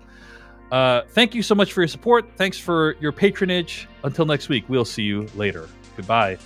Uh, 0.72 1.02
thank 1.10 1.34
you 1.36 1.42
so 1.44 1.54
much 1.56 1.74
for 1.74 1.82
your 1.82 1.88
support. 1.88 2.30
Thanks 2.36 2.58
for 2.60 2.96
your 3.00 3.12
patronage. 3.12 3.88
Until 4.04 4.26
next 4.26 4.50
week, 4.50 4.64
we'll 4.68 4.86
see 4.86 5.04
you 5.04 5.28
later. 5.36 5.68
Goodbye. 5.98 6.38